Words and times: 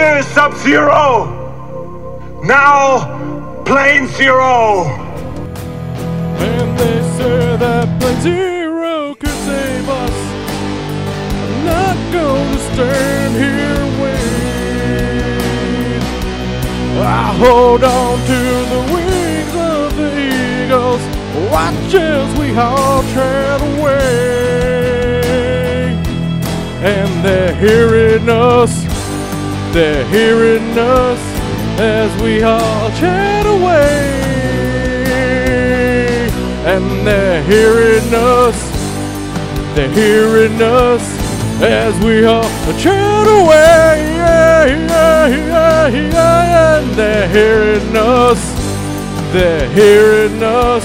Sub 0.00 0.54
Zero. 0.56 1.28
Now, 2.42 3.62
Plane 3.64 4.08
Zero. 4.08 4.86
And 6.38 6.78
they 6.78 7.02
say 7.18 7.56
that 7.58 8.00
Plane 8.00 8.20
Zero 8.22 9.14
could 9.16 9.28
save 9.28 9.88
us. 9.88 10.16
I'm 11.42 11.64
not 11.66 11.96
gonna 12.12 12.58
stand 12.72 13.32
here 13.36 13.76
and 13.84 13.92
wait. 14.02 15.40
I 17.02 17.34
hold 17.44 17.84
on 17.84 18.18
to 18.30 18.40
the 18.72 18.80
wings 18.94 19.54
of 19.54 19.96
the 19.96 20.10
eagles. 20.64 21.02
Watch 21.52 21.94
as 21.94 22.28
we 22.38 22.46
all 22.56 23.02
tread 23.12 23.60
away. 23.72 24.00
And 26.82 27.10
they're 27.22 27.54
hearing 27.54 28.28
us. 28.30 28.89
They're 29.72 30.04
hearing 30.08 30.76
us 30.76 31.20
as 31.78 32.22
we 32.22 32.42
all 32.42 32.90
chat 32.90 33.46
away. 33.46 34.18
And 36.66 37.06
they're 37.06 37.40
hearing 37.44 38.12
us. 38.12 38.58
They're 39.76 39.92
hearing 39.92 40.60
us 40.60 41.02
as 41.62 41.96
we 42.04 42.24
all 42.24 42.42
chat 42.78 43.26
away. 43.28 44.12
Yeah, 44.16 44.66
yeah, 44.66 45.26
yeah, 45.28 45.88
yeah. 45.88 46.78
And 46.80 46.90
they're 46.94 47.28
hearing 47.28 47.96
us. 47.96 48.40
They're 49.32 49.68
hearing 49.68 50.42
us 50.42 50.84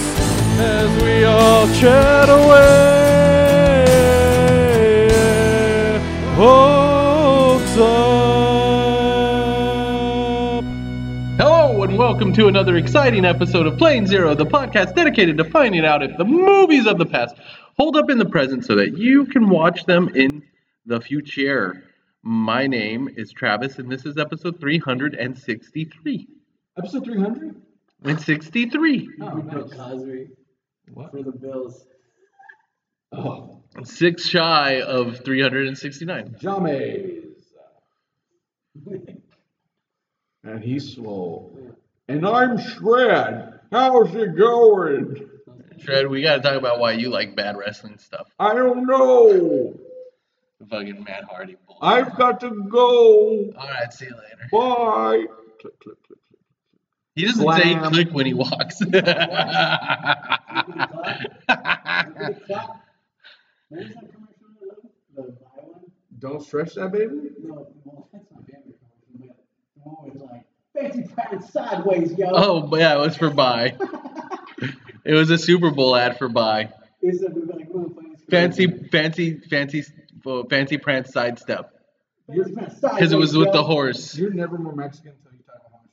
as 0.59 1.01
we 1.01 1.23
all 1.23 1.67
chat 1.73 2.29
away. 2.29 3.05
Up. 7.77 8.24
And 11.95 11.99
welcome 12.01 12.33
to 12.33 12.49
another 12.49 12.75
exciting 12.75 13.23
episode 13.23 13.65
of 13.65 13.77
Plane 13.77 14.05
Zero, 14.05 14.35
the 14.35 14.45
podcast 14.45 14.95
dedicated 14.95 15.37
to 15.37 15.45
finding 15.45 15.85
out 15.85 16.03
if 16.03 16.17
the 16.17 16.25
movies 16.25 16.87
of 16.87 16.97
the 16.97 17.05
past 17.05 17.37
hold 17.77 17.95
up 17.95 18.09
in 18.09 18.17
the 18.17 18.25
present 18.25 18.65
so 18.65 18.75
that 18.75 18.97
you 18.97 19.25
can 19.25 19.47
watch 19.47 19.85
them 19.85 20.09
in 20.09 20.43
the 20.85 20.99
future. 20.99 21.85
My 22.21 22.67
name 22.67 23.07
is 23.15 23.31
Travis 23.31 23.79
and 23.79 23.89
this 23.89 24.05
is 24.05 24.17
episode 24.17 24.59
363. 24.59 26.27
Episode 26.77 27.05
300? 27.05 27.61
And 28.03 28.19
63. 28.19 29.09
Oh, 29.21 29.35
Bill 29.37 29.69
Cosby 29.69 30.27
for 30.93 31.23
the 31.23 31.31
Bills. 31.31 31.87
Oh, 33.13 33.63
Six 33.85 34.27
shy 34.27 34.81
of 34.81 35.23
369. 35.23 36.35
James. 36.41 37.35
and 40.43 40.61
he's 40.61 40.93
swole. 40.93 41.57
And 42.07 42.25
I'm 42.25 42.57
Shred. 42.59 43.59
How's 43.71 44.13
it 44.15 44.35
going? 44.37 45.29
Shred, 45.79 46.07
we 46.07 46.21
gotta 46.21 46.41
talk 46.41 46.55
about 46.55 46.79
why 46.79 46.91
you 46.93 47.09
like 47.09 47.35
bad 47.35 47.57
wrestling 47.57 47.97
stuff. 47.97 48.27
I 48.39 48.53
don't 48.53 48.85
know. 48.85 49.73
Fucking 50.69 51.03
Matt 51.03 51.25
Hardy. 51.25 51.57
bull. 51.67 51.77
I've 51.81 52.15
got 52.15 52.39
to 52.41 52.49
go. 52.69 53.51
Alright, 53.55 53.93
see 53.93 54.05
you 54.05 54.11
later. 54.11 54.47
Bye. 54.51 55.25
Click, 55.59 55.79
click, 55.79 55.79
click, 55.79 55.97
click. 56.07 56.19
He 57.15 57.25
doesn't 57.25 57.53
say 57.53 57.75
click 57.89 58.11
when 58.11 58.25
he 58.25 58.33
walks. 58.33 58.81
Look 58.81 58.93
at 58.95 59.05
the 62.17 62.35
clock. 62.45 62.81
What 63.69 63.79
was 63.83 63.93
that 63.93 64.13
commercial? 64.13 64.91
The 65.15 65.21
buy 65.23 65.61
one? 65.63 65.91
Don't 66.19 66.41
stretch 66.43 66.75
that, 66.75 66.91
baby. 66.91 67.31
No, 67.43 67.67
well, 67.83 68.07
that's 68.11 68.25
not 68.31 68.45
Bambi 68.47 68.73
commercial, 68.79 69.19
but 69.19 69.35
the 69.75 69.81
one 69.81 70.13
was 70.13 70.21
like, 70.21 70.45
fancy 70.75 71.03
pants 71.15 71.51
sideways, 71.53 72.13
yo. 72.17 72.27
oh, 72.31 72.61
but 72.61 72.79
yeah, 72.79 72.95
it 72.95 72.99
was 72.99 73.15
for 73.17 73.29
buy. 73.29 73.75
It 75.05 75.13
was 75.13 75.29
a 75.29 75.37
Super 75.37 75.69
Bowl 75.69 75.95
ad 75.95 76.17
for 76.17 76.27
buy. 76.29 76.73
Is 77.03 77.21
it 77.21 77.31
like, 77.47 77.69
Fancy, 78.31 78.65
fancy, 78.91 79.39
fancy, 79.39 79.83
uh, 80.25 80.41
fancy 80.49 80.77
prance 80.79 81.11
sidestep. 81.13 81.71
Fancy 82.27 82.55
pants 82.55 82.79
sideways, 82.81 82.95
Because 82.99 83.11
it 83.13 83.17
was 83.19 83.37
with 83.37 83.47
yo. 83.49 83.53
the 83.53 83.63
horse. 83.63 84.17
You're 84.17 84.33
never 84.33 84.57
more 84.57 84.73
Mexican 84.75 85.11
until 85.13 85.33
you 85.37 85.43
talk 85.45 85.61
about 85.67 85.83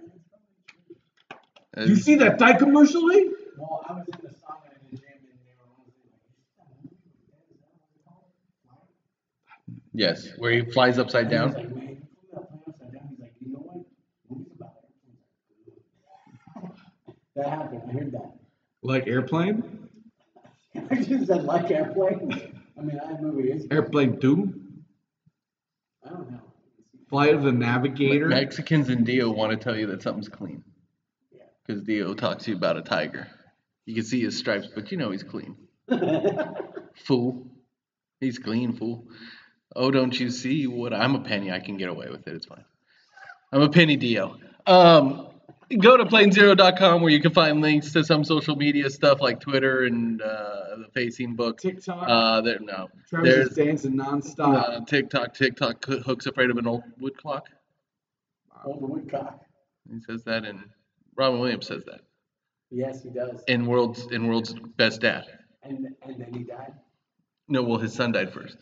You 1.86 1.94
see 1.94 2.16
that 2.16 2.36
Thai 2.40 2.54
commercial, 2.54 3.08
eh? 3.12 3.26
Well, 3.56 3.84
I 3.88 3.92
was 3.92 4.06
in 4.08 4.18
the 4.22 4.28
sauna 4.30 4.74
in 4.74 4.90
the 4.90 4.96
gym 4.96 5.06
and 5.12 5.38
they 5.46 5.54
were 5.56 5.70
all 5.70 5.84
like, 5.86 5.94
Yes, 10.00 10.28
where 10.38 10.50
he 10.52 10.62
flies 10.62 10.98
upside 10.98 11.24
He's 11.26 11.32
down. 11.32 11.52
like, 11.52 11.74
man, 11.74 11.88
you 11.90 11.98
pull 12.32 12.40
that 12.40 12.48
plane 12.48 12.62
upside 12.66 12.92
down. 12.94 13.02
He's 13.10 13.20
like, 13.20 13.32
you 13.38 13.52
know 13.52 13.58
what? 13.58 13.84
Movies 14.30 14.52
about 14.56 14.72
airplanes. 16.56 16.78
that 17.36 17.46
happened. 17.50 17.82
I 17.86 17.92
heard 17.92 18.12
that. 18.12 18.32
Like 18.82 19.06
airplane? 19.06 19.88
I 20.90 20.94
just 20.94 21.26
said 21.26 21.44
like 21.44 21.70
airplane. 21.70 22.62
I 22.78 22.82
mean, 22.82 22.96
that 22.96 23.20
movie 23.20 23.50
is. 23.50 23.66
Airplane 23.70 24.18
2? 24.18 24.54
I 26.06 26.08
don't 26.08 26.30
know. 26.30 26.40
Flight 27.10 27.34
of 27.34 27.42
the 27.42 27.52
Navigator? 27.52 28.28
Mexicans 28.28 28.88
and 28.88 29.04
Dio 29.04 29.30
want 29.30 29.50
to 29.50 29.58
tell 29.58 29.76
you 29.76 29.86
that 29.88 30.00
something's 30.00 30.30
clean. 30.30 30.64
Yeah. 31.30 31.42
Because 31.66 31.82
Dio 31.82 32.14
talks 32.14 32.44
to 32.44 32.52
you 32.52 32.56
about 32.56 32.78
a 32.78 32.82
tiger. 32.82 33.26
You 33.84 33.94
can 33.96 34.04
see 34.04 34.22
his 34.22 34.38
stripes, 34.38 34.68
but 34.74 34.90
you 34.90 34.96
know 34.96 35.10
he's 35.10 35.24
clean. 35.24 35.56
Fool. 37.04 37.46
He's 38.18 38.38
clean, 38.38 38.74
fool. 38.74 39.06
Oh, 39.76 39.90
don't 39.90 40.18
you 40.18 40.30
see 40.30 40.66
what 40.66 40.92
I'm 40.92 41.14
a 41.14 41.20
penny? 41.20 41.50
I 41.52 41.60
can 41.60 41.76
get 41.76 41.88
away 41.88 42.08
with 42.10 42.26
it. 42.26 42.34
It's 42.34 42.46
fine. 42.46 42.64
I'm 43.52 43.62
a 43.62 43.68
penny 43.68 43.96
Dio. 43.96 44.36
Um, 44.66 45.28
go 45.80 45.96
to 45.96 46.04
planezero.com 46.04 47.02
where 47.02 47.12
you 47.12 47.20
can 47.20 47.32
find 47.32 47.60
links 47.60 47.92
to 47.92 48.04
some 48.04 48.24
social 48.24 48.56
media 48.56 48.90
stuff 48.90 49.20
like 49.20 49.40
Twitter 49.40 49.84
and 49.84 50.20
uh, 50.22 50.76
the 50.78 50.86
Facing 50.94 51.36
Book. 51.36 51.58
TikTok? 51.60 52.04
Uh, 52.08 52.40
there, 52.40 52.58
no. 52.60 52.88
Travis 53.08 53.28
is 53.28 53.54
There's 53.54 53.66
dancing 53.68 53.96
nonstop. 53.96 54.54
uh, 54.54 54.84
TikTok. 54.84 55.34
TikTok 55.34 55.84
hooks 55.84 56.26
afraid 56.26 56.50
of 56.50 56.56
an 56.58 56.66
old 56.66 56.82
wood 56.98 57.16
clock. 57.16 57.46
Old 58.64 58.82
Woodcock. 58.82 59.40
He 59.90 60.00
says 60.00 60.22
that, 60.24 60.44
and 60.44 60.60
Robin 61.16 61.40
Williams 61.40 61.66
says 61.66 61.82
that 61.86 62.00
Yes, 62.70 63.02
he 63.02 63.08
does. 63.10 63.42
in 63.48 63.66
world's 63.66 64.06
in 64.12 64.26
world's 64.26 64.54
best 64.76 65.00
dad. 65.00 65.24
And 65.62 65.86
and 66.02 66.20
then 66.20 66.32
he 66.34 66.44
died. 66.44 66.74
No, 67.48 67.62
well, 67.62 67.78
his 67.78 67.92
son 67.94 68.12
died 68.12 68.32
first. 68.32 68.58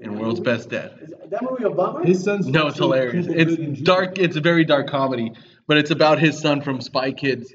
In 0.00 0.18
world's 0.18 0.40
best 0.40 0.70
dad. 0.70 0.98
Is 1.02 1.12
that 1.30 1.42
movie 1.42 1.64
a 1.64 1.70
bummer? 1.70 2.04
His 2.04 2.24
son's 2.24 2.46
No, 2.46 2.68
it's 2.68 2.78
hilarious. 2.78 3.26
It's 3.28 3.82
dark. 3.82 4.18
It's 4.18 4.36
a 4.36 4.40
very 4.40 4.64
dark 4.64 4.88
comedy, 4.88 5.32
but 5.66 5.76
it's 5.76 5.90
about 5.90 6.18
his 6.18 6.38
son 6.38 6.62
from 6.62 6.80
Spy 6.80 7.12
Kids 7.12 7.52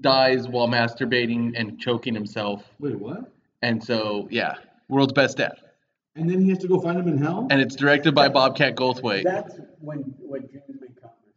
dies 0.00 0.46
while 0.46 0.68
masturbating 0.68 1.52
and 1.56 1.78
choking 1.80 2.14
himself, 2.14 2.62
Wait, 2.78 2.98
what? 2.98 3.32
and 3.62 3.82
so 3.82 4.28
yeah, 4.30 4.54
world's 4.88 5.12
best 5.12 5.38
dad. 5.38 5.54
And 6.14 6.30
then 6.30 6.40
he 6.40 6.50
has 6.50 6.58
to 6.58 6.68
go 6.68 6.80
find 6.80 6.98
him 6.98 7.08
in 7.08 7.18
hell? 7.18 7.48
And 7.50 7.60
it's 7.60 7.74
directed 7.74 8.14
by 8.14 8.28
Bobcat 8.28 8.76
Goldthwait. 8.76 9.24
That's 9.24 9.58
when 9.80 10.14
when 10.20 10.42
dreams 10.46 10.80
may 10.80 10.86
come 11.00 11.10
or 11.10 11.32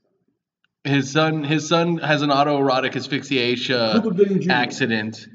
something. 0.86 0.94
His 0.94 1.12
son, 1.12 1.44
his 1.44 1.68
son 1.68 1.98
has 1.98 2.22
an 2.22 2.30
autoerotic 2.30 2.96
asphyxiation 2.96 3.92
Cuba 3.94 4.12
Gooding 4.12 4.42
Jr. 4.42 4.52
accident, 4.52 5.28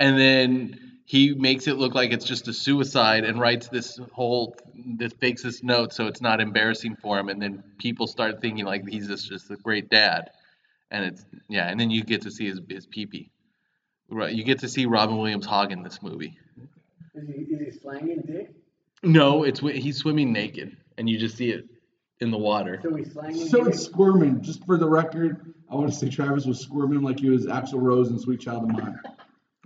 and 0.00 0.18
then 0.18 0.89
he 1.10 1.34
makes 1.34 1.66
it 1.66 1.76
look 1.76 1.92
like 1.96 2.12
it's 2.12 2.24
just 2.24 2.46
a 2.46 2.52
suicide 2.52 3.24
and 3.24 3.40
writes 3.40 3.66
this 3.66 3.98
whole 4.12 4.54
this 4.76 5.12
fakes 5.14 5.42
this 5.42 5.60
note 5.60 5.92
so 5.92 6.06
it's 6.06 6.20
not 6.20 6.40
embarrassing 6.40 6.94
for 6.94 7.18
him, 7.18 7.28
and 7.28 7.42
then 7.42 7.64
people 7.78 8.06
start 8.06 8.40
thinking 8.40 8.64
like 8.64 8.86
he's 8.86 9.08
just, 9.08 9.28
just 9.28 9.50
a 9.50 9.56
great 9.56 9.90
dad, 9.90 10.30
and 10.92 11.04
it's 11.04 11.24
yeah, 11.48 11.66
and 11.68 11.80
then 11.80 11.90
you 11.90 12.04
get 12.04 12.22
to 12.22 12.30
see 12.30 12.46
his 12.48 12.60
his 12.68 12.86
peepee. 12.86 13.28
Right, 14.08 14.32
you 14.32 14.44
get 14.44 14.60
to 14.60 14.68
see 14.68 14.86
Robin 14.86 15.18
Williams 15.18 15.46
hog 15.46 15.72
in 15.72 15.82
this 15.82 16.00
movie. 16.00 16.38
Is 17.16 17.26
he 17.26 17.32
is 17.54 17.74
he 17.74 17.80
slanging 17.80 18.20
dick? 18.24 18.54
No, 19.02 19.42
it's 19.42 19.58
he's 19.58 19.96
swimming 19.96 20.32
naked, 20.32 20.76
and 20.96 21.10
you 21.10 21.18
just 21.18 21.36
see 21.36 21.50
it 21.50 21.64
in 22.20 22.30
the 22.30 22.38
water. 22.38 22.78
So 22.84 22.94
he's 22.94 23.10
slanging 23.12 23.48
So 23.48 23.64
dick? 23.64 23.74
it's 23.74 23.82
squirming. 23.84 24.42
Just 24.42 24.64
for 24.64 24.76
the 24.76 24.88
record, 24.88 25.54
I 25.68 25.74
want 25.74 25.90
to 25.92 25.98
say 25.98 26.08
Travis 26.08 26.46
was 26.46 26.60
squirming 26.60 27.02
like 27.02 27.18
he 27.18 27.30
was 27.30 27.46
Axl 27.46 27.82
Rose 27.82 28.10
in 28.10 28.18
Sweet 28.20 28.40
Child 28.40 28.62
of 28.62 28.68
Mine. 28.70 28.96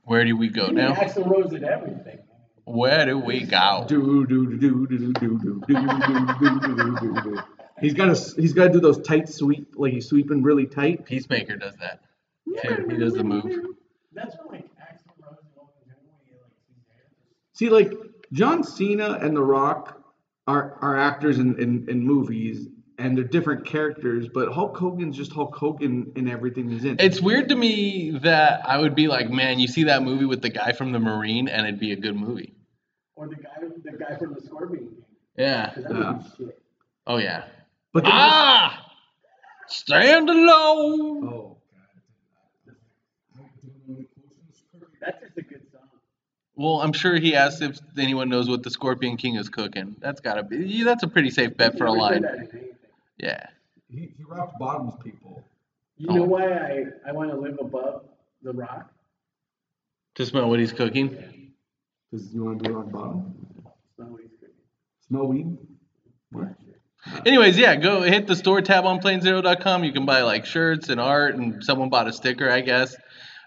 Where 0.05 0.25
do 0.25 0.37
we 0.37 0.49
go 0.49 0.65
I 0.65 0.67
mean, 0.67 0.77
now? 0.77 0.95
Axl 0.95 1.27
Rose 1.27 1.51
did 1.51 1.65
everything. 1.65 2.19
Where 2.65 3.05
do 3.05 3.19
we 3.19 3.43
go? 3.45 3.85
Do 3.89 4.27
do 4.27 4.57
do 4.57 4.87
do 4.87 4.87
do 4.87 5.13
do 5.13 5.39
do 5.39 5.39
do 5.39 5.61
do 5.67 6.39
do 6.39 6.77
do 6.77 6.97
do 7.01 7.21
do. 7.23 7.41
He's 7.81 7.95
got 7.95 8.15
to 8.15 8.41
he's 8.41 8.53
got 8.53 8.65
to 8.65 8.71
do 8.71 8.81
those 8.81 9.01
tight 9.03 9.29
sweep 9.29 9.75
like 9.77 9.93
he's 9.93 10.09
sweeping 10.09 10.43
really 10.43 10.67
tight. 10.67 11.05
Peacemaker 11.05 11.57
does 11.57 11.77
that. 11.77 12.01
Too. 12.63 12.87
He 12.91 12.97
does 12.97 13.15
the 13.15 13.25
move. 13.25 13.45
That's 14.13 14.37
when 14.37 14.61
like 14.61 14.65
Axl 14.65 15.11
Rose 15.21 15.39
and 15.41 15.57
Logan 15.57 15.57
Paul, 15.57 15.73
when 15.85 15.97
he 16.25 16.33
like 16.33 16.53
sees 16.67 16.85
hair. 16.89 17.05
See, 17.53 17.69
like 17.69 17.93
John 18.33 18.63
Cena 18.65 19.19
and 19.21 19.37
The 19.37 19.43
Rock 19.43 20.01
are 20.47 20.79
are 20.81 20.97
actors 20.97 21.39
in, 21.39 21.59
in, 21.61 21.89
in 21.89 22.05
movies, 22.07 22.69
and 23.05 23.17
they're 23.17 23.25
different 23.25 23.67
characters, 23.67 24.29
but 24.33 24.53
Hulk 24.53 24.77
Hogan's 24.77 25.17
just 25.17 25.33
Hulk 25.33 25.55
Hogan 25.55 26.13
in 26.17 26.29
everything 26.29 26.71
he's 26.71 26.85
in. 26.85 26.97
It's 27.01 27.21
weird 27.21 27.51
to 27.51 27.55
me 27.57 28.19
that 28.23 28.67
I 28.67 28.79
would 28.79 28.95
be 28.95 29.09
like, 29.09 29.29
man, 29.31 29.59
you 29.59 29.69
see 29.69 29.85
that 29.85 30.03
movie 30.03 30.25
with 30.25 30.41
the 30.41 30.49
guy 30.49 30.73
from 30.73 30.93
the 30.93 30.99
Marine, 30.99 31.49
and 31.49 31.67
it'd 31.67 31.79
be 31.81 31.93
a 31.93 31.97
good 31.97 32.17
movie. 32.17 32.55
Or 33.17 33.29
the 33.29 33.37
guy, 33.37 33.51
the 33.85 33.93
guy 33.99 34.17
from 34.17 34.35
the 34.35 34.41
Scorpion 34.41 34.85
game. 34.85 35.05
Yeah. 35.37 35.73
'Cause 35.75 35.85
that 35.85 35.93
movie's 35.93 36.33
shit. 36.39 36.63
Oh 37.07 37.19
yeah. 37.19 37.45
but 37.93 38.05
then 38.05 38.13
Ah, 38.15 38.91
stand 39.69 40.31
alone. 40.31 41.29
oh 41.29 41.57
god. 43.47 44.07
That's 45.01 45.21
just 45.21 45.37
a 45.39 45.43
good 45.43 45.61
song. 45.71 45.83
Well, 46.57 46.81
I'm 46.81 46.93
sure 46.93 47.17
he 47.17 47.37
asked 47.37 47.61
if 47.63 47.79
anyone 47.99 48.29
knows 48.31 48.49
what 48.49 48.63
the 48.63 48.71
Scorpion 48.71 49.17
King 49.17 49.35
is 49.37 49.49
cooking. 49.49 49.97
That's 50.01 50.21
gotta 50.21 50.43
be. 50.43 50.83
That's 50.83 51.03
a 51.03 51.09
pretty 51.09 51.31
safe 51.31 51.57
bet 51.57 51.77
for 51.77 51.85
a 51.87 51.93
Never 51.93 52.15
said 52.15 52.23
line. 52.23 52.69
That 53.21 53.25
in 53.25 53.31
anything. 53.31 53.47
Yeah. 53.47 53.47
he, 53.89 54.15
he 54.17 54.25
rocked 54.25 54.59
bottoms 54.59 54.95
people. 55.03 55.45
You 55.97 56.09
know 56.09 56.23
Oh. 56.23 56.27
why 56.27 56.49
I, 56.53 56.85
I 57.09 57.13
want 57.13 57.31
to 57.31 57.37
live 57.37 57.59
above 57.61 58.03
the 58.43 58.53
rock? 58.53 58.91
To 60.17 60.27
smell 60.27 60.49
what 60.49 60.59
he's 60.61 60.73
cooking. 60.73 61.53
Because 62.11 62.33
you 62.35 62.45
want 62.45 62.63
to 62.63 62.69
be 62.69 62.75
rock 62.75 62.91
bottom? 62.91 63.35
Smell 63.97 64.09
what 64.11 64.23
he's 64.23 64.31
cooking. 64.41 64.55
Smell 65.09 65.27
weed? 65.27 65.57
Anyways, 67.27 67.59
yeah, 67.59 67.77
go 67.77 68.01
hit 68.03 68.27
the 68.27 68.35
store 68.35 68.61
tab 68.63 68.87
on 68.87 68.99
planezero.com. 69.01 69.85
You 69.85 69.93
can 69.93 70.07
buy 70.07 70.23
like 70.23 70.47
shirts 70.47 70.89
and 70.89 70.99
art, 71.01 71.35
and 71.35 71.63
someone 71.63 71.91
bought 71.91 72.09
a 72.09 72.13
sticker, 72.13 72.51
I 72.51 72.61
guess. 72.63 72.97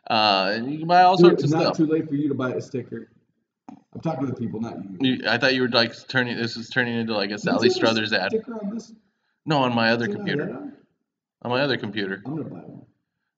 Uh, 0.10 0.52
and 0.56 0.72
you 0.72 0.80
can 0.80 0.88
buy 0.88 1.02
all 1.02 1.18
Dude, 1.18 1.26
sorts 1.26 1.44
it's 1.44 1.52
not 1.54 1.62
stuff. 1.76 1.78
too 1.78 1.86
late 1.88 2.08
for 2.08 2.16
you 2.16 2.28
to 2.30 2.36
buy 2.36 2.52
a 2.52 2.62
sticker. 2.62 3.10
I'm 3.94 4.02
talking 4.02 4.28
to 4.28 4.32
the 4.32 4.40
people, 4.40 4.62
not 4.62 4.78
you. 5.02 5.16
You, 5.16 5.24
I 5.28 5.38
thought 5.40 5.56
you 5.56 5.64
were 5.64 5.70
like 5.70 5.92
turning 6.08 6.38
this 6.38 6.56
is 6.56 6.70
turning 6.70 6.96
into 6.96 7.14
like 7.16 7.32
a 7.32 7.38
Sally 7.40 7.68
there 7.70 7.72
a 7.72 7.72
Struthers 7.76 8.14
ad. 8.14 8.30
Sticker 8.32 8.54
on 8.54 8.74
this? 8.76 8.94
No, 9.48 9.64
on 9.64 9.74
my 9.74 9.90
other 9.92 10.08
computer. 10.08 10.44
on? 10.54 10.74
My 11.50 11.62
other 11.62 11.78
computer. 11.78 12.22
I'm 12.26 12.36
gonna 12.36 12.50
buy 12.50 12.58
one. 12.60 12.82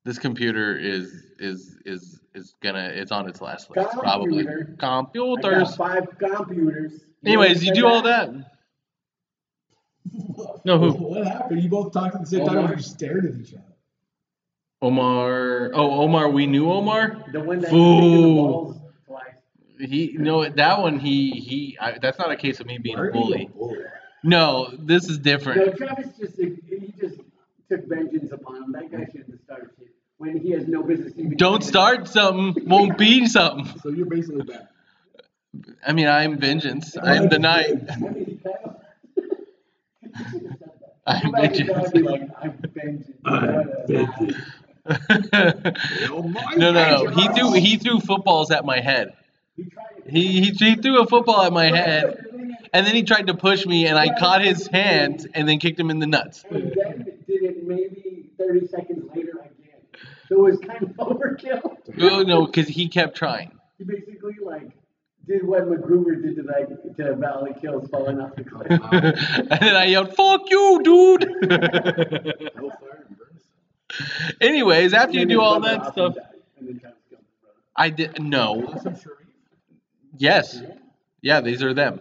This 0.04 0.18
computer 0.18 0.76
is 0.78 1.24
is 1.38 1.78
is 1.86 2.20
is 2.34 2.56
gonna 2.62 2.90
it's 2.94 3.12
on 3.12 3.30
its 3.30 3.40
last 3.42 3.70
legs 3.70 3.90
probably. 3.94 4.44
Computer. 4.44 4.76
I 4.82 5.02
Computers. 5.04 5.70
got 5.70 5.78
five 5.78 6.18
computers. 6.18 6.94
Anyways, 7.24 7.64
you 7.64 7.74
do 7.74 7.86
all 7.86 8.02
that. 8.02 8.32
No, 10.66 10.80
who? 10.80 10.92
What 10.94 11.28
happened? 11.28 11.62
You 11.62 11.70
both 11.70 11.94
talked 11.94 12.16
at 12.16 12.22
the 12.22 12.28
same 12.28 12.46
time 12.48 12.58
Omar? 12.58 12.72
and 12.72 12.78
you 12.80 12.84
stared 12.84 13.26
at 13.26 13.36
each 13.42 13.54
other. 13.54 13.64
Omar. 14.82 15.72
Oh, 15.74 16.02
Omar. 16.02 16.30
We 16.30 16.48
knew 16.48 16.72
Omar. 16.72 17.26
The 17.32 17.42
one 17.42 17.60
that 17.60 17.70
Fool. 17.70 18.00
the 18.02 18.42
balls 18.42 18.82
twice. 19.06 19.34
He 19.90 20.16
no 20.18 20.48
that 20.50 20.80
one. 20.82 20.98
He 20.98 21.32
he. 21.32 21.78
I, 21.80 22.00
that's 22.00 22.18
not 22.18 22.32
a 22.32 22.36
case 22.38 22.60
of 22.60 22.66
me 22.66 22.78
being 22.80 22.98
Why 22.98 23.04
a 23.04 23.06
are 23.06 23.08
you 23.08 23.14
bully. 23.22 23.50
bully? 23.56 23.78
No, 24.24 24.70
this 24.78 25.10
is 25.10 25.18
different. 25.20 25.66
No. 25.66 25.74
Travis 25.74 26.08
just 26.18 26.38
he 26.38 26.94
just 27.00 27.20
took 27.70 27.88
vengeance 27.88 28.32
upon 28.32 28.64
him. 28.64 28.72
That 28.74 28.92
guy 28.92 29.06
shouldn't 29.06 29.32
have 29.32 29.40
started 29.44 29.70
shit 29.78 29.90
when 30.18 30.38
he 30.38 30.52
has 30.52 30.68
no 30.68 30.84
business 30.84 31.14
even. 31.18 31.38
Don't 31.38 31.64
start 31.64 32.08
something. 32.08 32.68
Won't 32.68 32.98
be 32.98 33.26
something. 33.28 33.80
So 33.82 33.90
you're 33.90 34.06
basically 34.06 34.44
bad. 34.44 34.68
I 35.86 35.94
mean, 35.94 36.08
I'm 36.08 36.38
vengeance. 36.38 36.96
I'm 37.02 37.30
the 37.30 37.40
night. 37.40 37.90
I 37.90 37.98
mean, 37.98 38.26
he 38.26 38.36
kind 38.38 38.56
of. 38.66 38.76
I'm 41.08 41.24
Go 41.24 41.32
back 41.32 41.56
and 41.56 41.68
vengeance. 41.68 42.32
I'm 42.40 42.52
vengeance. 42.74 43.08
vengeance. 43.88 44.38
no, 46.58 46.72
no, 46.72 46.72
no. 46.72 47.08
He 47.08 47.28
threw 47.30 47.54
he 47.54 47.78
threw 47.78 48.00
footballs 48.00 48.52
at 48.52 48.66
my 48.66 48.80
head. 48.80 49.14
He 49.56 49.66
tried 49.66 49.86
it. 50.06 50.12
He, 50.12 50.42
he 50.42 50.52
he 50.52 50.76
threw 50.76 51.02
a 51.02 51.08
football 51.08 51.42
at 51.44 51.54
my 51.54 51.66
head, 51.66 52.26
and 52.74 52.86
then 52.86 52.96
he 52.96 53.04
tried 53.04 53.28
to 53.28 53.34
push 53.34 53.66
me, 53.66 53.88
and 53.88 53.98
I 53.98 54.18
caught 54.18 54.44
his 54.44 54.68
hand, 54.68 55.30
and 55.34 55.48
then 55.48 55.60
kicked 55.60 55.80
him 55.80 55.90
in 55.90 56.00
the 56.00 56.08
nuts. 56.08 56.44
And 56.50 56.74
then 56.76 57.20
did 57.28 57.44
it 57.44 57.68
maybe 57.68 58.26
30 58.38 58.68
seconds 58.68 59.10
later 59.16 59.32
again. 59.40 59.82
So 60.28 60.46
it 60.46 60.52
was 60.52 60.60
kind 60.60 60.84
of 60.84 60.90
overkill. 60.98 61.78
Oh 62.00 62.24
no, 62.24 62.46
because 62.46 62.68
he 62.68 62.88
kept 62.88 63.16
trying. 63.16 63.52
He 63.78 63.84
basically 63.84 64.36
like 64.44 64.72
did 65.28 65.46
what 65.46 65.64
MacGruber 65.68 66.22
did 66.22 66.36
to 66.38 66.44
like 66.44 66.98
to 66.98 67.16
Val 67.16 67.48
Kilmer 67.62 67.88
falling 67.88 68.20
off 68.20 68.36
the 68.36 68.44
cliff. 68.44 68.68
and 68.72 69.62
then 69.62 69.76
I 69.76 69.86
yelled, 69.86 70.16
"Fuck 70.16 70.50
you, 70.50 70.82
dude!" 70.84 71.22
Hellfire 71.52 73.06
and 73.08 73.18
brimstone. 73.18 74.36
Anyways, 74.42 74.94
after 74.94 75.18
you 75.18 75.26
do 75.26 75.42
all 75.42 75.60
that 75.62 75.92
stuff, 75.92 76.16
died, 76.16 76.26
and 76.58 76.68
then 76.68 76.80
Travis 76.80 76.98
killed 77.10 77.22
his 77.22 77.36
brother. 77.42 77.58
I 77.76 77.90
did 77.90 78.22
no. 78.22 78.82
Yes, 80.18 80.62
yeah, 81.22 81.42
these 81.42 81.64
are 81.64 81.74
them. 81.74 82.00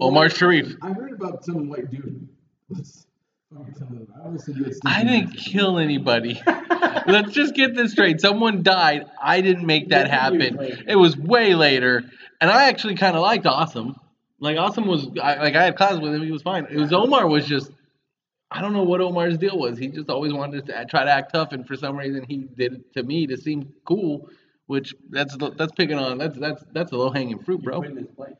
Omar 0.00 0.28
Sharif. 0.28 0.76
I 0.82 0.92
heard 0.92 1.12
about 1.12 1.44
some 1.44 1.68
white 1.68 1.90
dude. 1.90 2.28
Let's 2.68 3.06
fucking 3.52 3.74
tell 3.74 3.86
them. 3.86 4.06
I 4.16 4.24
always 4.24 4.44
said 4.44 4.56
you 4.56 4.64
had 4.64 4.74
I 4.84 5.00
stinky 5.00 5.20
didn't 5.20 5.36
kill 5.36 5.78
anybody. 5.78 6.40
Let's 7.06 7.32
just 7.32 7.54
get 7.54 7.74
this 7.74 7.92
straight. 7.92 8.20
Someone 8.20 8.62
died. 8.62 9.06
I 9.22 9.40
didn't 9.40 9.66
make 9.66 9.90
that 9.90 10.10
happen. 10.10 10.58
It 10.86 10.96
was 10.96 11.16
way 11.16 11.54
later, 11.54 12.02
and 12.40 12.50
I 12.50 12.68
actually 12.68 12.96
kind 12.96 13.16
of 13.16 13.22
liked 13.22 13.46
Awesome. 13.46 13.96
Like 14.40 14.58
Awesome 14.58 14.86
was, 14.86 15.08
I, 15.22 15.36
like 15.36 15.54
I 15.54 15.64
had 15.64 15.76
class 15.76 15.98
with 15.98 16.14
him. 16.14 16.22
He 16.22 16.32
was 16.32 16.42
fine. 16.42 16.66
It 16.70 16.76
was 16.76 16.92
Omar 16.92 17.26
was 17.26 17.46
just, 17.46 17.70
I 18.50 18.60
don't 18.60 18.72
know 18.72 18.82
what 18.82 19.00
Omar's 19.00 19.38
deal 19.38 19.58
was. 19.58 19.78
He 19.78 19.88
just 19.88 20.10
always 20.10 20.32
wanted 20.32 20.66
to 20.66 20.84
try 20.86 21.04
to 21.04 21.10
act 21.10 21.32
tough, 21.32 21.52
and 21.52 21.66
for 21.66 21.76
some 21.76 21.96
reason 21.96 22.24
he 22.28 22.38
did 22.56 22.74
it 22.74 22.92
to 22.94 23.02
me 23.02 23.26
to 23.26 23.36
seem 23.36 23.72
cool, 23.84 24.28
which 24.66 24.94
that's 25.10 25.36
that's 25.56 25.72
picking 25.72 25.98
on 25.98 26.18
that's 26.18 26.36
that's 26.38 26.64
that's 26.72 26.92
a 26.92 26.96
low 26.96 27.10
hanging 27.10 27.38
fruit, 27.38 27.62
bro. 27.62 27.80
put 27.80 27.90
in 27.90 27.96
his 27.96 28.08
place. 28.08 28.34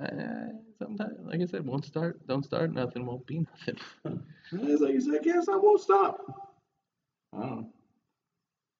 Uh, 0.00 0.52
sometimes, 0.82 1.18
like 1.24 1.40
I 1.40 1.46
said, 1.46 1.66
won't 1.66 1.84
start, 1.84 2.26
don't 2.26 2.44
start, 2.44 2.72
nothing 2.72 3.06
won't 3.06 3.26
be 3.26 3.40
nothing. 3.40 3.76
It's 4.54 4.82
like, 4.82 4.92
he's 4.92 5.06
like, 5.06 5.24
yes, 5.24 5.48
I 5.48 5.56
won't 5.56 5.80
stop. 5.80 6.20
I 7.34 7.40
don't 7.40 7.50
know. 7.62 7.68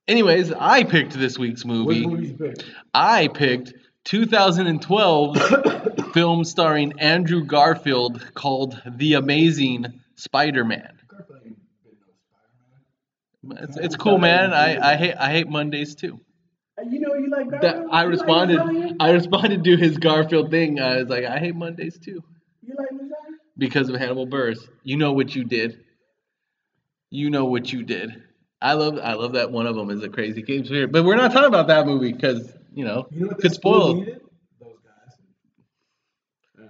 Anyways, 0.06 0.52
I 0.52 0.84
picked 0.84 1.14
this 1.14 1.38
week's 1.38 1.64
What 1.64 1.74
movie. 1.74 2.26
you 2.26 2.34
pick? 2.34 2.56
I 2.92 3.28
picked 3.28 3.72
2012 4.04 5.38
film 6.12 6.44
starring 6.44 6.92
Andrew 6.98 7.42
Garfield 7.44 8.34
called 8.34 8.82
The 8.86 9.14
Amazing 9.14 9.86
Spider-Man. 10.16 10.98
Garfield 11.08 11.38
ain't 11.46 11.56
been 11.84 11.92
no 13.44 13.54
Spider-Man. 13.54 13.68
It's, 13.68 13.76
it's 13.78 13.96
cool, 13.96 14.18
man. 14.18 14.52
I, 14.52 14.92
I 14.92 14.96
hate 14.96 15.14
I 15.16 15.30
hate 15.30 15.48
Mondays 15.48 15.94
too. 15.94 16.20
You 16.90 17.00
know 17.00 17.14
you 17.14 17.28
like 17.30 17.50
That 17.50 17.60
Garfield? 17.62 17.88
I 17.92 18.02
You 18.02 18.08
like 18.08 18.08
responded. 18.18 18.96
I 19.00 19.10
responded 19.10 19.64
to 19.64 19.76
his 19.76 19.98
Garfield 19.98 20.50
thing. 20.50 20.80
I 20.80 20.96
was 20.98 21.08
like, 21.08 21.24
I 21.24 21.38
hate 21.38 21.54
Mondays 21.54 21.98
too 21.98 22.22
You 22.62 22.74
like 22.76 22.88
lasagna? 22.90 23.36
because 23.58 23.88
of 23.88 23.96
Hannibal 23.96 24.26
Buress. 24.26 24.58
You 24.82 24.96
know 24.96 25.12
what 25.12 25.34
you 25.34 25.44
did. 25.44 25.80
You 27.10 27.30
know 27.30 27.44
what 27.44 27.72
you 27.72 27.82
did. 27.82 28.22
I 28.60 28.74
love 28.74 28.98
I 29.02 29.14
love 29.14 29.32
that 29.32 29.50
one 29.50 29.66
of 29.66 29.74
them 29.76 29.90
is 29.90 30.02
a 30.02 30.08
crazy 30.08 30.42
game 30.42 30.64
spirit. 30.64 30.92
But 30.92 31.04
we're 31.04 31.16
not 31.16 31.32
talking 31.32 31.48
about 31.48 31.66
that 31.68 31.86
movie 31.86 32.12
because 32.12 32.52
you 32.74 32.84
know 32.84 33.06
You 33.10 33.20
know 33.22 33.26
what 33.28 33.38
could 33.40 33.52
spoil. 33.52 33.94
needed? 33.96 34.20
Those 34.60 34.78
guys. 34.84 35.16
Yeah. 36.58 36.66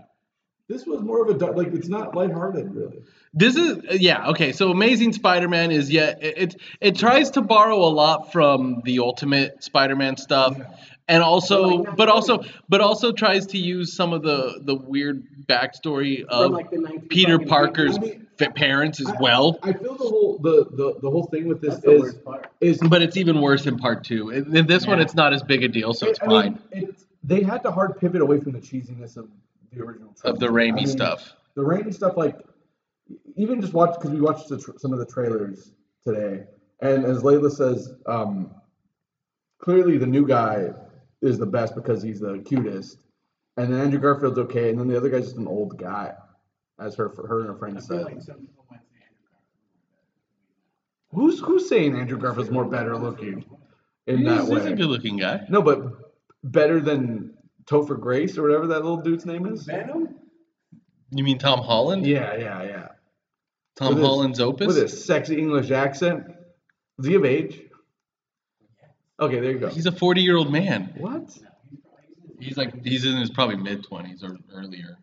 This 0.68 0.86
was 0.86 1.00
more 1.02 1.22
of 1.22 1.28
a 1.34 1.38
dark, 1.38 1.56
like 1.56 1.68
it's 1.68 1.88
not 1.88 2.14
lighthearted 2.14 2.74
really. 2.74 3.02
This 3.34 3.56
is 3.56 4.00
yeah 4.00 4.28
okay. 4.30 4.52
So 4.52 4.70
Amazing 4.70 5.14
Spider-Man 5.14 5.70
is 5.70 5.90
yeah 5.90 6.14
it 6.20 6.34
it, 6.38 6.56
it 6.80 6.96
tries 6.98 7.30
to 7.32 7.40
borrow 7.42 7.76
a 7.78 7.88
lot 7.88 8.30
from 8.32 8.82
the 8.84 8.98
Ultimate 8.98 9.64
Spider-Man 9.64 10.18
stuff, 10.18 10.54
Yeah. 10.58 10.66
and 11.08 11.22
also 11.22 11.78
But, 11.78 11.86
like, 11.88 11.96
but 11.96 12.04
not 12.08 12.14
also 12.14 12.44
but 12.68 12.80
also 12.82 13.12
tries 13.12 13.46
to 13.48 13.58
use 13.58 13.94
some 13.94 14.12
of 14.12 14.22
the 14.22 14.60
the 14.62 14.74
weird 14.74 15.24
backstory 15.46 16.24
of 16.26 16.52
like 16.52 16.70
the 16.70 17.02
Peter 17.08 17.38
Parker's 17.38 17.96
I 17.96 18.00
mean, 18.02 18.26
parents 18.54 19.00
as 19.00 19.06
I- 19.08 19.16
well. 19.18 19.58
I 19.62 19.72
feel 19.72 19.94
the 19.96 20.04
whole 20.04 20.38
the 20.38 20.66
the, 20.70 20.98
the 21.00 21.10
whole 21.10 21.24
thing 21.24 21.48
with 21.48 21.62
this 21.62 21.76
That's 21.76 21.86
is 22.04 22.14
is 22.60 22.78
But 22.86 23.00
it's 23.00 23.16
even 23.16 23.40
worse 23.40 23.64
in 23.66 23.78
part 23.78 24.04
two. 24.04 24.28
In 24.28 24.54
in 24.54 24.66
this 24.66 24.86
one, 24.86 25.00
it's 25.00 25.14
not 25.14 25.32
as 25.32 25.42
big 25.42 25.64
a 25.64 25.68
deal, 25.68 25.94
so 25.94 26.06
it's 26.08 26.20
I 26.20 26.26
fine. 26.26 26.58
mean, 26.74 26.88
it's, 26.88 27.06
they 27.24 27.42
had 27.42 27.62
to 27.62 27.70
hard 27.70 27.98
pivot 27.98 28.20
away 28.20 28.40
from 28.40 28.52
the 28.52 28.58
cheesiness 28.58 29.16
of 29.16 29.26
the 29.72 29.80
original. 29.82 30.14
Of 30.22 30.38
the 30.38 30.48
trilogy. 30.48 30.70
Raimi 30.70 30.72
I 30.72 30.76
mean, 30.76 30.86
stuff. 30.86 31.32
The 31.54 31.62
Raimi 31.62 31.94
stuff, 31.94 32.16
like 32.18 32.36
even 33.36 33.60
just 33.60 33.72
watch 33.72 33.94
because 33.98 34.10
we 34.10 34.20
watched 34.20 34.48
the 34.48 34.58
tr- 34.58 34.78
some 34.78 34.92
of 34.92 34.98
the 34.98 35.06
trailers 35.06 35.72
today, 36.04 36.44
and 36.80 37.04
as 37.04 37.22
Layla 37.22 37.50
says, 37.50 37.94
um, 38.06 38.50
clearly 39.58 39.98
the 39.98 40.06
new 40.06 40.26
guy 40.26 40.70
is 41.20 41.38
the 41.38 41.46
best 41.46 41.74
because 41.74 42.02
he's 42.02 42.20
the 42.20 42.38
cutest, 42.40 42.98
and 43.56 43.72
then 43.72 43.80
Andrew 43.80 44.00
Garfield's 44.00 44.38
okay, 44.38 44.70
and 44.70 44.78
then 44.78 44.88
the 44.88 44.96
other 44.96 45.08
guy's 45.08 45.24
just 45.24 45.36
an 45.36 45.46
old 45.46 45.76
guy, 45.76 46.14
as 46.80 46.94
her 46.96 47.08
her 47.08 47.40
and 47.40 47.48
her 47.48 47.56
I 47.56 47.58
friend 47.58 47.74
feel 47.76 47.82
said. 47.82 48.04
like 48.04 48.22
some 48.22 48.36
people 48.40 48.64
might 48.70 48.80
say 48.90 49.04
Andrew 49.04 49.28
Who's 51.12 51.40
who's 51.40 51.68
saying 51.68 51.96
Andrew 51.96 52.18
Garfield's 52.18 52.50
more 52.50 52.64
better 52.64 52.96
looking 52.96 53.44
in 54.06 54.24
that 54.24 54.40
He's, 54.40 54.48
he's 54.48 54.64
a 54.64 54.74
good-looking 54.74 55.16
guy. 55.18 55.44
No, 55.48 55.62
but 55.62 56.12
better 56.44 56.80
than 56.80 57.34
Topher 57.66 57.98
Grace 57.98 58.36
or 58.36 58.42
whatever 58.42 58.66
that 58.68 58.82
little 58.82 58.96
dude's 58.96 59.24
name 59.26 59.46
is. 59.46 59.62
Venom? 59.62 60.16
You 61.14 61.22
mean 61.22 61.38
Tom 61.38 61.60
Holland? 61.60 62.06
Yeah, 62.06 62.34
yeah, 62.36 62.62
yeah. 62.62 62.88
Tom 63.76 63.88
With 63.88 63.98
his- 63.98 64.06
Holland's 64.06 64.40
Opus. 64.40 64.66
With 64.66 64.78
a 64.78 64.88
sexy 64.88 65.38
English 65.38 65.70
accent. 65.70 66.26
Is 66.98 67.06
he 67.06 67.14
of 67.14 67.24
age? 67.24 67.60
Okay, 69.20 69.40
there 69.40 69.52
you 69.52 69.58
go. 69.58 69.68
He's 69.68 69.86
a 69.86 69.92
40-year-old 69.92 70.50
man. 70.52 70.94
What? 70.98 71.36
He's 72.40 72.56
like 72.56 72.84
he's 72.84 73.04
in 73.04 73.16
his 73.16 73.30
probably 73.30 73.56
mid 73.56 73.84
20s 73.84 74.22
or 74.24 74.36
earlier. 74.52 74.96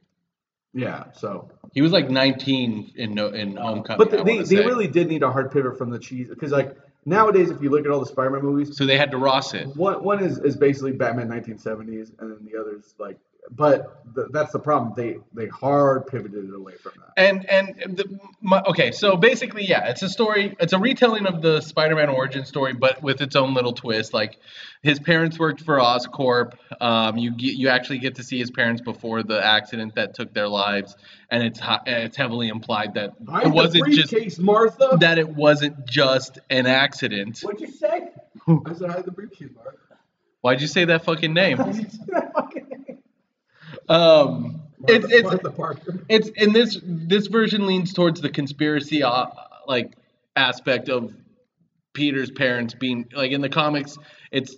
Yeah, 0.74 1.12
so 1.14 1.50
He 1.74 1.82
was 1.82 1.92
like 1.92 2.10
19 2.10 2.92
in 2.96 3.14
no 3.16 3.28
in 3.30 3.56
Homecoming. 3.56 3.98
but 4.10 4.26
they, 4.26 4.44
they 4.44 4.58
really 4.58 4.88
did 4.88 5.08
need 5.08 5.24
a 5.24 5.32
hard 5.32 5.52
pivot 5.52 5.78
from 5.78 5.90
the 5.90 5.98
cheese 6.00 6.28
because 6.30 6.52
like 6.52 6.78
nowadays 7.06 7.50
if 7.50 7.62
you 7.62 7.70
look 7.70 7.86
at 7.86 7.92
all 7.92 8.00
the 8.02 8.06
Spider-Man 8.06 8.42
movies, 8.44 8.76
So 8.78 8.86
they 8.86 8.98
had 8.98 9.10
to 9.12 9.18
Ross 9.18 9.54
it. 9.54 9.68
one 9.76 10.04
one 10.04 10.24
is, 10.24 10.38
is 10.40 10.58
basically 10.58 10.92
Batman 10.92 11.28
1970s, 11.30 12.12
and 12.20 12.32
then 12.32 12.46
the 12.52 12.60
others 12.60 12.94
like. 13.00 13.18
But 13.52 14.04
th- 14.16 14.28
that's 14.32 14.52
the 14.52 14.60
problem. 14.60 14.94
They 14.96 15.18
they 15.34 15.48
hard 15.48 16.08
pivoted 16.08 16.54
away 16.54 16.76
from 16.76 16.94
that. 16.98 17.14
And 17.18 17.50
and 17.50 17.98
the, 17.98 18.20
my, 18.42 18.62
okay, 18.68 18.92
so 18.92 19.18
basically, 19.18 19.66
yeah, 19.66 19.90
it's 19.90 20.02
a 20.04 20.10
story. 20.10 20.56
It's 20.60 20.74
a 20.74 20.80
retelling 20.80 21.26
of 21.26 21.42
the 21.42 21.62
Spider-Man 21.62 22.10
origin 22.10 22.46
story, 22.46 22.74
but 22.74 23.02
with 23.02 23.22
its 23.22 23.36
own 23.36 23.54
little 23.54 23.74
twist. 23.74 24.14
Like 24.14 24.38
his 24.82 25.00
parents 25.00 25.38
worked 25.40 25.62
for 25.62 25.78
Oscorp. 25.78 26.54
Um, 26.80 27.18
you 27.18 27.32
get, 27.32 27.56
you 27.56 27.70
actually 27.70 28.00
get 28.00 28.16
to 28.16 28.24
see 28.24 28.40
his 28.40 28.52
parents 28.52 28.82
before 28.82 29.24
the 29.24 29.44
accident 29.44 29.96
that 29.96 30.14
took 30.14 30.34
their 30.34 30.48
lives, 30.48 30.96
and 31.30 31.44
it's 31.44 31.60
it's 31.86 32.18
heavily 32.18 32.48
implied 32.50 32.94
that 32.94 33.14
Hide 33.28 33.48
it 33.48 33.50
wasn't 33.50 33.92
just 33.94 34.40
Martha. 34.40 34.98
that 35.00 35.18
it 35.18 35.30
wasn't 35.30 35.86
just 35.86 36.40
an 36.50 36.68
accident. 36.68 37.40
What'd 37.42 37.62
you 37.62 37.68
say? 37.68 38.10
I 38.48 38.74
said 38.74 38.92
hide 38.92 39.06
the 39.06 39.12
briefcase, 39.12 39.50
Martha. 39.56 39.78
Why'd 40.42 40.62
you 40.62 40.68
say 40.68 40.86
that 40.86 41.04
fucking 41.04 41.34
name? 41.34 41.58
Did 41.58 41.76
you 41.76 41.90
say 41.90 41.98
that 42.08 42.14
fucking 42.14 42.24
name? 42.24 42.29
Um, 43.90 44.62
it's 44.88 45.02
Martha- 45.04 45.18
it's 45.18 45.24
Martha 45.24 45.50
Parker. 45.52 46.00
it's 46.10 46.30
in 46.30 46.54
this 46.54 46.80
this 46.84 47.28
version 47.28 47.66
leans 47.66 47.94
towards 47.94 48.22
the 48.22 48.30
conspiracy 48.30 49.04
uh, 49.04 49.26
like 49.68 49.96
aspect 50.36 50.90
of 50.90 51.14
Peter's 51.94 52.32
parents 52.32 52.74
being 52.76 53.08
like 53.14 53.32
in 53.32 53.42
the 53.42 53.50
comics 53.50 53.98
it's 54.32 54.56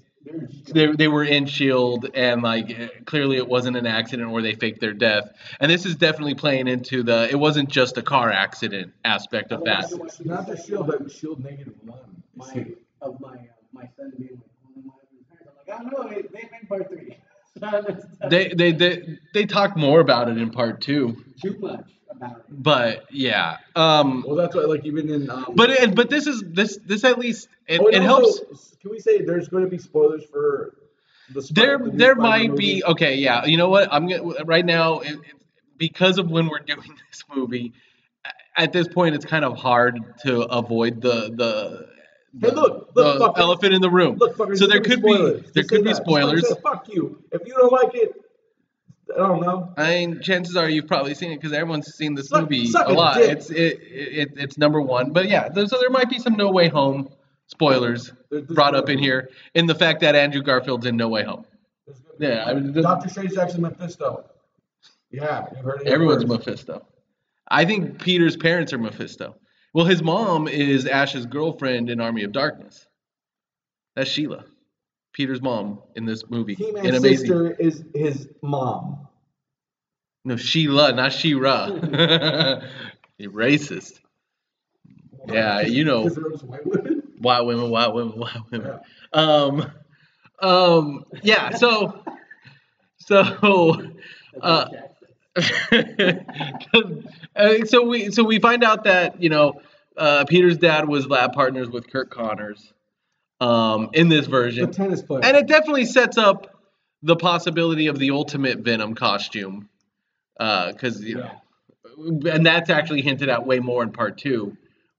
they, 0.72 0.86
they 0.92 1.08
were 1.08 1.24
in 1.24 1.48
shield 1.48 2.08
and 2.14 2.44
like 2.44 3.06
clearly 3.06 3.38
it 3.38 3.48
wasn't 3.48 3.76
an 3.76 3.88
accident 3.88 4.30
or 4.30 4.42
they 4.44 4.54
faked 4.54 4.80
their 4.80 4.94
death 4.94 5.32
and 5.60 5.72
this 5.72 5.86
is 5.86 5.96
definitely 5.96 6.36
playing 6.36 6.68
into 6.68 7.02
the 7.02 7.28
it 7.32 7.36
wasn't 7.40 7.68
just 7.70 7.98
a 7.98 8.04
car 8.04 8.30
accident 8.32 8.94
aspect 9.04 9.52
of 9.52 9.64
that 9.64 9.92
Not 10.24 10.46
the 10.46 10.62
shield, 10.62 10.88
but 10.88 11.10
shield 11.12 11.44
negative 11.44 11.74
one. 11.84 12.00
My, 12.36 12.68
of 13.02 13.20
my, 13.20 13.30
uh, 13.30 13.40
my 13.74 13.90
son 13.98 14.14
being 14.18 14.30
like, 14.36 14.42
"Oh, 14.78 14.82
my 14.86 14.94
parents," 15.30 15.50
I'm 15.68 15.84
like, 15.90 15.98
oh 15.98 16.04
no, 16.04 16.10
they, 16.10 16.22
they 16.22 16.50
made 16.52 16.70
part 16.70 16.88
three. 16.90 17.18
So 17.62 17.70
that's- 17.72 18.06
that's 18.20 18.30
they 18.32 18.50
they 18.50 18.72
they, 18.74 19.20
they 19.34 19.46
talk 19.46 19.78
more 19.78 20.00
about 20.02 20.28
it 20.30 20.38
in 20.38 20.50
part 20.52 20.82
two 20.82 21.24
too 21.42 21.58
much 21.60 21.86
about 22.12 22.38
it. 22.40 22.44
but 22.50 23.06
yeah 23.12 23.58
um 23.76 24.24
Well, 24.28 24.36
that's 24.36 24.56
why, 24.56 24.64
like, 24.64 24.84
even 24.86 25.10
in. 25.10 25.30
Um, 25.30 25.54
but 25.56 25.70
it, 25.70 25.96
but 25.96 26.10
this 26.10 26.28
is 26.28 26.44
this 26.46 26.78
this 26.86 27.04
at 27.06 27.18
least 27.20 27.48
it, 27.68 27.80
oh, 27.82 27.88
it 27.88 28.02
also, 28.06 28.46
helps 28.46 28.76
Can 28.82 28.92
we 28.92 29.00
say 29.00 29.22
there's 29.22 29.48
going 29.48 29.64
to 29.64 29.70
be 29.70 29.78
spoilers 29.78 30.26
for 30.26 30.74
the? 31.34 31.42
There, 31.54 31.78
the 31.78 31.92
there 31.92 32.16
Spider-Man 32.16 32.50
might 32.50 32.56
be. 32.58 32.84
Okay, 32.84 33.16
yeah. 33.16 33.46
You 33.46 33.56
know 33.58 33.70
what? 33.70 33.88
I'm 33.94 34.08
gonna 34.10 34.44
right 34.46 34.66
now 34.66 35.00
it, 35.00 35.14
it, 35.14 35.20
because 35.78 36.18
of 36.18 36.30
when 36.30 36.48
we're 36.48 36.60
doing 36.74 36.92
this 37.10 37.24
movie. 37.34 37.74
At 38.58 38.74
this 38.74 38.88
point, 38.90 39.16
it's 39.16 39.24
kind 39.26 39.46
of 39.46 39.56
hard 39.58 39.98
to 40.26 40.42
avoid 40.42 41.02
the 41.02 41.32
the. 41.34 41.88
Hey, 42.40 42.50
look, 42.52 42.92
look, 42.96 43.36
the 43.36 43.42
elephant 43.42 43.74
in 43.74 43.82
the 43.82 43.90
room. 43.90 44.18
Look, 44.18 44.38
so 44.38 44.46
there 44.46 44.80
there's 44.80 44.88
could 44.88 45.02
be 45.04 45.14
spoilers. 45.14 45.42
there 45.52 45.64
Just 45.64 45.70
could 45.70 45.84
be 45.84 45.90
that. 45.90 45.96
Spoilers. 45.98 46.54
Fuck 46.64 46.88
you. 46.88 47.22
If 47.32 47.46
you 47.46 47.54
don't 47.54 47.72
like 47.72 47.94
it, 47.94 48.14
I 49.14 49.18
don't 49.28 49.42
know. 49.42 49.74
I 49.76 49.90
mean, 49.90 50.22
chances 50.22 50.56
are 50.56 50.70
you've 50.70 50.88
probably 50.88 51.14
seen 51.14 51.32
it 51.34 51.36
because 51.42 51.52
everyone's 51.52 51.94
seen 51.94 52.16
this 52.16 52.30
Suck- 52.30 52.44
movie 52.44 52.68
suck 52.68 52.88
a 52.88 52.94
lot. 52.94 53.16
dick. 53.18 53.30
It's 53.32 53.50
it, 53.50 53.80
it 53.82 54.30
it's 54.38 54.58
number 54.58 54.80
one. 54.82 55.12
But 55.12 55.28
yeah, 55.28 55.50
there, 55.50 55.68
so 55.68 55.78
there 55.80 55.90
might 55.90 56.10
be 56.10 56.20
some 56.20 56.36
No 56.38 56.50
Way 56.52 56.70
Home 56.70 57.10
spoilers 57.48 58.08
There- 58.30 58.40
there's 58.40 58.46
brought 58.46 58.76
up 58.76 58.88
in 58.90 58.98
here 58.98 59.30
in 59.54 59.66
the 59.66 59.76
fact 59.76 60.00
that 60.00 60.16
Andrew 60.16 60.42
Garfield's 60.42 60.86
in 60.86 60.96
No 60.96 61.10
Way 61.10 61.24
Home. 61.26 61.44
There's 61.86 62.00
Yeah, 62.20 62.46
I 62.46 62.54
mean, 62.54 62.72
Doctor 62.82 63.10
Strange 63.10 63.34
Jackson 63.34 63.62
Mephisto. 63.62 64.24
Yeah, 65.12 65.48
you've 65.54 65.66
heard 65.66 65.82
it. 65.82 65.88
Everyone's 65.88 66.24
first. 66.24 66.46
Mephisto. 66.46 66.88
I 67.50 67.66
think 67.66 68.02
Peter's 68.02 68.38
parents 68.38 68.72
are 68.72 68.78
Mephisto. 68.78 69.36
Well, 69.74 69.86
his 69.86 70.04
mom 70.04 70.48
is 70.48 70.86
Ash's 70.86 71.26
girlfriend 71.26 71.90
in 71.90 72.02
Army 72.02 72.24
of 72.24 72.32
Darkness. 72.32 72.88
That's 73.96 74.10
Sheila, 74.10 74.46
Peter's 75.14 75.42
mom 75.42 75.80
in 75.96 76.06
this 76.06 76.30
movie. 76.30 76.56
He-Man's 76.56 76.98
Amazing. 76.98 77.18
sister 77.18 77.52
is 77.52 77.84
his 77.94 78.28
mom. 78.42 79.08
No, 80.26 80.36
Sheila, 80.36 80.94
not 80.94 81.14
She-Ra. 81.14 81.68
You're 83.18 83.32
racist. 83.32 84.00
Yeah, 85.28 85.62
you 85.68 85.84
know. 85.84 86.04
Because 86.04 86.16
there 86.16 86.30
was 86.30 86.44
white 86.44 86.66
women. 86.66 87.04
White 87.20 87.42
women, 87.42 87.70
white 87.70 87.94
women, 87.94 88.20
white 88.20 88.52
women. 88.52 88.80
Um, 89.14 89.72
um, 90.40 91.06
yeah. 91.24 91.56
So, 91.56 92.04
so. 92.98 93.78
Uh, 94.42 94.68
so 97.66 97.84
we 97.88 98.12
so 98.12 98.24
we 98.24 98.40
find 98.40 98.64
out 98.64 98.84
that 98.84 99.22
you 99.22 99.30
know 99.30 99.62
uh, 99.98 100.26
Peter's 100.26 100.58
dad 100.58 100.88
was 100.88 101.08
lab 101.08 101.34
partners 101.34 101.70
with 101.70 101.90
Kirk 101.90 102.10
Connors 102.10 102.74
um, 103.40 103.90
in 103.94 104.10
this 104.10 104.26
The 104.26 104.32
version, 104.32 104.72
tennis 104.72 105.02
player. 105.02 105.22
and 105.24 105.38
it 105.38 105.48
definitely 105.48 105.86
sets 105.86 106.18
up 106.18 106.48
the 107.02 107.16
possibility 107.16 107.88
of 107.88 107.98
the 108.00 108.12
ultimate 108.12 108.60
Venom 108.60 108.94
costume 108.96 109.70
because 110.38 111.02
you 111.02 111.16
know, 111.16 111.32
and 112.32 112.46
that's 112.46 112.70
actually 112.70 113.02
hinted 113.02 113.30
at 113.30 113.46
way 113.46 113.60
more 113.60 113.84
in 113.84 113.92
part 113.92 114.18
two, 114.18 114.56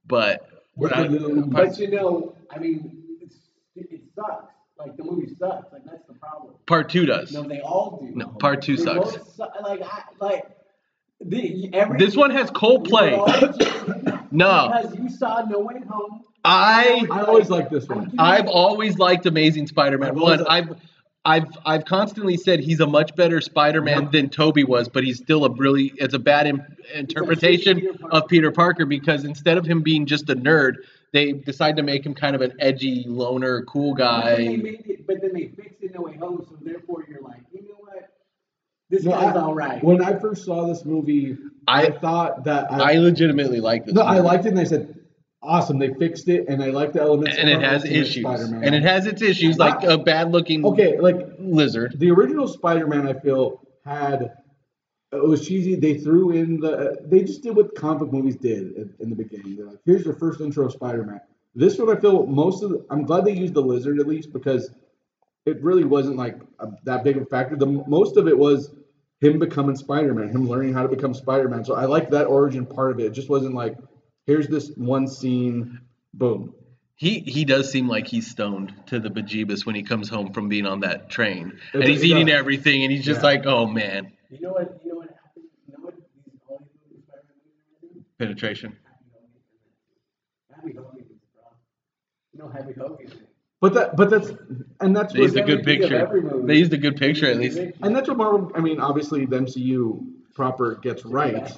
but 0.07 0.49
we're 0.77 0.89
With 0.89 0.97
the 0.97 1.03
not- 1.03 1.11
little- 1.11 1.43
But 1.47 1.79
you 1.79 1.91
know, 1.91 2.35
I 2.51 2.59
mean, 2.59 3.03
it's, 3.21 3.37
it 3.77 4.01
sucks. 4.15 4.52
Like 4.79 4.97
the 4.97 5.05
movie 5.05 5.29
sucks. 5.39 5.73
Like 5.73 5.85
that's 5.85 6.07
the 6.07 6.15
problem. 6.15 6.55
part 6.67 6.89
two 6.89 7.07
does. 7.07 7.33
No, 7.33 7.43
they 7.43 7.61
all 7.61 7.99
do. 8.03 8.15
No, 8.17 8.29
part 8.29 8.63
two 8.63 8.77
They 8.77 8.83
sucks. 8.85 9.13
su- 9.37 9.45
like 9.63 9.83
I 9.83 10.03
like 10.21 10.47
the 11.21 11.71
every. 11.73 11.99
This 11.99 12.17
one 12.17 12.31
has 12.31 12.51
Coldplay. 12.51 13.13
You 13.13 13.17
were 13.19 13.23
all 13.23 13.53
just- 13.53 14.33
No. 14.33 14.73
because 14.83 14.99
you 14.99 15.09
saw 15.11 15.43
No 15.49 15.61
Way 15.61 15.81
Home. 15.89 16.23
I 16.45 17.07
I 17.11 17.21
always 17.23 17.49
like 17.51 17.71
this 17.71 17.87
one. 17.89 18.13
I've 18.19 18.49
always 18.49 18.99
liked 18.99 19.27
Amazing 19.27 19.69
Spider-Man 19.69 20.11
I've 20.11 20.17
one. 20.17 20.47
I've 20.49 20.75
I've 21.25 21.47
I've 21.65 21.85
constantly 21.85 22.37
said 22.37 22.59
he's 22.59 22.81
a 22.81 22.87
much 22.87 23.15
better 23.15 23.41
Spider-Man 23.41 24.11
than 24.11 24.29
Tobey 24.29 24.65
was, 24.65 24.89
but 24.89 25.05
he's 25.05 25.19
still 25.19 25.45
a 25.45 25.51
really 25.51 25.93
it's 25.97 26.15
a 26.15 26.19
bad 26.19 26.49
im- 26.49 26.63
interpretation 26.95 27.79
Peter 27.81 28.09
of 28.11 28.27
Peter 28.27 28.51
Parker 28.51 28.85
because 28.87 29.25
instead 29.25 29.57
of 29.57 29.65
him 29.65 29.83
being 29.83 30.07
just 30.07 30.29
a 30.31 30.35
nerd, 30.35 30.79
they 31.13 31.33
decide 31.33 31.77
to 31.77 31.83
make 31.83 32.05
him 32.05 32.15
kind 32.15 32.35
of 32.35 32.41
an 32.43 32.53
edgy 32.59 33.05
loner, 33.07 33.63
cool 33.65 33.95
But 33.95 34.25
then 34.25 34.37
they 34.37 34.47
guy. 34.57 34.63
made 34.63 34.87
it, 34.87 35.07
but 35.07 35.21
then 35.21 35.33
they 35.35 35.49
fixed 35.49 35.83
it 35.83 35.95
No 35.95 36.03
Way 36.03 36.17
Home, 36.17 36.45
so 36.49 36.57
therefore 36.63 37.05
you're 37.09 37.21
like, 37.21 37.43
you 37.53 37.63
know 37.63 37.75
what? 37.79 38.09
This 38.91 39.05
No, 39.05 39.13
guy's 39.13 39.37
I- 39.37 39.41
all 39.41 39.55
right. 39.55 39.83
When 39.85 40.03
I 40.03 40.19
first 40.19 40.45
saw 40.45 40.67
this 40.67 40.85
movie, 40.85 41.37
I, 41.69 41.87
I- 41.87 41.91
thought 41.99 42.45
that 42.45 42.71
I 42.73 42.95
legitimately 42.99 43.61
liked 43.61 43.87
this. 43.87 43.95
no, 43.95 44.03
I 44.03 44.19
liked 44.21 44.47
it, 44.47 44.51
and 44.51 44.59
I 44.61 44.65
said, 44.65 44.95
"Awesome, 45.43 45.79
they 45.79 45.93
fixed 45.95 46.29
it," 46.29 46.47
and 46.49 46.63
I 46.63 46.69
like 46.71 46.93
the 46.93 47.01
elements. 47.03 47.37
and 47.39 47.49
it 47.49 47.61
has 47.61 47.85
issues. 47.85 48.23
Spider-Man. 48.25 48.65
And 48.65 48.75
it 48.75 48.83
has 48.83 49.07
its 49.07 49.23
issues, 49.23 49.59
like 49.59 49.83
a 49.85 49.99
bad-looking 49.99 50.65
okay, 50.67 50.99
like 50.99 51.17
lizard. 51.39 51.95
the 51.99 52.11
original 52.11 52.47
Spider-Man, 52.49 53.07
I 53.07 53.15
feel 53.15 53.61
had 53.85 54.33
Oh, 55.13 55.19
it 55.19 55.29
was 55.29 55.47
cheesy. 55.47 55.75
They 55.75 55.99
threw 55.99 56.31
in 56.31 56.61
the 56.61 56.73
uh, 56.73 56.95
they 57.05 57.23
just 57.23 57.43
did 57.43 57.55
what 57.55 57.75
comic 57.75 58.01
book 58.01 58.13
movies 58.13 58.37
did 58.37 58.73
in, 58.77 58.95
in 59.01 59.11
the 59.11 59.17
beginning. 59.17 59.57
They're 59.57 59.67
like, 59.67 59.79
here's 59.85 60.05
your 60.05 60.15
first 60.15 60.41
intro 60.41 60.67
of 60.67 60.73
Spider-Man. 60.73 61.21
This 61.55 61.77
one, 61.79 61.95
I 61.95 62.01
feel 62.01 62.27
most 62.27 62.63
of. 62.63 62.71
The, 62.71 62.87
I'm 62.91 63.05
glad 63.05 63.25
they 63.27 63.33
used 63.35 63.53
the 63.55 63.61
lizard 63.61 64.01
at 64.01 64.07
least 64.07 64.33
because 64.33 64.71
it 65.45 65.63
really 65.63 65.85
wasn't 65.85 66.17
like 66.17 66.39
a, 66.61 66.69
that 66.85 67.05
big 67.05 67.17
of 67.19 67.25
a 67.25 67.27
factor. 67.27 67.57
The 67.57 67.67
most 67.67 68.17
of 68.17 68.27
it 68.27 68.39
was 68.39 68.75
him 69.21 69.39
becoming 69.39 69.77
Spider-Man, 69.77 70.31
him 70.31 70.49
learning 70.49 70.73
how 70.73 70.83
to 70.83 70.89
become 70.89 71.13
Spider-Man. 71.13 71.65
So 71.65 71.75
I 71.75 71.85
like 71.85 72.09
that 72.11 72.27
origin 72.27 72.65
part 72.65 72.93
of 72.93 73.01
it. 73.01 73.05
It 73.07 73.13
just 73.13 73.29
wasn't 73.29 73.55
like 73.55 73.77
here's 74.27 74.49
this 74.49 74.71
one 74.77 75.07
scene, 75.07 75.79
boom. 76.15 76.55
He 76.97 77.21
he 77.21 77.45
does 77.45 77.71
seem 77.71 77.87
like 77.87 78.07
he's 78.07 78.31
stoned 78.31 78.73
to 78.87 78.99
the 78.99 79.11
bejeebus 79.11 79.67
when 79.67 79.75
he 79.75 79.83
comes 79.83 80.09
home 80.09 80.33
from 80.33 80.49
being 80.49 80.67
on 80.67 80.81
that 80.81 81.11
train, 81.11 81.59
and 81.75 81.85
he's 81.85 82.03
eating 82.03 82.27
does. 82.27 82.37
everything, 82.39 82.83
and 82.85 82.93
he's 82.93 83.05
just 83.05 83.21
Yeah. 83.21 83.27
like, 83.27 83.43
"Oh 83.47 83.67
man, 83.67 84.13
you 84.31 84.41
know 84.41 84.53
what? 84.53 84.81
You 84.85 84.91
know 84.93 84.97
what 84.99 85.09
happened? 85.09 85.45
You 85.67 85.75
know 85.77 85.85
what? 85.85 85.95
These 85.97 86.33
all 86.49 86.59
these 86.59 86.69
movies, 86.89 87.03
Spider-Man 87.07 87.37
movies, 87.83 88.05
are 88.09 88.12
penetration." 88.23 88.77
Happy 90.55 90.75
Hogan 90.77 91.01
is, 91.01 91.07
bro. 91.35 91.43
You 92.33 92.39
know 92.41 92.49
Happy 92.49 92.73
Hogan. 92.73 93.11
But 93.61 93.75
that, 93.75 93.97
but 93.97 94.11
that's, 94.11 94.33
and 94.81 94.97
that's 94.97 95.13
They 95.13 95.21
used 95.21 95.37
a 95.37 95.43
good 95.43 95.63
picture. 95.65 96.43
They 96.45 96.57
used 96.57 96.73
a 96.73 96.79
good 96.79 96.97
picture 96.97 97.27
at 97.31 97.37
least. 97.37 97.59
And 97.81 97.95
that's 97.95 98.09
what 98.09 98.17
Marvel. 98.17 98.51
I 98.57 98.61
mean, 98.61 98.81
obviously, 98.81 99.25
the 99.25 99.37
MCU 99.37 100.05
proper 100.35 100.75
gets 100.75 101.05
right 101.05 101.49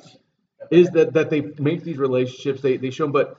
is 0.70 0.90
that 0.90 1.14
that 1.14 1.30
they 1.30 1.40
make 1.58 1.82
these 1.82 1.98
relationships. 1.98 2.60
They 2.60 2.76
they 2.76 2.90
show, 2.90 3.04
'em, 3.04 3.12
but 3.12 3.38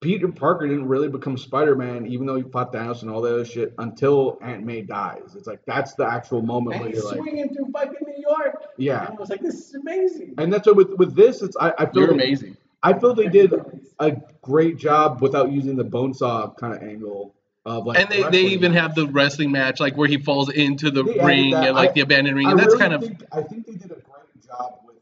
Peter 0.00 0.28
Parker 0.28 0.66
didn't 0.68 0.86
really 0.86 1.08
become 1.08 1.36
Spider 1.36 1.74
Man, 1.74 2.06
even 2.06 2.26
though 2.26 2.36
he 2.36 2.42
fought 2.42 2.72
Thanos 2.72 3.02
and 3.02 3.10
all 3.10 3.20
that 3.22 3.34
other 3.34 3.44
shit, 3.44 3.74
until 3.78 4.38
Aunt 4.42 4.64
May 4.64 4.82
dies. 4.82 5.34
It's 5.36 5.46
like 5.46 5.64
that's 5.66 5.94
the 5.94 6.06
actual 6.06 6.42
moment 6.42 6.76
And 6.76 6.84
where 6.84 6.94
you're 6.94 7.04
like, 7.04 7.18
swinging 7.18 7.54
through 7.54 7.70
fucking 7.72 8.06
New 8.38 8.52
Yeah. 8.86 9.06
And 9.06 9.16
I 9.16 9.20
was 9.20 9.30
like, 9.30 9.40
this 9.40 9.54
is 9.68 9.74
amazing. 9.74 10.34
and 10.38 10.52
that's 10.52 10.66
what 10.66 10.76
with 10.76 10.90
with 10.98 11.14
this. 11.16 11.42
It's 11.42 11.56
I, 11.60 11.72
I 11.78 11.86
feel 11.86 12.02
You're 12.02 12.08
they- 12.08 12.14
amazing. 12.14 12.56
I 12.84 12.98
feel 12.98 13.14
they 13.14 13.28
did 13.28 13.52
a 14.00 14.16
great 14.42 14.76
job 14.76 15.22
without 15.22 15.52
using 15.52 15.76
the 15.76 15.84
bone 15.84 16.12
saw 16.14 16.50
kind 16.50 16.74
of 16.74 16.82
angle 16.82 17.32
of 17.64 17.86
like. 17.86 17.96
And 18.00 18.08
they, 18.10 18.28
they 18.30 18.42
even 18.50 18.72
match. 18.72 18.82
have 18.82 18.94
the 18.96 19.06
wrestling 19.06 19.52
match, 19.52 19.78
like 19.78 19.96
where 19.96 20.08
he 20.08 20.18
falls 20.18 20.50
into 20.50 20.90
the 20.90 21.04
They 21.04 21.24
ring 21.24 21.54
and 21.54 21.76
like 21.76 21.90
I- 21.90 21.92
the 21.92 22.00
abandoned 22.00 22.36
ring, 22.36 22.48
I 22.48 22.50
and 22.50 22.58
that's 22.58 22.74
really 22.74 22.78
kind 22.80 22.94
of 22.94 23.02
think, 23.02 23.22
I 23.30 23.42
think 23.42 23.66
they 23.66 23.74
did 23.74 23.84
a 23.92 23.94
great 23.94 24.44
job 24.44 24.80
with 24.84 24.96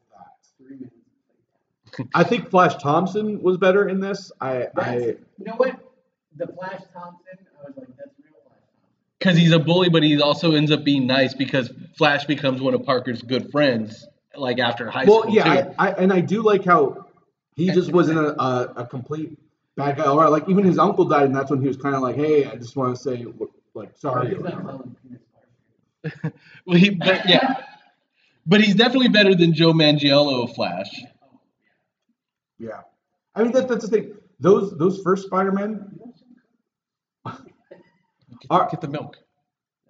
that. 1.96 2.08
I 2.14 2.22
think 2.22 2.50
Flash 2.50 2.76
Thompson 2.76 3.40
was 3.42 3.56
better 3.56 3.88
in 3.88 3.98
this. 4.00 4.30
I, 4.40 4.68
That's, 4.74 4.78
I 4.88 4.96
you 4.98 5.18
know 5.38 5.54
what? 5.56 5.78
The 6.36 6.46
Flash 6.48 6.82
Thompson, 6.92 7.24
I 7.58 7.66
was 7.66 7.76
like, 7.78 7.88
that's 7.96 8.10
real 8.22 8.34
Flash 8.44 8.60
Thompson. 8.76 9.09
Because 9.20 9.36
he's 9.36 9.52
a 9.52 9.58
bully, 9.58 9.90
but 9.90 10.02
he 10.02 10.20
also 10.20 10.52
ends 10.52 10.72
up 10.72 10.82
being 10.82 11.06
nice 11.06 11.34
because 11.34 11.70
Flash 11.96 12.24
becomes 12.24 12.62
one 12.62 12.72
of 12.72 12.82
Parker's 12.84 13.20
good 13.20 13.52
friends, 13.52 14.08
like 14.34 14.58
after 14.58 14.90
high 14.90 15.04
well, 15.04 15.22
school 15.22 15.34
yeah, 15.34 15.62
too. 15.62 15.74
I, 15.78 15.88
I 15.88 15.92
and 15.92 16.12
I 16.12 16.20
do 16.20 16.42
like 16.42 16.64
how 16.64 17.06
he 17.54 17.70
just 17.70 17.92
wasn't 17.92 18.18
a, 18.18 18.42
a, 18.42 18.72
a 18.76 18.86
complete 18.86 19.38
bad 19.76 19.98
guy. 19.98 20.10
Or 20.10 20.30
like 20.30 20.48
even 20.48 20.64
his 20.64 20.78
uncle 20.78 21.04
died, 21.04 21.24
and 21.24 21.36
that's 21.36 21.50
when 21.50 21.60
he 21.60 21.68
was 21.68 21.76
kind 21.76 21.94
of 21.94 22.00
like, 22.00 22.16
hey, 22.16 22.46
I 22.46 22.56
just 22.56 22.76
want 22.76 22.96
to 22.96 23.02
say 23.02 23.26
like 23.74 23.96
sorry. 23.96 24.30
He's 24.30 24.38
or 24.38 24.42
not 24.42 24.54
whatever. 24.54 24.68
telling 24.68 24.96
penis 25.02 25.22
Parker. 26.02 26.34
Well, 26.64 26.78
he, 26.78 26.90
but 26.90 27.28
yeah, 27.28 27.56
but 28.46 28.62
he's 28.62 28.74
definitely 28.74 29.08
better 29.08 29.34
than 29.34 29.52
Joe 29.52 29.72
Manganiello 29.72 30.54
Flash. 30.54 30.88
Yeah, 32.58 32.80
I 33.34 33.42
mean 33.42 33.52
that, 33.52 33.68
that's 33.68 33.84
the 33.84 33.90
thing. 33.90 34.14
Those 34.38 34.76
those 34.78 35.02
first 35.02 35.26
Spider-Man, 35.26 35.74
Are- 35.74 35.99
Get 38.48 38.80
the 38.80 38.88
milk. 38.88 39.16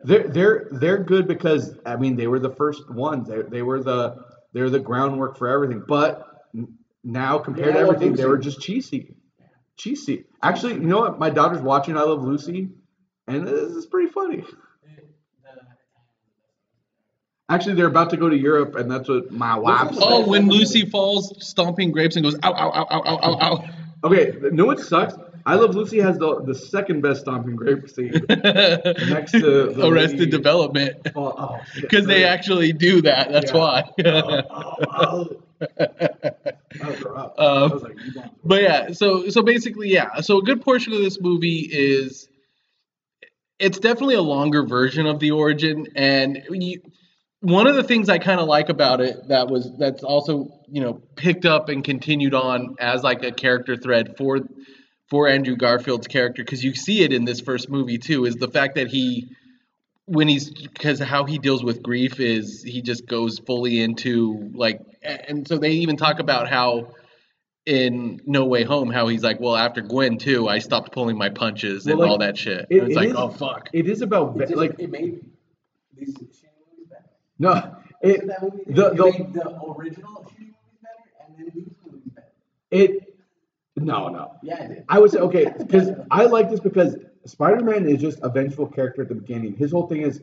they're 0.05 0.29
they're 0.29 0.69
they're 0.73 0.99
good 0.99 1.29
because 1.29 1.77
I 1.87 1.97
mean 1.97 2.17
they 2.17 2.27
were 2.27 2.39
the 2.39 2.51
first 2.51 2.91
ones. 2.91 3.29
They 3.29 3.43
they 3.43 3.63
were 3.63 3.83
the 3.83 4.25
they're 4.53 4.71
the 4.71 4.81
groundwork 4.81 5.37
for 5.39 5.49
everything. 5.49 5.83
But 5.87 6.27
now 7.05 7.39
compared 7.39 7.75
Yeah, 7.75 7.75
to 7.75 7.79
everything, 7.81 8.15
they 8.15 8.27
were 8.27 8.39
just 8.39 8.61
cheesy, 8.61 9.15
cheesy. 9.77 10.25
Actually, 10.43 10.75
you 10.75 10.81
know 10.81 11.01
what? 11.01 11.19
My 11.19 11.31
daughter's 11.31 11.61
watching 11.63 11.97
I 11.97 12.03
Love 12.03 12.23
Lucy, 12.23 12.71
and 13.27 13.47
this 13.47 13.73
is 13.73 13.87
pretty 13.87 14.11
funny. 14.11 14.45
Actually, 17.49 17.75
they're 17.75 17.87
about 17.87 18.11
to 18.11 18.17
go 18.17 18.29
to 18.29 18.37
Europe, 18.37 18.77
and 18.77 18.91
that's 18.91 19.09
what 19.09 19.33
my 19.33 19.57
wife. 19.59 19.89
Oh, 19.99 20.27
when 20.29 20.49
Lucy 20.49 20.87
falls 20.89 21.35
stomping 21.47 21.91
grapes 21.91 22.15
and 22.17 22.25
goes 22.25 22.37
ow 22.45 22.53
ow 22.53 22.71
ow 22.71 22.87
ow 22.91 23.19
ow 23.23 23.39
ow 23.41 23.69
Okay, 24.05 24.33
know 24.53 24.67
what 24.67 24.79
sucks? 24.81 25.15
I 25.47 25.55
Love 25.55 25.75
Lucy 25.75 25.99
has 26.01 26.19
the 26.19 26.43
the 26.43 26.55
second 26.55 27.01
best 27.03 27.23
stomping 27.23 27.57
grape 27.57 27.89
scene. 27.89 28.13
Next 28.29 29.33
to 29.33 29.73
the 29.75 29.87
Arrested 29.87 30.19
lady- 30.21 30.31
Development. 30.31 30.97
Oh, 31.17 31.35
oh. 31.37 31.59
Because 31.81 32.07
they 32.13 32.25
actually 32.25 32.73
do 32.73 33.03
that. 33.03 33.31
That's 33.33 33.53
Yeah. 33.53 33.59
why. 33.59 33.91
Oh, 34.05 34.79
oh. 34.99 35.29
Rough. 37.05 37.33
I 37.39 37.43
Um, 37.45 37.79
like, 37.81 37.97
But 38.45 38.63
yeah, 38.63 38.93
so 38.93 39.29
so 39.29 39.43
basically, 39.43 39.89
yeah. 39.91 40.21
So 40.21 40.39
a 40.39 40.43
good 40.43 40.63
portion 40.63 40.93
of 40.93 41.01
this 41.01 41.21
movie 41.21 41.69
is 41.71 42.29
it's 43.59 43.79
definitely 43.79 44.15
a 44.15 44.23
longer 44.23 44.65
version 44.65 45.07
of 45.07 45.19
the 45.19 45.33
origin, 45.33 45.87
and 45.95 46.43
you, 46.51 46.81
one 47.41 47.67
of 47.67 47.75
the 47.77 47.83
things 47.83 48.09
I 48.09 48.19
kind 48.19 48.41
of 48.41 48.47
like 48.49 48.69
about 48.71 49.01
it 49.03 49.29
that 49.29 49.49
was 49.49 49.71
that's 49.79 50.03
also 50.03 50.49
you 50.71 50.81
know 50.81 51.03
picked 51.17 51.45
up 51.45 51.69
and 51.69 51.85
continued 51.85 52.33
on 52.35 52.77
as 52.79 53.03
like 53.03 53.23
a 53.23 53.33
character 53.33 53.77
thread 53.77 54.17
for 54.17 54.41
for 55.11 55.29
Andrew 55.29 55.57
Garfield's 55.57 56.07
character 56.07 56.43
because 56.45 56.63
you 56.65 56.75
see 56.75 57.03
it 57.03 57.13
in 57.13 57.25
this 57.25 57.41
first 57.41 57.69
movie 57.69 57.99
too 57.99 58.25
is 58.25 58.37
the 58.37 58.49
fact 58.49 58.77
that 58.77 58.87
he 58.89 59.29
when 60.07 60.29
he's 60.29 60.51
because 60.51 60.99
how 61.01 61.25
he 61.25 61.39
deals 61.39 61.63
with 61.63 61.83
grief 61.83 62.19
is 62.21 62.63
he 62.63 62.81
just 62.83 63.07
goes 63.07 63.39
fully 63.41 63.81
into 63.81 64.51
like 64.55 64.81
and 65.03 65.47
so 65.47 65.59
they 65.59 65.71
even 65.73 65.97
talk 65.97 66.19
about 66.21 66.49
how 66.49 66.95
in 67.67 68.21
No 68.27 68.47
Way 68.47 68.65
Home 68.65 68.91
how 68.91 69.09
he's 69.09 69.23
like 69.23 69.39
well 69.41 69.57
after 69.57 69.81
Gwen 69.83 70.19
too 70.19 70.49
I 70.49 70.59
stopped 70.61 70.93
pulling 70.93 71.19
my 71.19 71.29
punches 71.29 71.87
and 71.87 71.99
like, 71.99 72.09
all 72.09 72.19
that 72.19 72.37
shit 72.39 72.67
it- 72.71 72.79
And 72.79 72.87
it's 72.89 72.93
it 72.93 72.97
like 72.97 73.09
is- 73.11 73.15
oh 73.17 73.29
fuck 73.29 73.69
It 73.73 73.89
is 73.89 74.03
about 74.03 74.37
It 74.37 74.47
just, 74.49 74.55
like 74.57 74.79
it 74.79 74.91
made 74.91 75.21
these 75.97 76.17
movies 76.19 76.43
better. 76.89 77.05
no. 77.39 77.77
It 78.03 78.27
that 78.29 78.43
movie 78.43 78.63
the- 78.67 78.87
it 78.93 78.97
the- 78.97 79.05
made 79.05 79.33
the 79.35 79.43
original 79.77 80.25
shitty 80.25 80.39
movies 80.39 80.79
better, 80.83 81.27
and 81.27 81.37
then 81.39 81.51
these 81.55 81.69
movies 81.85 82.03
better. 82.15 82.27
it 82.71 83.10
no 83.81 84.09
no. 84.09 84.35
Yeah, 84.43 84.65
it 84.65 84.69
did. 84.69 84.85
I 84.89 84.99
would 84.99 85.11
say 85.11 85.19
okay 85.19 85.53
because 85.59 85.91
I 86.11 86.25
like 86.27 86.51
this 86.51 86.61
because 86.61 86.97
Spider-Man 87.27 87.89
is 87.89 88.01
just 88.01 88.19
a 88.23 88.29
vengeful 88.29 88.67
character 88.67 89.03
at 89.03 89.09
the 89.09 89.15
beginning. 89.15 89.55
His 89.57 89.73
whole 89.73 89.87
thing 89.87 90.03
is 90.03 90.23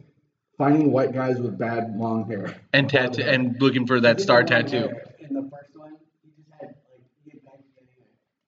finding 0.57 0.91
white 0.91 1.13
guys 1.13 1.39
with 1.39 1.57
bad 1.57 1.96
long 1.98 2.27
hair. 2.27 2.55
and 2.74 2.89
tattoo 2.89 3.22
and 3.22 3.55
looking 3.61 3.85
for 3.85 4.00
that 4.01 4.20
star 4.20 4.43
tattoo 4.43 4.89
In 5.20 5.33
the 5.35 5.41
first 5.51 5.75
one, 5.75 5.93
he 6.24 6.29
just 6.35 6.50
had 6.59 6.70
like 6.70 6.75
he 7.24 7.31
had 7.31 7.43
baggy 7.46 7.63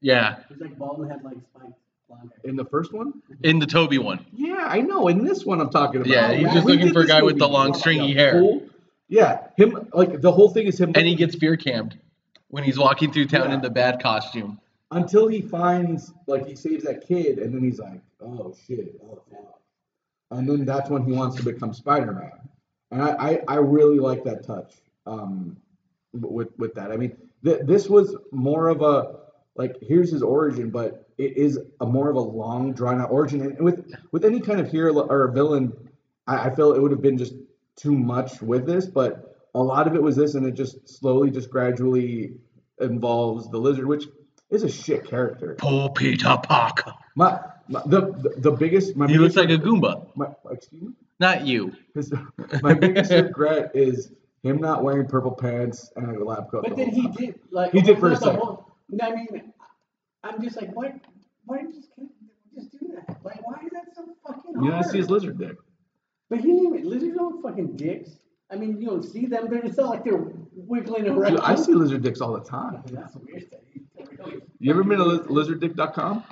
yeah 0.01 0.37
He 0.47 0.53
was 0.55 0.61
like 0.61 0.77
bald 0.77 0.99
and 1.01 1.11
had 1.11 1.23
like 1.23 1.37
spiked 1.53 1.73
blonde 2.07 2.31
hair. 2.41 2.49
In 2.49 2.55
the 2.55 2.65
first 2.65 2.91
one, 2.93 3.13
in 3.43 3.59
the 3.59 3.67
Tobey 3.67 3.99
one 3.99 4.25
yeah, 4.33 4.65
I 4.67 4.81
know. 4.81 5.07
In 5.07 5.23
this 5.23 5.45
one, 5.45 5.61
I'm 5.61 5.69
talking 5.69 6.01
about. 6.01 6.09
Yeah, 6.11 6.31
he's 6.33 6.45
When 6.47 6.53
just 6.55 6.65
we 6.65 6.73
looking 6.77 6.93
for 6.93 7.01
a 7.01 7.07
guy 7.07 7.21
with 7.21 7.37
the 7.37 7.45
movie, 7.45 7.53
long 7.53 7.67
yeah, 7.73 7.79
stringy 7.79 8.13
hair. 8.13 8.31
full- 8.39 8.63
Yeah, 9.07 9.47
him 9.57 9.87
like 9.93 10.21
the 10.21 10.31
whole 10.31 10.49
thing 10.49 10.65
is 10.67 10.79
him. 10.79 10.93
and 10.95 11.05
he 11.05 11.13
gets 11.15 11.35
fear 11.35 11.55
cammed 11.57 11.97
when 12.49 12.63
he's 12.63 12.79
walking 12.79 13.11
through 13.11 13.27
town 13.27 13.49
Yeah. 13.49 13.55
in 13.55 13.61
the 13.61 13.69
bad 13.69 14.01
costume 14.01 14.59
until 14.91 15.27
he 15.27 15.41
finds 15.41 16.13
like 16.27 16.45
he 16.47 16.55
saves 16.55 16.83
that 16.83 17.07
kid, 17.07 17.39
and 17.39 17.53
then 17.53 17.63
he's 17.63 17.79
like, 17.79 18.01
oh 18.21 18.55
shit, 18.67 18.99
oh 19.03 19.21
fuck, 19.29 19.61
and 20.31 20.49
then 20.49 20.65
that's 20.65 20.89
when 20.89 21.03
he 21.03 21.11
wants 21.11 21.35
to 21.37 21.43
become 21.43 21.73
Spider-Man, 21.73 22.31
and 22.91 23.01
I 23.01 23.09
I, 23.09 23.39
I 23.47 23.55
really 23.55 23.99
like 23.99 24.23
that 24.23 24.45
touch 24.45 24.75
um 25.05 25.57
with 26.13 26.49
with 26.57 26.73
that. 26.75 26.91
I 26.91 26.97
mean, 26.97 27.15
th- 27.43 27.61
this 27.63 27.89
was 27.89 28.15
more 28.31 28.69
of 28.69 28.81
a 28.81 29.19
like 29.55 29.77
here's 29.81 30.11
his 30.11 30.23
origin, 30.23 30.69
but 30.69 31.07
it 31.17 31.37
is 31.37 31.59
a 31.81 31.85
more 31.85 32.09
of 32.09 32.15
a 32.15 32.21
long 32.21 32.73
drawn 32.73 33.01
out 33.01 33.11
origin, 33.11 33.41
and 33.41 33.59
with 33.59 33.93
with 34.11 34.25
any 34.25 34.39
kind 34.39 34.59
of 34.59 34.71
hero 34.71 34.99
or 35.07 35.27
villain, 35.31 35.73
I, 36.27 36.47
I 36.49 36.55
feel 36.55 36.73
it 36.73 36.81
would 36.81 36.91
have 36.91 37.01
been 37.01 37.17
just 37.17 37.33
too 37.75 37.93
much 37.95 38.41
with 38.41 38.65
this, 38.65 38.85
but 38.85 39.35
a 39.55 39.61
lot 39.61 39.87
of 39.87 39.95
it 39.95 40.01
was 40.01 40.15
this, 40.15 40.35
and 40.35 40.45
it 40.45 40.51
just 40.51 40.87
slowly, 40.87 41.29
just 41.31 41.49
gradually 41.49 42.35
involves 42.79 43.49
the 43.49 43.57
lizard, 43.57 43.85
which 43.85 44.05
is 44.49 44.63
a 44.63 44.69
shit 44.69 45.05
character. 45.07 45.55
Poor 45.57 45.89
Peter 45.89 46.37
Parker 46.43 46.93
My, 47.15 47.39
my 47.67 47.81
the, 47.85 48.01
the 48.01 48.33
the 48.37 48.51
biggest 48.51 48.95
my 48.95 49.07
he 49.07 49.17
looks 49.17 49.35
biggest, 49.35 49.49
like 49.49 49.59
a 49.59 49.63
Goomba 49.63 50.07
my, 50.15 50.27
excuse 50.51 50.81
me. 50.81 50.89
not 51.19 51.45
you 51.45 51.73
His, 51.93 52.13
my 52.61 52.73
biggest 52.73 53.11
regret 53.11 53.71
is 53.75 54.11
him 54.43 54.57
not 54.57 54.83
wearing 54.83 55.05
purple 55.07 55.31
pants 55.31 55.91
and 55.95 56.15
a 56.17 56.23
lab 56.23 56.49
coat. 56.49 56.63
But 56.63 56.75
the 56.75 56.85
then 56.85 56.89
whole 56.93 57.01
he 57.01 57.07
time. 57.07 57.11
did 57.13 57.39
like 57.51 57.71
He 57.73 57.81
did 57.81 57.99
for 57.99 58.11
a 58.11 58.15
second. 58.15 58.39
whole- 58.39 58.65
no, 58.89 59.05
I 59.07 59.13
mean, 59.13 59.53
I'm 60.23 60.41
just 60.41 60.55
like, 60.55 60.73
why? 60.75 60.99
Why 61.45 61.61
did 61.61 61.75
you 61.75 61.81
just 61.81 62.11
just 62.55 62.71
do 62.71 62.79
that? 62.95 63.23
Like, 63.23 63.45
why 63.45 63.61
is 63.63 63.69
that 63.73 63.93
so 63.95 64.05
fucking 64.25 64.53
hard? 64.55 64.65
You 64.65 64.71
don't 64.71 64.83
see 64.83 64.97
his 64.97 65.09
lizard 65.09 65.37
dick. 65.37 65.55
But 66.29 66.39
he 66.39 66.47
didn't 66.47 66.65
even 66.75 66.89
lizards 66.89 67.15
don't 67.15 67.41
fucking 67.43 67.75
dicks. 67.75 68.11
I 68.51 68.55
mean, 68.55 68.81
you 68.81 68.87
don't 68.87 69.03
see 69.03 69.27
them. 69.27 69.47
They're 69.49 69.63
it's 69.63 69.77
not 69.77 69.89
like 69.89 70.03
they're 70.03 70.25
wiggling 70.53 71.07
around. 71.07 71.31
Dude, 71.33 71.39
I 71.41 71.53
see 71.55 71.73
lizard 71.73 72.01
dicks 72.01 72.19
all 72.21 72.33
the 72.33 72.43
time. 72.43 72.81
That's 72.87 73.15
weird. 73.15 73.45
That 74.25 74.41
you 74.59 74.71
ever 74.71 74.83
been 74.83 74.97
to 74.99 75.03
liz- 75.05 75.47
lizarddick.com? 75.47 76.23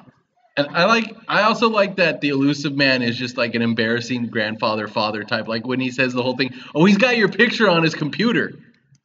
And 0.57 0.67
I 0.69 0.85
like, 0.85 1.15
I 1.27 1.43
also 1.43 1.69
like 1.69 1.97
that 1.97 2.19
the 2.21 2.29
elusive 2.29 2.75
man 2.75 3.03
is 3.03 3.15
just 3.15 3.37
like 3.37 3.53
an 3.53 3.61
embarrassing 3.61 4.27
grandfather 4.27 4.87
father 4.87 5.23
type. 5.23 5.47
Like 5.47 5.67
when 5.67 5.79
he 5.79 5.91
says 5.91 6.13
the 6.13 6.23
whole 6.23 6.35
thing, 6.35 6.51
oh, 6.73 6.85
he's 6.85 6.97
got 6.97 7.15
your 7.17 7.29
picture 7.29 7.69
on 7.69 7.83
his 7.83 7.93
computer. 7.93 8.53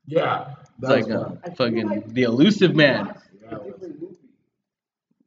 Yeah. 0.07 0.55
It's 0.81 0.89
like 0.89 1.07
was 1.07 1.15
uh, 1.15 1.25
fun. 1.25 1.39
I 1.45 1.47
feel 1.49 1.55
fucking 1.57 1.89
like 1.89 2.09
the 2.15 2.23
elusive 2.23 2.75
man. 2.75 3.07
watched 3.07 3.19
a 3.53 3.59
different 3.71 4.01
movie. 4.01 4.17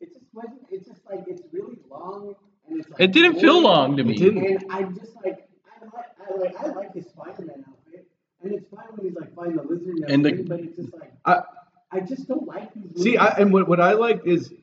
It 0.01 0.13
just 0.13 0.25
wasn't. 0.33 0.61
It's 0.71 0.87
just 0.87 1.01
like 1.09 1.23
it's 1.27 1.43
really 1.53 1.77
long 1.89 2.35
and 2.67 2.79
it's 2.79 2.89
like. 2.89 2.99
It 2.99 3.11
didn't 3.11 3.39
feel 3.39 3.61
long 3.61 3.95
to 3.97 4.03
me. 4.03 4.15
It 4.15 4.19
didn't. 4.19 4.45
And 4.45 4.65
I 4.71 4.83
just 4.83 5.15
like 5.23 5.47
I 5.81 5.85
like 5.85 6.05
I 6.19 6.35
like 6.39 6.55
I 6.59 6.67
like 6.69 6.93
his 6.93 7.05
Spider-Man 7.05 7.63
outfit, 7.69 8.07
and 8.43 8.51
it's 8.53 8.65
fine 8.69 8.85
when 8.95 9.07
he's 9.07 9.15
like 9.15 9.33
fighting 9.35 9.55
the 9.57 9.63
lizard 9.63 9.95
and 9.95 10.09
And 10.09 10.25
the- 10.25 10.43
but 10.43 10.59
it's 10.59 10.75
just 10.75 10.93
like 10.93 11.13
I, 11.23 11.41
I 11.91 11.99
just 12.01 12.27
don't 12.27 12.47
like 12.47 12.73
these. 12.73 12.83
Movies. 12.83 13.03
see, 13.03 13.17
I, 13.17 13.27
and 13.37 13.53
what, 13.53 13.67
what 13.67 13.79
I 13.79 13.93
like 13.93 14.21
is 14.25 14.53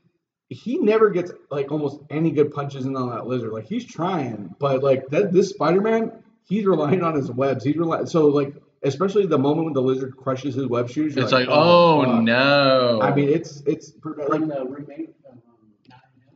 he 0.48 0.78
never 0.78 1.10
gets 1.10 1.32
like 1.50 1.72
almost 1.72 2.00
any 2.10 2.30
good 2.30 2.52
punches 2.52 2.84
in 2.84 2.96
on 2.96 3.10
that 3.10 3.26
lizard. 3.26 3.52
Like 3.52 3.66
he's 3.66 3.84
trying, 3.84 4.54
but 4.58 4.82
like 4.82 5.06
that 5.08 5.32
this 5.32 5.50
Spider-Man, 5.50 6.12
he's 6.46 6.66
relying 6.66 7.02
on 7.02 7.14
his 7.14 7.30
webs. 7.30 7.64
He's 7.64 7.76
relying 7.76 8.06
so 8.06 8.26
like 8.26 8.54
especially 8.82 9.26
the 9.26 9.38
moment 9.38 9.66
when 9.66 9.74
the 9.74 9.82
lizard 9.82 10.16
crushes 10.16 10.54
his 10.54 10.66
web 10.66 10.90
shoes. 10.90 11.16
It's 11.16 11.32
like, 11.32 11.48
oh, 11.48 12.02
oh 12.02 12.04
fuck. 12.04 12.22
no. 12.22 13.00
I 13.02 13.14
mean, 13.14 13.28
it's 13.28 13.62
it's 13.66 13.92
like 14.04 14.40
the 14.40 14.66
remake 14.68 15.14
of 15.24 15.32
um, 15.32 15.42
Notting 15.88 16.22
Hill. 16.24 16.34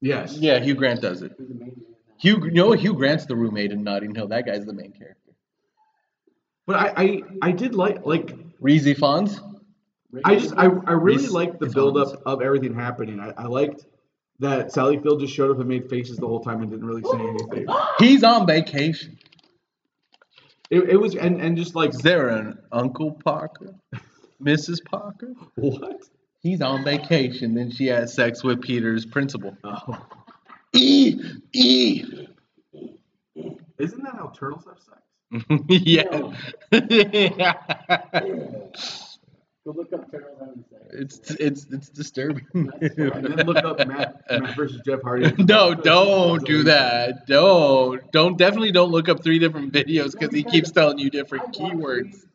yes, 0.00 0.36
yeah, 0.38 0.58
Hugh 0.58 0.74
Grant 0.74 1.00
does 1.00 1.22
it. 1.22 1.32
He's 1.38 1.50
amazing. 1.50 1.60
in 1.60 1.76
that. 1.76 2.20
Hugh, 2.20 2.50
no, 2.50 2.72
Hugh 2.72 2.94
Grant's 2.94 3.26
the 3.26 3.36
roommate 3.36 3.72
in 3.72 3.84
Notting 3.84 4.14
Hill. 4.14 4.28
That 4.28 4.46
guy's 4.46 4.64
the 4.64 4.72
main 4.72 4.92
character. 4.92 5.32
But 6.66 6.76
I 6.76 6.92
I, 6.96 7.22
I 7.42 7.52
did 7.52 7.74
like 7.74 8.04
like 8.06 8.34
Rhys 8.60 8.86
Ifans. 8.86 9.40
I 10.24 10.36
just 10.36 10.54
I, 10.56 10.64
I 10.64 10.92
really 10.92 11.28
liked 11.28 11.58
the 11.60 11.66
buildup 11.66 12.22
of 12.26 12.42
everything 12.42 12.74
happening. 12.74 13.20
I, 13.20 13.32
I 13.36 13.44
liked 13.46 13.86
that 14.40 14.72
Sally 14.72 14.98
Field 14.98 15.20
just 15.20 15.34
showed 15.34 15.50
up 15.50 15.58
and 15.58 15.68
made 15.68 15.88
faces 15.88 16.16
the 16.16 16.26
whole 16.26 16.40
time 16.40 16.60
and 16.60 16.70
didn't 16.70 16.86
really 16.86 17.02
say 17.02 17.18
anything. 17.28 17.66
He's 17.98 18.22
on 18.22 18.46
vacation. 18.46 19.18
It, 20.70 20.90
it 20.90 20.96
was 20.96 21.14
and, 21.14 21.40
and 21.40 21.56
just 21.56 21.74
like 21.74 21.90
Is 21.90 21.98
there 21.98 22.28
an 22.28 22.58
Uncle 22.72 23.12
Parker? 23.12 23.74
Mrs. 24.42 24.84
Parker? 24.84 25.32
what? 25.54 26.02
He's 26.42 26.60
on 26.60 26.84
vacation. 26.84 27.54
Then 27.54 27.70
she 27.70 27.86
has 27.86 28.12
sex 28.12 28.44
with 28.44 28.60
Peter's 28.60 29.06
principal. 29.06 29.56
Oh. 29.64 30.06
E 30.74 31.18
E. 31.52 32.26
Isn't 33.78 34.02
that 34.04 34.14
how 34.14 34.32
turtles 34.36 34.66
have 34.66 34.78
sex? 34.78 35.00
yeah. 35.68 36.32
Go 39.64 39.72
look 39.72 39.92
up 39.94 40.10
turtles 40.10 40.36
having. 40.38 40.64
It's 40.90 41.30
it's 41.32 41.66
it's 41.70 41.88
disturbing. 41.88 42.46
That's 42.80 42.94
fine. 42.96 43.10
And 43.26 43.38
then 43.38 43.46
look 43.46 43.64
up 43.64 43.78
Matt, 43.86 44.22
Matt 44.30 44.56
versus 44.56 44.80
Jeff 44.84 45.00
Hardy. 45.02 45.32
no, 45.44 45.74
don't 45.74 46.44
do 46.44 46.64
that. 46.64 47.26
Don't 47.26 48.10
don't 48.12 48.36
definitely 48.36 48.72
don't 48.72 48.90
look 48.90 49.08
up 49.08 49.22
three 49.22 49.38
different 49.38 49.72
videos 49.72 50.12
because 50.12 50.34
he 50.34 50.42
keeps 50.44 50.70
telling 50.70 50.98
you 50.98 51.08
different 51.08 51.46
watched 51.46 51.58
keywords. 51.60 52.12
these- 52.12 52.26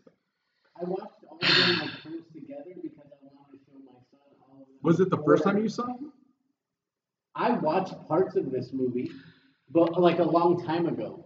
I 0.81 0.85
watched 0.85 1.13
all 1.29 1.37
of 1.41 1.47
them 1.47 1.79
like 1.79 2.01
close 2.01 2.23
together 2.33 2.73
because 2.81 2.97
I 3.21 3.27
wanted 3.35 3.59
to 3.59 3.65
show 3.65 3.77
my 3.85 3.99
son 4.09 4.19
all 4.41 4.53
of 4.53 4.67
them. 4.67 4.67
Was 4.81 4.99
it 4.99 5.09
the 5.11 5.17
first 5.23 5.43
time 5.43 5.57
you 5.59 5.69
saw 5.69 5.85
him? 5.87 6.11
I 7.35 7.51
watched 7.51 7.93
parts 8.07 8.35
of 8.37 8.49
this 8.51 8.71
movie, 8.73 9.11
but 9.69 9.99
like 10.01 10.17
a 10.19 10.23
long 10.23 10.65
time 10.65 10.87
ago. 10.87 11.25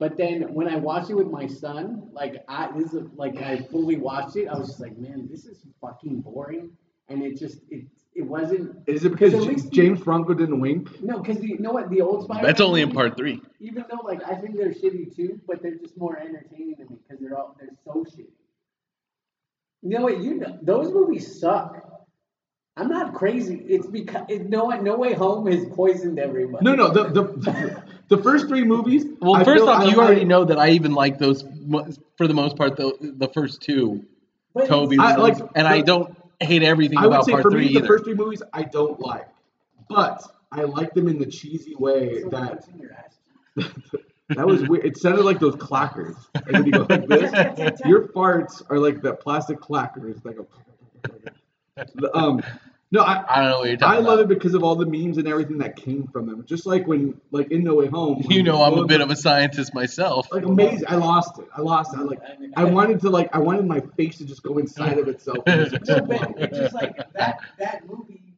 But 0.00 0.16
then 0.16 0.54
when 0.54 0.66
I 0.66 0.76
watched 0.76 1.10
it 1.10 1.14
with 1.14 1.28
my 1.28 1.46
son, 1.46 2.08
like 2.12 2.42
I 2.48 2.70
this 2.76 2.94
is 2.94 3.06
like 3.14 3.36
I 3.42 3.58
fully 3.58 3.96
watched 3.96 4.34
it, 4.36 4.48
I 4.48 4.58
was 4.58 4.68
just 4.68 4.80
like, 4.80 4.96
man, 4.96 5.28
this 5.30 5.44
is 5.44 5.58
fucking 5.80 6.22
boring, 6.22 6.70
and 7.10 7.22
it 7.22 7.38
just 7.38 7.58
it 7.70 7.84
it 8.14 8.22
wasn't. 8.22 8.76
Is 8.88 9.04
it 9.04 9.10
because 9.10 9.34
At 9.34 9.42
J- 9.42 9.48
least- 9.48 9.70
James 9.72 10.00
Franco 10.00 10.32
didn't 10.32 10.58
wink? 10.58 11.02
No, 11.02 11.18
because 11.20 11.44
you 11.44 11.58
know 11.58 11.70
what 11.72 11.90
the 11.90 12.00
old 12.00 12.24
Spider. 12.24 12.46
That's 12.46 12.62
only 12.62 12.80
in 12.80 12.90
part 12.92 13.14
three. 13.16 13.42
Even 13.60 13.84
though 13.90 14.00
like 14.02 14.22
I 14.26 14.34
think 14.36 14.56
they're 14.56 14.72
shitty 14.72 15.14
too, 15.14 15.38
but 15.46 15.62
they're 15.62 15.76
just 15.76 15.98
more 15.98 16.18
entertaining 16.18 16.76
to 16.76 16.84
me 16.86 16.96
because 17.06 17.20
they're 17.20 17.36
all 17.38 17.54
they're 17.60 17.68
so 17.84 18.02
shitty. 18.04 18.32
You 19.82 19.90
know 19.90 20.02
what? 20.02 20.18
You 20.22 20.34
know 20.36 20.58
those 20.62 20.92
movies 20.94 21.38
suck. 21.38 21.89
I'm 22.80 22.88
not 22.88 23.12
crazy. 23.12 23.56
It's 23.68 23.86
because 23.86 24.24
it, 24.28 24.48
no 24.48 24.68
No 24.70 24.96
Way 24.96 25.12
Home 25.12 25.46
has 25.46 25.66
poisoned 25.66 26.18
everybody. 26.18 26.64
No, 26.64 26.74
no. 26.74 26.90
The 26.90 27.04
the, 27.08 27.82
the 28.08 28.22
first 28.22 28.48
three 28.48 28.64
movies. 28.64 29.04
Well, 29.20 29.36
I 29.36 29.44
first 29.44 29.64
off, 29.64 29.82
I- 29.82 29.84
you 29.84 30.00
I- 30.00 30.04
already 30.04 30.24
know 30.24 30.44
that 30.46 30.58
I 30.58 30.70
even 30.70 30.94
like 30.94 31.18
those 31.18 31.42
for 32.16 32.26
the 32.26 32.34
most 32.34 32.56
part. 32.56 32.76
The 32.76 32.96
the 33.00 33.28
first 33.28 33.60
two 33.60 34.06
But 34.54 34.64
it's- 34.64 34.68
Tobey, 34.70 34.96
I 34.98 35.16
like 35.16 35.36
and 35.54 35.68
I 35.68 35.82
don't 35.82 36.16
hate 36.40 36.62
everything 36.62 36.96
I 36.96 37.02
would 37.02 37.12
about 37.12 37.26
say 37.26 37.32
part 37.32 37.42
for 37.42 37.50
three 37.50 37.68
me, 37.68 37.78
the 37.78 37.86
first 37.86 38.04
three 38.04 38.14
movies 38.14 38.42
I 38.54 38.62
don't 38.62 38.98
like, 38.98 39.28
but 39.90 40.22
I 40.50 40.62
like 40.62 40.94
them 40.94 41.06
in 41.06 41.18
the 41.18 41.26
cheesy 41.26 41.74
way 41.74 42.22
So 42.22 42.30
that 42.30 42.50
what's 42.50 42.68
in 42.68 42.78
your 42.78 42.92
ass? 42.92 43.18
that 44.30 44.46
was 44.46 44.66
weird. 44.66 44.86
It 44.86 44.96
sounded 44.96 45.24
like 45.26 45.38
those 45.38 45.56
clackers. 45.56 46.16
And 46.34 46.54
then 46.54 46.64
you 46.66 46.72
go 46.72 46.86
like 46.88 47.06
this. 47.08 47.80
Your 47.84 48.08
farts 48.08 48.62
are 48.70 48.78
like 48.78 49.02
the 49.02 49.12
plastic 49.12 49.60
clackers. 49.60 50.24
Like 50.24 50.38
a, 51.76 52.16
um, 52.16 52.42
no, 52.92 53.02
I. 53.02 53.24
I 53.28 53.40
don't 53.40 53.50
know 53.50 53.58
what 53.60 53.68
you're 53.68 53.76
talking 53.76 54.04
I 54.04 54.08
love 54.08 54.18
it 54.20 54.28
because 54.28 54.54
of 54.54 54.64
all 54.64 54.74
the 54.74 54.86
memes 54.86 55.16
and 55.18 55.28
everything 55.28 55.58
that 55.58 55.76
came 55.76 56.08
from 56.08 56.26
them. 56.26 56.44
Just 56.44 56.66
like 56.66 56.86
when, 56.86 57.20
like 57.30 57.50
in 57.52 57.62
No 57.62 57.74
Way 57.76 57.86
Home. 57.86 58.24
You 58.28 58.42
know, 58.42 58.62
I'm 58.62 58.78
a 58.78 58.84
bit 58.84 59.00
of 59.00 59.10
a 59.10 59.16
scientist 59.16 59.74
myself. 59.74 60.28
like 60.32 60.44
amazing. 60.44 60.86
I 60.88 60.96
lost 60.96 61.38
it. 61.38 61.46
I 61.56 61.60
lost 61.60 61.94
it. 61.94 62.00
I 62.00 62.02
like. 62.02 62.20
I 62.56 62.64
wanted 62.64 63.00
to 63.02 63.10
like. 63.10 63.30
I 63.32 63.38
wanted 63.38 63.66
my 63.66 63.80
face 63.96 64.18
to 64.18 64.24
just 64.24 64.42
go 64.42 64.58
inside 64.58 64.98
of 64.98 65.08
itself. 65.08 65.38
And 65.46 65.70
just 65.70 65.86
No, 65.88 66.00
but 66.02 66.34
it's 66.38 66.58
just 66.58 66.74
like 66.74 66.96
that 67.14 67.38
that 67.58 67.86
movie, 67.88 68.34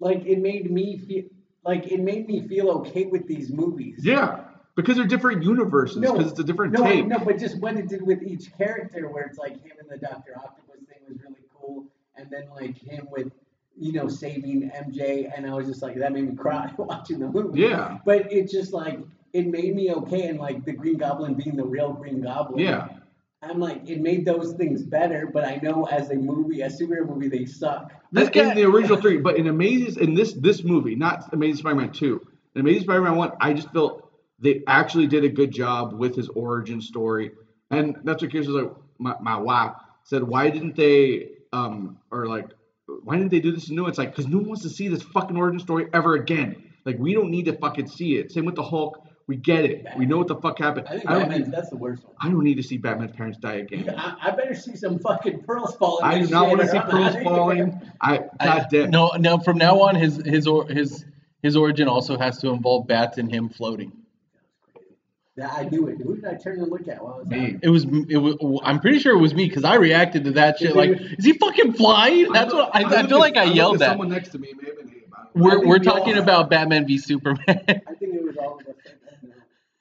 like 0.00 0.26
it 0.26 0.38
made 0.38 0.70
me 0.70 0.98
feel 0.98 1.24
like 1.64 1.90
it 1.90 2.00
made 2.00 2.26
me 2.26 2.46
feel 2.46 2.70
okay 2.70 3.06
with 3.06 3.26
these 3.26 3.50
movies. 3.50 4.00
yeah, 4.02 4.40
because 4.74 4.96
they're 4.96 5.06
different 5.06 5.44
universes. 5.44 5.96
No, 5.98 6.12
Because 6.12 6.32
it's 6.32 6.40
a 6.40 6.44
different 6.44 6.72
no, 6.74 6.82
take. 6.82 7.06
no, 7.06 7.18
but 7.20 7.38
just 7.38 7.58
what 7.58 7.76
it 7.76 7.88
did 7.88 8.02
with 8.02 8.22
each 8.22 8.54
character, 8.58 9.08
where 9.08 9.24
it's 9.24 9.38
like 9.38 9.52
him 9.62 9.72
and 9.80 9.88
the 9.88 9.96
Doctor 10.04 10.36
Octopus 10.36 10.80
thing 10.88 10.98
was 11.08 11.18
really 11.22 11.36
cool, 11.58 11.86
and 12.16 12.28
then 12.30 12.48
like 12.54 12.76
him 12.76 13.06
with 13.10 13.32
you 13.78 13.92
know 13.92 14.08
saving 14.08 14.70
MJ, 14.70 15.30
and 15.34 15.46
I 15.46 15.54
was 15.54 15.66
just 15.66 15.82
like 15.82 15.96
that 15.96 16.12
made 16.12 16.28
me 16.28 16.36
cry 16.36 16.72
watching 16.78 17.18
the 17.18 17.28
movie. 17.28 17.60
Yeah. 17.60 17.98
But 18.04 18.32
it 18.32 18.50
just 18.50 18.72
like 18.72 19.00
it 19.32 19.46
made 19.46 19.74
me 19.74 19.92
okay, 19.92 20.28
and 20.28 20.38
like 20.38 20.64
the 20.64 20.72
Green 20.72 20.98
Goblin 20.98 21.34
being 21.34 21.56
the 21.56 21.64
real 21.64 21.92
Green 21.92 22.20
Goblin. 22.22 22.60
Yeah. 22.64 22.88
I'm 23.42 23.58
like 23.58 23.88
it 23.88 24.00
made 24.00 24.24
those 24.24 24.52
things 24.54 24.82
better, 24.82 25.28
but 25.32 25.44
I 25.44 25.56
know 25.56 25.84
as 25.84 26.10
a 26.10 26.14
movie, 26.14 26.60
a 26.60 26.68
superhero 26.68 27.08
movie, 27.08 27.28
they 27.28 27.44
suck. 27.44 27.90
This 28.12 28.28
in 28.28 28.32
guy- 28.32 28.54
the 28.54 28.64
original 28.64 29.00
three, 29.00 29.16
but 29.16 29.36
in 29.36 29.48
Amazing 29.48 30.02
in 30.02 30.14
this 30.14 30.32
this 30.34 30.62
movie, 30.62 30.94
not 30.94 31.32
Amazing 31.32 31.58
Spider-Man 31.58 31.90
two, 31.92 32.24
in 32.54 32.60
Amazing 32.60 32.82
Spider-Man 32.84 33.16
one, 33.16 33.32
I 33.40 33.52
just 33.52 33.70
felt 33.72 34.10
they 34.38 34.62
actually 34.66 35.06
did 35.08 35.24
a 35.24 35.28
good 35.28 35.50
job 35.50 35.92
with 35.92 36.14
his 36.14 36.28
origin 36.28 36.80
story, 36.80 37.32
and 37.70 37.96
that's 38.04 38.22
what 38.22 38.30
Kirsten 38.32 38.54
like. 38.54 38.72
My, 38.98 39.16
my 39.20 39.36
wife 39.36 39.72
said, 40.04 40.22
why 40.22 40.48
didn't 40.50 40.76
they 40.76 41.30
um 41.52 41.98
or 42.12 42.26
like 42.28 42.50
why 43.04 43.16
didn't 43.16 43.30
they 43.30 43.40
do 43.40 43.52
this 43.52 43.70
new? 43.70 43.86
It's 43.86 43.98
like 43.98 44.10
because 44.10 44.26
no 44.26 44.38
one 44.38 44.48
wants 44.48 44.62
to 44.62 44.70
see 44.70 44.88
this 44.88 45.02
fucking 45.02 45.36
origin 45.36 45.60
story 45.60 45.86
ever 45.92 46.14
again. 46.14 46.70
Like 46.84 46.98
we 46.98 47.14
don't 47.14 47.30
need 47.30 47.44
to 47.46 47.52
fucking 47.54 47.88
see 47.88 48.16
it. 48.16 48.32
Same 48.32 48.44
with 48.44 48.54
the 48.56 48.62
Hulk. 48.62 49.06
We 49.28 49.36
get 49.36 49.64
it. 49.64 49.86
We 49.96 50.04
know 50.04 50.18
what 50.18 50.26
the 50.26 50.34
fuck 50.36 50.58
happened. 50.58 50.88
I 50.88 50.96
think 50.98 51.08
I 51.08 51.12
don't, 51.12 51.22
Batman's 51.22 51.46
need, 51.46 51.54
that's 51.54 51.70
the 51.70 51.76
worst 51.76 52.04
one. 52.04 52.12
I 52.20 52.28
don't 52.28 52.42
need 52.42 52.56
to 52.56 52.62
see 52.62 52.76
Batman's 52.76 53.12
parents 53.12 53.38
die 53.38 53.54
again. 53.54 53.94
I, 53.96 54.16
I 54.20 54.30
better 54.32 54.54
see 54.54 54.74
some 54.74 54.98
fucking 54.98 55.44
pearls 55.44 55.76
falling. 55.76 56.04
I 56.04 56.20
do 56.20 56.26
not 56.28 56.48
want 56.48 56.60
to 56.60 56.66
see 56.68 56.80
pearls 56.90 57.14
falling. 57.22 57.80
I 58.00 58.24
I- 58.40 58.46
God 58.46 58.66
damn. 58.70 58.90
no, 58.90 59.12
no. 59.18 59.38
From 59.38 59.58
now 59.58 59.80
on, 59.82 59.94
his 59.94 60.16
his 60.26 60.46
or 60.48 60.66
his 60.66 61.04
his 61.42 61.56
origin 61.56 61.86
also 61.88 62.18
has 62.18 62.38
to 62.38 62.48
involve 62.48 62.88
bats 62.88 63.16
and 63.18 63.30
him 63.32 63.48
floating. 63.48 63.92
Yeah, 65.36 65.48
I 65.50 65.64
knew 65.64 65.88
it. 65.88 65.96
Who 66.02 66.16
did 66.16 66.26
I 66.26 66.34
turn 66.34 66.60
and 66.60 66.70
look 66.70 66.86
at 66.88 67.02
while 67.02 67.14
I 67.14 67.18
was 67.18 67.26
Me. 67.28 67.56
It 67.62 67.68
was 67.70 67.84
it 67.84 68.18
was. 68.18 68.60
I'm 68.64 68.80
pretty 68.80 68.98
sure 68.98 69.16
it 69.16 69.20
was 69.20 69.32
me 69.34 69.46
because 69.48 69.64
I 69.64 69.76
reacted 69.76 70.24
to 70.24 70.32
that 70.32 70.58
shit 70.58 70.76
like, 70.76 70.90
is 70.90 71.24
he 71.24 71.32
fucking 71.32 71.72
flying? 71.72 72.30
That's 72.32 72.52
what 72.52 72.70
I, 72.74 72.80
I 72.80 72.82
looked 72.82 73.08
feel 73.08 73.18
like 73.18 73.36
at- 73.36 73.48
I 73.48 73.50
yelled 73.52 73.76
at 73.76 73.82
at. 73.82 73.88
someone 73.92 74.10
next 74.10 74.28
to 74.30 74.38
me. 74.38 74.52
Maybe 74.54 74.72
they 74.76 74.82
about 75.06 75.30
it. 75.34 75.38
I 75.38 75.40
We're 75.40 75.66
we're 75.66 75.78
we 75.78 75.84
talking 75.86 76.18
about 76.18 76.50
Batman 76.50 76.86
v 76.86 76.98
Superman. 76.98 77.40
I 77.48 77.54
think 77.54 77.78
it 78.14 78.22
was 78.22 78.36
all 78.36 78.60
of 78.60 78.66
us. 78.66 78.74
don't. 79.22 79.32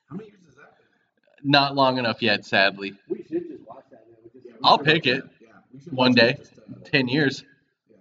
How 0.09 0.15
many 0.15 0.29
years 0.29 0.39
is 0.47 0.55
that? 0.55 0.73
Not 1.43 1.75
long 1.75 1.97
enough 1.97 2.21
yet, 2.21 2.45
sadly. 2.45 2.93
We 3.09 3.17
should 3.29 3.49
just 3.49 3.67
watch 3.67 3.83
that. 3.91 4.05
Man. 4.07 4.43
We 4.45 4.59
I'll 4.63 4.77
pick 4.79 5.05
it 5.05 5.25
Yeah, 5.41 5.47
one 5.91 6.13
day. 6.13 6.35
just, 6.39 6.53
uh, 6.59 6.61
Ten 6.85 7.09
years. 7.09 7.43
yeah, 7.89 7.97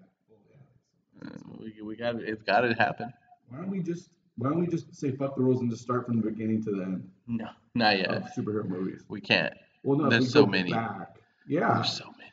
well, 1.19 1.33
yeah. 1.59 1.65
Uh, 1.65 1.73
We 1.81 1.83
we 1.83 1.97
got 1.97 2.15
it's 2.17 2.43
got 2.43 2.61
to 2.61 2.75
happen. 2.75 3.13
Why 3.49 3.59
don't 3.59 3.71
we 3.71 3.81
just 3.81 4.09
Why 4.37 4.51
don't 4.51 4.61
we 4.61 4.67
just 4.67 4.95
say 4.95 5.11
fuck 5.13 5.37
the 5.37 5.43
rules 5.43 5.61
and 5.61 5.71
just 5.71 5.83
start 5.83 6.07
from 6.07 6.21
the 6.21 6.31
beginning 6.31 6.63
to 6.65 6.71
the 6.71 6.83
end 6.83 7.11
No, 7.27 7.49
not 7.75 7.95
of 7.95 8.01
yet. 8.01 8.37
superhero 8.37 8.67
movies? 8.67 9.03
We 9.09 9.21
can't. 9.21 9.53
Well, 9.83 9.99
no, 9.99 10.09
There's 10.09 10.25
we 10.25 10.29
so 10.31 10.47
many. 10.47 10.73
Back. 10.73 11.17
Yeah, 11.47 11.75
There's 11.75 11.93
so 11.93 12.05
many. 12.19 12.31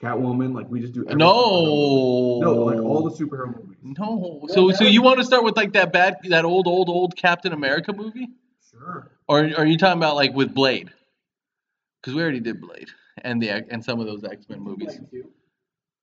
Catwoman. 0.00 0.54
Like 0.54 0.68
we 0.70 0.80
just 0.80 0.92
do. 0.92 1.04
No. 1.04 2.38
No, 2.40 2.54
like 2.64 2.78
all 2.78 3.02
the 3.08 3.10
superhero 3.10 3.54
movies. 3.56 3.76
No. 3.82 4.46
So 4.48 4.70
so 4.72 4.84
you 4.84 5.02
want 5.02 5.18
to 5.18 5.24
start 5.24 5.42
with 5.44 5.56
like 5.56 5.72
that 5.72 5.92
bad 5.92 6.16
that 6.28 6.44
old 6.44 6.66
old 6.66 6.88
old 6.88 7.16
Captain 7.16 7.52
America 7.52 7.92
movie, 7.92 8.28
Sure. 8.70 9.10
or 9.28 9.38
are 9.56 9.64
you 9.66 9.78
talking 9.78 9.98
about 9.98 10.14
like 10.16 10.34
with 10.34 10.52
Blade? 10.54 10.90
Because 12.00 12.14
we 12.14 12.22
already 12.22 12.40
did 12.40 12.60
Blade 12.60 12.88
and 13.22 13.40
the 13.42 13.50
and 13.50 13.82
some 13.84 13.98
of 14.00 14.06
those 14.06 14.22
X 14.24 14.48
Men 14.48 14.60
movies. 14.60 14.98
Like 14.98 15.10
two. 15.10 15.30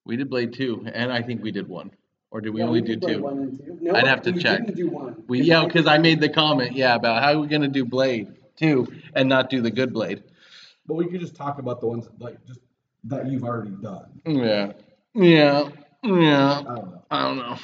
We 0.04 0.16
did 0.16 0.28
Blade 0.28 0.52
two, 0.52 0.84
and 0.92 1.12
I 1.12 1.22
think 1.22 1.42
we 1.42 1.50
did 1.52 1.68
one, 1.68 1.90
or 2.34 2.40
did 2.40 2.52
we 2.52 2.60
Yeah, 2.60 2.66
only 2.66 2.80
did 2.80 2.98
do 3.00 3.14
two? 3.14 3.22
One 3.22 3.38
and 3.38 3.56
two. 3.58 3.78
No, 3.80 3.94
I'd 3.94 4.08
have 4.08 4.20
to 4.22 4.32
we 4.32 4.42
check. 4.42 4.66
Didn't 4.66 4.76
do 4.76 4.88
one. 4.88 5.22
We 5.28 5.42
yeah, 5.42 5.64
because 5.64 5.86
I 5.86 5.98
made 5.98 6.20
the 6.20 6.28
comment 6.28 6.72
yeah 6.72 6.96
about 6.96 7.22
how 7.22 7.32
are 7.34 7.38
we 7.38 7.46
gonna 7.46 7.68
do 7.68 7.84
Blade 7.84 8.34
two 8.56 8.88
and 9.14 9.28
not 9.28 9.48
do 9.50 9.62
the 9.62 9.70
good 9.70 9.92
Blade. 9.92 10.24
But 10.84 10.94
we 10.94 11.06
could 11.06 11.20
just 11.20 11.36
talk 11.36 11.60
about 11.60 11.80
the 11.80 11.86
ones 11.86 12.08
like 12.18 12.44
just 12.44 12.58
that 13.04 13.28
you've 13.30 13.44
already 13.44 13.70
done. 13.80 14.20
Yeah, 14.26 14.72
yeah, 15.14 15.68
yeah. 16.02 16.58
I 16.58 16.62
don't 16.64 16.90
know. 16.90 17.02
I 17.10 17.22
don't 17.22 17.36
know. 17.36 17.56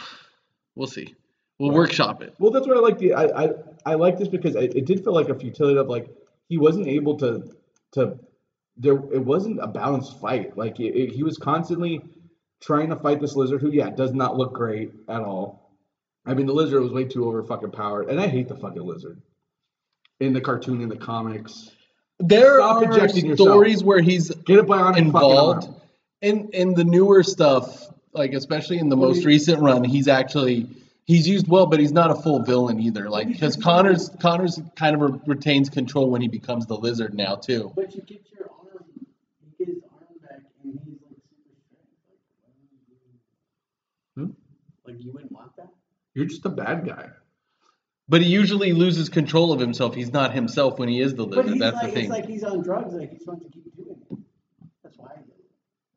We'll 0.76 0.86
see. 0.86 1.16
We'll 1.58 1.72
workshop 1.72 2.22
it. 2.22 2.34
Well, 2.38 2.52
that's 2.52 2.66
what 2.68 2.76
I 2.76 2.80
like. 2.80 2.98
The 2.98 3.12
I 3.14 3.24
I, 3.24 3.48
I 3.86 3.94
like 3.96 4.18
this 4.18 4.28
because 4.28 4.54
it, 4.54 4.76
it 4.76 4.86
did 4.86 5.02
feel 5.02 5.12
like 5.12 5.28
a 5.30 5.34
futility 5.34 5.78
of 5.80 5.88
like 5.88 6.08
he 6.48 6.58
wasn't 6.58 6.86
able 6.86 7.16
to 7.18 7.42
to 7.92 8.20
there. 8.76 8.94
It 9.12 9.24
wasn't 9.24 9.58
a 9.60 9.66
balanced 9.66 10.20
fight. 10.20 10.56
Like 10.56 10.78
it, 10.78 10.94
it- 10.94 11.12
he 11.12 11.24
was 11.24 11.38
constantly 11.38 12.02
trying 12.60 12.88
to 12.90 12.96
fight 12.96 13.20
this 13.20 13.34
lizard, 13.36 13.60
who 13.60 13.70
yeah 13.70 13.90
does 13.90 14.12
not 14.12 14.36
look 14.36 14.52
great 14.52 14.92
at 15.08 15.20
all. 15.22 15.70
I 16.26 16.34
mean, 16.34 16.46
the 16.46 16.52
lizard 16.52 16.82
was 16.82 16.92
way 16.92 17.04
too 17.04 17.26
over 17.26 17.42
fucking 17.42 17.70
powered, 17.72 18.08
and 18.10 18.20
I 18.20 18.26
hate 18.28 18.48
the 18.48 18.56
fucking 18.56 18.82
lizard 18.82 19.20
in 20.20 20.32
the 20.32 20.40
cartoon 20.40 20.82
in 20.82 20.88
the 20.88 20.96
comics. 20.96 21.70
There 22.18 22.56
Stop 22.58 22.82
are 22.82 22.86
projecting 22.86 23.26
yourself. 23.26 23.48
stories 23.48 23.82
where 23.82 24.00
he's 24.02 24.30
Get 24.30 24.58
a 24.58 24.62
bionic 24.62 24.98
involved 24.98 25.64
fucking 25.64 25.80
in 26.20 26.48
in 26.50 26.74
the 26.74 26.84
newer 26.84 27.22
stuff, 27.22 27.88
like 28.12 28.34
especially 28.34 28.78
in 28.78 28.90
the 28.90 28.96
most 28.96 29.24
recent 29.24 29.62
run. 29.62 29.82
He's 29.84 30.06
actually 30.08 30.66
he's 31.06 31.26
used 31.26 31.48
well, 31.48 31.64
but 31.64 31.80
he's 31.80 31.92
not 31.92 32.10
a 32.10 32.14
full 32.14 32.42
villain 32.42 32.78
either. 32.78 33.08
Like 33.08 33.28
because 33.28 33.56
Connor's 33.56 34.10
Connor's 34.20 34.60
kind 34.76 34.94
of 34.94 35.00
re- 35.00 35.20
retains 35.26 35.70
control 35.70 36.10
when 36.10 36.20
he 36.20 36.28
becomes 36.28 36.66
the 36.66 36.76
lizard 36.76 37.14
now 37.14 37.36
too. 37.36 37.72
But 37.74 37.94
you 37.94 38.02
get 38.02 38.20
your 38.36 38.50
arm, 38.50 38.84
you 39.00 39.06
get 39.58 39.68
his 39.68 39.82
arm 39.84 40.04
back, 40.22 40.40
and 40.62 40.78
he's 40.84 40.98
like 41.02 41.16
super 41.30 41.56
strength. 41.64 41.88
Like, 42.10 42.18
why 42.42 42.50
would 44.26 44.26
you- 44.26 44.26
Hmm? 44.26 44.30
like 44.86 44.89
you 45.02 45.12
wouldn't 45.12 45.32
want 45.32 45.56
that? 45.56 45.68
You're 46.14 46.26
just 46.26 46.44
a 46.46 46.50
bad 46.50 46.86
guy. 46.86 47.10
But 48.08 48.22
he 48.22 48.28
usually 48.28 48.72
loses 48.72 49.08
control 49.08 49.52
of 49.52 49.60
himself. 49.60 49.94
He's 49.94 50.12
not 50.12 50.34
himself 50.34 50.78
when 50.78 50.88
he 50.88 51.00
is 51.00 51.14
the 51.14 51.26
But 51.26 51.36
lizard. 51.46 51.52
he's 51.52 51.60
That's 51.60 51.76
like, 51.76 51.86
the 51.86 51.92
thing. 51.92 52.04
it's 52.04 52.10
like 52.10 52.26
he's 52.26 52.42
on 52.44 52.62
drugs. 52.62 52.92
Like 52.94 53.10
he's 53.12 53.24
trying 53.24 53.38
to 53.40 53.48
keep 53.48 53.76
doing 53.76 53.96
it. 54.10 54.18
That's 54.82 54.98
why. 54.98 55.08
I 55.16 55.20
do. 55.20 55.32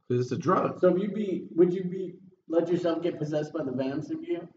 Because 0.07 0.25
it's 0.25 0.31
a 0.31 0.37
drug. 0.37 0.79
So 0.79 0.95
if 0.95 1.01
you 1.01 1.09
be, 1.09 1.47
would 1.55 1.73
you 1.73 1.83
be 1.85 2.15
let 2.47 2.67
yourself 2.69 3.01
get 3.01 3.17
possessed 3.17 3.51
by 3.53 3.63
the 3.63 3.71
vamps 3.71 4.07
Venom 4.09 4.23
symbiote? 4.23 4.47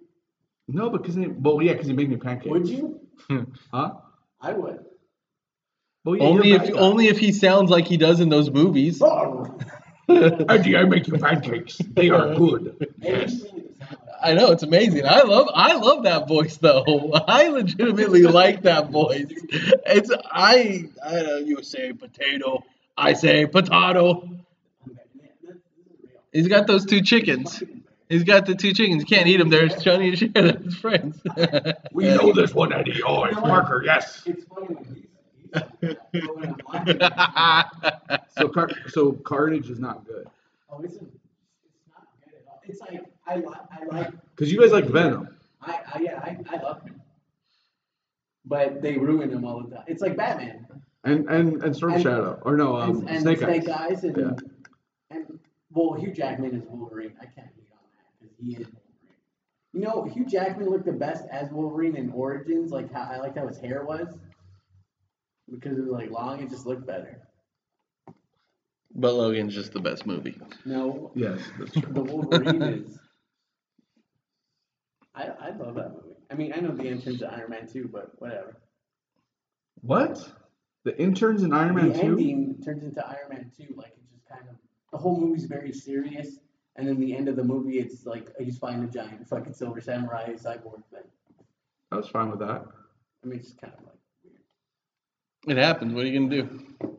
No, 0.69 0.91
because 0.91 1.15
he, 1.15 1.29
well, 1.29 1.63
yeah, 1.63 1.73
because 1.73 1.87
he 1.87 1.95
made 1.95 2.11
me 2.11 2.17
pancakes. 2.17 2.51
Would 2.51 2.69
you? 2.69 3.01
Huh? 3.73 3.95
I 4.43 4.53
would. 4.53 4.85
Well, 6.05 6.17
yeah, 6.17 6.25
only 6.25 6.53
if 6.53 6.63
guy. 6.75 6.79
only 6.79 7.07
if 7.09 7.19
he 7.19 7.33
sounds 7.33 7.71
like 7.71 7.87
he 7.87 7.97
does 7.97 8.21
in 8.21 8.29
those 8.29 8.51
movies. 8.51 9.01
Oh, 9.03 9.59
Auntie, 10.09 10.77
I 10.77 10.85
make 10.85 11.09
you 11.09 11.15
pancakes. 11.19 11.79
They 11.79 12.11
are 12.11 12.35
good. 12.35 12.87
Every 13.03 13.29
scene 13.29 13.41
is 13.41 13.43
how- 13.43 13.46
I 14.27 14.35
know 14.35 14.51
it's 14.51 14.65
amazing. 14.65 15.07
I 15.07 15.23
love 15.23 15.49
I 15.55 15.75
love 15.75 16.03
that 16.03 16.27
voice 16.27 16.57
though. 16.57 17.13
I 17.29 17.49
legitimately 17.49 18.23
like 18.23 18.63
that 18.63 18.91
voice. 18.91 19.27
It's 19.31 20.11
I 20.31 20.89
I 21.05 21.11
don't 21.13 21.27
know, 21.27 21.37
you 21.39 21.63
say 21.63 21.93
potato, 21.93 22.65
I 22.97 23.13
say 23.13 23.47
potato. 23.47 24.23
I'm 24.23 24.41
like, 24.87 25.15
man, 25.15 25.31
this 25.43 25.57
this 25.73 25.87
is 25.87 25.93
real. 26.03 26.19
He's 26.33 26.49
got 26.49 26.67
those 26.67 26.85
two 26.87 27.03
chickens. 27.03 27.63
He's 28.09 28.25
got 28.25 28.47
the 28.47 28.57
two 28.57 28.73
chickens. 28.73 29.03
You 29.03 29.07
can't 29.17 29.29
eat 29.29 29.37
them. 29.39 29.49
They're 29.49 29.69
trying 29.69 30.11
to 30.11 30.17
share 30.17 30.29
them 30.31 30.47
with 30.47 30.65
his 30.65 30.77
friends. 30.77 31.21
We 31.93 32.05
know 32.05 32.33
this 32.33 32.53
one, 32.55 32.73
Eddie. 32.73 33.03
Oh, 33.07 33.25
it's 33.25 33.37
Parker. 33.39 33.83
Yes. 33.85 34.23
It's 34.27 34.45
funny 34.45 34.75
when 34.75 34.85
he's, 34.85 35.05
he's 36.13 36.23
but 36.27 36.37
when 36.37 36.49
I'm 36.51 36.61
watching 36.67 37.01
it, 37.01 38.21
So, 38.39 38.49
Car- 38.49 38.71
so 38.89 39.13
Carnage 39.13 39.71
is 39.71 39.79
not 39.81 40.05
good 40.07 40.27
oh, 40.71 40.81
it's, 40.83 40.97
a, 40.97 41.01
it's 41.01 41.11
not 41.89 42.07
good 42.25 42.35
at 42.35 42.47
all. 42.49 42.61
It's 42.65 42.81
like 42.81 43.05
I 43.27 43.37
like 43.37 43.59
I 43.71 43.85
like 43.97 44.11
because 44.35 44.53
you 44.53 44.61
guys 44.61 44.73
like 44.73 44.87
Venom. 44.87 45.29
I, 45.63 45.81
I 45.95 46.01
yeah 46.01 46.21
I, 46.23 46.39
I 46.49 46.63
love 46.63 46.83
him, 46.83 47.01
but 48.45 48.81
they 48.83 48.97
ruin 48.97 49.31
him 49.31 49.45
all 49.45 49.63
the 49.63 49.75
time. 49.75 49.85
It's 49.89 50.01
like 50.03 50.17
Batman 50.17 50.67
And 51.05 51.29
and 51.29 51.63
and 51.63 51.75
Storm 51.77 51.95
And- 51.95 52.03
Shadow 52.03 52.41
or 52.45 52.57
no 52.57 52.77
um 52.77 52.99
and, 53.01 53.09
and 53.11 53.21
Snake, 53.23 53.39
Snake, 53.39 53.69
Eyes. 53.69 53.93
Eyes, 53.93 54.05
and 54.05 54.17
Yeah. 54.17 54.31
and 55.17 55.39
well 55.73 55.95
Hugh 55.95 56.13
Jackman 56.13 56.55
is 56.55 56.63
Wolverine. 56.69 57.15
I 57.21 57.25
can't 57.25 57.49
hate 57.57 57.69
on 57.73 57.79
that 57.97 58.21
because 58.21 58.37
he 58.39 58.53
is 58.53 58.67
Wolverine. 58.69 58.83
You 59.73 59.81
know 59.81 60.05
Hugh 60.05 60.25
Jackman 60.27 60.69
looked 60.71 60.87
the 60.87 60.93
best 60.93 61.25
as 61.33 61.51
Wolverine 61.51 61.97
in 61.97 62.11
Origins. 62.13 62.71
Like 62.71 62.93
how 62.93 63.09
I 63.13 63.19
liked 63.19 63.37
how 63.39 63.47
his 63.49 63.59
hair 63.59 63.85
was 63.85 64.09
because 65.51 65.77
it 65.79 65.83
was 65.83 65.91
like 65.91 66.11
long. 66.11 66.41
It 66.43 66.51
just 66.51 66.67
looked 66.67 66.87
better. 66.87 67.23
but 68.95 69.15
Logan's 69.15 69.55
just 69.55 69.73
the 69.73 69.81
best 69.81 70.07
movie. 70.07 70.39
No, 70.65 71.11
Yes, 71.15 71.41
that's 71.59 71.73
true. 71.73 71.93
the 71.93 72.03
Wolverine 72.03 72.63
is. 72.63 72.99
I 75.17 75.31
I 75.41 75.51
love 75.51 75.75
that 75.77 75.93
movie. 75.95 76.17
I 76.31 76.35
mean, 76.35 76.53
I 76.55 76.61
know 76.61 76.73
the 76.73 76.87
interns 76.87 77.21
to 77.21 77.33
Iron 77.33 77.51
Man 77.51 77.67
2, 77.67 77.89
but 77.93 78.11
whatever. 78.19 78.57
What? 79.81 80.33
The 80.85 80.97
interns 81.01 81.43
in 81.43 81.53
Iron 81.53 81.75
Man 81.75 81.93
the 81.93 82.01
2? 82.01 82.07
ending 82.07 82.63
turns 82.65 82.85
into 82.85 83.05
Iron 83.07 83.29
Man 83.31 83.51
2. 83.57 83.75
Like, 83.77 83.93
it's 83.97 84.13
just 84.13 84.29
kind 84.29 84.49
of. 84.49 84.57
The 84.93 84.99
whole 84.99 85.21
movie's 85.21 85.45
very 85.45 85.73
serious, 85.73 86.39
and 86.77 86.87
then 86.87 87.01
the 87.01 87.17
end 87.17 87.29
of 87.29 87.37
the 87.37 87.45
movie, 87.45 87.79
it's 87.79 88.07
like 88.07 88.29
he's 88.39 88.59
fighting 88.59 88.85
a 88.85 88.89
giant 88.89 89.27
fucking 89.29 89.53
Silver 89.53 89.81
Samurai 89.81 90.35
cyborg 90.35 90.85
thing. 90.91 91.03
I 91.91 91.97
was 91.97 92.09
fine 92.09 92.31
with 92.31 92.41
that. 92.41 92.65
I 93.25 93.27
mean, 93.27 93.41
it's 93.41 93.53
kind 93.53 93.73
of 93.73 93.81
like 93.85 93.97
weird. 94.25 95.59
It 95.59 95.63
happens. 95.63 95.95
What 95.95 96.05
are 96.05 96.09
you 96.09 96.21
gonna 96.21 96.43
do? 96.43 96.96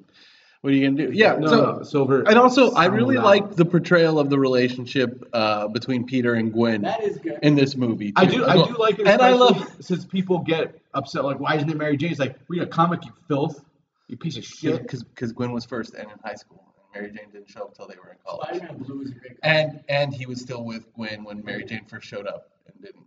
What 0.67 0.73
are 0.73 0.77
you 0.79 0.89
gonna 0.89 1.07
do? 1.07 1.13
Yeah. 1.13 1.37
No, 1.37 1.47
so 1.47 1.55
no, 1.77 1.83
Silver. 1.83 2.23
and 2.27 2.37
also, 2.37 2.73
I 2.73 2.87
really 2.87 3.15
like 3.15 3.55
the 3.55 3.63
portrayal 3.63 4.19
of 4.19 4.29
the 4.29 4.37
relationship 4.37 5.25
uh, 5.31 5.69
between 5.69 6.05
Peter 6.05 6.33
and 6.33 6.51
Gwen 6.51 6.81
That 6.81 7.01
is 7.01 7.17
good. 7.19 7.39
in 7.41 7.55
this 7.55 7.77
movie. 7.77 8.11
I 8.17 8.25
do, 8.25 8.43
I 8.43 8.57
well. 8.57 8.65
do 8.65 8.77
like 8.77 8.99
it, 8.99 9.07
and 9.07 9.21
I 9.21 9.31
love. 9.31 9.77
since 9.79 10.03
people 10.03 10.39
get 10.39 10.77
upset, 10.93 11.23
like, 11.23 11.39
why 11.39 11.55
isn't 11.55 11.69
it 11.69 11.77
Mary 11.77 11.95
Jane? 11.95 12.11
It's 12.11 12.19
like, 12.19 12.35
read 12.49 12.63
a 12.63 12.67
comic, 12.67 13.05
you 13.05 13.13
filth, 13.29 13.63
you 14.09 14.17
piece 14.17 14.35
of 14.35 14.43
shit. 14.43 14.81
Because 14.81 15.03
because 15.03 15.31
Gwen 15.31 15.53
was 15.53 15.63
first 15.63 15.93
and 15.93 16.11
in 16.11 16.19
high 16.21 16.35
school, 16.35 16.61
and 16.75 17.01
Mary 17.01 17.17
Jane 17.17 17.29
didn't 17.31 17.49
show 17.49 17.61
up 17.61 17.69
until 17.69 17.87
they 17.87 17.95
were 17.95 18.09
in 18.11 18.17
college. 18.25 18.57
Spider-Man 18.57 18.83
Blue 18.83 19.03
is 19.03 19.11
a 19.11 19.13
great. 19.13 19.37
And 19.43 19.79
and 19.87 20.13
he 20.13 20.25
was 20.25 20.41
still 20.41 20.65
with 20.65 20.93
Gwen 20.95 21.23
when 21.23 21.45
Mary 21.45 21.63
Jane 21.63 21.85
first 21.87 22.05
showed 22.09 22.27
up, 22.27 22.49
and 22.65 22.75
didn't. 22.83 23.05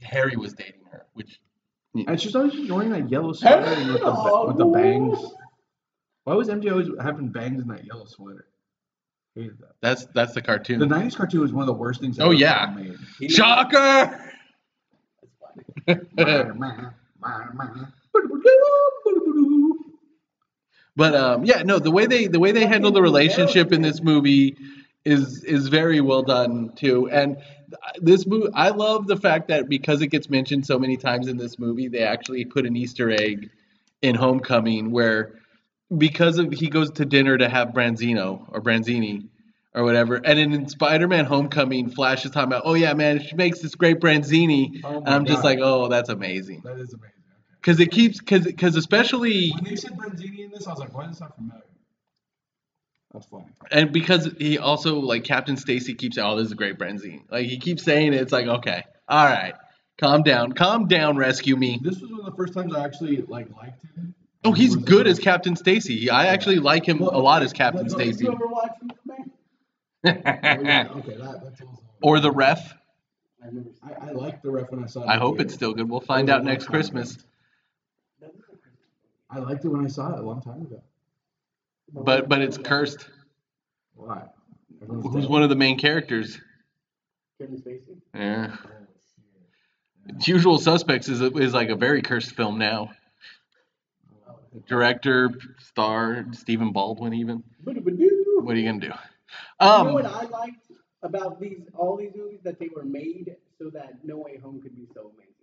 Harry 0.00 0.36
was 0.36 0.54
dating 0.54 0.86
her, 0.90 1.04
which 1.12 1.38
And 2.06 2.18
she's 2.18 2.34
always 2.34 2.54
just 2.54 2.70
wearing 2.72 2.88
that 2.92 3.10
yellow 3.10 3.34
sweater 3.34 3.60
with, 3.92 4.00
the, 4.00 4.44
with 4.46 4.56
the 4.56 4.64
bangs. 4.64 5.18
Why 6.28 6.34
was 6.34 6.48
MJ 6.48 6.70
always 6.70 6.88
having 7.00 7.28
bangs 7.28 7.62
in 7.62 7.68
that 7.68 7.86
yellow 7.86 8.04
sweater? 8.04 8.44
Hated 9.34 9.58
that. 9.60 9.70
that's 9.80 10.04
that's 10.12 10.34
the 10.34 10.42
cartoon. 10.42 10.78
The 10.78 10.84
90s 10.84 11.16
cartoon 11.16 11.40
was 11.40 11.54
one 11.54 11.62
of 11.62 11.66
the 11.66 11.72
worst 11.72 12.02
things 12.02 12.20
Oh, 12.20 12.26
ever 12.26 12.34
yeah. 12.34 12.74
made. 12.76 12.98
He 13.18 13.30
Shocker! 13.30 14.30
But 20.96 21.14
um, 21.14 21.44
yeah, 21.46 21.62
no, 21.62 21.78
the 21.78 21.90
way 21.90 22.04
they 22.04 22.26
the 22.26 22.40
way 22.40 22.52
they 22.52 22.66
handle 22.66 22.90
the 22.90 23.00
relationship 23.00 23.72
in 23.72 23.80
this 23.80 24.02
movie 24.02 24.58
is 25.06 25.44
is 25.44 25.68
very 25.68 26.02
well 26.02 26.22
done 26.22 26.72
too. 26.74 27.08
And 27.08 27.38
this 27.96 28.26
movie, 28.26 28.48
I 28.52 28.68
love 28.68 29.06
the 29.06 29.16
fact 29.16 29.48
that 29.48 29.70
because 29.70 30.02
it 30.02 30.08
gets 30.08 30.28
mentioned 30.28 30.66
so 30.66 30.78
many 30.78 30.98
times 30.98 31.26
in 31.28 31.38
this 31.38 31.58
movie, 31.58 31.88
they 31.88 32.00
actually 32.02 32.44
put 32.44 32.66
an 32.66 32.76
Easter 32.76 33.10
egg 33.10 33.48
in 34.02 34.14
Homecoming 34.14 34.90
where 34.90 35.37
because 35.96 36.38
of 36.38 36.52
he 36.52 36.68
goes 36.68 36.90
to 36.92 37.04
dinner 37.04 37.38
to 37.38 37.48
have 37.48 37.68
Branzino 37.68 38.44
or 38.48 38.60
Branzini 38.60 39.28
or 39.74 39.84
whatever, 39.84 40.16
and 40.16 40.38
then 40.38 40.52
in 40.52 40.68
Spider-Man: 40.68 41.24
Homecoming, 41.24 41.90
Flash 41.90 42.24
is 42.24 42.30
talking 42.30 42.48
about, 42.48 42.62
oh 42.64 42.74
yeah, 42.74 42.94
man, 42.94 43.22
she 43.22 43.34
makes 43.36 43.60
this 43.60 43.74
great 43.74 44.00
Branzini, 44.00 44.80
Oh 44.84 44.98
and 44.98 45.08
I'm 45.08 45.24
just 45.24 45.44
like, 45.44 45.58
oh, 45.62 45.88
that's 45.88 46.08
amazing, 46.08 46.62
That 46.64 46.78
is 46.78 46.92
amazing. 46.92 47.12
because 47.60 47.80
it 47.80 47.90
keeps 47.90 48.18
because 48.18 48.44
because 48.44 48.76
especially 48.76 49.50
When 49.50 49.64
they 49.64 49.76
said 49.76 49.92
Brenzini 49.92 50.40
in 50.40 50.50
this, 50.50 50.66
I 50.66 50.70
was 50.70 50.80
like, 50.80 50.94
why 50.94 51.06
this 51.06 51.18
sound 51.18 51.34
familiar? 51.34 51.62
That's 53.12 53.26
funny. 53.26 53.46
And 53.70 53.90
because 53.90 54.28
he 54.38 54.58
also 54.58 54.96
like 55.00 55.24
Captain 55.24 55.56
Stacy 55.56 55.94
keeps 55.94 56.16
saying, 56.16 56.28
"Oh, 56.28 56.36
this 56.36 56.46
is 56.46 56.52
a 56.52 56.56
great 56.56 56.78
Brenzine." 56.78 57.22
Like 57.30 57.46
he 57.46 57.58
keeps 57.58 57.82
saying 57.82 58.12
it. 58.12 58.20
It's 58.20 58.32
like, 58.32 58.46
okay, 58.46 58.84
all 59.08 59.24
right, 59.24 59.54
calm 59.98 60.22
down, 60.22 60.52
calm 60.52 60.88
down, 60.88 61.16
rescue 61.16 61.56
me. 61.56 61.80
This 61.82 62.00
was 62.00 62.10
one 62.10 62.20
of 62.20 62.26
the 62.26 62.32
first 62.36 62.52
times 62.52 62.74
I 62.74 62.84
actually 62.84 63.22
like 63.22 63.48
liked 63.56 63.82
him. 63.96 64.14
Oh, 64.44 64.52
he's 64.52 64.76
good 64.76 65.06
as 65.06 65.18
Captain 65.18 65.56
Stacy. 65.56 66.10
I 66.10 66.26
actually 66.26 66.58
like 66.58 66.86
him 66.86 67.00
a 67.00 67.18
lot 67.18 67.42
as 67.42 67.52
Captain 67.52 67.88
Stacy. 67.88 68.24
You 68.24 68.32
ever 68.32 68.46
watch 68.46 68.70
Superman? 68.80 69.30
Oh, 70.04 70.10
yeah, 70.62 70.88
okay, 70.96 71.16
that, 71.16 71.40
that's 71.42 71.60
also. 71.60 71.82
or 72.02 72.20
the 72.20 72.30
ref. 72.30 72.72
I've 73.44 73.52
never 73.52 73.66
seen 73.66 73.74
I, 73.82 74.10
I 74.10 74.38
the 74.42 74.50
ref 74.50 74.70
when 74.70 74.84
I 74.84 74.86
saw 74.86 75.02
it. 75.02 75.08
I 75.08 75.16
hope 75.16 75.40
it's 75.40 75.54
still 75.54 75.74
good. 75.74 75.88
We'll 75.88 76.00
find 76.00 76.30
out 76.30 76.44
next 76.44 76.66
Christmas. 76.66 77.18
I 79.30 79.38
liked 79.40 79.64
it 79.64 79.68
when 79.68 79.84
I 79.84 79.88
saw 79.88 80.14
it 80.14 80.20
a 80.20 80.22
long 80.22 80.40
time 80.40 80.62
ago. 80.62 80.82
But 81.92 82.28
but 82.28 82.40
it's 82.40 82.58
cursed. 82.58 83.08
Why? 83.94 84.22
Everyone's 84.80 85.12
Who's 85.12 85.24
dead. 85.24 85.30
one 85.30 85.42
of 85.42 85.48
the 85.48 85.56
main 85.56 85.78
characters? 85.78 86.38
Kevin 87.40 87.56
Spacey? 87.60 88.00
Yeah. 88.14 88.56
Oh, 88.64 88.68
Usual 90.24 90.58
Suspects 90.58 91.08
is 91.08 91.20
a, 91.20 91.26
is 91.36 91.52
like 91.52 91.68
a 91.68 91.76
very 91.76 92.00
cursed 92.02 92.32
film 92.32 92.58
now. 92.58 92.90
Director, 94.66 95.30
star, 95.58 96.24
Stephen 96.32 96.72
Baldwin, 96.72 97.14
even. 97.14 97.42
Boo-doo-boo-doo. 97.64 98.40
What 98.42 98.54
are 98.56 98.58
you 98.58 98.66
gonna 98.68 98.80
do? 98.80 98.86
you 98.86 98.92
know 99.60 99.70
Um, 99.88 99.92
what 99.94 100.06
I 100.06 100.24
liked 100.26 100.70
about 101.02 101.40
these 101.40 101.60
all 101.74 101.96
these 101.96 102.12
movies 102.16 102.40
that 102.44 102.58
they 102.58 102.68
were 102.74 102.84
made 102.84 103.36
so 103.58 103.70
that 103.70 104.04
No 104.04 104.16
Way 104.18 104.38
Home 104.38 104.60
could 104.60 104.74
be 104.74 104.86
so 104.94 105.12
amazing. 105.14 105.34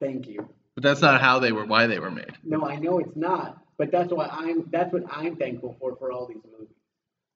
Thank 0.00 0.28
you. 0.28 0.48
but 0.74 0.82
that's 0.84 1.00
not 1.00 1.20
how 1.20 1.38
they 1.40 1.52
were. 1.52 1.64
Why 1.64 1.86
they 1.86 1.98
were 1.98 2.10
made. 2.10 2.32
No, 2.44 2.64
I 2.66 2.76
know 2.76 2.98
it's 2.98 3.16
not, 3.16 3.58
but 3.78 3.90
that's 3.90 4.12
why 4.12 4.28
I'm 4.30 4.68
that's 4.70 4.92
what 4.92 5.02
I'm 5.10 5.36
thankful 5.36 5.76
for 5.80 5.96
for 5.96 6.12
all 6.12 6.26
these 6.26 6.42
movies. 6.44 6.74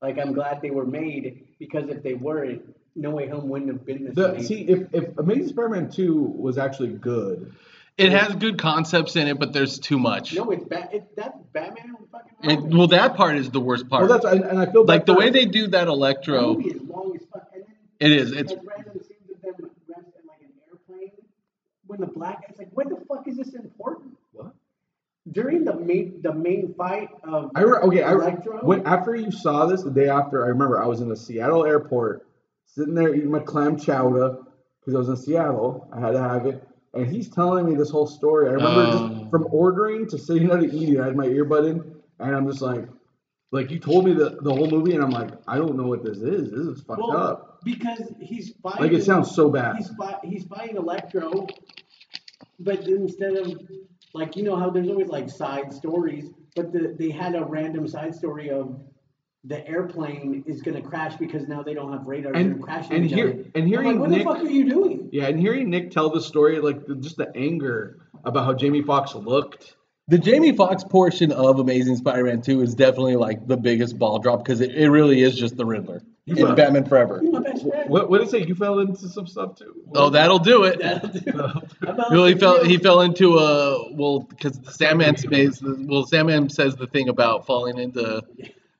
Like 0.01 0.19
I'm 0.19 0.33
glad 0.33 0.63
they 0.63 0.71
were 0.71 0.87
made 0.87 1.47
because 1.59 1.89
if 1.89 2.03
they 2.03 2.15
weren't, 2.15 2.63
No 2.95 3.11
Way 3.11 3.29
Home 3.29 3.49
wouldn't 3.49 3.71
have 3.73 3.85
been 3.85 4.05
this 4.05 4.15
The, 4.15 4.31
amazing. 4.33 4.47
see, 4.67 4.73
if, 4.73 4.87
if 4.93 5.17
Amazing 5.19 5.49
Spider-Man 5.49 5.91
2 5.91 6.15
was 6.15 6.59
actually 6.59 6.89
good, 6.95 7.53
It 7.99 8.11
has 8.13 8.35
good 8.37 8.59
concepts 8.59 9.17
in 9.17 9.29
it, 9.29 9.39
but 9.39 9.53
there's 9.53 9.79
too 9.79 9.99
much. 9.99 10.35
no, 10.35 10.51
it's 10.51 10.65
bad. 10.65 10.89
It, 10.93 11.15
that's 11.15 11.37
Batman 11.53 11.95
and 11.99 12.09
fucking 12.11 12.51
It, 12.71 12.75
well, 12.75 12.87
that 12.89 13.17
part 13.17 13.37
is 13.37 13.51
the 13.51 13.61
worst 13.61 13.89
part. 13.89 14.09
well, 14.09 14.19
that's 14.19 14.25
and, 14.25 14.45
and 14.45 14.59
I 14.59 14.67
feel 14.67 14.85
like 14.85 15.05
the 15.07 15.15
way 15.15 15.31
they 15.31 15.45
do 15.45 15.67
that 15.69 15.85
the 15.85 15.93
Electro. 15.93 16.55
movie 16.55 16.71
is 16.71 16.83
long 16.83 17.15
as 17.15 17.23
fuck. 17.33 17.49
And 17.55 17.65
then 18.01 18.13
It 18.13 18.19
is. 18.19 18.33
It's 18.33 18.53
has 18.53 18.61
random 18.65 18.95
scenes 18.95 19.31
of 19.31 19.43
them 19.43 19.71
rest 19.89 20.07
in 20.21 20.27
like 20.27 20.41
an 20.41 20.53
airplane. 20.71 21.11
When 21.87 22.01
the 22.01 22.07
black 22.07 22.49
guy's 22.49 22.57
like, 22.59 22.71
"When 22.73 22.89
the 22.89 22.97
fuck 23.07 23.29
is 23.29 23.37
this 23.37 23.53
important?" 23.55 24.17
What? 24.33 24.53
During 25.31 25.65
the 25.65 25.75
main 25.75 26.21
the 26.23 26.33
main 26.33 26.75
fight 26.75 27.11
of 27.25 27.51
I 27.55 27.61
re- 27.61 27.79
okay. 27.83 28.03
I 28.03 28.13
re- 28.13 28.33
when 28.63 28.87
after 28.87 29.15
you 29.15 29.31
saw 29.31 29.67
this, 29.67 29.83
the 29.83 29.91
day 29.91 30.09
after, 30.09 30.45
I 30.45 30.49
remember 30.49 30.83
I 30.83 30.87
was 30.87 31.01
in 31.03 31.09
the 31.11 31.17
Seattle 31.17 31.65
airport, 31.67 32.27
sitting 32.65 32.95
there 32.95 33.15
eating 33.15 33.31
my 33.31 33.39
clam 33.41 33.77
chowder 33.79 34.39
because 34.81 34.95
I 34.95 34.99
was 34.99 35.09
in 35.11 35.17
Seattle. 35.17 35.87
I 35.93 36.01
had 36.01 36.13
to 36.13 36.19
have 36.23 36.47
it, 36.47 36.67
and 36.95 37.07
he's 37.07 37.29
telling 37.29 37.67
me 37.67 37.75
this 37.75 37.91
whole 37.91 38.07
story. 38.07 38.49
I 38.49 38.53
remember 38.53 38.81
Oh. 38.87 39.09
just 39.19 39.31
from 39.31 39.47
ordering 39.51 40.07
to 40.09 40.19
sitting 40.19 40.49
down 40.49 40.61
to 40.61 40.71
eating. 40.75 41.01
I 41.01 41.07
had 41.07 41.17
my 41.17 41.27
earbud 41.27 41.69
in, 41.71 41.95
and 42.19 42.37
I'm 42.37 42.47
just 42.49 42.61
like, 42.63 42.87
like 43.51 43.71
you 43.71 43.79
told 43.79 44.05
me 44.05 44.13
the 44.15 44.39
the 44.43 44.53
whole 44.55 44.69
movie, 44.71 44.95
and 44.95 45.03
I'm 45.03 45.11
like, 45.11 45.31
I 45.47 45.57
don't 45.57 45.77
know 45.77 45.87
what 45.87 46.05
this 46.05 46.19
is. 46.19 46.51
This 46.51 46.67
is 46.67 46.83
fucked 46.83 47.01
well, 47.01 47.17
up. 47.17 47.61
because 47.65 48.13
he's 48.21 48.53
fighting. 48.63 48.83
Like 48.83 48.93
it 48.93 49.05
sounds 49.05 49.35
so 49.35 49.49
bad. 49.51 49.77
He's 49.77 49.89
fi- 49.99 50.21
he's 50.23 50.45
fighting 50.45 50.77
Electro, 50.77 51.47
but 52.59 52.87
instead 52.87 53.35
of 53.37 53.61
like 54.15 54.37
you 54.37 54.43
know 54.43 54.57
how 54.57 54.71
there's 54.71 54.89
always 54.89 55.09
like 55.09 55.29
side 55.31 55.73
stories, 55.73 56.31
but 56.57 56.73
the, 56.73 56.95
they 56.99 57.11
had 57.11 57.35
a 57.35 57.45
random 57.45 57.89
side 57.89 58.15
story 58.15 58.51
of 58.51 58.81
the 59.45 59.67
airplane 59.69 60.45
is 60.47 60.63
gonna 60.63 60.81
crash 60.83 61.17
because 61.17 61.49
now 61.49 61.63
they 61.63 61.75
don't 61.75 61.93
have 61.93 62.07
radar. 62.07 62.33
And- 62.33 62.53
they're 62.55 62.59
crashing 62.63 62.93
and 62.97 63.05
here- 63.07 63.29
other. 63.31 63.39
and 63.55 63.65
I'm 63.65 63.67
hearing 63.67 63.87
like, 63.89 63.99
what 63.99 64.11
Nick- 64.11 64.19
the 64.21 64.25
fuck 64.25 64.43
are 64.43 64.47
you 64.51 64.69
doing? 64.69 65.09
Yeah, 65.13 65.27
and 65.27 65.39
hearing 65.39 65.69
Nick 65.71 65.91
tell 65.91 66.11
the 66.11 66.21
story, 66.21 66.61
like 66.61 66.87
the, 66.87 66.95
just 66.97 67.17
the 67.17 67.35
anger 67.37 67.99
about 68.25 68.45
how 68.45 68.53
Jamie 68.55 68.83
Foxx 68.83 69.15
looked 69.17 69.77
The 70.09 70.19
Jamie 70.19 70.53
Foxx 70.53 70.85
portion 70.85 71.33
of 71.33 71.59
Amazing 71.59 71.97
Spider-Man 71.97 72.43
2 72.43 72.61
is 72.61 72.75
definitely 72.75 73.17
like 73.17 73.47
the 73.47 73.57
biggest 73.57 73.99
ball 73.99 74.19
drop 74.19 74.45
because 74.45 74.61
it, 74.61 74.75
it 74.75 74.91
really 74.91 75.23
is 75.23 75.37
just 75.37 75.57
the 75.57 75.65
Riddler 75.65 76.03
You 76.27 76.37
in 76.37 76.47
Yeah. 76.47 76.55
Batman 76.55 76.85
Forever. 76.85 77.21
You're 77.23 77.33
my 77.33 77.41
best. 77.41 77.65
What 77.89 78.11
what 78.11 78.19
did 78.19 78.29
it 78.29 78.31
say? 78.31 78.45
You 78.47 78.55
fell 78.55 78.79
into 78.81 79.09
some 79.09 79.27
stuff 79.27 79.57
too. 79.57 79.75
Oh, 79.95 80.09
that'll 80.11 80.39
do 80.39 80.65
it. 80.65 80.79
That'll 80.81 81.09
do. 81.09 81.63
I'm 81.87 82.27
he 82.29 82.35
fell. 82.39 82.65
He 82.65 82.77
fell 82.79 83.01
into 83.01 83.39
a 83.39 83.93
well 83.95 84.21
because 84.21 84.61
Sandman 84.71 85.17
says 85.17 85.61
well 85.65 86.05
Sandman 86.07 86.49
says 86.49 86.77
the 86.77 86.87
thing 86.87 87.09
about 87.09 87.45
falling 87.47 87.79
into, 87.79 88.23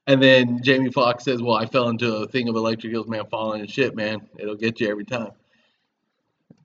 and 0.07 0.23
then 0.23 0.63
Jamie 0.63 0.91
Foxx 0.91 1.25
says, 1.25 1.41
"Well, 1.43 1.57
I 1.57 1.67
fell 1.67 1.89
into 1.89 2.17
a 2.17 2.27
thing 2.29 2.49
of 2.49 2.57
electric 2.57 2.93
eels, 2.93 3.07
man, 3.09 3.25
falling 3.31 3.61
and 3.61 3.71
shit, 3.71 3.95
man. 3.95 4.29
It'll 4.39 4.57
get 4.57 4.81
you 4.81 4.89
every 4.89 5.05
time." 5.05 5.33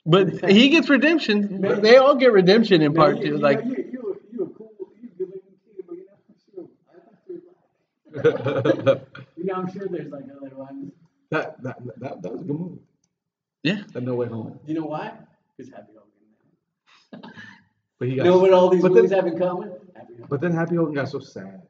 But 0.05 0.49
he 0.49 0.69
gets 0.69 0.89
redemption. 0.89 1.59
Man. 1.61 1.81
They 1.81 1.97
all 1.97 2.15
get 2.15 2.31
redemption 2.31 2.81
in 2.81 2.93
part 2.93 3.17
you, 3.17 3.31
two. 3.31 3.37
Like 3.37 3.63
you, 3.65 3.71
you, 3.91 4.21
you 4.31 4.55
cool, 4.57 4.71
you 5.01 5.09
good 5.17 5.29
looking 5.29 5.49
kid, 5.75 5.83
but 5.85 5.97
you 5.97 6.05
know, 6.05 6.13
I'm 6.23 6.37
sure, 6.47 6.63
you 7.27 8.23
were 8.23 8.81
black. 8.83 9.01
You 9.35 9.43
know, 9.45 9.53
I'm 9.55 9.71
sure 9.71 9.87
there's 9.89 10.11
like 10.11 10.23
other 10.35 10.55
ones. 10.55 10.91
that, 11.29 11.61
that 11.61 11.77
that 11.99 12.21
that 12.21 12.31
was 12.31 12.41
a 12.41 12.45
good 12.45 12.59
movie. 12.59 12.79
yeah, 13.63 13.83
That 13.93 14.03
No 14.03 14.15
Way 14.15 14.27
Home. 14.27 14.59
You 14.65 14.75
know 14.75 14.85
why? 14.85 15.11
Because 15.57 15.71
Happy 15.73 15.91
Hogan. 17.11 17.31
But 17.99 18.07
he 18.07 18.15
You 18.15 18.23
know 18.23 18.37
what 18.39 18.53
all 18.53 18.69
these 18.69 18.81
but 18.81 18.93
movies 18.93 19.09
then, 19.09 19.25
have 19.25 19.27
in 19.33 19.37
common? 19.37 19.71
Happy 19.93 20.13
Hogan. 20.13 20.25
but 20.29 20.39
then 20.41 20.53
Happy 20.53 20.75
Hogan 20.75 20.93
got 20.95 21.09
so 21.09 21.19
sad. 21.19 21.63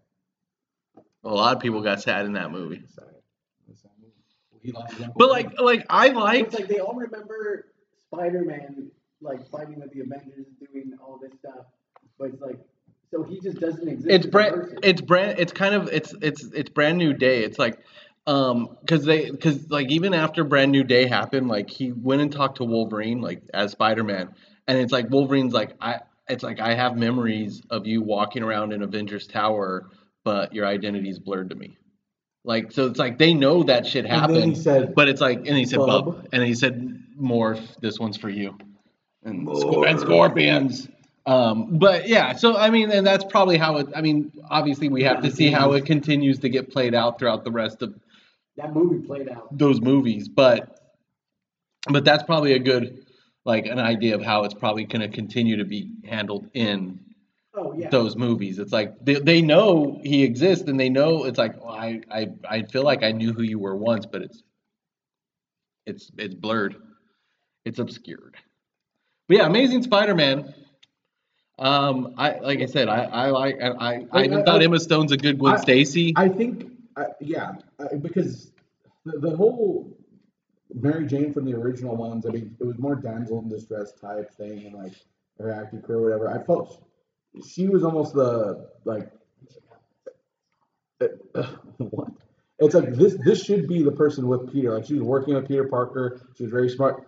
A 1.28 1.34
lot 1.34 1.56
of 1.56 1.62
people 1.62 1.82
got 1.82 2.02
sad 2.02 2.26
in 2.26 2.34
that 2.34 2.52
movie. 2.52 2.84
Sad. 2.88 3.06
Sad 3.76 3.92
movie. 4.02 4.14
He 4.62 4.72
lost 4.72 4.94
his 4.94 5.04
uncle 5.04 5.16
But 5.18 5.30
like, 5.30 5.60
like 5.60 5.86
I 5.90 6.10
liked. 6.10 6.54
It's 6.54 6.60
like 6.60 6.70
they 6.70 6.80
all 6.80 6.96
remember 6.96 7.68
Spider-Man 8.14 8.92
like 9.22 9.50
fighting 9.50 9.80
with 9.80 9.92
the 9.92 10.02
Avengers, 10.02 10.46
doing 10.60 10.94
all 11.02 11.20
this 11.22 11.34
stuff, 11.40 11.66
but 12.20 12.30
it's 12.30 12.42
like, 12.42 12.60
so 13.12 13.24
he 13.24 13.40
just 13.40 13.60
doesn't 13.60 13.88
exist. 13.88 14.10
it's 14.10 14.26
brand 14.28 14.80
it's 14.84 15.02
brand 15.02 15.40
it's 15.40 15.54
kind 15.54 15.74
of 15.74 15.88
it's 15.88 16.14
it's 16.22 16.44
it's 16.54 16.70
brand 16.70 16.98
new 16.98 17.14
day 17.14 17.44
it's 17.44 17.58
like 17.58 17.80
um 18.28 18.76
because 18.82 19.06
they 19.06 19.32
because 19.32 19.70
like 19.72 19.90
even 19.90 20.14
after 20.14 20.44
brand 20.44 20.72
new 20.74 20.84
day 20.84 21.08
happened 21.08 21.48
like 21.48 21.70
he 21.70 21.94
went 21.94 22.22
and 22.22 22.34
talked 22.34 22.58
to 22.58 22.66
wolverine 22.66 23.22
like 23.22 23.42
as 23.54 23.72
spider-man 23.72 24.30
and 24.68 24.78
it's 24.78 24.92
like 24.92 25.10
wolverine's 25.10 25.54
like 25.54 25.74
i 25.80 26.00
it's 26.28 26.44
like 26.44 26.60
i 26.60 26.74
have 26.76 26.98
memories 26.98 27.62
of 27.70 27.88
you 27.88 28.02
walking 28.02 28.44
around 28.44 28.74
in 28.74 28.84
avengers 28.84 29.26
tower 29.26 29.90
but 30.28 30.54
your 30.54 30.66
identity's 30.66 31.20
blurred 31.20 31.50
to 31.50 31.56
me 31.56 31.78
like 32.44 32.72
so 32.72 32.86
it's 32.86 33.00
like 33.00 33.18
they 33.18 33.34
know 33.34 33.64
that 33.64 33.86
shit 33.86 34.06
happened 34.06 34.56
he 34.56 34.62
said, 34.62 34.94
but 34.94 35.08
it's 35.08 35.22
like 35.22 35.38
and 35.48 35.58
he 35.58 35.66
said 35.66 35.78
Bub. 35.78 36.06
bub 36.06 36.28
and 36.34 36.44
he 36.44 36.54
said 36.54 36.76
morph 37.20 37.62
this 37.80 37.98
one's 37.98 38.18
for 38.18 38.30
you 38.30 38.58
and, 39.24 39.48
and 39.48 40.00
scorpions 40.00 40.90
um, 41.28 41.78
but 41.78 42.08
yeah, 42.08 42.38
so 42.38 42.56
I 42.56 42.70
mean, 42.70 42.90
and 42.90 43.06
that's 43.06 43.26
probably 43.26 43.58
how 43.58 43.80
it. 43.80 43.88
I 43.94 44.00
mean, 44.00 44.32
obviously, 44.50 44.88
we 44.88 45.04
have 45.04 45.22
to 45.24 45.30
see 45.30 45.52
how 45.52 45.74
it 45.74 45.86
continues 45.86 46.40
to 46.40 46.48
get 46.48 46.72
played 46.72 46.96
out 46.96 47.20
throughout 47.20 47.44
the 47.44 47.52
rest 47.52 47.82
of 47.82 48.00
that 48.58 48.74
movie 48.74 49.06
played 49.06 49.28
out. 49.30 49.56
those 49.56 49.82
movies. 49.82 50.30
But, 50.30 50.80
but 51.90 52.06
that's 52.06 52.24
probably 52.24 52.54
a 52.54 52.60
good, 52.60 53.06
like, 53.44 53.66
an 53.66 53.78
idea 53.78 54.16
of 54.16 54.24
how 54.24 54.46
it's 54.46 54.54
probably 54.54 54.86
going 54.86 55.02
to 55.02 55.14
continue 55.14 55.58
to 55.58 55.66
be 55.66 55.92
handled 56.06 56.50
in 56.54 57.00
Oh 57.58 57.74
yeah. 57.76 57.90
those 57.90 58.16
movies. 58.16 58.60
It's 58.60 58.72
like 58.72 58.94
they, 59.04 59.16
they 59.16 59.42
know 59.42 60.00
he 60.04 60.24
exists, 60.24 60.68
and 60.68 60.80
they 60.80 60.90
know 60.90 61.24
it's 61.24 61.40
like 61.40 61.60
well, 61.64 61.74
I, 61.74 62.02
I 62.12 62.28
I 62.48 62.62
feel 62.64 62.84
like 62.84 63.04
I 63.04 63.12
knew 63.12 63.34
who 63.34 63.42
you 63.42 63.58
were 63.58 63.76
once, 63.76 64.06
but 64.06 64.22
it's 64.22 64.44
it's 65.88 66.12
it's 66.18 66.36
blurred, 66.36 66.76
it's 67.66 67.80
obscured. 67.80 68.36
But 69.28 69.38
yeah, 69.38 69.46
Amazing 69.48 69.84
Spider-Man. 69.84 70.54
Um, 71.60 72.14
I 72.18 72.38
like 72.40 72.60
I 72.60 72.68
said, 72.68 72.88
I 72.90 73.06
I 73.06 73.30
like 73.32 73.56
I 73.62 73.68
I, 73.70 74.06
I 74.12 74.24
even 74.26 74.40
I- 74.40 74.44
thought 74.44 74.62
I- 74.62 74.66
Emma 74.66 74.80
Stone's 74.80 75.12
a 75.12 75.18
good 75.18 75.40
Gwen 75.40 75.58
Stacy. 75.58 76.14
I 76.16 76.30
think, 76.30 76.72
uh, 76.96 77.06
yeah, 77.20 77.54
uh, 77.80 77.96
because 78.00 78.52
the, 79.06 79.18
the 79.18 79.36
whole 79.36 79.98
Mary 80.76 81.08
Jane 81.08 81.34
from 81.34 81.46
the 81.46 81.56
original 81.56 81.96
ones, 81.96 82.28
I 82.28 82.30
mean, 82.30 82.56
it 82.60 82.64
was 82.66 82.78
more 82.78 82.96
damsel 82.96 83.40
in 83.40 83.50
distress 83.50 83.94
type 83.94 84.32
thing, 84.36 84.68
and 84.68 84.76
like 84.76 84.94
her 85.40 85.52
acting 85.52 85.82
career, 85.82 86.02
whatever. 86.04 86.30
I 86.30 86.44
felt 86.46 86.87
she, 87.44 87.50
she 87.50 87.68
was 87.68 87.84
almost 87.84 88.14
the 88.14 88.70
like 88.86 89.12
uh, 91.02 91.44
what? 91.78 92.10
It's 92.60 92.74
like 92.74 92.94
this. 92.94 93.16
This 93.24 93.44
should 93.44 93.68
be 93.68 93.84
the 93.84 93.92
person 93.92 94.28
with 94.28 94.52
Peter. 94.52 94.74
Like 94.74 94.86
she 94.86 94.96
was 94.96 95.04
working 95.04 95.36
with 95.36 95.48
Peter 95.48 95.66
Parker. 95.68 96.22
She 96.36 96.44
was 96.44 96.52
very 96.52 96.70
smart, 96.70 97.04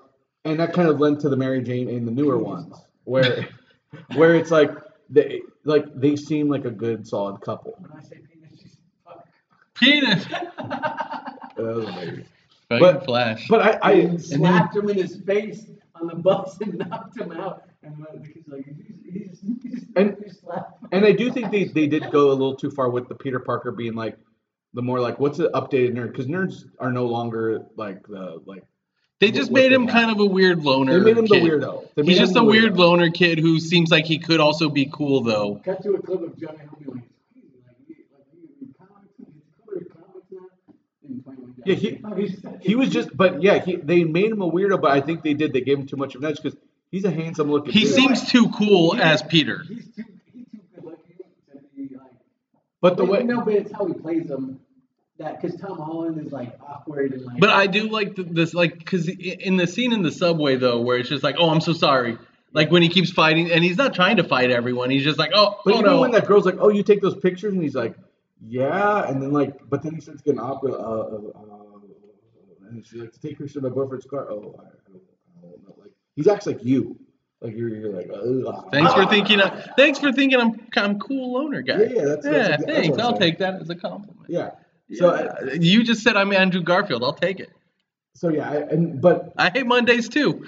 and 0.46 0.60
that 0.60 0.74
kind 0.74 0.88
of 0.88 1.00
lent 1.00 1.22
to 1.22 1.30
the 1.30 1.38
Mary 1.38 1.62
Jane 1.64 1.90
in 1.90 2.06
the 2.06 2.12
newer 2.12 2.38
ones, 2.38 2.76
where 3.06 3.48
where 4.16 4.36
it's 4.36 4.52
like 4.52 4.72
they 5.10 5.42
like 5.64 5.86
they 5.96 6.16
seem 6.16 6.50
like 6.50 6.66
a 6.66 6.72
good 6.72 7.08
solid 7.08 7.42
couple. 7.42 7.76
when 7.80 7.92
I 8.00 8.04
say 8.04 8.18
penis, 8.32 8.60
she's 8.62 8.78
fuck. 9.06 9.26
Penis. 9.76 10.26
That 11.60 11.76
was 11.76 11.86
amazing. 11.90 12.26
But- 12.70 13.04
Flash. 13.04 13.48
But 13.50 13.62
I, 13.62 13.90
I 13.90 13.92
And 13.96 14.24
slapped 14.24 14.78
him 14.78 14.88
in 14.90 14.96
his 14.96 15.18
face 15.18 15.66
on 15.94 16.08
the 16.08 16.16
bus 16.16 16.58
and 16.62 16.78
knocked 16.78 17.20
him 17.20 17.34
out. 17.34 17.64
And 17.82 17.96
uh, 18.04 18.12
the 18.14 18.28
kid's 18.28 18.48
like, 18.48 18.66
he's, 18.66 19.40
he's, 19.42 19.62
he's, 19.64 19.86
And- 19.96 20.16
he's 20.24 20.42
and 20.92 21.06
I 21.06 21.12
do 21.12 21.32
think 21.32 21.52
they, 21.52 21.66
they 21.66 21.88
did 21.88 22.10
go 22.12 22.30
a 22.32 22.34
little 22.34 22.56
too 22.56 22.72
far 22.72 22.90
with 22.90 23.08
the 23.08 23.16
Peter 23.16 23.40
Parker 23.40 23.72
being 23.72 23.94
like 23.94 24.18
the 24.74 24.82
more 24.82 25.00
like 25.00 25.20
what's 25.20 25.40
an 25.40 25.48
updated 25.54 25.94
nerd 25.94 26.12
because 26.12 26.26
nerds 26.28 26.64
are 26.80 26.92
no 26.92 27.06
longer 27.06 27.66
like 27.76 28.06
the 28.08 28.42
like 28.46 28.64
they 29.20 29.32
just 29.32 29.52
made 29.52 29.72
him 29.72 29.88
kind 29.88 30.10
of 30.12 30.20
a 30.20 30.26
weird 30.26 30.64
loner. 30.64 31.00
they 31.00 31.14
made 31.14 31.18
him 31.18 31.28
kid. 31.28 31.44
the 31.44 31.50
weirdo. 31.50 31.88
They 31.96 32.04
He's 32.04 32.18
just 32.20 32.34
the 32.34 32.42
a 32.42 32.46
weird 32.46 32.78
loner 32.78 33.10
kid 33.12 33.38
who 33.40 33.60
seems 33.60 33.92
like 33.92 34.06
he 34.06 34.18
could 34.20 34.40
also 34.40 34.70
be 34.70 34.90
cool 34.92 35.22
though. 35.24 35.62
Cut 35.64 35.82
to 35.84 35.94
a 35.96 36.02
clip 36.02 36.22
of 36.22 36.38
Johnny 36.40 36.58
Hope 36.70 36.80
like. 36.86 36.96
Like, 36.96 37.04
you, 37.36 37.96
like, 38.16 38.26
you 38.38 38.48
read 38.62 38.76
comics, 38.78 39.14
it's 39.20 39.30
cooler 39.66 39.86
comics 39.94 40.28
now. 40.32 40.40
And 41.08 41.24
playing 41.24 41.40
like 41.42 41.56
that. 41.58 41.68
Yeah, 41.68 41.76
he- 41.76 42.02
Oh, 42.04 42.16
he's 42.16 42.42
such 42.42 42.64
He 42.64 42.76
was 42.76 42.90
just, 42.90 43.16
but 43.16 43.44
yeah, 43.44 43.60
he 43.60 43.76
they 43.76 44.04
made 44.06 44.32
him 44.32 44.42
a 44.42 44.50
weirdo, 44.50 44.82
but 44.82 44.92
I 44.92 45.02
think 45.02 45.22
they 45.24 45.34
did. 45.34 45.54
They 45.54 45.62
gave 45.62 45.78
him 45.80 45.86
too 45.88 45.98
much 45.98 46.16
of 46.16 46.24
an 46.24 46.30
edge 46.30 46.42
because 46.42 46.58
he's 46.92 47.06
a 47.06 47.12
handsome 47.12 47.52
looking. 47.52 47.72
He 47.74 47.82
dude. 47.82 47.94
seems 47.94 48.30
too 48.32 48.50
cool 48.50 48.96
as 48.96 49.22
Peter. 49.24 49.64
He's 49.68 49.86
too, 49.96 50.04
he's 50.34 50.46
too 50.52 50.60
good 50.76 50.84
looking 50.84 51.16
to 51.52 51.60
be 51.76 51.96
like. 51.96 52.12
but 52.82 52.98
the 52.98 53.06
way 53.06 53.24
No, 53.24 53.42
but 53.42 53.54
it's 53.54 53.72
how 53.72 53.86
he 53.86 53.94
plays 53.94 54.28
them. 54.28 54.60
That 55.18 55.42
because 55.42 55.60
Tom 55.60 55.78
Holland 55.78 56.26
is 56.26 56.32
like 56.32 56.58
awkward 56.66 57.12
and 57.12 57.26
like. 57.26 57.40
But 57.40 57.50
I 57.50 57.68
do 57.68 57.90
like 57.90 58.16
th- 58.16 58.30
this, 58.32 58.54
like, 58.54 58.78
because 58.78 59.10
in 59.10 59.58
the 59.58 59.68
scene 59.68 59.92
in 59.92 60.02
the 60.02 60.12
subway 60.14 60.56
though, 60.56 60.80
where 60.80 60.98
it's 60.98 61.10
just 61.10 61.24
like, 61.26 61.36
oh, 61.38 61.50
I'm 61.50 61.60
so 61.60 61.74
sorry. 61.74 62.18
Like 62.54 62.72
when 62.72 62.82
he 62.82 62.88
keeps 62.90 63.12
fighting, 63.12 63.52
and 63.52 63.62
he's 63.62 63.76
not 63.78 63.94
trying 63.94 64.16
to 64.18 64.24
fight 64.24 64.50
everyone. 64.50 64.90
He's 64.90 65.04
just 65.04 65.20
like, 65.20 65.32
oh, 65.36 65.60
But 65.66 65.74
oh 65.74 65.80
even 65.80 65.92
no. 65.92 66.02
when 66.02 66.12
that 66.12 66.26
girl's 66.26 66.46
like, 66.46 66.56
"Oh, 66.60 66.70
you 66.70 66.82
take 66.84 67.02
those 67.02 67.16
pictures," 67.16 67.54
and 67.54 67.62
he's 67.62 67.76
like, 67.76 67.96
"Yeah," 68.48 69.08
and 69.08 69.22
then 69.22 69.32
like, 69.34 69.60
but 69.70 69.84
then 69.84 69.94
he 69.94 70.02
starts 70.02 70.22
getting 70.22 70.40
awkward. 70.40 70.72
Uh, 70.72 70.76
uh, 70.78 71.18
uh, 71.36 72.70
and 72.70 72.84
she's 72.88 73.02
like, 73.02 73.12
"Take 73.22 73.38
pictures 73.38 73.58
of 73.58 73.64
my 73.64 73.70
boyfriend's 73.70 74.06
car." 74.08 74.26
Oh, 74.32 74.56
I, 74.58 74.64
I, 74.64 74.92
don't, 74.92 75.04
I 75.38 75.42
don't 75.42 75.64
know. 75.68 75.76
Like 75.80 75.92
he 76.24 76.30
acts 76.30 76.46
like 76.46 76.64
you. 76.64 76.98
Like 77.42 77.56
you're, 77.56 77.70
you're 77.70 77.92
like. 77.94 78.10
Ugh. 78.14 78.68
Thanks 78.72 78.94
for 78.94 79.06
thinking. 79.06 79.40
Thanks 79.78 80.00
for 80.00 80.12
thinking 80.12 80.40
I'm 80.40 80.68
I'm 80.76 81.00
cool 81.00 81.34
loner 81.34 81.62
guy. 81.62 81.78
Yeah, 81.78 81.80
yeah, 81.84 82.06
that's- 82.06 82.24
that's 82.24 82.26
yeah. 82.26 82.32
exa- 82.32 82.50
that's 82.50 82.66
thanks. 82.66 82.98
I'll 82.98 83.10
saying. 83.12 83.20
take 83.22 83.38
that 83.40 83.62
as 83.62 83.70
a 83.70 83.76
compliment. 83.76 84.26
Yeah. 84.28 84.52
So, 84.94 85.12
I, 85.14 85.54
you 85.54 85.84
just 85.84 86.02
said 86.04 86.18
I'm 86.18 86.34
Andrew 86.34 86.64
Garfield. 86.64 87.04
I'll 87.04 87.14
take 87.14 87.40
it. 87.40 87.52
so 88.16 88.30
yeah, 88.30 88.50
I, 88.50 88.56
and 88.56 89.00
but 89.00 89.32
I 89.38 89.52
hate 89.52 89.68
Mondays 89.68 90.10
too. 90.10 90.46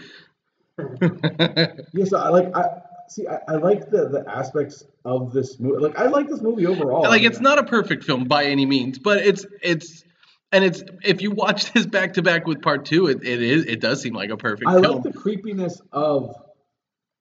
yeah, 1.01 2.05
so 2.05 2.17
I 2.17 2.29
like 2.29 2.55
I 2.55 2.81
see 3.07 3.27
I, 3.27 3.39
I 3.47 3.55
like 3.57 3.89
the 3.89 4.10
the 4.10 4.23
aspects 4.27 4.84
of 5.05 5.31
this 5.31 5.60
movie. 5.60 5.77
Like 5.81 5.97
I 5.97 6.07
like 6.07 6.27
this 6.27 6.41
movie 6.41 6.65
overall. 6.65 7.03
like 7.03 7.21
it's 7.23 7.39
not 7.39 7.60
a 7.60 7.63
perfect 7.63 8.03
film 8.03 8.25
by 8.25 8.45
any 8.45 8.65
means, 8.65 8.97
but 8.97 9.19
it's 9.25 9.45
it's 9.62 10.03
and 10.52 10.64
it's 10.64 10.84
if 11.04 11.22
you 11.22 11.32
watch 11.32 11.72
this 11.74 11.86
back 11.86 12.14
to 12.14 12.22
back 12.22 12.46
with 12.48 12.62
part 12.62 12.86
two, 12.86 13.08
it, 13.08 13.24
it 13.24 13.42
is 13.42 13.66
it 13.66 13.80
does 13.80 14.02
seem 14.02 14.14
like 14.14 14.30
a 14.30 14.38
perfect 14.38 14.68
I 14.68 14.80
film. 14.82 15.02
like 15.02 15.04
the 15.04 15.14
creepiness 15.14 15.82
of 15.92 16.36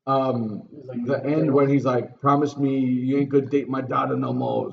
um 0.07 0.63
like- 0.85 1.05
the 1.07 1.25
end 1.25 1.53
when 1.53 1.69
he's 1.69 1.85
like, 1.85 2.21
"Promise 2.21 2.57
me 2.57 2.79
you 2.79 3.19
ain't 3.19 3.29
gonna 3.29 3.47
date 3.47 3.69
my 3.69 3.81
daughter 3.81 4.17
no 4.17 4.33
more," 4.33 4.73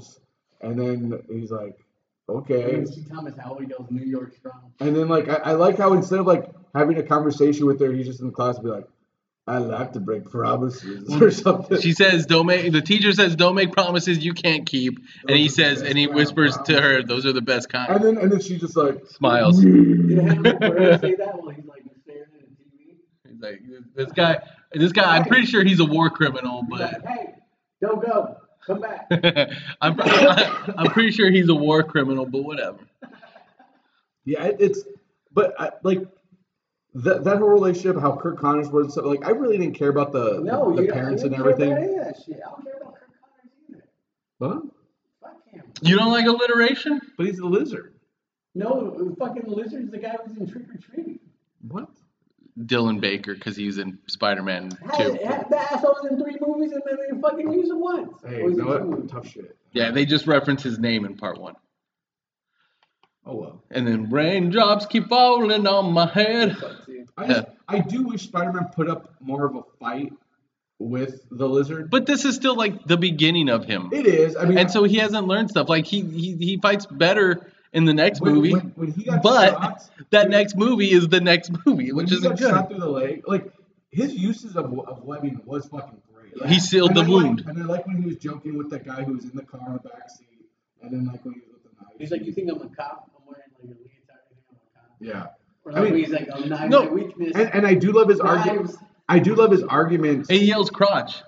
and 0.62 0.80
then 0.80 1.22
he's 1.30 1.52
like, 1.52 1.78
"Okay." 2.30 2.76
And 2.76 3.10
Thomas 3.10 3.36
Howard 3.38 3.70
goes 3.70 3.88
New 3.90 4.06
York 4.06 4.36
strong. 4.36 4.72
And 4.80 4.96
then 4.96 5.08
like 5.08 5.30
I, 5.30 5.36
I 5.36 5.52
like 5.54 5.78
how 5.78 5.94
instead 5.94 6.20
of 6.20 6.26
like 6.26 6.50
having 6.74 6.98
a 6.98 7.04
conversation 7.04 7.66
with 7.66 7.80
her, 7.82 7.92
he's 7.92 8.08
just 8.08 8.20
in 8.22 8.28
the 8.28 8.34
class 8.34 8.56
and 8.56 8.66
be 8.66 8.72
like, 8.72 8.88
"I 9.48 9.60
like 9.60 9.94
to 9.94 10.00
break 10.00 10.30
promises" 10.30 11.10
or 11.22 11.32
something. 11.32 11.80
She 11.80 11.94
says, 11.94 12.26
"Don't 12.26 12.46
make." 12.46 12.72
The 12.72 12.82
teacher 12.82 13.12
says, 13.14 13.36
"Don't 13.36 13.56
make 13.56 13.72
promises 13.72 14.24
you 14.24 14.34
can't 14.34 14.66
keep," 14.66 15.00
and 15.28 15.38
he 15.38 15.48
Those 15.48 15.60
are 15.60 15.70
the 15.70 15.76
says, 15.78 15.82
and 15.84 15.98
he 15.98 16.08
whispers 16.08 16.56
kind. 16.56 16.66
to 16.68 16.82
her, 16.82 17.04
"Those 17.04 17.26
are 17.26 17.34
the 17.34 17.42
best 17.42 17.70
kind." 17.70 17.90
and 17.90 18.02
kind." 18.02 18.18
then 18.18 18.24
and 18.24 18.32
then 18.32 18.42
she 18.42 18.58
just 18.58 18.76
like 18.76 19.06
Smiles. 19.08 19.62
Did 19.62 20.18
Hannibal 20.18 20.44
say 21.00 21.16
that 21.16 21.42
while 21.42 21.50
he's 21.50 21.66
like 21.66 21.84
staring 22.04 22.24
at 22.40 22.50
the 22.50 22.56
TV? 22.64 22.98
He's 23.32 23.42
like, 23.42 23.62
"This 23.96 24.12
guy, 24.12 24.40
this 24.74 24.92
guy. 24.92 25.18
I'm 25.18 25.26
pretty 25.26 25.46
sure 25.46 25.64
he's 25.64 25.80
a 25.80 25.86
war 25.86 26.10
criminal, 26.10 26.64
but 26.70 27.02
hey, 27.06 27.36
don't 27.82 28.02
go, 28.06 28.38
come 28.66 28.82
back. 28.82 29.08
I'm 29.82 30.00
I'm 30.78 30.92
pretty 30.92 31.12
sure 31.12 31.32
he's 31.32 31.50
a 31.50 31.56
war 31.56 31.84
criminal, 31.84 32.26
but 32.26 32.44
whatever." 32.44 32.80
Yeah, 34.26 34.52
it's 34.60 34.84
but 35.32 35.54
I, 35.58 35.72
like 35.84 36.02
that 37.04 37.24
that 37.24 37.38
whole 37.38 37.50
relationship, 37.50 38.00
how 38.02 38.16
Curt 38.16 38.38
Connors 38.38 38.70
was, 38.70 38.86
and 38.86 38.92
stuff, 38.94 39.06
like 39.06 39.26
I 39.26 39.32
really 39.32 39.58
didn't 39.58 39.76
care 39.76 39.90
about 39.90 40.12
the 40.12 40.40
No, 40.44 40.76
the, 40.76 40.84
you 40.84 40.92
parents 40.92 41.24
don't, 41.24 41.34
and 41.34 41.38
you 41.40 41.44
don't 41.52 41.58
care 41.58 41.68
everything. 41.70 41.72
about 41.74 41.84
any 41.84 42.12
that 42.12 42.24
shit. 42.26 42.40
I 42.46 42.50
don't 42.50 42.64
care 42.64 42.74
about 42.82 42.96
Kirk 42.96 43.84
Huh? 44.42 44.60
Fuck 45.22 45.48
him. 45.52 45.64
You 45.82 45.98
don't 45.98 46.12
like 46.12 46.26
alliteration? 46.26 47.02
But 47.18 47.26
he's 47.28 47.40
a 47.40 47.46
lizard. 47.46 47.94
No, 48.56 49.16
fucking 49.20 49.44
lizard's 49.48 49.92
the 49.92 49.98
guy 50.00 50.10
who 50.24 50.30
was 50.30 50.38
in 50.38 50.48
Trick 50.50 50.64
or 50.74 50.78
Treat. 50.78 51.22
What? 51.68 51.90
Dylan 52.60 53.00
Baker, 53.00 53.36
because 53.36 53.56
he 53.56 53.68
was 53.68 53.78
in 53.78 54.00
Spider 54.08 54.42
Man 54.42 54.72
Had, 54.92 55.20
2. 55.20 55.26
had 55.26 55.46
the 55.50 55.60
asshole's 55.60 56.08
in 56.10 56.18
three 56.20 56.38
movies 56.42 56.72
and 56.72 56.82
then 56.90 56.98
they 56.98 57.22
fucking 57.22 57.54
use 57.54 57.70
him 57.70 57.80
once. 57.80 58.12
Hey, 58.28 58.40
you 58.42 58.56
know 58.56 58.66
what? 58.80 59.08
Tough 59.10 59.28
shit. 59.28 59.56
Yeah, 59.74 59.92
they 59.92 60.06
just 60.06 60.26
reference 60.26 60.64
his 60.64 60.80
name 60.80 61.06
in 61.06 61.16
part 61.18 61.38
one. 61.40 61.54
Oh 63.28 63.36
well. 63.36 63.64
And 63.70 63.86
then 63.86 64.10
raindrops 64.10 64.88
keep 64.88 65.08
falling 65.08 65.68
on 65.68 65.94
my 65.94 66.08
head. 66.08 66.56
Fuck, 67.18 67.28
dude. 67.28 67.36
I 67.36 67.40
just, 67.42 67.48
I 67.68 67.80
do 67.80 68.04
wish 68.04 68.24
Spider-Man 68.24 68.70
put 68.76 68.90
up 68.90 69.14
more 69.20 69.46
of 69.46 69.56
a 69.56 69.64
fight 69.80 70.14
with 70.80 71.26
the 71.32 71.48
lizard. 71.50 71.90
But 71.90 72.06
this 72.06 72.24
is 72.26 72.36
still 72.36 72.56
like 72.56 72.86
the 72.86 72.98
beginning 72.98 73.50
of 73.50 73.66
him. 73.66 73.90
it 73.92 74.06
is. 74.06 74.36
I 74.36 74.46
mean, 74.46 74.58
And 74.60 74.70
so 74.72 74.84
he 74.84 74.98
hasn't 74.98 75.26
learned 75.28 75.50
stuff. 75.50 75.68
Like 75.70 75.86
he 75.88 76.02
he, 76.02 76.36
he 76.36 76.58
fights 76.58 76.86
better 76.86 77.52
in 77.74 77.86
the 77.86 77.94
next 77.94 78.22
when, 78.22 78.36
movie. 78.36 78.54
when, 78.54 78.72
when 78.76 78.92
he 78.92 79.04
got 79.06 79.24
but 79.24 79.50
shot, 79.52 79.90
that 80.12 80.24
dude, 80.24 80.32
next 80.32 80.56
movie 80.56 80.92
is 80.92 81.08
the 81.08 81.20
next 81.20 81.52
movie, 81.66 81.92
which 81.92 82.12
isn't 82.12 82.38
good. 82.38 82.50
shot 82.50 82.70
through 82.70 82.80
the 82.80 82.90
leg, 82.90 83.24
like 83.28 83.52
his 83.92 84.14
uses 84.14 84.56
of, 84.56 84.66
of 84.88 85.04
webbing 85.04 85.42
was 85.46 85.68
fucking 85.68 86.02
great. 86.14 86.46
He 86.50 86.60
sealed 86.60 86.94
the 86.94 87.02
I 87.02 87.06
like- 87.06 87.10
wound. 87.24 87.44
and 87.48 87.62
I 87.62 87.66
like 87.66 87.88
when 87.88 87.98
he 88.02 88.06
was 88.06 88.18
joking 88.18 88.58
with 88.58 88.70
that 88.70 88.86
guy 88.86 89.04
who 89.04 89.14
was 89.16 89.24
in 89.26 89.32
the 89.36 89.42
car 89.44 89.62
in 89.68 89.74
the 89.74 89.80
back 89.80 90.10
seat, 90.10 90.46
and 90.84 90.92
then 90.92 91.06
like 91.08 91.26
when 91.26 91.34
he 91.34 91.40
was 91.42 91.50
with 91.54 91.64
the 91.64 91.70
knife. 91.84 91.94
He's 91.98 92.12
like, 92.12 92.24
you 92.24 92.32
think 92.34 92.52
I'm 92.52 92.62
a 92.62 92.70
cop? 92.70 93.10
I'm 93.18 93.24
wearing 93.26 93.44
like 93.60 93.64
a 93.64 93.68
leotard. 93.68 94.22
You 94.30 94.38
think 94.38 94.46
I'm 94.52 94.58
a 94.58 94.80
cop? 94.80 94.92
yeah. 95.00 95.28
Or 95.68 95.78
I 95.78 95.82
mean- 95.84 95.96
he's 95.96 96.10
like, 96.10 96.28
I'm 96.34 96.50
not 96.50 96.70
No, 96.70 96.84
my 96.86 96.90
weakness. 96.92 97.32
And, 97.36 97.54
and 97.54 97.68
I 97.68 97.74
do 97.74 97.92
love 97.92 98.10
his 98.10 98.20
argument. 98.20 98.66
Knives. 98.68 98.78
I 99.10 99.20
do 99.20 99.36
love 99.36 99.52
his 99.52 99.64
arguments. 99.64 100.30
He 100.30 100.46
yells 100.46 100.70
crotch 100.70 101.22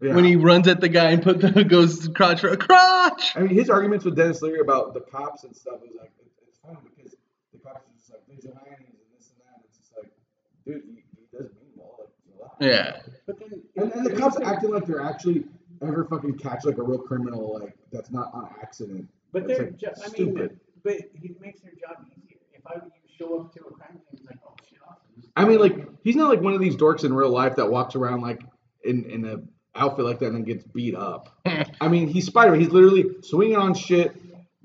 Yeah. 0.00 0.14
when 0.14 0.24
he 0.24 0.36
runs 0.36 0.68
at 0.68 0.80
the 0.80 0.88
guy 0.88 1.10
and 1.10 1.22
put 1.22 1.40
the 1.40 1.64
goes 1.68 2.08
crotch 2.08 2.40
for 2.40 2.48
a 2.48 2.56
crotch. 2.56 3.36
I 3.36 3.40
mean, 3.40 3.54
his 3.54 3.70
arguments 3.70 4.04
with 4.04 4.16
Denis 4.16 4.40
Leary 4.42 4.60
about 4.60 4.94
the 4.94 5.00
cops 5.00 5.44
and 5.44 5.54
stuff 5.56 5.80
is 5.88 5.94
like, 5.98 6.12
it, 6.20 6.30
it's 6.48 6.58
funny 6.58 6.76
because 6.96 7.14
the 7.52 7.58
cops 7.58 7.82
are 7.86 7.94
just 7.96 8.10
like 8.10 8.22
vigilantes 8.28 8.78
and 8.78 8.96
this 9.16 9.30
and 9.30 9.40
that. 9.46 9.64
It's 9.68 9.78
just 9.78 9.92
like, 9.96 10.12
dude, 10.64 10.82
he, 10.86 11.02
he 11.16 11.26
does 11.36 11.50
mean 11.54 11.72
well. 11.76 11.96
Like. 12.40 12.50
Yeah. 12.60 13.00
But 13.26 13.38
then, 13.40 13.62
And, 13.76 13.92
and 13.92 14.06
the 14.06 14.14
cops 14.14 14.38
makes 14.38 14.50
acting 14.50 14.70
like 14.72 14.86
they're 14.86 15.02
actually 15.02 15.44
ever 15.82 16.04
fucking 16.04 16.38
catch 16.38 16.64
like 16.64 16.78
a 16.78 16.82
real 16.82 16.98
criminal 16.98 17.58
like 17.60 17.76
that's 17.92 18.10
not 18.10 18.32
on 18.34 18.48
accident. 18.62 19.08
But 19.32 19.42
It's, 19.42 19.58
they're, 19.58 19.66
like, 19.66 19.76
ju- 19.76 19.86
I 19.96 20.00
mean, 20.02 20.10
stupid. 20.10 20.60
but 20.84 20.94
he 21.14 21.34
makes 21.40 21.60
their 21.60 21.72
job 21.72 22.04
easier. 22.16 22.38
If 22.52 22.66
I 22.66 22.74
would 22.74 22.92
show 23.18 23.40
up 23.40 23.52
to 23.54 23.60
a 23.60 23.72
crime 23.72 24.00
scene, 24.10 24.26
like, 24.26 24.38
oh 24.46 24.54
shit, 24.68 24.78
awesome. 24.86 25.30
I 25.36 25.44
mean, 25.44 25.58
like 25.58 25.88
he's 26.04 26.16
not 26.16 26.28
like 26.28 26.40
one 26.40 26.54
of 26.54 26.60
these 26.60 26.76
dorks 26.76 27.04
in 27.04 27.12
real 27.12 27.30
life 27.30 27.56
that 27.56 27.70
walks 27.70 27.94
around 27.94 28.20
like 28.20 28.40
in 28.84 29.04
in 29.04 29.24
a 29.24 29.36
outfit 29.78 30.04
like 30.04 30.18
that 30.20 30.26
and 30.26 30.36
then 30.36 30.44
gets 30.44 30.64
beat 30.64 30.94
up. 30.94 31.38
I 31.80 31.88
mean, 31.88 32.08
he's 32.08 32.26
Spider-Man. 32.26 32.60
He's 32.60 32.70
literally 32.70 33.04
swinging 33.22 33.56
on 33.56 33.74
shit, 33.74 34.14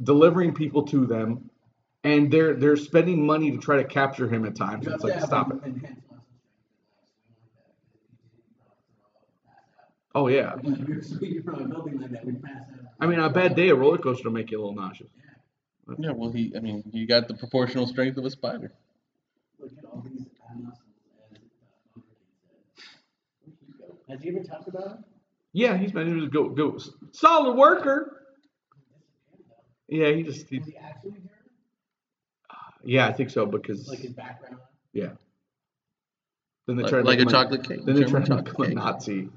delivering 0.01 0.54
people 0.54 0.84
to 0.88 1.06
them, 1.06 1.49
and 2.04 2.32
they're 2.32 2.54
they're 2.56 2.78
spending 2.78 3.26
money 3.26 3.51
to 3.51 3.58
try 3.58 3.78
to 3.78 3.84
capture 3.84 4.28
him 4.28 4.45
at 4.45 4.56
times. 4.56 4.88
It's 4.88 5.04
like 5.04 5.22
stop 5.22 5.51
it. 5.51 5.64
an 5.64 5.74
enhanced 5.76 6.01
muscle 6.10 6.24
Oh 10.16 10.28
yeah. 10.28 10.58
strength. 10.60 10.80
Like, 10.80 10.88
You're 10.88 11.01
swinging 11.01 11.43
from 11.43 11.56
a 11.56 11.68
building 11.68 11.99
like 11.99 12.12
that, 12.12 12.26
we'd 12.26 12.41
pass 12.41 12.62
out. 12.72 12.86
I 12.99 13.08
mean, 13.08 13.20
on 13.20 13.26
a 13.32 13.34
bad 13.34 13.56
day, 13.56 13.70
a 13.70 13.76
roller 13.76 13.97
coaster 13.97 14.30
will 14.30 14.34
make 14.36 14.51
you 14.51 14.58
a 14.58 14.62
little 14.62 14.76
nauseous. 14.76 15.10
Yeah, 15.99 16.11
well 16.11 16.31
he 16.31 16.53
I 16.55 16.59
mean 16.59 16.84
you 16.91 17.05
got 17.07 17.27
the 17.27 17.34
proportional 17.34 17.88
strength 17.88 18.17
of 18.17 18.25
a 18.25 18.29
spider. 18.29 18.71
Look 19.59 19.71
at 19.77 19.86
all 19.86 20.01
these 20.05 20.25
muscles. 20.61 20.79
As 21.29 21.38
uh, 21.97 21.99
Where'd 23.43 23.57
he 23.67 23.73
go? 23.79 23.97
Has 24.09 24.21
he 24.21 24.29
ever 24.29 24.43
talked 24.43 24.67
about 24.67 24.86
it? 24.86 24.97
Yeah, 25.51 25.77
he's 25.77 25.91
been 25.91 26.07
he 26.07 26.13
was 26.13 26.25
a 26.25 26.27
go 26.27 26.49
go 26.49 26.77
solid 27.11 27.55
worker. 27.55 28.19
Yeah, 29.88 30.11
he 30.11 30.23
just 30.23 30.47
he, 30.49 30.57
Was 30.59 30.67
he 30.67 30.77
actually 30.77 31.11
German? 31.11 31.29
yeah, 32.84 33.07
I 33.07 33.13
think 33.13 33.29
so 33.29 33.45
because 33.45 33.88
Like 33.88 33.99
his 33.99 34.13
background? 34.13 34.57
yeah. 34.93 35.09
Then 36.65 36.77
they 36.77 36.84
Like, 36.84 36.89
tried 36.91 37.01
to 37.01 37.05
like 37.05 37.17
make 37.19 37.27
a 37.27 37.29
him 37.29 37.29
chocolate 37.29 37.63
cake. 37.67 37.86
Then 37.86 37.95
they 37.95 38.03
tried 38.05 38.25
to 38.27 38.36
make 38.38 38.47
him 38.47 38.55
a. 38.63 38.73
Nazi 38.73 39.29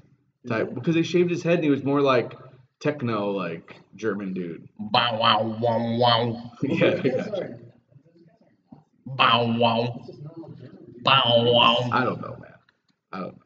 type 0.47 0.73
because 0.73 0.95
they 0.95 1.03
shaved 1.03 1.29
his 1.29 1.43
head 1.43 1.55
and 1.55 1.63
he 1.65 1.69
was 1.69 1.83
more 1.83 1.99
like 2.01 2.33
techno 2.79 3.31
like 3.31 3.75
German 3.95 4.33
dude. 4.33 4.67
Bow 4.79 5.19
wow 5.19 5.57
wow 5.59 5.97
wow. 5.97 6.51
yeah, 6.63 6.95
Those 6.95 7.27
gotcha. 7.29 7.59
Bow 9.05 9.57
wow. 9.57 9.95
It's 9.97 10.07
just 10.07 10.19
normal 10.25 10.49
German. 10.51 10.79
dude. 10.81 11.03
Bow 11.03 11.51
wow. 11.53 11.89
I 11.91 12.03
don't 12.03 12.21
know, 12.21 12.37
man. 12.41 12.53
I 13.11 13.19
don't 13.19 13.35
know. 13.37 13.43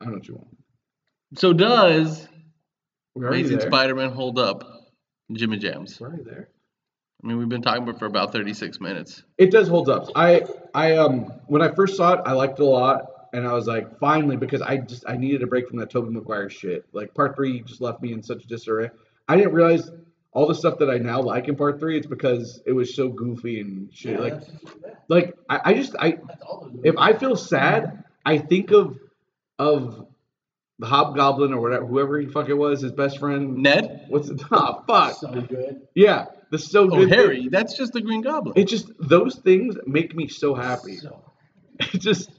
I 0.00 0.04
don't 0.04 0.12
know 0.12 0.18
what 0.18 0.28
you 0.28 0.34
want. 0.34 0.48
So 1.36 1.52
does 1.52 2.28
Amazing 3.16 3.58
there. 3.58 3.66
Spider-Man 3.68 4.10
hold 4.10 4.38
up? 4.38 4.64
Jimmy 5.32 5.58
Jams. 5.58 6.00
We're 6.00 6.08
already 6.08 6.24
there. 6.24 6.48
I 7.22 7.26
mean, 7.26 7.38
we've 7.38 7.48
been 7.48 7.62
talking 7.62 7.82
about 7.84 7.96
it 7.96 7.98
for 7.98 8.06
about 8.06 8.32
36 8.32 8.80
minutes. 8.80 9.22
It 9.38 9.50
does 9.50 9.68
hold 9.68 9.88
up. 9.88 10.08
I 10.16 10.42
I 10.74 10.96
um 10.96 11.32
when 11.46 11.62
I 11.62 11.68
first 11.74 11.96
saw 11.96 12.14
it, 12.14 12.20
I 12.26 12.32
liked 12.32 12.58
it 12.58 12.62
a 12.62 12.66
lot, 12.66 13.06
and 13.32 13.46
I 13.46 13.52
was 13.52 13.66
like, 13.66 13.98
finally, 13.98 14.36
because 14.36 14.60
I 14.62 14.76
just 14.78 15.04
I 15.08 15.16
needed 15.16 15.42
a 15.42 15.46
break 15.46 15.68
from 15.68 15.78
that 15.78 15.90
Tobey 15.90 16.10
Maguire 16.10 16.50
shit. 16.50 16.84
Like 16.92 17.14
part 17.14 17.34
three 17.36 17.60
just 17.62 17.80
left 17.80 18.02
me 18.02 18.12
in 18.12 18.22
such 18.22 18.44
disarray. 18.46 18.90
I 19.28 19.36
didn't 19.36 19.52
realize 19.52 19.90
all 20.32 20.46
the 20.46 20.54
stuff 20.54 20.78
that 20.78 20.90
I 20.90 20.98
now 20.98 21.20
like 21.20 21.48
in 21.48 21.56
part 21.56 21.78
three. 21.80 21.96
It's 21.96 22.06
because 22.06 22.60
it 22.66 22.72
was 22.72 22.94
so 22.94 23.08
goofy 23.08 23.60
and 23.60 23.88
shit. 23.94 24.12
Yeah, 24.12 24.18
like 24.20 24.38
just 24.40 24.82
that. 24.82 25.04
like 25.08 25.34
I, 25.48 25.60
I 25.66 25.74
just 25.74 25.94
I 25.98 26.12
That's 26.26 26.42
all 26.42 26.68
those 26.72 26.80
if 26.84 26.94
I 26.98 27.12
feel 27.14 27.36
sad, 27.36 28.04
I 28.24 28.38
think 28.38 28.70
of 28.72 28.98
of 29.58 30.06
the 30.78 30.86
Hobgoblin 30.86 31.52
or 31.52 31.60
whatever, 31.60 31.86
whoever 31.86 32.18
he 32.18 32.26
fucking 32.26 32.56
was, 32.56 32.80
his 32.80 32.92
best 32.92 33.18
friend. 33.18 33.58
Ned? 33.58 34.06
What's 34.08 34.28
it? 34.30 34.42
Oh, 34.50 34.56
ah, 34.56 34.82
fuck. 34.86 35.16
so 35.16 35.30
good. 35.40 35.86
Yeah, 35.94 36.26
the 36.50 36.58
so 36.58 36.84
Oh, 36.84 36.88
good. 36.88 37.08
thing. 37.10 37.18
Harry. 37.18 37.48
That's 37.48 37.76
just 37.76 37.92
the 37.92 38.00
Green 38.00 38.20
Goblin. 38.22 38.54
It 38.56 38.64
just 38.68 38.90
those 38.98 39.36
things 39.36 39.76
make 39.86 40.14
me 40.16 40.28
so 40.28 40.54
happy. 40.54 40.96
So 40.96 41.22
It 41.80 42.00
just 42.00 42.30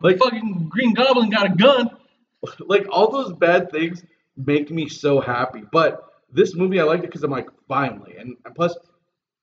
Like 0.00 0.18
fucking 0.18 0.68
Green 0.68 0.94
Goblin 0.94 1.30
got 1.30 1.46
a 1.46 1.54
gun. 1.54 1.90
like 2.60 2.86
all 2.90 3.10
those 3.10 3.32
bad 3.34 3.70
things 3.70 4.02
make 4.36 4.70
me 4.70 4.88
so 4.88 5.20
happy. 5.20 5.62
But 5.72 6.04
this 6.32 6.54
movie, 6.54 6.80
I 6.80 6.84
liked 6.84 7.04
it 7.04 7.08
because 7.08 7.22
I'm 7.24 7.30
like, 7.30 7.48
finally, 7.68 8.16
and, 8.16 8.36
and 8.44 8.54
plus, 8.54 8.74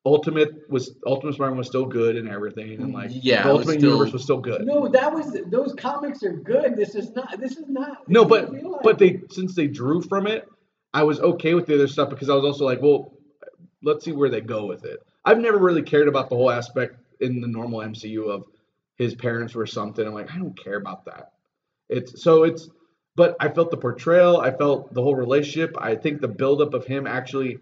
Ultimate 0.05 0.69
was 0.69 0.95
Ultimate 1.05 1.33
Spider-Man 1.33 1.57
was 1.57 1.67
still 1.67 1.85
good 1.85 2.15
and 2.15 2.29
everything, 2.29 2.81
and 2.81 2.93
like 2.93 3.09
Yeah, 3.11 3.43
the 3.43 3.49
it 3.49 3.51
was 3.51 3.59
Ultimate 3.61 3.79
still- 3.79 3.89
Universe 3.91 4.13
was 4.13 4.23
still 4.23 4.39
good. 4.39 4.65
no, 4.65 4.87
that 4.87 5.13
was 5.13 5.37
those 5.47 5.73
comics 5.75 6.23
are 6.23 6.31
good. 6.31 6.77
This 6.77 6.95
is 6.95 7.11
not. 7.11 7.37
This 7.41 7.57
is 7.57 7.67
not. 7.67 8.07
No, 8.09 8.23
but 8.23 8.45
is 8.45 8.49
real 8.51 8.71
life. 8.71 8.81
but 8.83 8.99
they 8.99 9.21
since 9.31 9.53
they 9.53 9.67
drew 9.67 10.01
from 10.01 10.25
it, 10.27 10.47
I 10.93 11.03
was 11.03 11.19
okay 11.19 11.55
with 11.55 11.65
the 11.65 11.73
other 11.75 11.89
stuff 11.89 12.09
because 12.09 12.29
I 12.29 12.35
was 12.35 12.45
also 12.45 12.63
like, 12.63 12.81
well, 12.81 13.11
let's 13.83 14.05
see 14.05 14.13
where 14.13 14.29
they 14.29 14.39
go 14.39 14.65
with 14.65 14.85
it. 14.85 14.99
I've 15.25 15.39
never 15.39 15.57
really 15.57 15.81
cared 15.83 16.07
about 16.07 16.29
the 16.29 16.37
whole 16.37 16.51
aspect 16.51 16.95
in 17.19 17.41
the 17.41 17.47
normal 17.47 17.79
MCU 17.79 18.29
of 18.29 18.45
his 18.97 19.15
parents 19.15 19.53
were 19.55 19.65
something. 19.67 20.05
I'm 20.05 20.13
like, 20.13 20.31
I 20.33 20.37
don't 20.37 20.57
care 20.57 20.75
about 20.77 21.05
that. 21.05 21.31
It's 21.89 22.21
so 22.21 22.43
it's 22.43 22.69
but 23.15 23.35
I 23.39 23.49
felt 23.49 23.71
the 23.71 23.77
portrayal, 23.77 24.39
I 24.39 24.51
felt 24.51 24.93
the 24.93 25.01
whole 25.01 25.15
relationship. 25.15 25.75
I 25.79 25.95
think 25.95 26.21
the 26.21 26.27
buildup 26.27 26.73
of 26.73 26.85
him 26.85 27.07
actually 27.07 27.57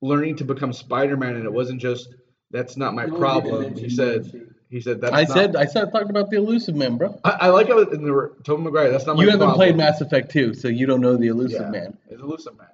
learning 0.00 0.36
to 0.36 0.44
become 0.44 0.72
Spider-Man 0.72 1.36
and 1.36 1.44
it 1.44 1.52
wasn't 1.52 1.80
just 1.80 2.14
that's 2.50 2.76
not 2.76 2.94
my 2.94 3.06
No 3.06 3.16
problem. 3.18 3.74
He 3.76 3.88
said 3.88 4.48
he 4.68 4.80
said 4.80 5.00
that's 5.00 5.12
I 5.14 5.22
not- 5.22 5.30
said 5.30 5.56
I 5.56 5.66
said 5.66 5.88
I 5.88 5.90
talked 5.90 6.10
about 6.10 6.30
the 6.30 6.36
elusive 6.36 6.74
man, 6.74 6.96
bro. 6.98 7.18
I, 7.24 7.30
I 7.30 7.48
like 7.48 7.68
how 7.68 7.78
in 7.80 8.02
the 8.04 8.32
Tobey 8.44 8.62
Maguire, 8.62 8.90
that's 8.90 9.06
not 9.06 9.16
my 9.16 9.22
You 9.22 9.30
haven't 9.30 9.46
problem. 9.46 9.58
played 9.58 9.76
Mass 9.76 10.00
Effect 10.00 10.30
2, 10.32 10.54
so 10.54 10.68
you 10.68 10.86
don't 10.86 11.00
know 11.00 11.16
the 11.16 11.28
elusive 11.28 11.60
Yeah, 11.62 11.70
man. 11.70 11.98
It's 12.08 12.20
elusive 12.20 12.56
man. 12.58 12.68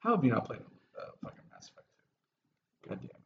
How 0.00 0.14
have 0.16 0.24
you 0.24 0.30
not 0.32 0.46
played 0.46 0.60
uh, 0.98 1.04
fucking 1.22 1.44
Mass 1.52 1.68
Effect? 1.70 1.86
God 2.88 2.98
damn 3.00 3.10
it! 3.10 3.16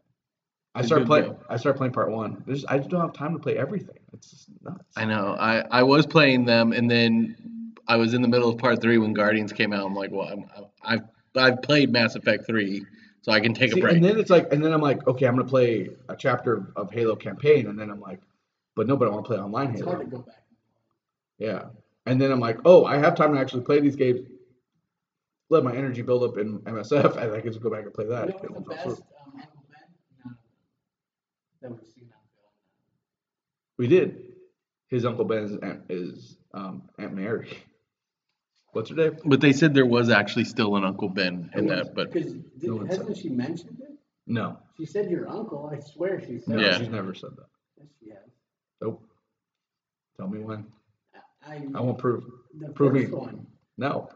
I 0.77 0.81
It's 0.81 0.85
a 0.85 0.89
started 0.89 1.07
playing. 1.07 1.25
game. 1.27 1.37
I 1.49 1.57
started 1.57 1.79
playing 1.79 1.93
part 1.95 2.11
one. 2.11 2.43
There's, 2.47 2.65
I 2.67 2.77
just 2.79 2.91
don't 2.91 3.01
have 3.01 3.15
time 3.15 3.33
to 3.33 3.39
play 3.39 3.57
everything. 3.57 3.99
It's 4.13 4.31
just 4.31 4.49
nuts. 4.63 4.85
I 4.97 5.05
know. 5.07 5.35
I, 5.41 5.65
I 5.71 5.83
was 5.83 6.07
playing 6.07 6.45
them, 6.45 6.73
and 6.73 6.91
then 6.91 7.73
I 7.89 7.97
was 7.97 8.13
in 8.15 8.21
the 8.23 8.29
middle 8.29 8.51
of 8.51 8.59
part 8.59 8.83
three 8.83 8.99
when 8.99 9.15
Guardians 9.15 9.53
came 9.53 9.73
out. 9.73 9.87
I'm 9.87 9.95
like, 9.95 10.11
well, 10.13 10.29
I'm, 10.29 10.45
I've 10.83 11.03
I've 11.35 11.63
played 11.63 11.91
Mass 11.93 12.15
Effect 12.15 12.47
3, 12.47 12.85
so 13.23 13.33
I 13.33 13.41
can 13.41 13.53
take 13.55 13.73
See, 13.73 13.81
a 13.81 13.83
break. 13.83 13.97
and 13.97 14.05
then 14.05 14.19
it's 14.19 14.31
like, 14.31 14.53
and 14.53 14.63
then 14.65 14.73
I'm 14.73 14.81
like, 14.81 15.07
okay, 15.07 15.27
I'm 15.27 15.35
gonna 15.37 15.49
play 15.49 15.89
a 16.11 16.17
chapter 16.17 16.55
of, 16.55 16.67
of 16.77 16.91
Halo 16.91 17.17
campaign, 17.17 17.67
and 17.69 17.79
then 17.79 17.91
I'm 17.91 18.01
like, 18.01 18.21
but 18.75 18.87
no, 18.87 18.97
but 18.97 19.09
I 19.09 19.11
want 19.13 19.25
to 19.25 19.29
play 19.29 19.39
online 19.39 19.69
Halo. 19.69 19.77
It's 19.77 19.81
Halo. 19.83 19.95
hard 19.97 20.11
to 20.11 20.17
go 20.17 20.23
back. 20.23 20.43
Yeah, 21.39 21.65
and 22.07 22.21
then 22.21 22.33
I'm 22.33 22.41
like, 22.41 22.59
oh, 22.67 22.85
I 22.85 22.97
have 22.99 23.15
time 23.15 23.35
to 23.35 23.41
actually 23.41 23.65
play 23.65 23.81
these 23.81 23.97
games. 23.97 24.21
Let 25.49 25.63
my 25.65 25.75
energy 25.77 26.03
build 26.03 26.23
up 26.25 26.39
in 26.39 26.59
MSF, 26.61 27.17
and 27.23 27.33
I 27.33 27.41
can 27.41 27.51
just 27.53 27.63
go 27.63 27.71
back 27.71 27.85
and 27.85 27.95
play 27.95 28.05
You 28.07 28.11
that. 28.13 28.29
know 28.29 28.35
what's 28.51 28.69
the 28.69 28.75
best 28.75 28.87
um, 28.87 29.41
Uncle 29.43 29.65
Ben? 29.71 29.81
No. 30.25 30.31
That 30.31 30.33
we've 30.33 30.33
seen 30.33 30.33
on 30.33 31.45
film. 31.45 31.56
We 33.79 33.89
did. 33.89 34.23
His 34.89 35.05
uncle 35.05 35.25
Ben 35.25 35.45
is 35.45 35.57
Aunt, 35.59 35.83
is 35.89 36.37
um, 36.55 36.83
Aunt 36.99 37.15
Mary. 37.15 37.51
What's 38.73 38.91
her 38.91 38.97
name? 38.97 39.17
but 39.25 39.41
they 39.41 39.53
said 39.53 39.75
there 39.75 39.87
was 39.87 40.11
actually 40.11 40.45
still 40.45 40.77
an 40.77 40.85
Uncle 40.85 41.09
Ben 41.09 41.51
in 41.55 41.67
There 41.67 41.77
that, 41.85 41.95
but 41.95 42.13
Because 42.13 42.35
No 42.63 42.77
one 42.77 42.89
said 42.91 42.99
hasn't 42.99 43.17
she 43.17 43.29
mentioned 43.31 43.79
it? 43.81 43.93
No, 44.27 44.59
She 44.77 44.85
said 44.87 45.11
your 45.11 45.29
uncle. 45.29 45.71
I 45.73 45.79
swear 45.81 46.21
she 46.21 46.39
said. 46.39 46.49
no, 46.57 46.61
Yeah. 46.61 46.79
she's 46.79 46.89
never 46.89 47.15
said 47.15 47.31
that. 47.37 47.47
Yes, 47.79 47.87
she 48.03 48.11
has. 48.11 48.19
Nope. 48.83 49.03
Tell 50.19 50.29
me 50.29 50.41
when. 50.41 50.67
I, 51.47 51.63
I 51.75 51.81
won't 51.81 51.97
prove. 51.99 52.25
the 52.59 52.69
prove 52.71 52.93
first 52.95 53.11
me. 53.11 53.17
one. 53.17 53.47
No, 53.79 54.11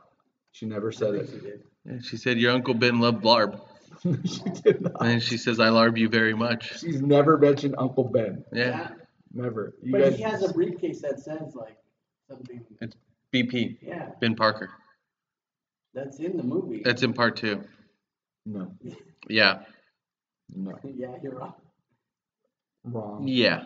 she 0.53 0.67
never 0.67 0.89
I 0.89 0.95
said 0.95 1.13
think 1.15 1.25
it. 1.25 1.31
she 1.33 1.39
did. 1.41 1.63
And 1.87 2.05
she 2.05 2.17
said, 2.17 2.39
Your 2.39 2.53
Uncle 2.53 2.75
Ben 2.75 2.99
loved 3.01 3.23
larb. 3.25 3.61
she 4.25 4.41
did 4.63 4.83
not. 4.83 5.05
And 5.05 5.23
she 5.23 5.37
says, 5.37 5.61
I 5.61 5.69
larb 5.69 5.99
you 5.99 6.09
very 6.09 6.35
much. 6.35 6.79
She's 6.81 7.03
never 7.03 7.37
mentioned 7.39 7.75
Uncle 7.79 8.05
Ben. 8.05 8.45
Yeah. 8.53 8.89
Never. 9.33 9.75
You 9.83 9.93
But 9.93 10.01
guys, 10.03 10.17
he 10.17 10.23
has 10.23 10.43
a 10.49 10.53
briefcase 10.53 11.03
that 11.03 11.21
says 11.21 11.55
like 11.55 11.77
something. 12.29 12.65
It's 12.81 12.97
BP, 13.33 13.79
Yeah, 13.83 14.11
Ben 14.21 14.35
Parker. 14.35 14.71
that's 15.95 16.19
in 16.19 16.37
the 16.37 16.43
movie. 16.43 16.83
That's 16.85 17.03
in 17.03 17.13
part 17.13 17.37
two. 17.37 17.63
no, 18.47 18.73
Yeah. 19.29 19.61
no, 20.55 20.73
yeah, 20.85 21.15
you're 21.23 21.35
wrong. 21.37 21.55
wrong. 22.85 23.29
Yeah. 23.29 23.65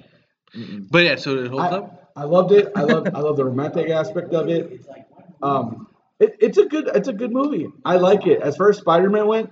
Mm-mm. 0.54 0.86
But 0.90 1.04
yeah, 1.04 1.16
so 1.16 1.38
it 1.38 1.48
holds 1.48 1.64
I, 1.64 1.68
up. 1.76 2.12
I 2.16 2.24
loved 2.24 2.52
it. 2.52 2.70
I 2.76 2.82
love 2.82 3.08
I 3.14 3.20
love 3.20 3.36
the 3.36 3.44
romantic 3.44 3.88
aspect 3.90 4.34
of 4.34 4.48
it. 4.48 4.70
It's 4.70 4.86
like 4.86 5.06
what? 5.10 5.26
Um, 5.42 5.88
it, 6.20 6.36
it's 6.40 6.58
a 6.58 6.66
good 6.66 6.88
it's 6.94 7.08
a 7.08 7.12
good 7.12 7.32
movie. 7.32 7.66
I 7.84 7.96
like 7.96 8.26
it. 8.26 8.40
As 8.42 8.56
far 8.56 8.68
as 8.68 8.76
Spider 8.78 9.08
Man 9.10 9.26
went, 9.26 9.50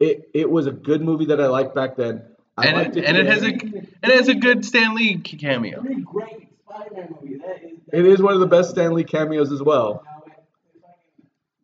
it 0.00 0.30
it 0.34 0.50
was 0.50 0.66
a 0.66 0.72
good 0.72 1.00
movie 1.02 1.26
that 1.26 1.40
I 1.40 1.46
liked 1.46 1.74
back 1.74 1.96
then. 1.96 2.22
I 2.56 2.66
And 2.68 2.76
liked 2.76 2.96
it, 2.96 3.04
and 3.04 3.16
it 3.16 3.26
has 3.26 3.42
a 3.42 3.48
it 3.54 3.88
has 4.18 4.28
a 4.28 4.34
good 4.34 4.64
Stan 4.64 4.94
Lee 4.94 5.18
cameo. 5.18 5.82
Great 5.82 6.48
Spider-Man 6.68 7.14
movies. 7.20 7.40
That 7.44 7.64
is. 7.64 7.78
It 7.92 8.06
is 8.06 8.22
one 8.22 8.34
of 8.34 8.40
the 8.40 8.46
best 8.46 8.70
Stan 8.70 8.94
Lee 8.94 9.04
cameos 9.04 9.52
as 9.52 9.62
well. 9.62 10.02
Now, 10.04 10.22
it- 10.26 10.32
it's 10.36 10.82
like, 10.82 10.94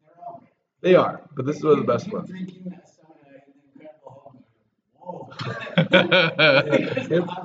they're 0.05 0.11
all 0.27 0.39
great. 0.41 0.53
They 0.83 0.95
are, 0.95 1.21
but 1.37 1.47
this 1.47 1.57
is 1.57 1.65
one 1.65 1.73
of 1.79 1.87
the 1.87 1.93
best 1.93 2.13
ones. 2.13 2.29
Drinking 2.29 2.63
that 2.71 2.89
soda 2.89 3.13
in 3.37 3.53
the 3.79 3.85
Incredible 3.85 4.33
Hulk. 4.95 5.47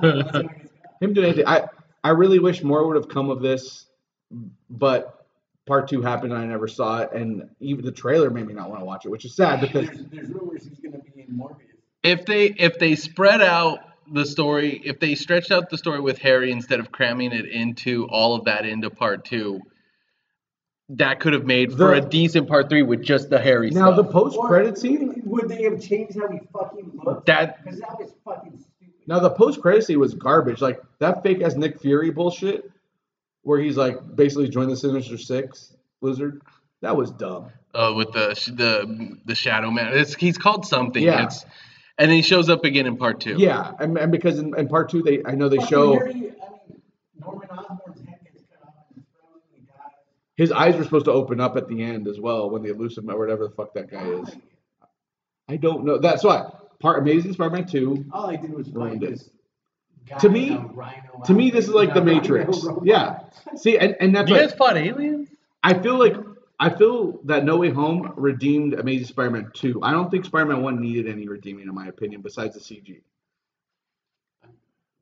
Whoa. 0.02 0.48
Him 1.00 1.12
doing 1.14 1.26
anything. 1.26 1.46
I 1.46 1.68
I 2.04 2.10
really 2.10 2.38
wish 2.38 2.62
more 2.62 2.86
would 2.86 2.96
have 2.96 3.08
come 3.08 3.30
of 3.30 3.40
this, 3.42 3.86
but 4.70 5.15
part 5.66 5.88
two 5.88 6.00
happened 6.00 6.32
and 6.32 6.40
I 6.40 6.46
never 6.46 6.68
saw 6.68 7.00
it, 7.02 7.12
and 7.12 7.48
even 7.60 7.84
the 7.84 7.92
trailer 7.92 8.30
made 8.30 8.46
me 8.46 8.54
not 8.54 8.68
want 8.70 8.80
to 8.80 8.84
watch 8.84 9.04
it, 9.04 9.10
which 9.10 9.24
is 9.24 9.34
sad 9.34 9.60
because 9.60 9.88
there's, 9.88 10.04
there's 10.06 10.28
rumors 10.28 10.64
he's 10.64 10.78
gonna 10.78 10.98
be 10.98 11.22
in 11.22 11.36
Morbius. 11.36 11.56
if 12.02 12.24
they 12.24 12.46
if 12.46 12.78
they 12.78 12.94
spread 12.94 13.42
out 13.42 13.80
the 14.12 14.24
story, 14.24 14.80
if 14.84 15.00
they 15.00 15.14
stretched 15.16 15.50
out 15.50 15.68
the 15.68 15.76
story 15.76 16.00
with 16.00 16.18
Harry 16.18 16.52
instead 16.52 16.78
of 16.78 16.92
cramming 16.92 17.32
it 17.32 17.46
into 17.46 18.06
all 18.08 18.36
of 18.36 18.44
that 18.44 18.64
into 18.64 18.88
part 18.88 19.24
two, 19.24 19.60
that 20.90 21.18
could 21.18 21.32
have 21.32 21.44
made 21.44 21.72
for 21.72 21.78
The- 21.88 21.92
a 21.94 22.00
decent 22.08 22.46
part 22.48 22.68
three 22.68 22.82
with 22.82 23.02
just 23.02 23.28
the 23.30 23.40
Harry 23.40 23.72
stuff. 23.72 23.80
now 23.80 23.90
the 23.90 24.04
post 24.04 24.36
Or 24.38 24.46
credit 24.46 24.78
scene. 24.78 25.20
Would 25.24 25.48
they 25.48 25.64
have 25.64 25.80
changed 25.82 26.16
how 26.16 26.28
he 26.28 26.38
fucking 26.52 27.00
looked? 27.04 27.26
That- 27.26 27.64
because 27.64 27.80
that 27.80 27.98
was 27.98 28.12
fucking 28.24 28.52
stupid. 28.58 28.94
Now 29.08 29.18
the 29.18 29.30
post 29.30 29.60
credit 29.60 29.82
scene 29.84 29.98
was 29.98 30.14
garbage. 30.14 30.60
Like 30.60 30.80
that 31.00 31.24
fake 31.24 31.42
ass 31.42 31.56
Nick 31.56 31.80
Fury 31.80 32.10
bullshit, 32.10 32.70
where 33.46 33.60
he's 33.60 33.76
like 33.76 33.96
basically 34.16 34.48
joined 34.48 34.70
the 34.72 34.76
Sinister 34.76 35.16
Six 35.16 35.72
lizard. 36.00 36.42
That 36.82 36.96
was 36.96 37.10
dumb. 37.12 37.50
uh, 37.74 37.94
with 37.96 38.12
the 38.12 38.28
the 38.54 39.16
the 39.24 39.34
Shadow 39.36 39.70
Man. 39.70 39.96
It's, 39.96 40.14
he's 40.14 40.36
called 40.36 40.66
something. 40.66 41.02
Yeah. 41.02 41.24
It's, 41.26 41.44
and 41.96 42.10
then 42.10 42.16
he 42.16 42.22
shows 42.22 42.50
up 42.50 42.64
again 42.64 42.86
in 42.86 42.96
part 42.96 43.20
two. 43.20 43.36
Yeah, 43.38 43.72
and, 43.78 43.96
and 43.96 44.10
because 44.12 44.38
in, 44.38 44.54
in 44.58 44.68
part 44.68 44.90
two 44.90 45.02
they 45.02 45.22
I 45.24 45.32
know 45.36 45.48
they 45.48 45.56
Fucking 45.58 45.68
show 45.70 45.92
Harry, 45.94 46.10
I 46.10 46.14
mean, 46.14 46.32
Norman 47.20 47.48
Osborn's 47.50 48.00
head 48.06 48.18
gets 48.24 48.42
cut 48.50 48.68
off 48.68 48.74
and. 48.94 49.04
He 49.54 49.60
dies. 49.60 49.70
his 50.36 50.52
eyes 50.52 50.76
were 50.76 50.84
supposed 50.84 51.06
to 51.06 51.12
open 51.12 51.40
up 51.40 51.56
at 51.56 51.68
the 51.68 51.82
end 51.82 52.08
as 52.08 52.18
well 52.20 52.50
when 52.50 52.62
the 52.62 52.70
elusive 52.70 53.08
or 53.08 53.16
whatever 53.18 53.44
the 53.48 53.54
fuck 53.54 53.72
that 53.74 53.90
guy 53.90 54.04
is. 54.06 54.36
I 55.48 55.56
don't 55.56 55.84
know. 55.84 55.98
That's 55.98 56.24
why 56.24 56.50
part 56.80 56.98
Amazing 56.98 57.32
Spider-Man 57.34 57.66
two. 57.66 58.04
All 58.12 58.28
I 58.28 58.34
did 58.36 58.52
was 58.52 58.66
find 58.66 58.76
Ruined 58.76 59.02
it. 59.04 59.10
this. 59.12 59.30
Guy 60.08 60.18
To 60.18 60.28
me- 60.28 60.48
in 60.52 60.68
rhino 60.74 61.22
To 61.24 61.32
me, 61.34 61.50
this 61.50 61.66
is 61.66 61.74
like 61.74 61.94
the 61.94 62.02
Matrix. 62.02 62.62
rhino 62.64 62.82
Yeah. 62.84 63.20
See, 63.56 63.78
and, 63.78 63.96
and 64.00 64.14
that's 64.14 64.28
You 64.28 64.36
what 64.36 64.42
guys 64.48 64.54
fought 64.56 64.76
aliens? 64.76 65.28
I 65.62 65.74
feel 65.74 65.98
like. 65.98 66.14
I 66.58 66.70
feel 66.70 67.20
that 67.24 67.44
No 67.44 67.58
Way 67.58 67.68
Home 67.68 68.14
redeemed 68.16 68.72
Amazing 68.74 69.08
Spider-Man 69.08 69.50
two. 69.52 69.78
I 69.82 69.90
don't 69.90 70.10
think 70.10 70.24
Spider-Man 70.24 70.62
one 70.62 70.80
needed 70.80 71.06
any 71.06 71.28
redeeming, 71.28 71.68
in 71.68 71.74
my 71.74 71.88
opinion, 71.88 72.22
besides 72.22 72.54
the 72.54 72.60
CG. 72.60 73.02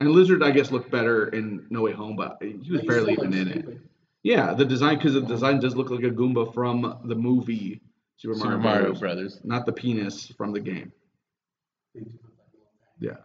And 0.00 0.10
Lizard, 0.10 0.42
I 0.42 0.50
guess, 0.50 0.72
looked 0.72 0.90
better 0.90 1.28
in 1.28 1.66
No 1.70 1.82
Way 1.82 1.92
Home, 1.92 2.16
but 2.16 2.38
he 2.40 2.54
was 2.72 2.80
But 2.80 2.88
barely 2.88 3.14
still 3.14 3.26
even 3.26 3.38
in 3.38 3.48
looks 3.54 3.68
it. 3.68 3.78
Yeah, 4.24 4.52
the 4.54 4.64
design 4.64 4.96
because 4.96 5.14
the 5.14 5.20
design 5.20 5.60
does 5.60 5.76
look 5.76 5.90
like 5.90 6.02
a 6.02 6.10
Goomba 6.10 6.52
from 6.52 7.02
the 7.04 7.14
movie 7.14 7.80
Super 8.16 8.34
Mario, 8.34 8.50
Super 8.50 8.58
Mario 8.62 8.86
Bros., 8.88 9.00
Brothers. 9.00 9.40
not 9.44 9.64
the 9.66 9.72
penis 9.72 10.26
from 10.36 10.52
the 10.52 10.60
game. 10.60 10.92
Yeah, 12.98 13.16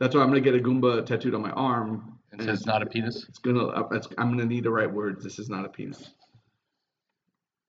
that's 0.00 0.14
why 0.14 0.22
I'm 0.22 0.28
gonna 0.28 0.40
get 0.40 0.54
a 0.54 0.58
Goomba 0.58 1.04
tattooed 1.04 1.34
on 1.34 1.42
my 1.42 1.50
arm. 1.50 2.18
It 2.32 2.42
says 2.42 2.66
not 2.66 2.82
a 2.82 2.86
penis. 2.86 3.24
It's 3.28 3.38
gonna. 3.38 3.66
uh, 3.66 3.88
It's, 3.92 4.06
I'm 4.18 4.30
gonna 4.30 4.44
need 4.46 4.64
the 4.64 4.70
right 4.70 4.92
words. 4.92 5.24
This 5.24 5.38
is 5.38 5.48
not 5.48 5.64
a 5.64 5.68
penis. 5.68 6.10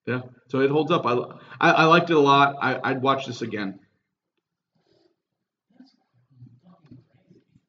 Yeah, 0.06 0.22
so 0.48 0.60
it 0.60 0.70
holds 0.70 0.90
up. 0.90 1.06
I 1.06 1.12
I, 1.60 1.70
I 1.70 1.84
liked 1.84 2.10
it 2.10 2.16
a 2.16 2.20
lot. 2.20 2.56
I, 2.60 2.78
I'd 2.82 3.02
watch 3.02 3.26
this 3.26 3.42
again. 3.42 3.80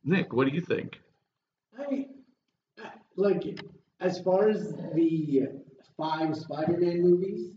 Nick, 0.03 0.34
what 0.34 0.47
do 0.47 0.53
you 0.53 0.62
think? 0.62 0.99
I 1.78 2.07
I- 2.80 2.91
like 3.16 3.59
as 3.99 4.20
far 4.22 4.49
as 4.49 4.74
the 4.93 5.47
five 5.97 6.36
Spider-Man 6.36 7.01
movies, 7.01 7.51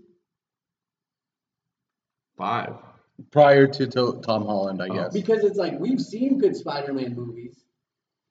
Five. 2.36 2.74
Prior 3.30 3.66
to, 3.68 3.86
to 3.86 4.20
Tom 4.24 4.44
Holland, 4.44 4.82
I 4.82 4.88
oh. 4.88 4.94
guess. 4.94 5.12
because 5.12 5.44
it's 5.44 5.56
like 5.56 5.78
we've 5.78 6.00
seen 6.00 6.38
good 6.38 6.56
Spider-Man 6.56 7.14
movies. 7.14 7.64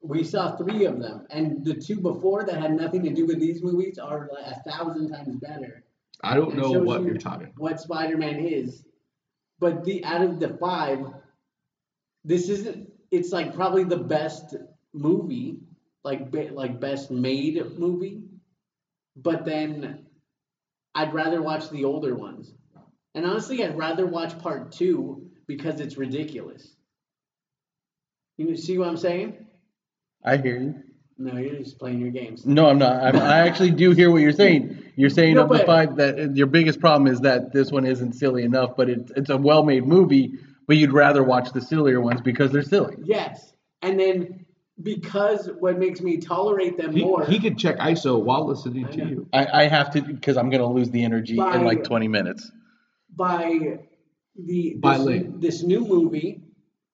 We 0.01 0.25
saw 0.25 0.57
three 0.57 0.83
of 0.85 0.99
them, 0.99 1.25
and 1.29 1.63
the 1.63 1.75
two 1.75 2.01
before 2.01 2.43
that 2.43 2.59
had 2.61 2.73
nothing 2.73 3.03
to 3.03 3.13
do 3.13 3.25
with 3.25 3.39
these 3.39 3.63
movies 3.63 3.97
are 3.97 4.29
like 4.33 4.45
a 4.45 4.69
thousand 4.69 5.09
times 5.11 5.37
better. 5.37 5.85
I 6.21 6.35
don't 6.35 6.51
It 6.51 6.57
know 6.57 6.71
what 6.71 7.01
you 7.01 7.07
you're 7.07 7.17
talking. 7.17 7.53
What 7.57 7.79
Spider-Man 7.79 8.45
is, 8.45 8.83
but 9.59 9.85
the 9.85 10.03
out 10.03 10.21
of 10.21 10.39
the 10.41 10.49
five, 10.57 10.99
this 12.25 12.49
isn't. 12.49 12.89
It's 13.11 13.31
like 13.31 13.53
probably 13.55 13.85
the 13.85 13.97
best 13.97 14.55
movie, 14.93 15.59
like 16.03 16.31
be- 16.31 16.49
like 16.49 16.81
best 16.81 17.09
made 17.09 17.77
movie. 17.77 18.23
But 19.15 19.45
then, 19.45 20.05
I'd 20.95 21.13
rather 21.13 21.41
watch 21.41 21.69
the 21.69 21.85
older 21.85 22.15
ones, 22.15 22.53
and 23.15 23.25
honestly, 23.25 23.63
I'd 23.63 23.77
rather 23.77 24.05
watch 24.05 24.37
part 24.39 24.71
two 24.71 25.29
because 25.47 25.79
it's 25.79 25.97
ridiculous. 25.97 26.75
You 28.37 28.55
see 28.55 28.77
what 28.77 28.87
I'm 28.87 28.97
saying? 28.97 29.45
I 30.25 30.37
hear 30.37 30.59
you. 30.59 30.75
No, 31.17 31.37
you're 31.37 31.55
just 31.55 31.77
playing 31.77 31.99
your 31.99 32.09
games. 32.09 32.45
No, 32.45 32.67
I'm 32.67 32.79
not. 32.79 33.03
I'm, 33.03 33.15
I 33.17 33.47
actually 33.47 33.69
do 33.71 33.91
hear 33.91 34.09
what 34.09 34.17
you're 34.21 34.31
saying. 34.31 34.83
You're 34.95 35.11
saying 35.11 35.35
No, 35.35 35.43
of 35.43 35.49
the 35.49 35.57
but- 35.59 35.65
five 35.67 35.95
that 35.97 36.19
uh, 36.19 36.29
your 36.33 36.47
biggest 36.47 36.79
problem 36.79 37.07
is 37.11 37.19
that 37.21 37.53
this 37.53 37.71
one 37.71 37.85
isn't 37.85 38.13
silly 38.13 38.43
enough, 38.43 38.75
but 38.75 38.89
it's 38.89 39.11
it's 39.15 39.29
a 39.29 39.37
well-made 39.37 39.85
movie. 39.85 40.39
But 40.65 40.77
you'd 40.77 40.93
rather 40.93 41.23
watch 41.23 41.51
the 41.51 41.61
sillier 41.61 41.99
ones 42.01 42.21
because 42.21 42.51
they're 42.51 42.61
silly. 42.63 42.95
Yes, 43.03 43.53
and 43.81 43.99
then 43.99 44.45
because 44.81 45.49
what 45.59 45.77
makes 45.77 46.01
me 46.01 46.17
tolerate 46.17 46.77
them 46.77 46.95
He, 46.95 47.03
more. 47.03 47.23
he 47.25 47.39
could 47.39 47.59
check 47.59 47.77
ISO 47.77 48.19
while 48.23 48.47
listening 48.47 48.85
I 48.85 48.91
to 48.91 48.97
you. 49.05 49.27
I, 49.33 49.47
I 49.63 49.67
have 49.67 49.91
to 49.93 50.01
because 50.01 50.35
I'm 50.37 50.49
gonna 50.49 50.65
lose 50.71 50.89
the 50.89 51.03
energy 51.03 51.35
By- 51.35 51.57
in 51.57 51.63
like 51.65 51.83
20 51.83 52.07
minutes. 52.07 52.49
By 53.15 53.79
the 54.35 54.75
By 54.75 54.97
this, 54.97 55.23
this 55.37 55.63
new 55.63 55.81
movie, 55.81 56.41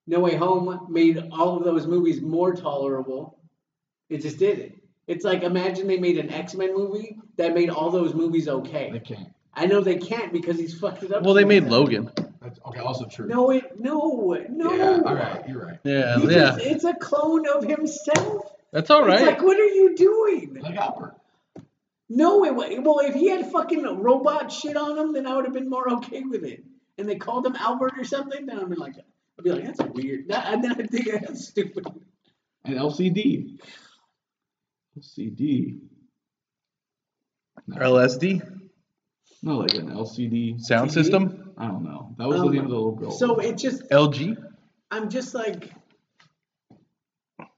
No 0.08 0.20
Way 0.20 0.36
Home, 0.36 0.88
made 0.90 1.18
all 1.32 1.58
of 1.58 1.64
those 1.64 1.88
movies 1.88 2.22
more 2.22 2.54
tolerable. 2.54 3.40
It 4.10 4.22
just 4.22 4.38
did 4.40 4.60
it. 4.60 4.76
It's 5.08 5.24
like 5.26 5.44
imagine 5.44 5.88
they 5.88 5.98
made 5.98 6.18
an 6.18 6.30
X 6.30 6.54
Men 6.56 6.76
movie 6.76 7.18
that 7.38 7.54
made 7.54 7.70
all 7.70 7.90
those 7.92 8.14
movies 8.14 8.48
okay. 8.48 8.92
They 8.92 9.00
can't. 9.00 9.30
I 9.54 9.66
know 9.66 9.82
they 9.82 9.98
can't 9.98 10.32
because 10.32 10.58
he's 10.58 10.78
fucked 10.78 11.04
it 11.04 11.12
up. 11.12 11.24
Well, 11.24 11.34
they 11.34 11.46
made 11.46 11.64
bad. 11.64 11.72
Logan. 11.72 12.12
That's 12.42 12.60
okay. 12.68 12.80
Also 12.80 13.06
true. 13.06 13.28
No, 13.28 13.50
it 13.52 13.80
no 13.80 14.38
no. 14.50 14.74
Yeah. 14.74 15.02
All 15.06 15.16
right. 15.16 15.48
You're 15.48 15.66
right. 15.66 15.80
Yeah, 15.84 16.20
He 16.20 16.26
yeah. 16.28 16.34
just- 16.56 16.60
it's 16.62 16.84
a 16.84 16.94
clone 16.94 17.48
of 17.48 17.64
himself. 17.64 18.54
That's 18.72 18.90
all 18.92 19.04
right. 19.04 19.20
It's 19.22 19.28
like, 19.28 19.42
what 19.42 19.58
are 19.58 19.64
you 19.66 19.96
doing? 19.96 20.58
Like 20.62 20.76
Albert. 20.76 21.16
No, 22.10 22.44
it 22.46 22.56
wa- 22.56 22.68
well, 22.82 23.00
if 23.08 23.14
he 23.14 23.30
had 23.30 23.52
fucking 23.52 23.84
robot 24.02 24.52
shit 24.52 24.76
on 24.76 24.98
him, 24.98 25.14
then 25.14 25.28
I 25.28 25.36
would 25.36 25.46
have 25.46 25.54
been 25.54 25.70
more 25.70 25.90
okay 25.98 26.22
with 26.22 26.44
it. 26.44 26.64
And 26.98 27.08
they 27.08 27.16
called 27.16 27.46
him 27.46 27.56
Albert 27.56 27.94
or 27.98 28.04
something, 28.04 28.46
then 28.46 28.60
I'd 28.60 28.70
be 28.70 28.76
like, 28.76 28.96
I'd 28.98 29.44
be 29.44 29.52
like, 29.52 29.64
that's 29.66 29.82
weird. 29.94 30.28
That, 30.30 30.52
and 30.54 30.64
then 30.64 30.72
I'd 30.72 30.90
think 30.90 31.06
that's 31.06 31.48
stupid. 31.48 31.88
And 32.66 32.76
LCD. 32.78 33.58
LCD. 34.98 35.80
LSD 37.70 38.42
No, 39.44 39.58
like 39.60 39.76
an 39.76 39.90
LCD. 39.90 40.60
sound 40.60 40.90
TV? 40.90 40.94
system. 40.94 41.52
I 41.58 41.68
don't 41.68 41.84
know. 41.84 42.16
That 42.18 42.28
was 42.28 42.40
Um, 42.42 42.48
the 42.48 42.54
name 42.54 42.64
of 42.66 42.70
the 42.70 42.76
little 42.76 42.92
girl. 42.96 43.12
So 43.12 43.38
it 43.38 43.58
just, 43.58 43.88
LG. 43.90 44.36
I'm 44.92 45.10
just 45.10 45.34
like, 45.36 45.72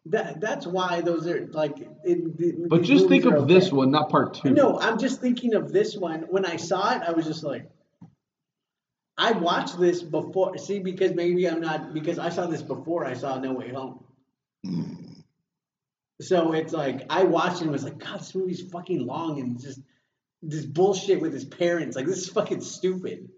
that. 0.05 0.41
That's 0.41 0.65
why 0.65 1.01
those 1.01 1.27
are 1.27 1.47
like. 1.47 1.77
In, 2.03 2.35
in, 2.39 2.67
but 2.67 2.83
just 2.83 3.07
think 3.07 3.25
of 3.25 3.33
are 3.33 3.45
this 3.45 3.71
one, 3.71 3.91
not 3.91 4.09
part 4.09 4.33
two. 4.35 4.51
No, 4.51 4.79
I'm 4.79 4.97
just 4.97 5.21
thinking 5.21 5.53
of 5.53 5.71
this 5.71 5.95
one. 5.95 6.25
When 6.29 6.45
I 6.45 6.57
saw 6.57 6.95
it, 6.95 7.01
I 7.07 7.11
was 7.11 7.25
just 7.25 7.43
like, 7.43 7.69
I 9.17 9.33
watched 9.33 9.79
this 9.79 10.01
before. 10.01 10.57
See, 10.57 10.79
because 10.79 11.13
maybe 11.13 11.47
I'm 11.47 11.61
not 11.61 11.93
because 11.93 12.19
I 12.19 12.29
saw 12.29 12.47
this 12.47 12.61
before 12.61 13.05
I 13.05 13.13
saw 13.13 13.39
No 13.39 13.53
Way 13.53 13.69
Home. 13.69 14.03
Hmm. 14.63 14.93
So 16.21 16.53
it's 16.53 16.73
like 16.73 17.05
I 17.09 17.23
watched 17.23 17.57
it 17.57 17.63
and 17.63 17.71
was 17.71 17.83
like, 17.83 17.97
God, 17.97 18.19
this 18.19 18.33
movie's 18.35 18.61
fucking 18.71 19.05
long 19.05 19.39
and 19.39 19.59
just 19.59 19.79
this 20.41 20.65
bullshit 20.65 21.21
with 21.21 21.33
his 21.33 21.45
parents. 21.45 21.95
Like 21.95 22.05
this 22.05 22.19
is 22.19 22.29
fucking 22.29 22.61
stupid. 22.61 23.29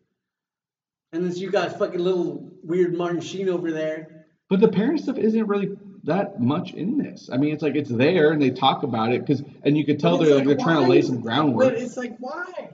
And 1.12 1.26
then 1.26 1.36
you 1.36 1.52
got 1.52 1.78
fucking 1.78 2.00
little 2.00 2.52
weird 2.64 2.96
Martin 2.96 3.22
Sheen 3.22 3.50
over 3.50 3.72
there. 3.72 4.26
But 4.50 4.60
the 4.60 4.68
parent 4.68 5.02
stuff 5.02 5.18
isn't 5.18 5.48
really 5.48 5.78
that 6.04 6.40
much 6.40 6.74
in 6.74 6.98
this. 6.98 7.30
I 7.32 7.38
mean, 7.38 7.54
it's 7.54 7.64
like 7.64 7.76
it's 7.76 7.90
there 7.90 8.32
and 8.32 8.42
they 8.42 8.50
talk 8.52 8.84
about 8.84 9.14
it 9.14 9.26
because, 9.26 9.44
and 9.64 9.78
you 9.78 9.86
could 9.86 10.00
tell 10.00 10.18
they're 10.18 10.28
it's 10.30 10.38
like 10.38 10.48
they're 10.48 10.58
trying 10.58 10.84
to 10.84 10.90
lay 10.90 11.02
some 11.02 11.22
groundwork. 11.22 11.74
But 11.74 11.82
it's 11.82 11.98
like, 11.98 12.18
why? 12.20 12.70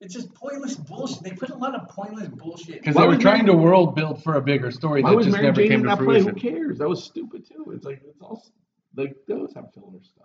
It's 0.00 0.14
just 0.14 0.32
pointless 0.32 0.76
bullshit. 0.76 1.22
They 1.22 1.32
put 1.32 1.50
a 1.50 1.56
lot 1.56 1.74
of 1.74 1.88
pointless 1.88 2.28
bullshit. 2.28 2.80
Because 2.80 2.96
they 2.96 3.02
were 3.02 3.08
was 3.08 3.18
trying 3.18 3.44
to 3.46 3.54
world 3.54 3.94
build 3.94 4.22
for 4.22 4.36
a 4.36 4.40
bigger 4.40 4.70
story 4.70 5.02
that 5.02 5.14
was 5.14 5.26
just 5.26 5.34
Mary 5.36 5.46
never 5.48 5.60
Jane 5.60 5.70
came 5.70 5.80
in 5.80 5.90
to 5.90 5.96
that 5.96 6.04
play? 6.04 6.22
Who 6.22 6.32
cares? 6.32 6.78
That 6.78 6.88
was 6.88 7.04
stupid 7.04 7.46
too. 7.46 7.72
It's 7.74 7.84
like 7.84 8.00
it's 8.08 8.20
all 8.22 8.42
like 8.96 9.14
those 9.28 9.52
have 9.54 9.74
filler 9.74 10.02
stuff. 10.02 10.24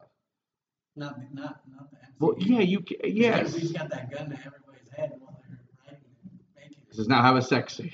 Not, 0.95 1.17
not, 1.34 1.59
not 1.69 1.91
the 1.91 1.97
MC. 1.97 2.13
Well, 2.19 2.36
yeah, 2.38 2.61
you 2.61 2.80
ca- 2.80 3.01
yes. 3.03 3.53
He's 3.53 3.73
got 3.73 3.89
that 3.89 4.09
gun 4.09 4.30
to 4.30 4.38
everybody's 4.38 4.89
head 4.95 5.11
while 5.19 5.41
they're 5.45 5.59
writing 5.86 6.05
and 6.23 6.39
making 6.55 6.78
This 6.88 6.95
does 6.95 7.09
not 7.09 7.26
have 7.26 7.36
a 7.36 7.41
sex 7.41 7.76
scene. 7.76 7.91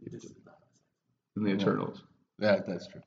This 0.00 0.24
is 0.24 0.32
not- 0.46 0.56
in 1.36 1.44
the 1.44 1.50
Eternals. 1.50 2.02
Yeah, 2.40 2.60
that's 2.66 2.86
true. 2.86 3.02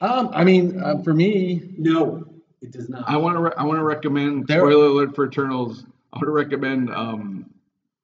Um, 0.00 0.30
I 0.32 0.44
mean, 0.44 0.80
uh, 0.82 0.98
for 1.02 1.14
me, 1.14 1.74
No, 1.78 2.24
it 2.62 2.72
does 2.72 2.88
not. 2.88 3.08
I 3.08 3.16
want 3.16 3.36
to 3.36 3.40
re- 3.42 3.52
I 3.56 3.64
want 3.64 3.78
to 3.78 3.84
recommend 3.84 4.46
There- 4.46 4.60
spoiler 4.60 4.86
alert 4.86 5.14
for 5.14 5.26
Eternals. 5.26 5.84
I 6.12 6.16
want 6.16 6.26
to 6.26 6.32
recommend 6.32 6.90
um 6.90 7.50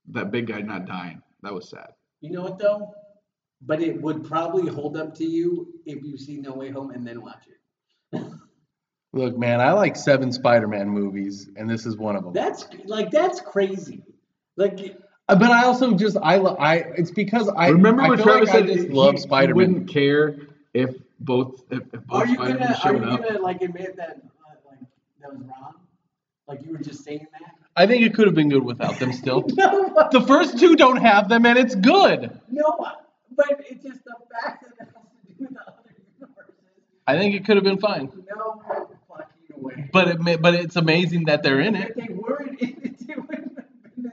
that 0.09 0.31
big 0.31 0.47
guy 0.47 0.61
not 0.61 0.87
dying. 0.87 1.23
That 1.43 1.53
was 1.53 1.69
sad. 1.69 1.89
You 2.21 2.31
know 2.33 2.43
what 2.43 2.59
though? 2.59 2.93
But 3.63 3.81
it 3.83 4.01
would 4.01 4.25
probably 4.25 4.71
hold 4.71 4.97
up 4.97 5.15
to 5.17 5.25
you 5.25 5.81
if 5.87 6.03
you 6.05 6.17
see 6.19 6.37
No 6.37 6.53
Way 6.53 6.71
Home 6.71 6.91
and 6.91 7.07
then 7.07 7.23
watch 7.23 7.45
it. 7.49 8.23
look, 9.13 9.37
man, 9.39 9.61
I 9.61 9.73
like 9.73 9.97
seven 9.97 10.31
Spider-Man 10.31 10.89
movies, 10.89 11.49
and 11.57 11.69
this 11.69 11.87
is 11.87 11.97
one 11.97 12.17
of 12.17 12.25
them. 12.25 12.33
That's 12.35 12.69
like 12.85 13.11
that's 13.11 13.41
crazy. 13.41 14.05
Like 14.57 14.97
but 15.29 15.43
I 15.51 15.65
also 15.65 15.95
just 15.95 16.17
I 16.23 16.37
lo- 16.37 16.57
I 16.59 16.77
it's 16.77 17.11
because 17.11 17.49
I 17.49 17.69
Remember 17.71 18.03
I 18.03 18.09
when 18.09 18.19
feel 18.19 18.27
Travis 18.27 18.49
like 18.51 18.59
said 18.59 18.71
I 18.71 18.75
just 18.75 18.89
he, 18.89 18.93
love 18.95 19.15
he 19.15 19.21
Spider-Man. 19.23 19.57
wouldn't 19.57 19.89
care 19.89 20.37
if 20.73 20.95
both 21.19 21.63
if, 21.71 21.83
if 21.93 22.05
both 22.07 22.23
are 22.23 22.27
you 22.27 22.35
Spider-Man 22.35 22.59
gonna 22.61 22.75
are 22.75 22.81
showed 22.81 23.03
you 23.03 23.09
up? 23.11 23.23
gonna 23.25 23.39
like 23.41 23.63
admit 23.63 23.97
that 23.97 24.21
uh, 24.23 24.55
like 24.71 24.79
that 25.21 25.33
was 25.33 25.43
wrong? 25.43 25.75
Like 26.47 26.63
you 26.65 26.71
were 26.73 26.79
just 26.79 27.03
saying 27.05 27.27
that? 27.33 27.55
I 27.75 27.87
think 27.87 28.05
it 28.07 28.15
could 28.15 28.27
have 28.27 28.35
been 28.35 28.49
good 28.49 28.63
without 28.65 28.99
them 29.01 29.13
still. 29.13 29.45
no, 29.55 30.09
the 30.13 30.21
first 30.23 30.59
two 30.59 30.77
don't 30.77 30.97
have 30.99 31.29
them, 31.29 31.45
and 31.45 31.59
it's 31.59 31.75
good. 31.75 32.41
no, 32.49 32.87
but 33.37 33.65
it's 33.69 33.83
just 33.85 34.05
the 34.05 34.15
fact 34.33 34.63
that 34.63 34.73
it 34.81 34.89
has 34.95 34.95
to 34.95 35.35
do 35.39 35.45
with 35.45 35.51
the 35.55 35.61
other 35.61 35.83
universes. 36.19 36.55
I 37.07 37.19
think 37.19 37.35
it 37.35 37.45
could 37.45 37.57
have 37.57 37.65
been 37.65 37.79
fine. 37.79 38.11
No 38.35 38.63
fucking 39.09 39.63
way. 39.63 39.91
But 39.93 40.09
it 40.09 40.21
ma- 40.21 40.37
but 40.37 40.55
it's 40.55 40.77
amazing 40.77 41.25
that 41.25 41.43
they're 41.43 41.61
in 41.61 41.75
If 41.75 41.91
it. 41.91 41.97
they 41.97 42.15
weren't 42.15 42.61
in 42.61 42.69
it, 42.69 43.01
it 43.09 43.19
wouldn't 43.29 43.57
have 43.59 43.67
been 43.97 44.05
the 44.05 44.13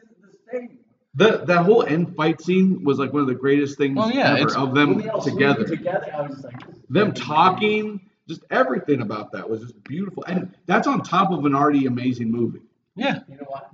same. 0.51 0.80
The 1.16 1.43
that 1.45 1.66
whole 1.66 1.84
end 1.84 2.16
fight 2.16 2.41
scene 2.41 2.84
was 2.84 2.97
like 2.97 3.14
one 3.14 3.22
of 3.22 3.28
the 3.28 3.36
greatest 3.36 3.78
things 3.78 3.97
Oh, 4.01 4.09
yeah, 4.09 4.36
ever 4.39 4.57
of 4.57 4.74
them 4.74 4.97
they 4.99 5.09
all 5.09 5.22
swooped 5.22 5.38
together. 5.38 5.64
together, 5.66 6.11
I 6.14 6.22
was 6.24 6.43
like, 6.43 6.55
Them 6.89 7.14
talking, 7.14 8.01
just 8.28 8.41
everything 8.49 9.01
about 9.01 9.32
that 9.34 9.47
was 9.49 9.61
just 9.61 9.84
beautiful, 9.84 10.24
and 10.26 10.55
that's 10.66 10.88
on 10.88 11.03
top 11.03 11.32
of 11.32 11.45
an 11.45 11.53
already 11.53 11.86
amazing 11.86 12.32
movie. 12.32 12.61
Yeah. 12.95 13.20
You 13.28 13.38
know 13.38 13.45
what? 13.47 13.70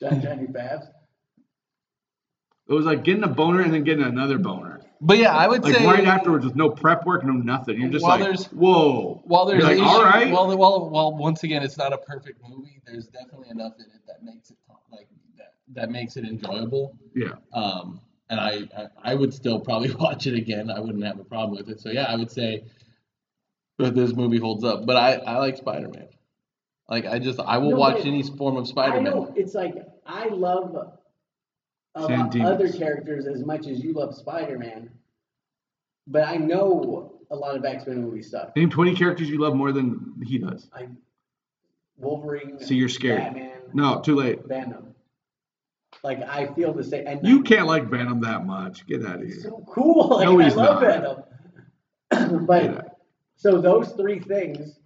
Johnny 0.00 0.20
Johnny 0.22 0.46
Babs. 0.46 0.86
It 2.68 2.72
was 2.74 2.84
like 2.86 3.02
getting 3.02 3.24
a 3.24 3.28
boner 3.28 3.62
and 3.62 3.72
then 3.74 3.82
getting 3.84 4.04
another 4.04 4.38
boner. 4.38 4.80
But 5.00 5.16
yeah, 5.18 5.34
I 5.34 5.48
would 5.48 5.62
Like 5.64 5.74
say 5.76 5.86
right 5.86 6.04
afterwards, 6.04 6.44
with 6.44 6.56
no 6.56 6.68
prep 6.68 7.06
work, 7.06 7.24
no 7.24 7.32
nothing. 7.32 7.80
You're 7.80 7.88
just 7.90 8.02
While 8.04 8.18
like, 8.18 8.20
there's- 8.24 8.52
whoa. 8.52 9.22
While 9.24 9.46
there's 9.46 9.60
You're 9.62 9.68
like, 9.70 9.78
issue, 9.78 9.86
all 9.88 10.04
right. 10.04 10.30
while, 10.30 10.56
while 10.56 10.90
while 10.90 11.16
once 11.16 11.42
again 11.42 11.62
it's 11.62 11.78
not 11.78 11.92
a 11.94 11.98
perfect 11.98 12.40
movie, 12.46 12.80
there's 12.86 13.06
definitely 13.06 13.48
enough 13.48 13.72
in 13.78 13.86
it 13.86 14.02
that 14.06 14.22
makes 14.22 14.50
it 14.50 14.56
like 14.56 14.59
that 15.74 15.80
that 15.80 15.90
makes 15.90 16.16
it 16.16 16.24
enjoyable. 16.24 16.96
yeah. 17.14 17.32
Um, 17.52 18.00
and 18.28 18.38
I, 18.40 18.68
I 18.76 19.12
I 19.12 19.14
would 19.14 19.34
still 19.34 19.58
probably 19.60 19.92
watch 19.94 20.26
it 20.26 20.34
again. 20.34 20.70
I 20.70 20.78
wouldn't 20.80 21.04
have 21.04 21.18
a 21.18 21.24
problem 21.24 21.56
with 21.56 21.68
it. 21.68 21.80
So 21.80 21.90
yeah, 21.90 22.04
I 22.04 22.16
would 22.16 22.30
say 22.30 22.64
that 23.78 23.94
this 23.94 24.12
movie 24.14 24.38
holds 24.38 24.64
up. 24.64 24.86
But 24.86 24.96
I 24.96 25.14
I 25.14 25.38
like 25.38 25.56
Spider 25.56 25.88
Man. 25.88 26.08
Like 26.88 27.06
I 27.06 27.18
just 27.18 27.40
I 27.40 27.58
will 27.58 27.70
No, 27.70 27.76
watch 27.78 28.04
any 28.06 28.22
form 28.22 28.56
of 28.56 28.66
Spider 28.68 29.00
Man. 29.00 29.32
it's 29.36 29.54
like 29.54 29.74
I 30.06 30.28
love 30.28 30.74
a 31.96 32.02
Sam 32.06 32.20
lot 32.20 32.30
Dimas. 32.30 32.50
other 32.50 32.72
characters 32.72 33.26
as 33.26 33.44
much 33.44 33.66
as 33.66 33.82
you 33.82 33.92
love 33.92 34.14
Spider-Man, 34.14 34.90
but 36.06 36.22
I 36.26 36.36
know 36.36 37.20
a 37.32 37.34
lot 37.36 37.56
of 37.56 37.64
X-Men 37.64 38.02
movies 38.02 38.30
suck. 38.30 38.54
Name 38.56 38.70
20 38.70 38.94
characters 38.94 39.28
you 39.28 39.38
love 39.40 39.56
more 39.56 39.72
than 39.72 40.14
he 40.24 40.38
does. 40.38 40.68
I 40.72 40.86
Wolverine. 41.96 42.58
See, 42.60 42.76
you're 42.76 42.88
scared. 42.88 43.20
Batman. 43.22 43.58
No, 43.74 44.00
too 44.00 44.14
late. 44.16 44.46
Venom. 44.46 44.89
Like 46.02 46.22
I 46.22 46.46
feel 46.54 46.72
the 46.72 46.84
same. 46.84 47.06
And 47.06 47.26
You 47.26 47.42
can't 47.42 47.66
like 47.66 47.84
Venom 47.88 48.20
that 48.22 48.46
much. 48.46 48.86
Get 48.86 49.04
out 49.04 49.16
of 49.20 49.26
here. 49.26 49.40
so 49.40 49.64
cool. 49.68 50.08
Like, 50.16 50.24
No, 50.26 50.40
I 50.40 50.44
he's 50.44 50.54
love 50.56 50.82
not. 50.82 51.24
Venom. 52.10 52.44
But 52.46 52.64
out. 52.68 52.84
so 53.36 53.60
those 53.60 53.90
three 53.92 54.18
things. 54.18 54.76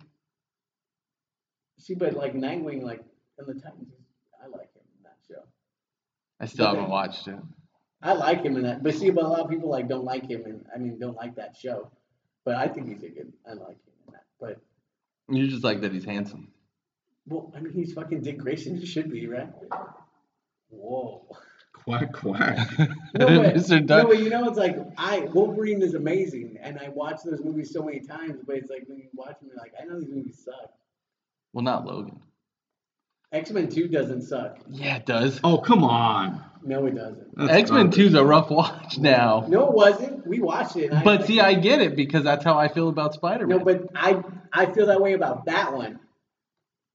See, 1.79 1.95
but 1.95 2.15
like 2.15 2.35
Nightwing, 2.35 2.83
like 2.83 3.03
in 3.39 3.47
the 3.47 3.55
Titans, 3.55 3.93
I 4.43 4.47
like 4.47 4.73
him 4.75 4.83
in 4.97 5.03
that 5.05 5.17
show. 5.29 5.43
I 6.41 6.47
still 6.47 6.67
haven't 6.67 6.89
watched 6.89 7.29
it. 7.29 7.37
I 8.03 8.13
like 8.15 8.43
him 8.43 8.57
in 8.57 8.63
that, 8.65 8.83
but 8.83 8.95
see, 8.95 9.11
but 9.11 9.25
a 9.25 9.29
lot 9.29 9.41
of 9.41 9.49
people 9.51 9.71
like 9.71 9.89
don't 9.89 10.05
like 10.05 10.29
him, 10.29 10.45
and 10.45 10.65
I 10.75 10.79
mean 10.79 10.99
don't 10.99 11.17
like 11.17 11.37
that 11.37 11.57
show. 11.57 11.91
But 12.45 12.57
I 12.57 12.69
think 12.69 12.89
he's 12.89 13.03
a 13.03 13.09
good. 13.09 13.33
I 13.49 13.55
like 13.55 13.77
him 13.87 13.93
in 14.07 14.13
that. 14.13 14.25
But 14.41 14.59
You 15.35 15.47
just 15.49 15.65
like 15.65 15.81
that 15.83 15.93
he's 15.93 16.05
handsome. 16.05 16.49
well, 17.27 17.53
I 17.57 17.61
mean 17.61 17.73
he's 17.73 17.93
fucking 17.95 18.21
Dick 18.23 18.39
Grayson. 18.39 18.77
He 18.77 18.85
should 18.87 19.11
be 19.11 19.27
right. 19.27 19.49
Whoa. 20.79 21.27
Quack, 21.73 22.13
quack. 22.13 22.69
No, 23.17 23.27
but, 23.27 23.55
Mr. 23.55 23.81
no, 23.81 23.87
Duck. 23.87 24.09
but 24.09 24.19
you 24.19 24.29
know 24.31 24.49
it's 24.49 24.59
like 24.59 24.77
I 24.99 25.21
Wolverine 25.21 25.83
is 25.83 25.95
amazing, 25.95 26.59
and 26.61 26.79
I 26.81 26.89
watch 26.89 27.21
those 27.25 27.41
movies 27.45 27.73
so 27.73 27.83
many 27.83 28.01
times. 28.01 28.41
But 28.45 28.57
it's 28.57 28.71
like 28.71 28.85
when 28.89 28.99
you 28.99 29.09
watch 29.15 29.39
them, 29.39 29.49
you're 29.51 29.57
like, 29.57 29.73
I 29.81 29.85
know 29.85 30.01
these 30.01 30.09
movies 30.09 30.43
suck. 30.45 30.73
Well, 31.53 31.63
not 31.63 31.85
Logan. 31.87 32.21
X 33.31 33.51
Men 33.53 33.69
Two 33.69 33.87
doesn't 33.87 34.23
suck. 34.23 34.59
Yeah, 34.69 34.97
it 34.97 35.07
does. 35.07 35.41
Oh, 35.45 35.59
come 35.59 35.85
on. 35.85 36.43
No, 36.65 36.87
it 36.87 36.95
doesn't. 36.97 37.29
X 37.51 37.71
Men 37.71 37.83
garbage. 37.91 37.97
2 37.97 38.07
is 38.07 38.15
a 38.15 38.25
rough 38.25 38.51
watch 38.51 38.99
now. 38.99 39.45
No, 39.49 39.69
it 39.69 39.75
wasn't. 39.75 40.27
We 40.27 40.41
watched 40.41 40.77
it. 40.77 40.91
And 40.91 40.99
I, 40.99 41.05
But 41.05 41.27
see, 41.27 41.39
I 41.39 41.55
get 41.55 41.81
it 41.83 41.95
because 41.95 42.25
that's 42.25 42.43
how 42.45 42.59
I 42.59 42.69
feel 42.69 42.89
about 42.89 43.15
Spider 43.15 43.47
Man. 43.47 43.59
no, 43.59 43.65
but 43.65 43.91
I 43.95 44.23
I 44.53 44.67
feel 44.67 44.87
that 44.87 45.01
way 45.01 45.13
about 45.13 45.45
that 45.47 45.73
one. 45.75 46.01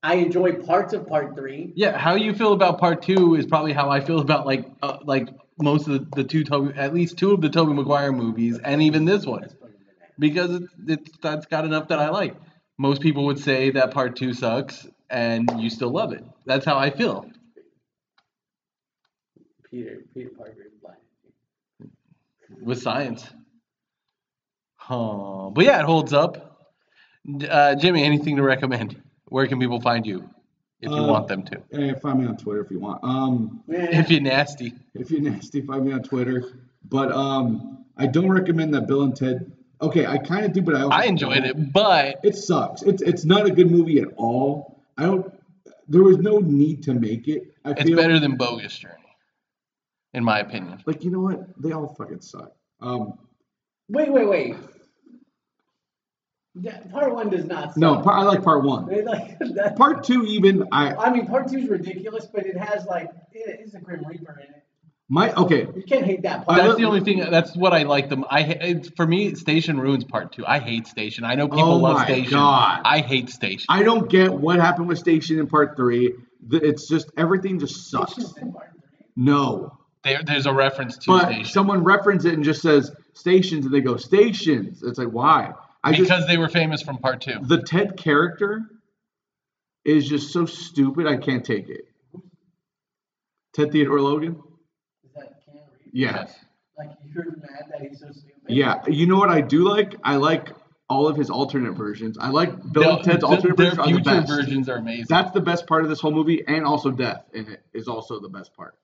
I 0.01 0.15
enjoy 0.15 0.53
parts 0.53 0.93
of 0.93 1.07
Part 1.07 1.35
Three. 1.35 1.73
Yeah, 1.75 1.97
how 1.97 2.15
you 2.15 2.33
feel 2.33 2.53
about 2.53 2.79
part 2.79 3.01
two 3.01 3.35
is 3.35 3.45
probably 3.45 3.73
how 3.73 3.89
I 3.89 3.99
feel 3.99 4.19
about 4.19 4.45
like 4.45 4.65
uh, 4.81 4.99
like 5.03 5.29
most 5.57 5.87
of 5.87 5.93
the, 5.93 6.21
the 6.21 6.23
two 6.23 6.43
Tobey, 6.43 6.73
at 6.77 6.93
least 6.93 7.17
two 7.17 7.33
of 7.33 7.41
the 7.41 7.49
Tobey 7.49 7.73
Maguire 7.73 8.11
movies, 8.13 8.59
and 8.63 8.81
even 8.81 9.05
this 9.05 9.25
one, 9.25 9.49
because 10.17 10.51
it's, 10.51 10.73
it's 10.87 11.17
that's 11.21 11.45
got 11.47 11.65
enough 11.65 11.89
that 11.89 11.99
I 11.99 12.09
like. 12.09 12.35
Most 12.77 13.01
people 13.01 13.25
would 13.25 13.39
say 13.39 13.71
that 13.71 13.91
part 13.91 14.15
two 14.15 14.33
sucks, 14.33 14.87
and 15.09 15.49
you 15.61 15.69
still 15.69 15.91
love 15.91 16.13
it. 16.13 16.23
That's 16.45 16.65
how 16.65 16.77
I 16.77 16.91
feel. 16.91 17.29
Peter 19.69 20.03
Peter 20.13 20.29
Parker 20.37 20.63
is 20.65 20.73
blind. 20.81 20.97
with 22.61 22.81
science. 22.81 23.29
Huh. 24.77 25.49
But 25.53 25.65
yeah, 25.65 25.79
it 25.79 25.85
holds 25.85 26.13
up. 26.13 26.69
Uh, 27.47 27.75
Jimmy, 27.75 28.03
anything 28.03 28.37
to 28.37 28.43
recommend? 28.43 29.01
Where 29.29 29.47
can 29.47 29.59
people 29.59 29.79
find 29.79 30.05
you 30.05 30.29
if 30.81 30.89
you 30.91 30.97
Uh, 30.97 31.07
want 31.07 31.27
them 31.27 31.43
to? 31.43 31.61
Hey, 31.71 31.93
find 32.01 32.19
me 32.19 32.25
on 32.27 32.37
Twitter 32.37 32.61
if 32.61 32.71
you 32.71 32.79
want. 32.79 33.03
Um, 33.03 33.63
If 33.67 34.09
you're 34.09 34.21
nasty. 34.21 34.73
if 34.95 35.09
you're 35.11 35.21
nasty, 35.21 35.61
find 35.61 35.85
me 35.85 35.93
on 35.93 36.03
Twitter. 36.03 36.59
But 36.89 37.11
um, 37.11 37.85
I 37.97 38.07
don't 38.07 38.29
recommend 38.29 38.73
that 38.73 38.87
Bill 38.87 39.03
and 39.03 39.15
Ted. 39.15 39.51
Okay, 39.81 40.05
I 40.05 40.17
kind 40.17 40.45
of 40.45 40.51
do, 40.53 40.61
but 40.61 40.75
I 40.75 40.81
also 40.81 40.95
I 40.97 41.03
enjoyed 41.05 41.45
it, 41.45 41.71
but 41.71 42.19
It 42.23 42.35
sucks. 42.35 42.81
It's 42.81 43.01
it's 43.01 43.23
not 43.25 43.45
a 43.45 43.51
good 43.51 43.71
movie 43.71 43.99
at 43.99 44.09
all. 44.17 44.81
I 44.97 45.03
don't. 45.03 45.33
There 45.87 46.03
was 46.03 46.17
no 46.17 46.39
need 46.39 46.83
to 46.83 46.93
make 46.93 47.27
it. 47.27 47.53
I 47.65 47.71
it's 47.71 47.83
feel 47.83 47.95
better 47.95 48.19
than 48.19 48.35
Bogus 48.35 48.77
Journey, 48.77 48.93
in 50.13 50.23
my 50.23 50.39
opinion. 50.39 50.81
like 50.85 51.03
you 51.05 51.11
know 51.11 51.21
what? 51.21 51.39
They 51.61 51.71
all 51.71 51.87
fucking 51.97 52.21
suck. 52.21 52.51
Um, 52.81 53.13
Wait, 53.89 54.11
wait, 54.11 54.27
wait. 54.29 54.55
That- 56.55 56.91
part 56.91 57.13
one 57.13 57.29
does 57.29 57.45
not. 57.45 57.69
Suck. 57.69 57.77
no, 57.77 58.01
part, 58.01 58.17
I 58.17 58.23
like 58.23 58.43
part 58.43 58.63
one. 58.63 58.87
They 58.87 59.03
like 59.03 59.37
that. 59.55 59.75
Part 59.77 60.03
two, 60.03 60.25
even 60.25 60.67
I 60.71 60.93
I 60.95 61.11
mean, 61.13 61.27
part 61.27 61.47
two 61.49 61.57
is 61.59 61.69
ridiculous, 61.69 62.25
but 62.25 62.45
it 62.45 62.57
has 62.57 62.85
like 62.85 63.09
it 63.31 63.59
is 63.61 63.73
a 63.75 63.79
Grim 63.79 64.03
Reaper 64.05 64.39
in 64.39 64.53
it. 64.55 64.63
my 65.07 65.31
okay. 65.33 65.67
You 65.75 65.83
can't 65.87 66.03
hate 66.05 66.23
that 66.23 66.45
part. 66.45 66.57
That's 66.57 66.75
the 66.77 66.85
only 66.85 67.01
thing. 67.01 67.19
That's 67.19 67.55
what 67.55 67.71
I 67.73 67.83
like 67.83 68.09
them. 68.09 68.25
I 68.29 68.41
ha- 68.41 68.57
it's, 68.61 68.89
for 68.89 69.05
me, 69.05 69.35
Station 69.35 69.79
ruins 69.79 70.03
part 70.03 70.31
two. 70.33 70.45
I 70.45 70.59
hate 70.59 70.87
Station. 70.87 71.23
I 71.23 71.35
know 71.35 71.47
people 71.47 71.63
Oh 71.63 71.77
love 71.77 71.97
my 71.97 72.05
Station. 72.05 72.31
God. 72.31 72.81
I 72.83 72.99
hate 72.99 73.29
Station. 73.29 73.65
I 73.69 73.83
don't 73.83 74.09
get 74.09 74.33
what 74.33 74.59
happened 74.59 74.87
with 74.87 74.97
Station 74.97 75.39
in 75.39 75.47
part 75.47 75.75
three. 75.77 76.13
It's 76.51 76.87
just 76.87 77.11
everything 77.15 77.59
just 77.59 77.89
sucks. 77.91 78.17
In 78.17 78.51
part 78.53 78.71
three. 78.71 79.05
No, 79.15 79.77
there, 80.03 80.23
there's 80.23 80.47
a 80.47 80.53
reference 80.53 80.97
to 80.99 81.07
but 81.07 81.25
Station 81.27 81.45
someone 81.45 81.83
reference 81.83 82.25
it 82.25 82.33
and 82.33 82.43
just 82.43 82.61
says 82.63 82.91
stations, 83.13 83.65
and 83.65 83.73
they 83.73 83.81
go 83.81 83.97
stations. 83.97 84.81
It's 84.83 84.97
like 84.97 85.09
why? 85.09 85.53
I 85.83 85.91
because 85.91 86.07
just 86.07 86.27
they 86.27 86.37
were 86.37 86.49
famous 86.49 86.81
from 86.81 86.97
part 86.97 87.21
two. 87.21 87.37
the 87.41 87.61
Ted 87.61 87.95
character 87.97 88.61
is 89.85 90.07
just 90.07 90.31
so 90.33 90.45
stupid. 90.45 91.07
I 91.07 91.17
can't 91.17 91.45
take 91.45 91.69
it. 91.69 91.85
Ted 93.53 93.71
Theodore 93.71 94.01
Logan. 94.01 94.41
Is 95.03 95.11
that 95.15 95.39
Keanu 95.47 95.61
Reeves? 95.71 95.89
Yeah. 95.93 96.27
Like 96.77 96.89
you're 97.13 97.25
mad 97.25 97.65
that 97.71 97.81
he's 97.81 97.99
so 97.99 98.07
stupid. 98.11 98.33
Yeah. 98.47 98.81
You 98.87 99.05
know 99.07 99.17
what 99.17 99.29
I 99.29 99.41
do 99.41 99.67
like? 99.67 99.95
I 100.03 100.15
like 100.17 100.49
all 100.89 101.07
of 101.07 101.15
his 101.17 101.29
alternate 101.29 101.73
versions. 101.73 102.17
I 102.19 102.29
like 102.29 102.51
Bill 102.73 102.95
and 102.97 103.03
Ted's 103.03 103.21
The- 103.21 103.27
alternate 103.27 103.57
their 103.57 103.71
versions 103.75 103.87
are 103.87 103.93
the 103.93 104.01
best. 104.01 104.27
versions 104.27 104.69
are 104.69 104.75
amazing. 104.77 105.05
That's 105.09 105.31
the 105.31 105.41
best 105.41 105.67
part 105.67 105.83
of 105.83 105.89
this 105.89 105.99
whole 105.99 106.11
movie, 106.11 106.43
and 106.47 106.65
also 106.65 106.89
death 106.91 107.25
in 107.33 107.47
it 107.47 107.63
is 107.73 107.87
also 107.87 108.19
the 108.19 108.29
best 108.29 108.53
part. 108.55 108.75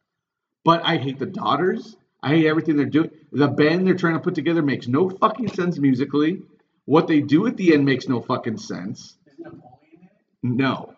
But 0.64 0.82
I 0.86 0.98
hate 0.98 1.20
the 1.20 1.26
daughters. 1.26 1.96
I 2.22 2.30
hate 2.30 2.46
everything 2.48 2.76
they're 2.78 2.86
doing. 2.86 3.12
The 3.32 3.48
band 3.48 3.86
they're 3.86 3.96
trying 3.96 4.14
to 4.16 4.20
put 4.20 4.36
together 4.36 4.62
makes 4.62 4.88
no 4.88 5.10
fucking 5.10 5.50
sense 5.50 5.78
musically. 5.78 6.42
What 6.86 7.08
they 7.08 7.22
do 7.22 7.48
at 7.48 7.58
the 7.58 7.74
end 7.74 7.86
makes 7.86 8.08
no 8.08 8.22
fucking 8.22 8.58
sense. 8.58 9.18
Is 9.26 9.40
Napoleon 9.40 9.62
in 9.94 10.04
it? 10.04 10.12
No. 10.44 10.94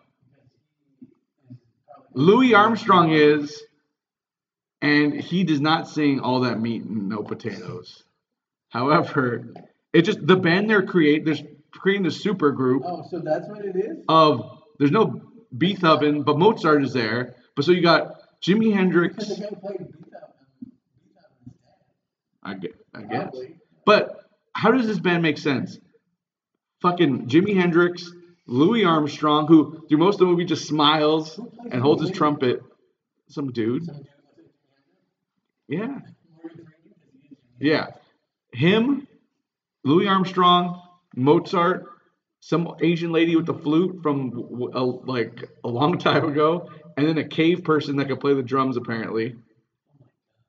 Because 1.08 1.20
he 1.22 1.54
is 1.54 1.60
probably. 1.86 2.10
Louis 2.14 2.54
Armstrong 2.54 3.12
is, 3.12 3.62
and 4.82 5.14
he 5.14 5.44
does 5.44 5.60
not 5.60 5.88
sing 5.88 6.20
all 6.20 6.40
that 6.40 6.60
meat 6.60 6.82
and 6.82 7.08
no 7.08 7.22
potatoes. 7.22 8.04
However, 8.68 9.54
it 9.92 10.02
just 10.02 10.26
the 10.26 10.36
band 10.36 10.68
they're 10.68 10.82
create 10.84 11.24
they're 11.24 11.36
creating 11.72 12.02
the 12.02 12.10
super 12.10 12.50
group 12.50 12.82
Oh, 12.84 13.04
so 13.10 13.20
that's 13.20 13.48
what 13.48 13.64
it 13.64 13.76
is? 13.76 14.04
of 14.08 14.62
there's 14.78 14.90
no 14.90 15.22
Beethoven, 15.56 16.22
but 16.22 16.38
Mozart 16.38 16.84
is 16.84 16.92
there. 16.92 17.34
But 17.56 17.64
so 17.64 17.72
you 17.72 17.80
got 17.82 18.16
Jimi 18.42 18.72
Hendrix. 18.72 19.14
Because 19.16 19.36
the 19.36 19.42
guy 19.44 19.50
played 19.60 19.78
Beethoven. 19.78 20.20
Beethoven's 22.44 22.74
dad. 22.82 22.94
I 22.94 22.98
I 22.98 23.02
guess. 23.02 23.34
But 23.86 24.27
how 24.58 24.72
does 24.72 24.86
this 24.88 24.98
band 24.98 25.22
make 25.22 25.38
sense? 25.38 25.78
Fucking 26.82 27.28
Jimi 27.28 27.54
Hendrix, 27.54 28.10
Louis 28.46 28.84
Armstrong, 28.84 29.46
who 29.46 29.86
through 29.88 29.98
most 29.98 30.14
of 30.14 30.20
the 30.20 30.26
movie 30.26 30.44
just 30.44 30.66
smiles 30.66 31.38
and 31.70 31.80
holds 31.80 32.02
his 32.02 32.10
trumpet. 32.10 32.60
Some 33.28 33.52
dude. 33.52 33.84
Some 33.84 33.94
dude 33.94 34.02
looks 34.02 34.08
like 34.36 34.46
Yeah. 35.68 35.86
Morgan 35.86 36.66
Freeman, 36.66 36.66
'cause 36.98 37.18
he 37.22 37.28
is 37.28 37.38
Jimi 37.60 37.60
Yeah. 37.60 37.86
Him, 38.52 39.06
Louis 39.84 40.08
Armstrong, 40.08 40.82
Mozart, 41.14 41.86
some 42.40 42.74
Asian 42.80 43.12
lady 43.12 43.36
with 43.36 43.46
the 43.46 43.54
flute 43.54 44.02
from 44.02 44.32
a, 44.72 44.82
like 44.84 45.48
a 45.62 45.68
long 45.68 45.98
time 45.98 46.24
ago, 46.24 46.68
and 46.96 47.06
then 47.06 47.18
a 47.18 47.28
cave 47.28 47.62
person 47.62 47.96
that 47.96 48.08
could 48.08 48.18
play 48.20 48.34
the 48.34 48.42
drums 48.42 48.76
apparently. 48.76 49.36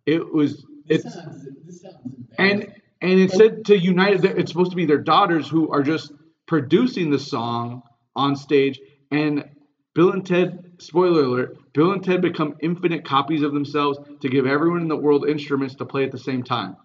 It 0.08 0.34
was 0.34 0.66
This 0.88 1.06
it's 1.06 1.14
sounds, 1.14 1.48
this 1.66 1.82
sounds 1.82 1.98
and. 2.40 2.74
And 3.02 3.20
it 3.20 3.32
said 3.32 3.66
to 3.66 3.78
United 3.78 4.22
that 4.24 4.38
it's 4.38 4.52
supposed 4.52 4.72
to 4.72 4.78
be 4.78 4.86
their 4.86 4.98
daughters 4.98 5.48
who 5.48 5.70
are 5.72 5.84
just 5.84 6.12
producing 6.48 7.10
the 7.10 7.20
song 7.20 7.84
on 8.16 8.36
stage 8.36 8.80
and 9.12 9.46
Bill 9.96 10.12
and 10.12 10.26
Ted 10.26 10.74
spoiler 10.80 11.24
alert 11.24 11.58
Bill 11.74 11.92
and 11.92 12.04
Ted 12.04 12.22
become 12.22 12.56
infinite 12.62 13.06
copies 13.06 13.42
of 13.42 13.54
themselves 13.54 14.00
to 14.22 14.30
give 14.30 14.46
everyone 14.46 14.82
in 14.82 14.88
the 14.88 14.98
world 14.98 15.28
instruments 15.28 15.76
to 15.76 15.86
play 15.86 16.04
at 16.04 16.12
the 16.12 16.20
same 16.20 16.44
time. 16.44 16.76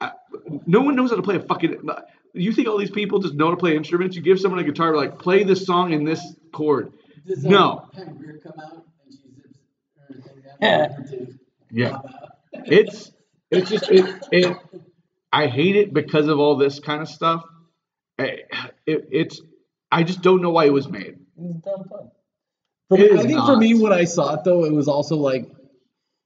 Uh, 0.00 0.10
no 0.66 0.80
one 0.80 0.96
knows 0.96 1.10
how 1.10 1.16
to 1.16 1.22
play 1.22 1.36
a 1.36 1.40
fucking 1.40 1.88
you 2.32 2.52
think 2.52 2.68
all 2.68 2.78
these 2.78 2.90
people 2.90 3.18
just 3.18 3.34
know 3.34 3.46
how 3.46 3.50
to 3.52 3.56
play 3.56 3.76
instruments? 3.76 4.16
You 4.16 4.22
give 4.22 4.40
someone 4.40 4.60
a 4.60 4.64
guitar 4.64 4.94
like 4.96 5.18
play 5.18 5.44
this 5.44 5.66
song 5.66 5.92
in 5.92 6.04
this 6.04 6.20
chord. 6.52 6.92
Does, 7.26 7.44
no. 7.44 7.88
Pam 7.92 8.16
Grier 8.16 8.40
come 8.42 8.52
out 8.58 8.86
and 9.04 9.12
she 9.12 9.34
zips 9.34 9.58
her 9.98 10.14
thing 10.20 10.42
down 10.42 10.98
Yeah. 11.70 11.98
Yeah. 12.52 12.62
it's 12.66 13.12
it's 13.50 13.70
just 13.70 13.90
it, 13.90 14.04
it 14.32 14.56
i 15.32 15.46
hate 15.46 15.76
it 15.76 15.92
because 15.92 16.28
of 16.28 16.38
all 16.38 16.56
this 16.56 16.78
kind 16.80 17.02
of 17.02 17.08
stuff 17.08 17.44
I- 18.18 18.40
it, 18.86 19.08
it's 19.10 19.40
i 19.90 20.02
just 20.02 20.22
don't 20.22 20.42
know 20.42 20.50
why 20.50 20.66
it 20.66 20.72
was 20.72 20.88
made 20.88 21.18
It's 21.38 21.54
dumb 21.60 21.84
fun. 21.88 22.10
For 22.88 22.98
It 22.98 23.12
me, 23.12 23.18
is 23.18 23.20
I 23.20 23.26
think 23.28 23.46
for 23.46 23.56
me, 23.56 23.72
not. 23.74 23.82
when 23.82 23.92
I 23.92 24.02
saw 24.04 24.34
it 24.34 24.42
though, 24.44 24.64
it 24.64 24.72
was 24.72 24.88
also 24.88 25.14
like, 25.16 25.48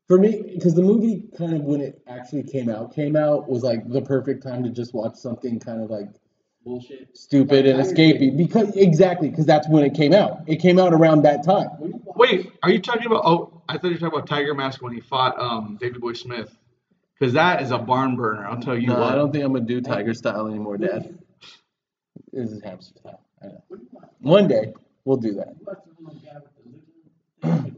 for 0.08 0.16
me, 0.18 0.52
because 0.54 0.74
the 0.74 0.80
movie 0.80 1.28
kind 1.36 1.52
of 1.52 1.60
when 1.60 1.82
it 1.82 2.00
actually 2.06 2.44
came 2.44 2.70
out, 2.70 2.94
came 2.94 3.16
out 3.16 3.50
was 3.50 3.62
like 3.62 3.86
the 3.86 4.00
perfect 4.00 4.42
time 4.42 4.64
to 4.64 4.70
just 4.70 4.94
watch 4.94 5.16
something 5.16 5.60
kind 5.60 5.82
of 5.82 5.90
like 5.90 6.08
Bullshit. 6.64 7.14
stupid 7.14 7.66
and 7.66 7.78
Tiger 7.78 7.94
escapey 7.94 8.34
because 8.34 8.74
exactly 8.76 9.28
because 9.28 9.44
that's 9.44 9.68
when 9.68 9.84
it 9.84 9.92
came 9.94 10.14
out. 10.14 10.38
It 10.46 10.56
came 10.56 10.78
out 10.78 10.94
around 10.94 11.20
that 11.24 11.44
time. 11.44 11.68
When 11.78 11.90
you 11.90 12.00
watch- 12.02 12.16
wait 12.16 12.52
are 12.62 12.70
you 12.70 12.80
talking 12.80 13.04
about 13.06 13.22
oh 13.26 13.62
i 13.68 13.74
thought 13.76 13.88
you 13.88 13.90
were 13.94 13.98
talking 13.98 14.16
about 14.18 14.26
tiger 14.26 14.54
mask 14.54 14.80
when 14.80 14.94
he 14.94 15.00
fought 15.00 15.38
um 15.38 15.76
davey 15.78 15.98
boy 15.98 16.14
smith 16.14 16.56
because 17.18 17.34
that 17.34 17.62
is 17.62 17.70
a 17.70 17.78
barn 17.78 18.16
burner 18.16 18.46
i'll 18.46 18.60
tell 18.60 18.76
you 18.78 18.88
No, 18.88 18.94
what 19.00 19.12
I 19.12 19.14
don't 19.14 19.32
think 19.32 19.44
I'm 19.44 19.52
gonna 19.52 19.64
do 19.64 19.80
tiger 19.80 20.14
style 20.14 20.46
anymore, 20.46 20.76
Dad. 20.78 21.18
This 22.32 22.50
is 22.50 22.62
hamster 22.62 22.98
style. 22.98 23.20
I 23.42 23.46
know. 23.46 23.62
when 23.68 23.80
you 23.80 23.86
watch- 23.92 24.08
One 24.20 24.48
day 24.48 24.72
we'll 25.04 25.16
do 25.18 25.34
that. 25.34 25.48
you 25.58 25.66
watch 25.66 25.78
the 25.86 26.04
little 26.04 26.20
guy 26.20 26.40
with 27.42 27.42
the 27.42 27.48
little- 27.48 27.70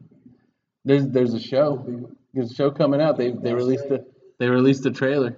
There's 0.85 1.09
there's 1.09 1.35
a 1.35 1.41
show. 1.41 2.11
There's 2.33 2.51
a 2.53 2.55
show 2.55 2.71
coming 2.71 3.01
out. 3.01 3.17
They 3.17 3.31
they 3.33 3.53
released 3.55 3.87
a 3.87 4.05
they 4.39 4.49
released 4.49 4.83
the 4.85 4.91
trailer. 4.91 5.37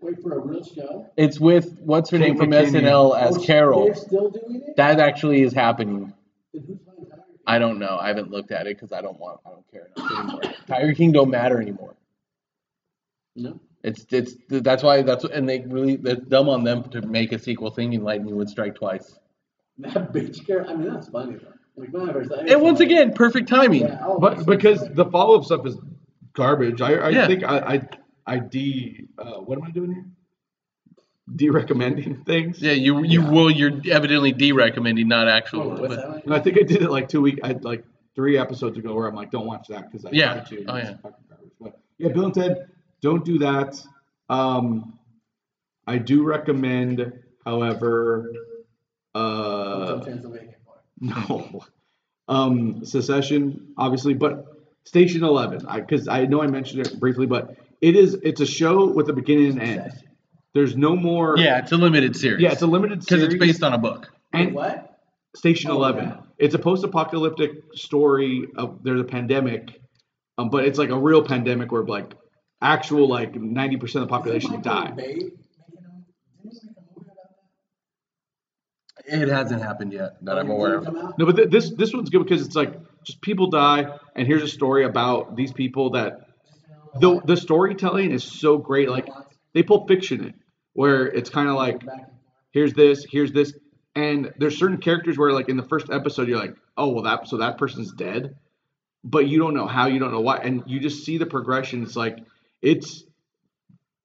Wait 0.00 0.20
for 0.22 0.32
a 0.34 0.38
real 0.40 0.62
show. 0.64 1.06
It's 1.16 1.38
with 1.40 1.78
what's 1.80 2.10
her 2.10 2.18
Kate 2.18 2.28
name 2.28 2.36
from 2.36 2.50
McKinnon. 2.50 2.82
SNL 2.82 3.16
as 3.18 3.36
Oh, 3.36 3.40
Carol. 3.40 3.84
They're 3.86 3.94
still 3.94 4.30
doing 4.30 4.62
it? 4.66 4.76
That 4.76 5.00
actually 5.00 5.42
is 5.42 5.52
happening. 5.52 6.12
Then 6.52 6.62
who's 6.66 6.78
playing 6.78 7.06
Tiger 7.10 7.22
I 7.46 7.58
don't 7.58 7.78
know. 7.78 7.98
I 8.00 8.08
haven't 8.08 8.30
looked 8.30 8.50
at 8.52 8.66
it 8.66 8.76
because 8.76 8.92
I 8.92 9.00
don't 9.02 9.18
want. 9.18 9.40
I 9.46 9.50
don't 9.50 9.70
care 9.70 9.88
enough 9.96 10.12
anymore. 10.18 10.40
Tiger 10.66 10.94
King 10.94 11.12
don't 11.12 11.30
matter 11.30 11.60
anymore. 11.60 11.94
No. 13.38 13.60
It's 13.84 14.04
it's 14.10 14.34
that's 14.48 14.82
why 14.82 15.02
that's 15.02 15.24
and 15.24 15.48
they 15.48 15.60
really 15.60 15.96
that's 15.96 16.20
dumb 16.26 16.48
on 16.48 16.64
them 16.64 16.82
to 16.90 17.00
make 17.02 17.32
a 17.32 17.38
sequel 17.38 17.70
thinking 17.70 18.02
lightning 18.02 18.34
would 18.36 18.48
strike 18.48 18.74
twice. 18.74 19.18
That 19.78 20.12
bitch 20.12 20.44
Carol. 20.46 20.68
I 20.68 20.74
mean, 20.74 20.92
that's 20.92 21.08
funny 21.08 21.36
though. 21.36 21.52
Like, 21.76 21.90
whenever 21.92 22.22
it's 22.22 22.30
And 22.52 22.60
once 22.60 22.80
again, 22.80 23.12
perfect 23.12 23.48
timing. 23.48 23.82
yeah, 23.82 24.00
oh, 24.02 24.18
but 24.18 24.44
because 24.46 24.80
the 24.94 25.04
follow-up 25.04 25.44
stuff 25.44 25.64
is 25.64 25.76
garbage 26.32 26.80
i, 26.80 26.92
I 26.94 27.08
Yeah. 27.10 27.26
think 27.28 27.44
i 27.44 27.58
i, 27.74 27.88
I 28.34 28.38
de 28.40 29.06
uh, 29.18 29.34
what 29.46 29.58
am 29.58 29.64
i 29.64 29.70
doing 29.70 29.92
here 29.92 30.04
de-recommending 31.36 32.24
things 32.24 32.60
Yeah, 32.62 32.72
you 32.72 33.04
you 33.04 33.22
will. 33.22 33.50
You're 33.50 33.80
evidently 33.90 34.32
de-recommending, 34.32 35.08
not 35.08 35.28
Oh, 35.28 35.30
actual. 35.30 35.68
what's 35.70 35.80
but- 35.82 35.90
that? 35.90 36.24
And 36.24 36.34
I 36.34 36.40
think 36.40 36.58
I 36.58 36.62
did 36.62 36.82
it 36.82 36.90
like 36.90 37.08
two 37.08 37.20
week, 37.20 37.38
I 37.44 37.52
like 37.52 37.84
three 38.14 38.38
episodes 38.38 38.78
ago, 38.78 38.94
where 38.94 39.06
I'm 39.06 39.14
like, 39.14 39.30
don't 39.30 39.46
watch 39.46 39.68
that 39.68 39.90
because 39.90 40.04
I 40.06 40.10
Yeah. 40.12 40.32
tried 40.34 40.46
to. 40.46 40.58
and 40.60 40.70
Oh, 40.70 40.76
yeah. 40.76 40.84
fucking 41.02 41.24
garbage. 41.28 41.52
But 41.60 41.80
yeah, 41.98 42.08
Bill 42.08 42.24
and 42.26 42.34
Ted, 42.34 42.68
don't 43.02 43.24
do 43.24 43.38
that. 43.38 43.80
Um, 44.28 44.98
I 45.86 45.98
do 45.98 46.22
recommend, 46.22 47.12
however, 47.44 48.30
uh, 49.14 50.00
no, 51.00 51.64
um, 52.28 52.84
Succession, 52.84 53.72
obviously, 53.76 54.14
but 54.14 54.46
Station 54.84 55.24
Eleven, 55.24 55.66
because 55.74 56.08
I, 56.08 56.24
know 56.26 56.42
I 56.42 56.46
mentioned 56.46 56.86
it 56.86 56.98
briefly, 57.00 57.26
but 57.26 57.56
it 57.80 57.96
is 57.96 58.14
it's 58.22 58.40
a 58.40 58.46
show 58.46 58.86
with 58.86 59.08
a 59.08 59.12
beginning 59.12 59.58
and 59.58 59.62
end. 59.62 59.92
There's 60.54 60.76
no 60.76 60.96
more. 60.96 61.36
Yeah, 61.38 61.58
it's 61.58 61.72
a 61.72 61.76
limited 61.76 62.16
series. 62.16 62.42
yeah, 62.42 62.52
it's 62.52 62.62
a 62.62 62.66
limited 62.66 63.04
series 63.04 63.24
because 63.28 63.34
it's 63.34 63.40
based 63.40 63.62
on 63.62 63.72
a 63.74 63.78
book. 63.78 64.08
Wait, 64.32 64.46
and 64.46 64.54
what? 64.54 64.98
Station 65.36 65.70
Oh, 65.70 65.76
Eleven. 65.76 66.04
yeah. 66.08 66.16
It's 66.38 66.54
a 66.54 66.58
post-apocalyptic 66.58 67.50
story 67.74 68.46
of 68.56 68.82
there's 68.82 69.00
a 69.00 69.04
pandemic, 69.04 69.80
um, 70.38 70.50
but 70.50 70.64
it's 70.64 70.78
like 70.78 70.90
a 70.90 70.98
real 70.98 71.22
pandemic 71.22 71.70
where 71.72 71.84
like 71.84 72.14
actual 72.60 73.08
like 73.08 73.34
ninety 73.34 73.76
percent 73.76 74.02
of 74.02 74.08
the 74.08 74.12
population 74.12 74.50
Isn't 74.50 74.64
die. 74.64 74.90
Bay 74.90 75.14
making 75.14 75.26
a- 75.26 75.30
didn't 76.42 76.56
he 76.56 76.66
make 76.66 76.76
a 76.76 76.90
movie 76.90 77.08
about 77.10 77.26
that? 79.06 79.22
It 79.22 79.28
hasn't 79.28 79.62
happened 79.62 79.92
yet 79.92 80.16
that 80.24 80.38
I'm 80.38 80.50
oh, 80.50 80.54
aware 80.54 80.76
of. 80.76 80.84
No, 81.18 81.26
but 81.26 81.36
th- 81.36 81.50
this 81.50 81.70
this 81.70 81.92
one's 81.92 82.10
good 82.10 82.22
because 82.24 82.44
it's 82.44 82.56
like 82.56 82.74
just 83.04 83.20
people 83.20 83.48
die, 83.50 83.98
and 84.14 84.26
here's 84.26 84.42
a 84.42 84.48
story 84.48 84.84
about 84.84 85.36
these 85.36 85.52
people 85.52 85.90
that 85.90 86.28
the 87.00 87.20
the 87.24 87.36
storytelling 87.36 88.10
is 88.12 88.24
so 88.24 88.58
great. 88.58 88.90
Like 88.90 89.08
they 89.54 89.62
pull 89.62 89.86
fiction 89.86 90.24
in 90.24 90.34
where 90.74 91.06
it's 91.06 91.30
kind 91.30 91.48
of 91.48 91.54
like 91.56 91.84
Back 91.84 91.94
and 91.98 92.06
forth. 92.06 92.10
here's 92.52 92.74
this, 92.74 93.06
here's 93.10 93.32
this, 93.32 93.52
and 93.94 94.32
there's 94.38 94.58
certain 94.58 94.78
characters 94.78 95.16
where 95.18 95.32
like 95.32 95.48
in 95.48 95.56
the 95.56 95.62
first 95.62 95.90
episode 95.90 96.28
you're 96.28 96.38
like, 96.38 96.54
oh 96.76 96.88
well 96.88 97.04
that 97.04 97.28
so 97.28 97.38
that 97.38 97.58
person's 97.58 97.92
dead, 97.92 98.36
but 99.04 99.26
you 99.26 99.38
don't 99.38 99.54
know 99.54 99.66
how, 99.66 99.86
you 99.86 99.98
don't 99.98 100.12
know 100.12 100.20
why, 100.20 100.38
and 100.38 100.64
you 100.66 100.80
just 100.80 101.04
see 101.04 101.18
the 101.18 101.26
progression. 101.26 101.82
It's 101.82 101.96
like 101.96 102.18
it's 102.62 103.04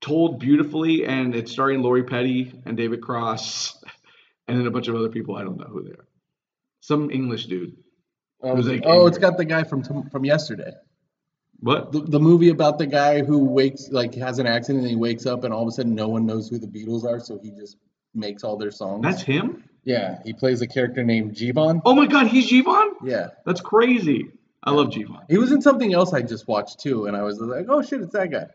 told 0.01 0.39
beautifully, 0.39 1.05
and 1.05 1.35
it's 1.35 1.51
starring 1.51 1.81
Lori 1.81 2.03
Petty 2.03 2.53
and 2.65 2.75
David 2.75 3.01
Cross, 3.01 3.83
and 4.47 4.59
then 4.59 4.67
a 4.67 4.71
bunch 4.71 4.87
of 4.87 4.95
other 4.95 5.09
people. 5.09 5.35
I 5.35 5.43
don't 5.43 5.57
know 5.57 5.67
who 5.67 5.83
they 5.83 5.91
are. 5.91 6.07
Some 6.81 7.11
English 7.11 7.45
dude. 7.45 7.77
Oh, 8.41 8.55
was 8.55 8.67
like 8.67 8.83
oh, 8.85 9.07
it's 9.07 9.17
got 9.17 9.37
the 9.37 9.45
guy 9.45 9.63
from 9.63 9.83
from 10.09 10.25
yesterday. 10.25 10.73
What? 11.59 11.93
The, 11.93 12.01
the 12.01 12.19
movie 12.19 12.49
about 12.49 12.77
the 12.77 12.85
guy 12.87 13.23
who 13.23 13.39
wakes 13.39 13.87
like 13.89 14.15
has 14.15 14.39
an 14.39 14.47
accident 14.47 14.81
and 14.81 14.89
he 14.89 14.97
wakes 14.97 15.25
up 15.25 15.45
and 15.45 15.53
all 15.53 15.61
of 15.61 15.69
a 15.69 15.71
sudden 15.71 15.95
no 15.95 16.09
one 16.09 16.25
knows 16.25 16.49
who 16.49 16.59
the 16.59 16.67
Beatles 16.67 17.05
are, 17.05 17.21
so 17.21 17.39
he 17.41 17.51
just 17.51 17.77
makes 18.13 18.43
all 18.43 18.57
their 18.57 18.71
songs. 18.71 19.01
That's 19.01 19.21
him? 19.21 19.63
yeah. 19.83 20.19
He 20.23 20.33
plays 20.33 20.61
a 20.61 20.67
character 20.67 21.03
named 21.03 21.35
Jeevan. 21.35 21.81
Oh 21.85 21.95
my 21.95 22.05
God, 22.05 22.27
he's 22.27 22.49
Jeevan? 22.49 22.91
Yeah. 23.03 23.27
That's 23.45 23.61
crazy. 23.61 24.31
I 24.63 24.71
love 24.71 24.87
Jeevan. 24.87 25.25
He 25.29 25.37
was 25.37 25.51
in 25.51 25.61
something 25.61 25.93
else 25.93 26.13
I 26.13 26.21
just 26.21 26.47
watched 26.47 26.79
too, 26.79 27.05
and 27.05 27.17
I 27.17 27.23
was 27.23 27.39
like, 27.39 27.65
oh 27.69 27.81
shit, 27.81 28.01
it's 28.01 28.13
that 28.13 28.31
guy. 28.31 28.47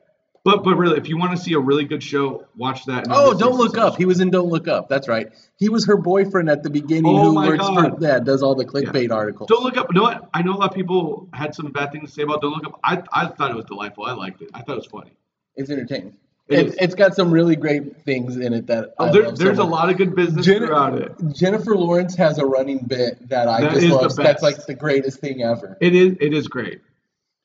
But 0.44 0.64
but 0.64 0.76
really, 0.76 0.96
if 0.96 1.08
you 1.08 1.18
want 1.18 1.32
to 1.32 1.36
see 1.36 1.52
a 1.54 1.58
really 1.58 1.84
good 1.84 2.02
show, 2.02 2.46
watch 2.56 2.86
that. 2.86 3.06
Oh, 3.10 3.36
Don't 3.36 3.56
Look 3.56 3.76
Up. 3.76 3.96
He 3.98 4.06
was 4.06 4.20
in 4.20 4.30
Don't 4.30 4.48
Look 4.48 4.68
Up. 4.68 4.88
That's 4.88 5.08
right. 5.08 5.28
He 5.58 5.68
was 5.68 5.86
her 5.86 5.96
boyfriend 5.96 6.48
at 6.48 6.62
the 6.62 6.70
beginning 6.70 7.14
Oh 7.14 7.32
who 7.32 7.34
works 7.34 7.58
God. 7.58 7.98
for 7.98 8.04
yeah, 8.04 8.20
does 8.20 8.42
all 8.42 8.54
the 8.54 8.64
clickbait 8.64 9.10
articles. 9.12 9.48
Don't 9.48 9.62
look 9.62 9.76
up. 9.76 9.88
You 9.92 9.96
know 9.98 10.04
what? 10.04 10.30
I 10.32 10.42
know 10.42 10.52
a 10.52 10.58
lot 10.58 10.70
of 10.70 10.74
people 10.74 11.28
had 11.34 11.54
some 11.54 11.70
bad 11.72 11.92
things 11.92 12.08
to 12.10 12.14
say 12.14 12.22
about 12.22 12.40
Don't 12.40 12.52
Look 12.52 12.66
Up. 12.66 12.80
I 12.82 13.02
I 13.12 13.26
thought 13.26 13.50
it 13.50 13.56
was 13.56 13.66
delightful. 13.66 14.04
I 14.04 14.12
liked 14.12 14.40
it. 14.40 14.50
I 14.54 14.62
thought 14.62 14.72
it 14.72 14.76
was 14.76 14.86
funny. 14.86 15.12
It's 15.56 15.70
entertaining. 15.70 16.16
It 16.48 16.58
It, 16.58 16.66
is. 16.68 16.76
it's 16.80 16.94
got 16.94 17.14
some 17.14 17.30
really 17.30 17.56
great 17.56 18.02
things 18.04 18.36
in 18.36 18.52
it 18.54 18.66
that 18.68 18.94
oh, 18.98 19.04
I 19.06 19.08
Oh, 19.08 19.12
there, 19.12 19.22
love 19.24 19.36
so 19.38 19.44
there's 19.44 19.58
a 19.58 19.64
lot 19.64 19.90
of 19.90 19.96
good 19.98 20.14
business 20.14 20.46
Jen- 20.46 20.58
throughout 20.66 20.98
it. 20.98 21.12
Jennifer 21.34 21.76
Lawrence 21.76 22.14
has 22.16 22.38
a 22.38 22.46
running 22.46 22.78
bit 22.78 23.28
that 23.28 23.48
I 23.48 23.60
That 23.62 23.74
just 23.74 23.86
love. 23.88 24.16
That's 24.16 24.42
like 24.42 24.64
the 24.66 24.74
greatest 24.74 25.20
thing 25.20 25.42
ever. 25.42 25.76
It 25.80 25.94
is 25.94 26.16
it 26.20 26.32
is 26.34 26.48
great. 26.48 26.80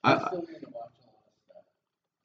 I 0.04 0.14
I, 0.14 0.28
still 0.28 0.40
need 0.42 0.60
to 0.62 0.68
watch 0.72 0.92
a 1.00 1.08
lot 1.08 1.24
of 1.28 1.34
stuff. 1.44 1.64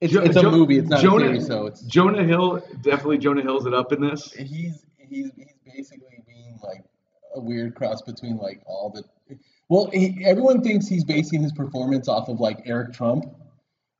It's, 0.00 0.12
Jo- 0.12 0.22
it's 0.22 0.36
a 0.36 0.42
Jo- 0.42 0.50
movie. 0.50 0.78
It's 0.78 0.88
not 0.88 1.00
Jonah, 1.00 1.24
a 1.24 1.28
series, 1.28 1.46
so 1.46 1.66
it's 1.66 1.82
Jonah 1.82 2.24
Hill 2.24 2.62
definitely 2.82 3.18
Jonah 3.18 3.42
Hill's 3.42 3.66
it 3.66 3.74
up 3.74 3.92
in 3.92 4.00
this. 4.00 4.32
he's 4.32 4.84
he's 4.98 5.30
he's 5.36 5.54
basically 5.66 6.22
being 6.26 6.58
like 6.62 6.84
a 7.34 7.40
weird 7.40 7.74
cross 7.74 8.02
between 8.02 8.36
like 8.38 8.60
all 8.66 8.90
the 8.94 9.04
well 9.68 9.90
he, 9.92 10.22
everyone 10.24 10.62
thinks 10.62 10.86
he's 10.86 11.04
basing 11.04 11.42
his 11.42 11.52
performance 11.52 12.08
off 12.08 12.28
of 12.28 12.40
like 12.40 12.62
Eric 12.66 12.92
Trump 12.92 13.26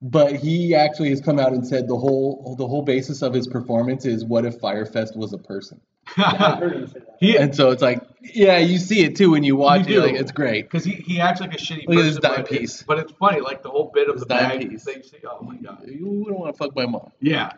but 0.00 0.36
he 0.36 0.74
actually 0.74 1.10
has 1.10 1.20
come 1.20 1.38
out 1.38 1.52
and 1.52 1.66
said 1.66 1.88
the 1.88 1.96
whole 1.96 2.54
the 2.56 2.66
whole 2.66 2.82
basis 2.82 3.22
of 3.22 3.34
his 3.34 3.46
performance 3.48 4.04
is 4.06 4.24
what 4.24 4.44
if 4.44 4.58
Fyre 4.60 4.86
Fest 4.86 5.16
was 5.16 5.32
a 5.32 5.38
person 5.38 5.80
I 6.16 6.56
heard 6.60 6.72
him 6.76 6.86
say 6.86 7.00
that. 7.00 7.16
he 7.20 7.36
and 7.36 7.54
so 7.54 7.70
it's 7.70 7.82
like 7.82 8.00
yeah 8.22 8.58
you 8.58 8.78
see 8.78 9.02
it 9.04 9.16
too 9.16 9.30
when 9.32 9.42
you 9.42 9.56
watch 9.56 9.86
You 9.88 9.98
it 10.02 10.12
like 10.12 10.14
it's 10.20 10.32
great 10.32 10.62
because 10.70 10.84
he, 10.84 10.92
he 10.92 11.20
acts 11.20 11.40
like 11.40 11.52
a 11.52 11.56
shitty 11.58 11.86
Look 11.88 11.98
at 11.98 12.02
this 12.02 12.18
dime 12.18 12.36
but 12.42 12.48
piece. 12.50 12.74
It's, 12.76 12.82
but 12.84 12.98
it's 12.98 13.12
funny, 13.12 13.40
like 13.40 13.62
the 13.62 13.70
whole 13.70 13.90
bit 13.92 14.08
of 14.08 14.14
This 14.18 14.22
the 14.24 14.34
dime 14.34 14.58
bag 14.60 14.70
piece. 14.70 14.84
thing. 14.84 15.02
See, 15.02 15.18
oh 15.26 15.42
my 15.42 15.56
god, 15.56 15.82
you 15.86 16.24
don't 16.26 16.38
want 16.38 16.54
to 16.54 16.58
fuck 16.58 16.74
my 16.76 16.86
mom 16.86 17.10
yeah, 17.20 17.52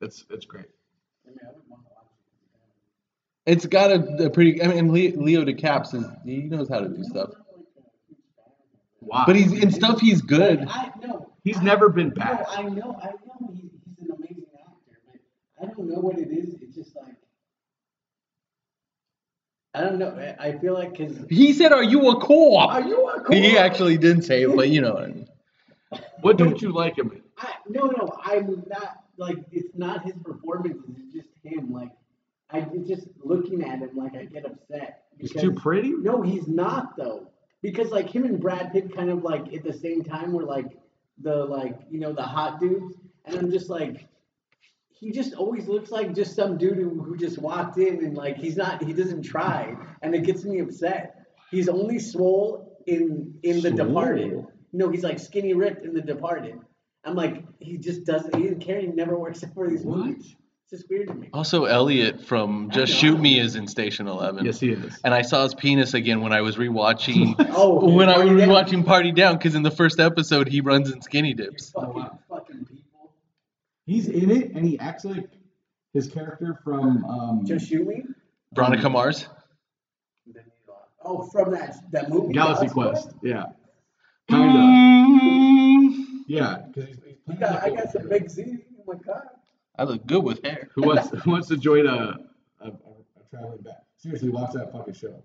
it's 0.00 0.24
it's 0.30 0.44
great. 0.46 0.66
I 1.26 1.30
mean, 1.30 1.38
I 1.42 1.48
would 1.52 1.62
want 1.68 1.82
to 1.84 1.90
watch 1.94 2.06
it. 3.46 3.52
it's 3.52 3.66
got 3.66 3.90
a, 3.92 4.26
a 4.26 4.30
pretty 4.30 4.62
I 4.62 4.68
mean 4.68 4.92
Leo 4.92 5.44
DeCaps 5.44 5.94
is 5.94 6.04
he 6.24 6.42
knows 6.42 6.68
how 6.68 6.80
to 6.80 6.88
do 6.88 7.04
stuff 7.04 7.30
Wow, 9.00 9.18
uh, 9.20 9.26
but 9.26 9.36
he's 9.36 9.52
in 9.52 9.70
stuff 9.70 10.00
he's 10.00 10.20
good 10.20 10.66
I 10.68 10.90
no. 11.02 11.27
He's 11.44 11.58
I- 11.58 11.62
never 11.62 11.88
been 11.88 12.12
No. 12.16 12.24
I 12.24 12.62
know, 12.62 12.98
I 13.02 13.06
know 13.06 13.50
he, 13.52 13.70
he's 13.86 13.98
an 14.08 14.16
amazing 14.16 14.44
actor, 14.54 14.98
but 15.06 15.62
I 15.62 15.66
don't 15.66 15.88
know 15.88 16.00
what 16.00 16.18
it 16.18 16.28
is. 16.30 16.54
It's 16.60 16.74
just 16.74 16.94
like 16.96 17.14
I 19.74 19.82
don't 19.82 19.98
know. 19.98 20.10
I, 20.40 20.48
I 20.48 20.58
feel 20.58 20.74
like 20.74 20.92
because 20.96 21.16
he 21.28 21.52
said 21.52 21.72
are 21.72 21.82
you 21.84 22.08
a 22.10 22.20
co-op 22.20 22.70
are 22.70 22.80
you 22.82 23.06
a 23.08 23.20
cool? 23.20 23.36
He 23.36 23.56
actually 23.56 23.98
didn't 23.98 24.22
say 24.22 24.42
it, 24.42 24.56
but 24.56 24.68
you 24.68 24.80
know 24.80 24.94
what 24.94 25.04
I 25.04 25.06
mean. 25.08 25.28
What 26.22 26.36
don't 26.36 26.60
you 26.60 26.72
like 26.72 26.98
him 26.98 27.12
in? 27.12 27.22
I, 27.38 27.52
no, 27.68 27.86
no, 27.86 28.08
I'm 28.24 28.64
not 28.68 29.04
like 29.16 29.36
it's 29.52 29.76
not 29.76 30.04
his 30.04 30.14
performance. 30.24 30.82
It's 30.96 31.12
just 31.14 31.28
him. 31.44 31.72
Like 31.72 31.90
I 32.50 32.62
just 32.86 33.06
looking 33.22 33.62
at 33.62 33.78
him, 33.80 33.90
like 33.94 34.16
I 34.16 34.24
get 34.24 34.46
upset. 34.46 35.04
He's 35.18 35.28
because- 35.32 35.42
too 35.42 35.52
pretty. 35.52 35.90
No, 35.90 36.22
he's 36.22 36.48
not 36.48 36.96
though. 36.96 37.30
Because 37.60 37.90
like 37.90 38.08
him 38.08 38.24
and 38.24 38.40
Brad 38.40 38.72
Pitt 38.72 38.94
kind 38.94 39.10
of 39.10 39.22
like 39.22 39.52
at 39.52 39.64
the 39.64 39.72
same 39.72 40.02
time 40.02 40.32
were 40.32 40.44
like 40.44 40.77
the 41.22 41.44
like 41.44 41.78
you 41.90 41.98
know 42.00 42.12
the 42.12 42.22
hot 42.22 42.60
dudes, 42.60 42.94
and 43.24 43.36
I'm 43.36 43.50
just 43.50 43.68
like 43.68 44.06
he 44.90 45.12
just 45.12 45.34
always 45.34 45.68
looks 45.68 45.90
like 45.90 46.14
just 46.14 46.34
some 46.34 46.58
dude 46.58 46.76
who, 46.76 47.00
who 47.02 47.16
just 47.16 47.38
walked 47.38 47.78
in 47.78 48.04
and 48.04 48.16
like 48.16 48.36
he's 48.36 48.56
not 48.56 48.82
he 48.82 48.92
doesn't 48.92 49.22
try, 49.22 49.76
and 50.02 50.14
it 50.14 50.24
gets 50.24 50.44
me 50.44 50.60
upset. 50.60 51.26
He's 51.50 51.68
only 51.68 51.98
swole 51.98 52.78
in 52.86 53.34
in 53.42 53.60
the 53.60 53.70
Swole? 53.70 53.86
Departed. 53.86 54.46
No, 54.72 54.90
he's 54.90 55.02
like 55.04 55.18
skinny 55.18 55.54
ripped 55.54 55.84
in 55.84 55.94
the 55.94 56.00
Departed. 56.00 56.58
I'm 57.04 57.14
like 57.14 57.44
he 57.60 57.78
just 57.78 58.04
doesn't. 58.04 58.34
He 58.36 58.42
didn't 58.42 58.60
care. 58.60 58.80
He 58.80 58.88
never 58.88 59.18
works 59.18 59.44
out 59.44 59.54
for 59.54 59.68
these 59.68 59.82
What? 59.82 59.98
movies. 59.98 60.34
It's 60.70 60.82
just 60.82 60.90
weird 60.90 61.08
to 61.08 61.14
me. 61.14 61.30
Also, 61.32 61.64
Elliot 61.64 62.26
from 62.26 62.68
Just 62.70 62.92
I 62.92 62.94
know. 62.94 63.00
Shoot 63.00 63.20
Me 63.20 63.40
is 63.40 63.56
in 63.56 63.66
Station 63.66 64.06
Eleven. 64.06 64.44
Yes, 64.44 64.60
he 64.60 64.72
is. 64.72 64.98
And 65.02 65.14
I 65.14 65.22
saw 65.22 65.42
his 65.44 65.54
penis 65.54 65.94
again 65.94 66.20
when 66.20 66.34
I 66.34 66.42
was 66.42 66.56
rewatching. 66.56 67.36
Oh, 67.56 67.90
when 67.90 68.10
I 68.10 68.18
was 68.18 68.26
Party 68.28 68.38
Down. 68.40 68.48
rewatching 68.48 68.84
Party 68.86 69.12
Down, 69.12 69.36
because 69.38 69.54
in 69.54 69.62
the 69.62 69.70
first 69.70 69.98
episode 69.98 70.46
he 70.46 70.60
runs 70.60 70.92
in 70.92 71.00
skinny 71.00 71.32
dips. 71.32 71.70
Fucking, 71.70 71.94
wow. 71.94 72.18
fucking 72.28 72.66
people. 72.66 73.12
He's 73.86 74.08
in 74.08 74.30
it, 74.30 74.52
and 74.52 74.66
he 74.66 74.78
acts 74.78 75.06
like 75.06 75.30
his 75.94 76.06
character 76.08 76.60
from 76.62 77.02
um, 77.06 77.46
Just 77.46 77.66
shoot 77.66 77.86
me. 77.86 78.02
Veronica 78.54 78.90
Mars. 78.90 79.26
Oh, 81.02 81.22
from 81.28 81.52
that 81.52 81.76
that 81.92 82.10
movie. 82.10 82.34
Galaxy 82.34 82.68
Quest. 82.68 83.10
Yeah, 83.22 83.46
kinda. 84.28 86.04
Yeah, 86.26 86.58
because 86.66 86.90
he's, 86.90 86.98
he's 87.06 87.16
I 87.26 87.34
playing 87.36 87.40
got, 87.40 87.62
I 87.62 87.68
like 87.68 87.84
got 87.84 87.92
some 87.92 88.08
big 88.10 88.28
Z 88.28 88.42
in 88.42 88.60
my 88.86 88.94
car. 88.96 89.30
I 89.78 89.84
look 89.84 90.06
good 90.06 90.24
with 90.24 90.42
hair. 90.44 90.68
who 90.74 90.82
wants 90.86 91.10
who 91.22 91.30
wants 91.30 91.48
to 91.48 91.56
join 91.56 91.86
a 91.86 92.18
a, 92.60 92.66
a, 92.66 92.68
a 92.68 92.72
traveling 93.30 93.58
back? 93.62 93.82
Seriously, 93.96 94.28
watch 94.28 94.52
that 94.54 94.72
fucking 94.72 94.94
show. 94.94 95.22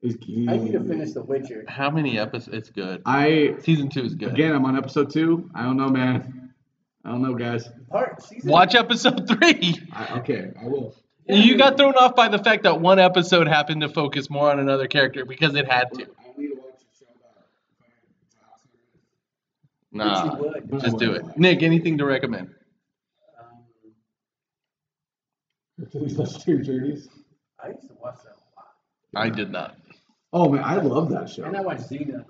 He's, 0.00 0.14
I 0.48 0.56
need 0.56 0.72
to 0.72 0.84
finish 0.84 1.10
The 1.12 1.22
Witcher. 1.24 1.64
How 1.66 1.90
many 1.90 2.18
episodes? 2.20 2.56
It's 2.56 2.70
good. 2.70 3.02
I 3.04 3.56
Season 3.62 3.88
two 3.88 4.02
is 4.04 4.14
good. 4.14 4.28
again, 4.32 4.52
I'm 4.52 4.64
on 4.64 4.76
episode 4.76 5.10
two. 5.10 5.50
I 5.54 5.64
don't 5.64 5.76
know, 5.76 5.88
man. 5.88 6.52
I 7.04 7.10
don't 7.10 7.22
know, 7.22 7.34
guys. 7.34 7.68
Part 7.90 8.22
season. 8.22 8.50
Watch 8.50 8.74
episode 8.76 9.26
three. 9.26 9.76
I, 9.92 10.18
okay, 10.20 10.52
I 10.60 10.66
will. 10.66 10.94
You 11.26 11.58
got 11.58 11.76
thrown 11.76 11.94
off 11.94 12.14
by 12.14 12.28
the 12.28 12.38
fact 12.38 12.62
that 12.62 12.80
one 12.80 12.98
episode 12.98 13.48
happened 13.48 13.80
to 13.82 13.88
focus 13.88 14.30
more 14.30 14.50
on 14.50 14.58
another 14.60 14.86
character 14.86 15.24
because 15.24 15.54
it 15.56 15.70
had 15.70 15.92
to. 15.94 16.02
I 16.04 16.40
need 16.40 16.48
to 16.48 16.54
watch 16.54 16.78
the 16.78 17.04
show 17.04 17.06
about 17.16 17.44
Nah, 19.92 20.24
Which 20.24 20.32
you 20.32 20.38
would. 20.48 20.70
But 20.70 20.80
I 20.80 20.84
just 20.86 20.98
do 20.98 21.12
it. 21.12 21.24
Nick, 21.36 21.62
anything 21.62 21.98
to 21.98 22.04
recommend? 22.06 22.54
Um, 23.40 23.46
Hercules 25.78 26.42
two 26.44 26.62
Journeys. 26.62 27.08
I 27.62 27.68
used 27.68 27.88
to 27.88 27.94
watch 28.00 28.16
that 28.24 28.32
a 28.32 28.42
lot. 28.56 29.24
I 29.26 29.30
did 29.30 29.50
not. 29.50 29.76
Oh 30.32 30.48
man, 30.50 30.62
I 30.64 30.76
love 30.76 31.10
that 31.10 31.28
show. 31.30 31.44
And 31.44 31.56
I 31.56 31.60
watched 31.60 31.88
Xena. 31.90 32.24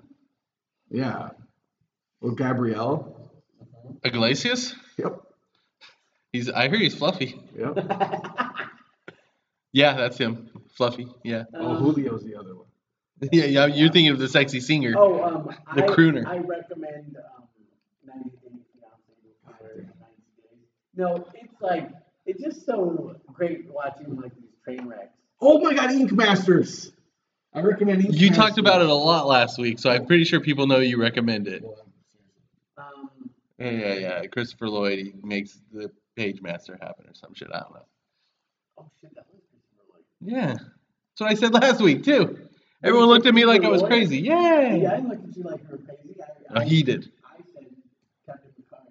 Yeah. 0.89 1.29
With 2.21 2.37
Gabrielle. 2.37 3.31
Iglesias? 4.03 4.75
Yep. 4.97 5.21
He's. 6.31 6.49
I 6.49 6.69
hear 6.69 6.77
he's 6.79 6.95
fluffy. 6.95 7.39
Yep. 7.57 7.77
Yeah, 9.71 9.93
that's 9.93 10.17
him. 10.17 10.49
Fluffy. 10.75 11.07
Yeah. 11.23 11.43
Oh, 11.53 11.77
Julio's 11.77 12.23
the 12.23 12.35
other 12.35 12.55
one. 12.55 12.65
Yeah, 13.31 13.45
yeah. 13.45 13.65
You're 13.67 13.91
thinking 13.91 14.11
of 14.11 14.17
the 14.17 14.27
sexy 14.27 14.61
singer. 14.61 14.95
Oh, 14.97 15.21
um, 15.21 15.55
The 15.75 15.83
I, 15.83 15.87
crooner. 15.87 16.25
I 16.25 16.37
recommend 16.37 17.17
um, 17.17 17.43
90 18.05 18.29
Day 18.29 18.37
Fiancé 18.47 19.45
or 19.45 19.53
90 19.53 19.83
Days. 19.83 19.85
No, 20.95 21.27
it's 21.35 21.61
like 21.61 21.91
it's 22.29 22.41
just 22.43 22.65
so 22.65 23.15
great 23.33 23.65
watching 23.71 24.15
like 24.17 24.35
these 24.35 24.49
train 24.63 24.87
wrecks. 24.87 25.13
Oh 25.41 25.59
my 25.59 25.73
God, 25.73 25.91
Ink 25.91 26.11
Masters. 26.11 26.91
I 27.53 27.61
recommend 27.61 28.05
Ink 28.05 28.13
You 28.15 28.27
Masters. 28.29 28.37
talked 28.37 28.57
about 28.59 28.81
it 28.81 28.89
a 28.89 28.93
lot 28.93 29.27
last 29.27 29.57
week, 29.57 29.79
so 29.79 29.89
I'm 29.89 30.05
pretty 30.05 30.23
sure 30.25 30.39
people 30.39 30.67
know 30.67 30.79
you 30.79 30.99
recommend 31.01 31.47
it. 31.47 31.63
Um, 32.77 33.09
Yeah, 33.57 33.69
yeah, 33.71 33.93
yeah. 33.95 34.25
Christopher 34.27 34.69
Lloyd 34.69 34.99
he 34.99 35.13
makes 35.23 35.59
the 35.73 35.91
Pagemaster 36.17 36.79
happen 36.81 37.05
or 37.07 37.13
some 37.13 37.33
shit. 37.33 37.49
I 37.53 37.59
don't 37.59 37.73
know. 37.73 37.85
oh 38.79 38.85
shit, 39.01 39.15
that 39.15 39.25
was 39.33 39.41
Christopher 39.49 39.83
Lloyd. 39.93 40.03
Yeah, 40.21 40.53
that's 40.53 41.19
what 41.19 41.31
I 41.31 41.33
said 41.35 41.53
last 41.53 41.81
week 41.81 42.03
too. 42.03 42.39
Everyone 42.83 43.07
looked 43.09 43.25
at 43.25 43.33
me 43.33 43.43
like 43.45 43.63
I 43.63 43.69
was 43.69 43.81
crazy. 43.81 44.17
Yay! 44.19 44.81
Yeah, 44.83 44.91
I 44.93 44.95
didn't 44.97 45.09
look 45.09 45.19
at 45.29 45.35
you 45.37 45.43
like 45.43 45.61
you 45.63 45.69
were 45.71 45.77
crazy. 45.77 46.15
I, 46.21 46.25
Oh, 46.55 46.59
he 46.61 46.81
did. 46.83 47.11
I 47.25 47.37
said 47.53 47.65
Captain 48.25 48.51
Picard. 48.55 48.87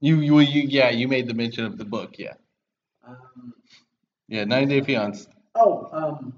You, 0.00 0.20
you, 0.20 0.38
you, 0.40 0.62
yeah. 0.68 0.90
You 0.90 1.08
made 1.08 1.26
the 1.26 1.34
mention 1.34 1.64
of 1.64 1.76
the 1.76 1.84
book. 1.84 2.14
Yeah, 2.18 2.34
Um, 3.06 3.54
yeah. 4.28 4.44
Nine 4.44 4.68
Day 4.68 4.80
Fiance. 4.80 5.28
oh, 5.54 5.88
um, 5.92 6.32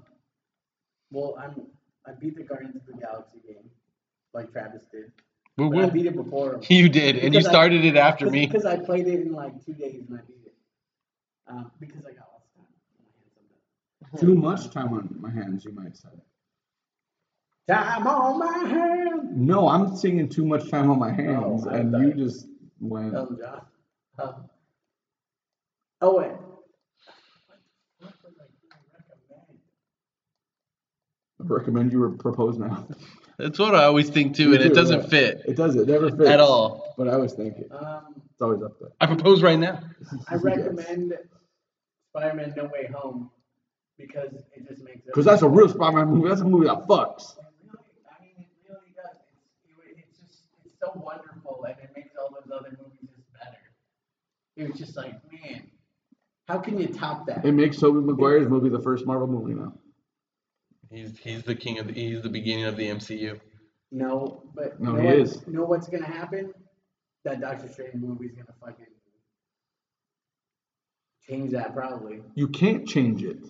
well, 1.11 1.35
I'm 1.39 1.67
I 2.07 2.11
beat 2.11 2.35
the 2.35 2.43
Guardians 2.43 2.75
of 2.75 2.85
the 2.85 2.93
Galaxy 3.01 3.39
game, 3.47 3.69
like 4.33 4.51
Travis 4.51 4.83
did. 4.91 5.11
Woo 5.57 5.69
But 5.71 5.85
I 5.85 5.89
beat 5.89 6.05
it 6.05 6.15
before. 6.15 6.59
You 6.69 6.89
did, 6.89 7.15
and 7.15 7.25
you 7.25 7.29
Because 7.31 7.45
I- 7.47 7.49
started 7.49 7.85
it 7.85 7.95
after 7.95 8.29
me. 8.29 8.45
Because 8.45 8.65
I 8.65 8.77
played 8.77 9.07
it 9.07 9.21
in 9.21 9.31
like 9.33 9.63
two 9.65 9.73
days 9.73 10.03
and 10.09 10.19
I 10.19 10.21
beat 10.27 10.45
it. 10.45 10.53
Um, 11.47 11.71
because 11.79 12.05
I 12.05 12.11
got 12.11 12.27
lots 12.33 12.47
of 12.49 12.55
time. 12.55 12.65
on 12.73 12.91
my 12.91 14.09
hands 14.09 14.11
sometimes. 14.11 14.21
Too 14.21 14.35
much 14.35 14.69
time 14.73 14.93
on 14.93 15.15
my 15.21 15.29
hands, 15.31 15.65
you 15.65 15.71
might 15.71 15.95
say. 15.95 16.09
Time 17.67 18.05
on 18.05 18.39
my 18.39 18.69
hands. 18.69 19.31
No, 19.33 19.67
I'm 19.69 19.95
singing 19.95 20.27
too 20.29 20.45
much 20.45 20.69
time 20.69 20.89
on 20.91 20.99
my 20.99 21.11
hands, 21.11 21.65
Oh, 21.65 21.69
and 21.69 21.91
you 21.99 22.13
just 22.13 22.47
went. 22.79 23.13
Elton 23.15 23.37
John. 23.39 23.61
Um, 24.19 24.49
oh 26.01 26.17
wait. 26.17 26.31
What 27.99 28.11
was 28.11 28.13
I 28.23 28.27
gonna 28.27 28.49
recommend? 28.93 29.59
I 31.34 31.34
recommend 31.47 31.91
you 31.91 32.15
propose 32.19 32.57
now. 32.57 32.87
That's 33.37 33.59
what 33.59 33.75
I 33.75 33.83
always 33.83 34.09
think 34.09 34.35
too, 34.35 34.49
Me 34.49 34.55
and 34.55 34.65
it 34.65 34.73
doesn't 34.73 35.01
yeah. 35.03 35.07
fit 35.07 35.41
It 35.45 35.55
does. 35.57 35.75
It 35.75 35.87
never 35.87 36.09
fits 36.09 36.29
at 36.29 36.39
all. 36.39 36.93
But 36.97 37.09
I 37.09 37.17
was 37.17 37.33
thinking, 37.33 37.65
Um, 37.71 38.21
it's 38.31 38.41
always 38.41 38.61
up 38.61 38.79
there. 38.79 38.89
I 39.01 39.07
propose 39.07 39.41
right 39.43 39.59
now. 39.59 39.81
I 40.29 40.35
recommend 40.35 41.13
Spider-Man: 42.11 42.53
No 42.55 42.65
Way 42.65 42.89
Home 42.93 43.29
because 43.97 44.31
it 44.53 44.67
just 44.67 44.81
makes. 44.83 45.05
Because 45.05 45.25
that's 45.25 45.41
a 45.41 45.49
real 45.49 45.67
Spider-Man 45.67 46.07
movie. 46.07 46.29
That's 46.29 46.41
a 46.41 46.45
movie 46.45 46.67
that 46.67 46.87
fucks. 46.87 47.35
Really, 47.35 47.79
I 48.09 48.23
mean, 48.23 48.35
it 48.39 48.47
really 48.69 48.93
does. 48.95 49.17
It's, 49.65 49.99
it's 50.09 50.17
just, 50.19 50.43
it's 50.65 50.75
so 50.79 50.91
wonderful, 50.95 51.65
and 51.67 51.75
it 51.83 51.89
makes 51.95 52.15
all 52.17 52.29
those 52.31 52.49
other 52.57 52.77
movies 52.81 53.09
just 53.15 53.33
better. 53.33 53.57
It 54.55 54.69
was 54.69 54.79
just 54.79 54.95
like, 54.95 55.13
man, 55.31 55.69
how 56.47 56.59
can 56.59 56.79
you 56.79 56.87
top 56.87 57.27
that? 57.27 57.43
It 57.45 57.51
makes 57.51 57.77
Tobey 57.77 57.99
Maguire's 57.99 58.47
movie 58.47 58.69
the 58.69 58.81
first 58.81 59.05
Marvel 59.05 59.27
movie 59.27 59.53
now. 59.53 59.73
He's 60.91 61.17
he's 61.17 61.43
the 61.43 61.55
king 61.55 61.79
of 61.79 61.87
the 61.87 61.93
he's 61.93 62.21
the 62.21 62.29
beginning 62.29 62.65
of 62.65 62.75
the 62.77 62.87
MCU. 62.89 63.39
No, 63.91 64.43
but 64.53 64.79
No, 64.79 64.91
you 64.91 64.95
know 64.97 65.01
he 65.01 65.07
what, 65.07 65.15
is. 65.17 65.41
You 65.47 65.53
know 65.53 65.63
what's 65.65 65.87
gonna 65.87 66.05
happen? 66.05 66.53
That 67.23 67.41
Doctor 67.41 67.67
Strange 67.67 67.95
movie's 67.95 68.31
gonna 68.33 68.53
fucking 68.63 68.85
change 71.27 71.51
that 71.51 71.73
probably. 71.73 72.21
You 72.35 72.47
can't 72.47 72.87
change 72.87 73.23
it. 73.23 73.41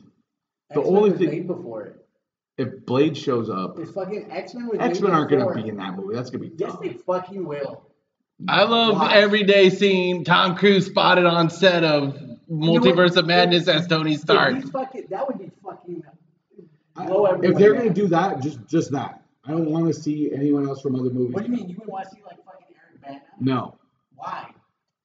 The 0.72 0.80
X-Men 0.80 0.86
only 0.98 1.10
was 1.12 1.20
thing- 1.20 1.30
made 1.30 1.48
before 1.48 1.84
it. 1.84 2.02
If 2.58 2.86
Blade 2.86 3.18
shows 3.18 3.50
up, 3.50 3.78
If 3.80 3.90
fucking 3.92 4.32
X 4.32 4.54
Men 4.54 4.68
was 4.68 4.80
X 4.80 5.02
Men 5.02 5.12
aren't 5.12 5.30
gonna 5.30 5.54
be 5.54 5.68
in 5.68 5.76
that 5.78 5.96
movie. 5.98 6.16
That's 6.16 6.30
gonna 6.30 6.46
be 6.46 6.54
Yes, 6.58 6.72
dumb. 6.72 6.80
they 6.82 6.94
fucking 6.94 7.46
will. 7.46 7.84
I 8.48 8.64
love 8.64 8.96
Why? 8.96 9.14
every 9.16 9.44
day 9.44 9.70
seeing 9.70 10.24
Tom 10.24 10.56
Cruise 10.56 10.86
spotted 10.86 11.26
on 11.26 11.50
set 11.50 11.84
of 11.84 12.18
Multiverse 12.50 13.18
of 13.18 13.26
Madness 13.28 13.68
as 13.68 13.88
Tony 13.88 14.14
If 14.14 14.22
Stark. 14.22 14.56
he's 14.56 14.70
fucking, 14.70 15.08
that 15.10 15.28
would 15.28 15.38
be 15.38 15.46
fucking. 15.46 15.55
I- 16.98 17.40
if 17.44 17.56
they're 17.58 17.74
gonna 17.74 17.94
do 17.94 18.08
that, 18.08 18.42
just 18.42 18.66
just 18.68 18.92
that. 18.92 19.22
I 19.46 19.52
don't 19.52 19.70
want 19.70 19.88
to 19.88 19.94
see 19.94 20.32
anyone 20.34 20.68
else 20.68 20.82
from 20.82 20.96
other 20.96 21.10
movies. 21.12 21.34
What 21.36 21.46
do 21.46 21.52
you 21.52 21.56
mean? 21.58 21.70
You 21.70 21.76
would 21.80 21.88
want 21.88 22.10
to 22.10 22.16
see 22.16 22.22
like 22.26 22.44
fucking 22.46 22.68
Eric 22.76 23.02
Bana? 23.02 23.22
No, 23.40 23.76
Why? 24.16 24.50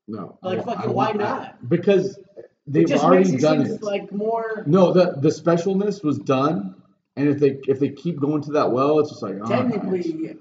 no. 0.09 0.39
Like, 0.43 0.65
fucking 0.65 0.93
why 0.95 1.13
not? 1.13 1.69
Because 1.69 2.19
they've 2.67 2.87
just 2.89 3.05
already 3.05 3.31
makes 3.31 3.43
it 3.43 3.47
done 3.47 3.63
it. 3.67 3.83
like 3.83 4.11
more. 4.13 4.63
No, 4.67 4.93
the 4.93 5.17
the 5.19 5.29
specialness 5.29 6.03
was 6.03 6.19
done, 6.19 6.75
and 7.17 7.29
if 7.29 7.39
they 7.39 7.61
if 7.69 7.81
they 7.81 7.91
keep 7.91 8.19
going 8.21 8.41
to 8.43 8.53
that 8.53 8.71
well, 8.73 8.99
it's 9.01 9.11
just 9.11 9.23
like 9.23 9.37
oh, 9.43 9.47
Technically, 9.49 10.37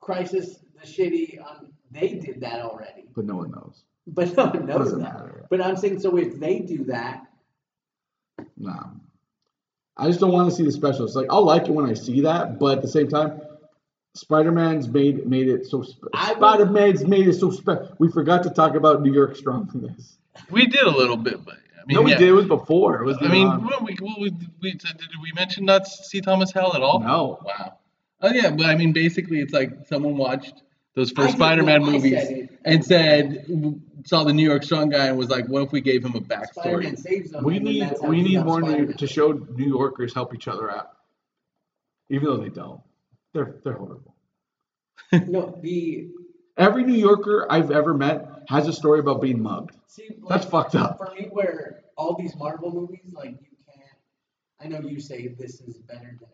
Crisis, 0.00 0.58
the 0.80 0.86
shitty, 0.86 1.38
um, 1.40 1.72
they 1.90 2.14
did 2.14 2.40
that 2.40 2.60
already, 2.62 3.04
but 3.14 3.24
no 3.24 3.36
one 3.36 3.50
knows. 3.52 3.84
but 4.06 4.34
no 4.36 4.46
one 4.46 4.66
knows 4.66 4.78
Doesn't 4.78 4.98
that. 5.02 5.14
matter. 5.14 5.46
But 5.48 5.60
I'm 5.60 5.76
saying, 5.76 6.00
so 6.00 6.16
if 6.16 6.38
they 6.40 6.58
do 6.58 6.84
that, 6.86 7.26
Nah, 8.56 8.84
I 9.96 10.06
just 10.08 10.20
don't 10.20 10.32
want 10.32 10.50
to 10.50 10.56
see 10.56 10.64
the 10.64 10.72
specials. 10.72 11.14
Like 11.14 11.26
I'll 11.30 11.44
like 11.44 11.64
it 11.66 11.70
when 11.70 11.86
I 11.88 11.94
see 11.94 12.22
that, 12.22 12.58
but 12.58 12.78
at 12.78 12.82
the 12.82 12.88
same 12.88 13.08
time, 13.08 13.40
Spider 14.14 14.52
Man's 14.52 14.88
made 14.88 15.26
made 15.26 15.48
it 15.48 15.66
so. 15.66 15.82
Spe- 15.82 16.04
I 16.12 16.30
would- 16.30 16.38
Spider 16.38 16.66
Man's 16.66 17.04
made 17.06 17.28
it 17.28 17.34
so 17.34 17.50
special. 17.50 17.94
We 17.98 18.10
forgot 18.10 18.42
to 18.44 18.50
talk 18.50 18.74
about 18.74 19.02
New 19.02 19.12
York 19.12 19.36
Strong 19.36 19.70
in 19.74 19.82
this. 19.82 20.18
We 20.50 20.66
did 20.66 20.82
a 20.82 20.90
little 20.90 21.16
bit, 21.16 21.44
but 21.44 21.54
I 21.54 21.86
mean, 21.86 21.94
no, 21.96 22.02
we 22.02 22.10
yeah. 22.10 22.18
did. 22.18 22.28
It 22.28 22.32
was 22.32 22.46
before. 22.46 23.00
It 23.02 23.04
was. 23.04 23.18
I 23.20 23.22
mean, 23.22 23.46
beyond- 23.46 23.60
um, 23.62 23.64
what 23.66 23.82
we, 23.84 23.96
what 24.00 24.20
we, 24.20 24.32
we, 24.62 24.72
did 24.72 25.10
we 25.22 25.32
mention 25.34 25.64
not 25.64 25.86
see 25.86 26.20
Thomas 26.20 26.50
Hell 26.52 26.74
at 26.74 26.82
all? 26.82 27.00
No. 27.00 27.38
Wow. 27.44 27.78
Oh 28.20 28.32
yeah, 28.32 28.50
but 28.50 28.66
I 28.66 28.74
mean, 28.74 28.92
basically, 28.92 29.40
it's 29.40 29.52
like 29.52 29.86
someone 29.86 30.16
watched 30.16 30.62
those 30.94 31.10
first 31.10 31.34
Spider-Man 31.34 31.82
well, 31.82 31.92
movies 31.92 32.26
said 32.26 32.58
and 32.64 32.84
said 32.84 33.46
saw 34.04 34.24
the 34.24 34.32
New 34.32 34.48
York 34.48 34.62
Strong 34.62 34.90
guy 34.90 35.06
and 35.06 35.18
was 35.18 35.28
like, 35.28 35.48
what 35.48 35.62
if 35.62 35.72
we 35.72 35.80
gave 35.80 36.04
him 36.04 36.14
a 36.14 36.20
backstory? 36.20 36.96
Saves 36.98 37.30
them. 37.30 37.44
we 37.44 37.58
need 37.58 37.90
we 38.02 38.22
need 38.22 38.44
more 38.44 38.60
New, 38.60 38.92
to 38.92 39.06
show 39.06 39.32
New 39.32 39.68
Yorkers 39.68 40.14
help 40.14 40.34
each 40.34 40.48
other 40.48 40.70
out, 40.70 40.90
even 42.10 42.26
though 42.26 42.36
they 42.36 42.50
don't. 42.50 42.80
They're 43.32 43.56
they're 43.64 43.74
horrible. 43.74 44.14
No, 45.12 45.58
the 45.62 46.08
Every 46.56 46.84
New 46.84 46.94
Yorker 46.94 47.46
I've 47.50 47.70
ever 47.72 47.94
met 47.94 48.44
has 48.48 48.68
a 48.68 48.72
story 48.72 49.00
about 49.00 49.20
being 49.20 49.42
mugged. 49.42 49.76
see 49.88 50.08
like, 50.20 50.28
That's 50.28 50.50
fucked 50.50 50.76
up. 50.76 50.98
for 50.98 51.12
me. 51.14 51.28
Where 51.30 51.82
all 51.96 52.16
these 52.16 52.36
Marvel 52.36 52.72
movies, 52.72 53.12
like 53.12 53.32
you 53.32 53.56
can't. 53.66 53.98
I 54.60 54.68
know 54.68 54.88
you 54.88 55.00
say 55.00 55.28
this 55.28 55.60
is 55.60 55.78
better 55.78 56.16
than 56.20 56.28
Endgame 56.28 56.32
to 56.32 56.33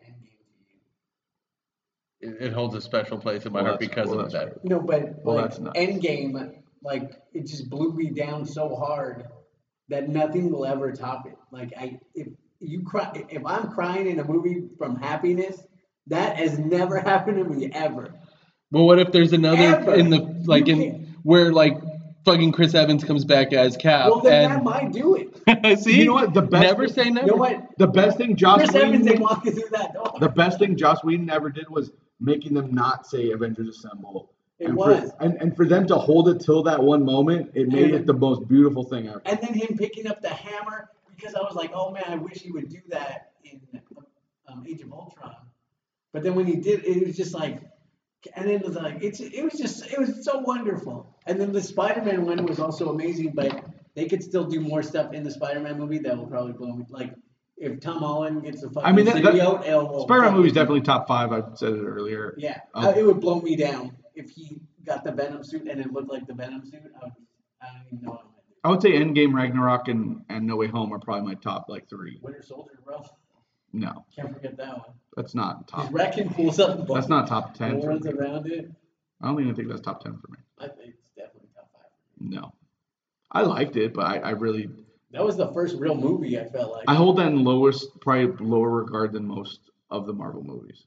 It, 2.21 2.37
it 2.47 2.53
holds 2.53 2.75
a 2.75 2.81
special 2.81 3.17
place 3.17 3.45
in 3.45 3.53
my 3.53 3.61
Well, 3.61 3.71
heart 3.71 3.79
because 3.79 4.07
well, 4.07 4.19
of 4.21 4.31
that's 4.31 4.45
that. 4.53 4.63
No, 4.65 4.79
but 4.79 5.23
Well, 5.23 5.35
like 5.37 5.45
that's 5.45 5.59
nuts. 5.59 5.79
Endgame, 5.79 6.53
like 6.83 7.11
it 7.33 7.47
just 7.47 7.69
blew 7.69 7.93
me 7.93 8.09
down 8.11 8.45
so 8.45 8.75
hard 8.75 9.25
that 9.89 10.07
nothing 10.09 10.51
will 10.51 10.65
ever 10.65 10.91
top 10.91 11.25
it. 11.27 11.37
Like 11.51 11.73
I, 11.77 11.99
if 12.15 12.27
you 12.59 12.83
cry, 12.83 13.11
if 13.29 13.45
I'm 13.45 13.71
crying 13.71 14.07
in 14.07 14.19
a 14.19 14.23
movie 14.23 14.67
from 14.77 14.95
happiness, 14.95 15.59
that 16.07 16.37
has 16.37 16.57
never 16.59 16.99
happened 17.11 17.37
to 17.37 17.43
me 17.43 17.69
ever. 17.73 18.13
Well, 18.71 18.85
what 18.85 18.99
if 18.99 19.11
there's 19.11 19.33
another 19.33 19.57
Ever. 19.61 19.95
in 19.95 20.09
the 20.09 20.19
like 20.45 20.67
You 20.67 20.73
in 20.75 20.81
can't- 20.91 21.07
where 21.23 21.51
like 21.51 21.77
fucking 22.23 22.51
Chris 22.53 22.73
Evans 22.73 23.03
comes 23.03 23.25
back 23.25 23.51
as 23.51 23.75
Cap 23.77 24.05
Well, 24.09 24.21
then 24.21 24.49
that 24.49 24.55
and 24.57 24.63
might 24.63 24.91
do 24.93 25.15
it. 25.15 25.79
see, 25.79 25.97
You 25.99 26.05
know 26.05 26.13
what? 26.13 26.33
The 26.33 26.41
best 26.43 26.63
never 26.63 26.87
thing- 26.87 27.03
say 27.05 27.09
never. 27.09 27.25
You 27.27 27.31
know 27.33 27.37
what? 27.37 27.67
The 27.77 27.87
best 27.87 28.17
thing 28.17 28.35
Joss 28.35 28.59
Chris 28.59 28.75
Evans 28.75 28.99
Whedon, 29.03 29.09
ain't 29.09 29.21
walking 29.21 29.51
through 29.53 29.69
that 29.71 29.93
door. 29.93 30.13
the 30.19 30.29
best 30.29 30.59
thing 30.59 30.77
Joss 30.77 31.03
Whedon 31.03 31.29
ever 31.29 31.49
did 31.49 31.69
was 31.69 31.91
making 32.21 32.53
them 32.53 32.73
not 32.73 33.07
say 33.07 33.31
Avengers 33.31 33.67
Assemble. 33.67 34.31
It 34.59 34.67
and 34.67 34.77
was. 34.77 35.11
For, 35.11 35.23
and, 35.23 35.41
and 35.41 35.55
for 35.55 35.65
them 35.65 35.87
to 35.87 35.95
hold 35.95 36.29
it 36.29 36.39
till 36.39 36.63
that 36.63 36.81
one 36.81 37.03
moment, 37.03 37.51
it 37.55 37.67
made 37.67 37.93
it 37.93 38.05
the 38.05 38.13
most 38.13 38.47
beautiful 38.47 38.83
thing 38.83 39.07
ever. 39.07 39.21
And 39.25 39.39
then 39.41 39.53
him 39.53 39.75
picking 39.77 40.07
up 40.07 40.21
the 40.21 40.29
hammer 40.29 40.89
because 41.15 41.33
I 41.33 41.41
was 41.41 41.55
like, 41.55 41.71
oh 41.73 41.91
man, 41.91 42.03
I 42.07 42.15
wish 42.15 42.41
he 42.41 42.51
would 42.51 42.69
do 42.69 42.79
that 42.89 43.31
in 43.43 43.59
um, 44.47 44.63
Age 44.67 44.81
of 44.81 44.93
Ultron. 44.93 45.35
But 46.13 46.23
then 46.23 46.35
when 46.35 46.45
he 46.45 46.57
did, 46.57 46.85
it 46.85 47.07
was 47.07 47.17
just 47.17 47.33
like, 47.33 47.61
and 48.35 48.49
it 48.49 48.63
was 48.63 48.75
like, 48.75 49.01
it's 49.01 49.19
it 49.19 49.43
was 49.43 49.53
just 49.53 49.91
it 49.91 49.97
was 49.97 50.23
so 50.23 50.39
wonderful. 50.39 51.15
And 51.25 51.39
then 51.39 51.51
the 51.51 51.61
Spider-Man 51.61 52.25
one 52.25 52.45
was 52.45 52.59
also 52.59 52.89
amazing, 52.89 53.31
but 53.33 53.65
they 53.95 54.07
could 54.07 54.21
still 54.21 54.43
do 54.43 54.59
more 54.59 54.83
stuff 54.83 55.13
in 55.13 55.23
the 55.23 55.31
Spider-Man 55.31 55.79
movie 55.79 55.99
that 55.99 56.17
will 56.17 56.27
probably 56.27 56.53
blow 56.53 56.75
me. 56.75 56.85
Like 56.89 57.13
if 57.61 57.79
Tom 57.79 57.99
Holland 57.99 58.43
gets 58.43 58.63
a 58.63 58.69
fucking 58.69 58.83
I 58.87 58.91
mean, 58.91 59.05
that- 59.05 59.21
that- 59.23 59.33
symbiote, 59.35 59.65
it 59.65 59.75
will 59.75 60.01
Spider-Man 60.01 60.29
fucking- 60.29 60.35
movie 60.37 60.47
is 60.49 60.53
definitely 60.53 60.81
top 60.81 61.07
five. 61.07 61.31
I've 61.31 61.57
said 61.57 61.73
it 61.73 61.81
earlier. 61.83 62.33
Yeah, 62.37 62.59
Oh. 62.73 62.89
uh, 62.89 62.93
it 62.97 63.03
would 63.05 63.19
blow 63.21 63.39
me 63.41 63.55
down 63.55 63.95
if 64.15 64.29
he 64.31 64.61
got 64.83 65.03
the 65.03 65.11
Venom 65.11 65.43
suit 65.43 65.67
and 65.67 65.79
it 65.79 65.93
looked 65.93 66.09
like 66.09 66.25
the 66.27 66.33
Venom 66.33 66.65
suit. 66.65 66.81
I, 66.99 67.05
would, 67.05 67.13
I 67.61 67.67
don't 67.67 67.85
even 67.93 68.01
know 68.05 68.11
what 68.11 68.19
I'm 68.21 68.25
gonna 68.25 68.41
do. 68.49 68.53
I 68.63 68.69
would 68.69 68.81
say 68.81 68.91
Endgame, 68.93 69.33
Ragnarok, 69.33 69.87
and, 69.87 70.25
and 70.29 70.45
No 70.47 70.55
Way 70.55 70.67
Home 70.67 70.91
are 70.93 70.99
probably 70.99 71.25
my 71.27 71.35
top 71.35 71.67
like 71.69 71.87
three. 71.87 72.19
Winter 72.21 72.41
Soldier, 72.41 72.79
bro. 72.83 73.03
No, 73.73 74.05
Can't 74.15 74.33
forget 74.33 74.57
that 74.57 74.73
one. 74.79 74.95
that's 75.15 75.33
not 75.33 75.59
His 75.59 75.65
top. 75.85 75.93
wrecking 75.93 76.29
pulls 76.33 76.59
up. 76.59 76.85
That's 76.87 77.07
not 77.07 77.27
top 77.27 77.53
ten. 77.53 77.79
For 77.79 77.87
runs 77.87 78.05
me. 78.05 78.11
around 78.11 78.47
it. 78.51 78.69
I 79.21 79.27
don't 79.27 79.39
even 79.39 79.55
think 79.55 79.69
that's 79.69 79.79
top 79.81 80.03
ten 80.03 80.17
for 80.17 80.27
me. 80.31 80.39
I 80.57 80.67
think 80.67 80.95
it's 80.99 81.09
definitely 81.15 81.47
top 81.55 81.69
five. 81.73 81.85
No, 82.19 82.53
I 83.31 83.43
liked 83.43 83.77
it, 83.77 83.93
but 83.93 84.05
I, 84.05 84.17
I 84.17 84.29
really 84.31 84.69
That 85.13 85.23
was 85.25 85.35
the 85.37 85.51
first 85.51 85.77
real 85.77 85.95
movie 85.95 86.39
I 86.39 86.45
felt 86.45 86.71
like. 86.71 86.85
I 86.87 86.95
hold 86.95 87.17
that 87.17 87.27
in 87.27 87.43
lowest, 87.43 87.99
probably 87.99 88.27
lower 88.45 88.69
regard 88.69 89.11
than 89.11 89.25
most 89.27 89.59
of 89.89 90.05
the 90.05 90.13
Marvel 90.13 90.43
movies. 90.43 90.83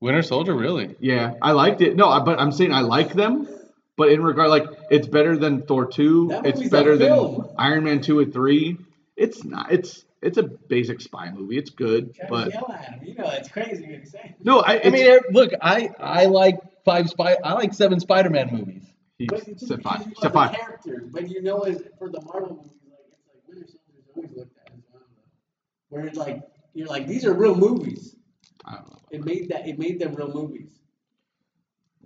Winter 0.00 0.22
Soldier, 0.22 0.54
really? 0.54 0.94
Yeah, 1.00 1.34
I 1.40 1.52
liked 1.52 1.80
it. 1.80 1.96
No, 1.96 2.08
I- 2.08 2.20
but 2.20 2.38
I'm 2.40 2.52
saying 2.52 2.72
I 2.72 2.80
like 2.80 3.12
them. 3.14 3.48
But 3.96 4.10
in 4.10 4.22
regard, 4.22 4.48
like 4.50 4.64
it's 4.90 5.06
better 5.06 5.36
than 5.36 5.62
Thor 5.62 5.86
two. 5.86 6.28
That 6.28 6.46
It's 6.46 6.68
better 6.68 6.96
than. 6.96 7.44
Iron 7.58 7.84
Man 7.84 8.00
two 8.00 8.20
and 8.20 8.32
three. 8.32 8.78
It's 9.16 9.44
not. 9.44 9.70
It's 9.70 10.04
it's 10.22 10.38
a 10.38 10.42
basic 10.42 11.00
spy 11.00 11.30
movie. 11.30 11.58
It's 11.58 11.70
good, 11.70 12.14
Trying 12.14 12.30
but 12.30 12.44
to 12.46 12.50
yell 12.52 12.72
at 12.72 12.84
him. 12.84 13.00
You 13.06 13.14
know, 13.14 13.28
it's 13.30 13.48
crazy 13.50 13.82
what 13.82 13.90
you're 13.90 14.04
saying. 14.06 14.34
no, 14.42 14.60
I. 14.60 14.80
I 14.84 14.90
mean, 14.90 15.18
look, 15.30 15.52
I 15.60 15.90
I 16.00 16.24
like 16.26 16.58
five 16.84 17.10
spy. 17.10 17.36
I 17.44 17.52
like 17.52 17.74
seven 17.74 18.00
Spider-Man 18.00 18.48
movies. 18.50 18.82
he 19.18 19.26
But 19.26 19.40
it's 19.40 19.46
just 19.60 19.68
said 19.68 19.78
because 19.78 19.98
five. 19.98 20.06
you 20.08 20.14
Said 20.20 20.32
five. 20.32 20.50
the 20.52 20.56
characters. 20.56 21.08
But 21.12 21.28
you 21.30 21.42
know, 21.42 21.60
as 21.60 21.82
for 21.98 22.08
the 22.08 22.22
Marvel 22.22 22.56
movies, 22.56 22.72
like 22.88 23.04
it's 23.12 23.22
like 23.28 23.46
Winter 23.46 23.66
Soldier's 23.66 24.01
always 24.14 24.30
looked 24.36 24.56
at 24.66 24.72
as 24.72 24.80
one 24.90 25.02
of 25.02 25.08
them. 25.08 25.24
Where 25.88 26.06
it's 26.06 26.16
like 26.18 26.42
you're 26.74 26.88
like 26.88 27.06
these 27.06 27.24
are 27.24 27.34
real 27.34 27.54
movies. 27.54 28.16
I 28.64 28.76
don't 28.76 28.90
know. 28.90 28.98
It 29.10 29.24
made 29.24 29.48
that. 29.50 29.66
It 29.68 29.78
made 29.78 29.98
them 30.00 30.14
real 30.14 30.32
movies. 30.32 30.70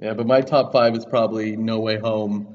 Yeah, 0.01 0.15
but 0.15 0.27
my 0.27 0.41
top 0.41 0.73
five 0.73 0.95
is 0.95 1.05
probably 1.07 1.57
No 1.57 1.81
Way 1.81 1.99
Home, 1.99 2.55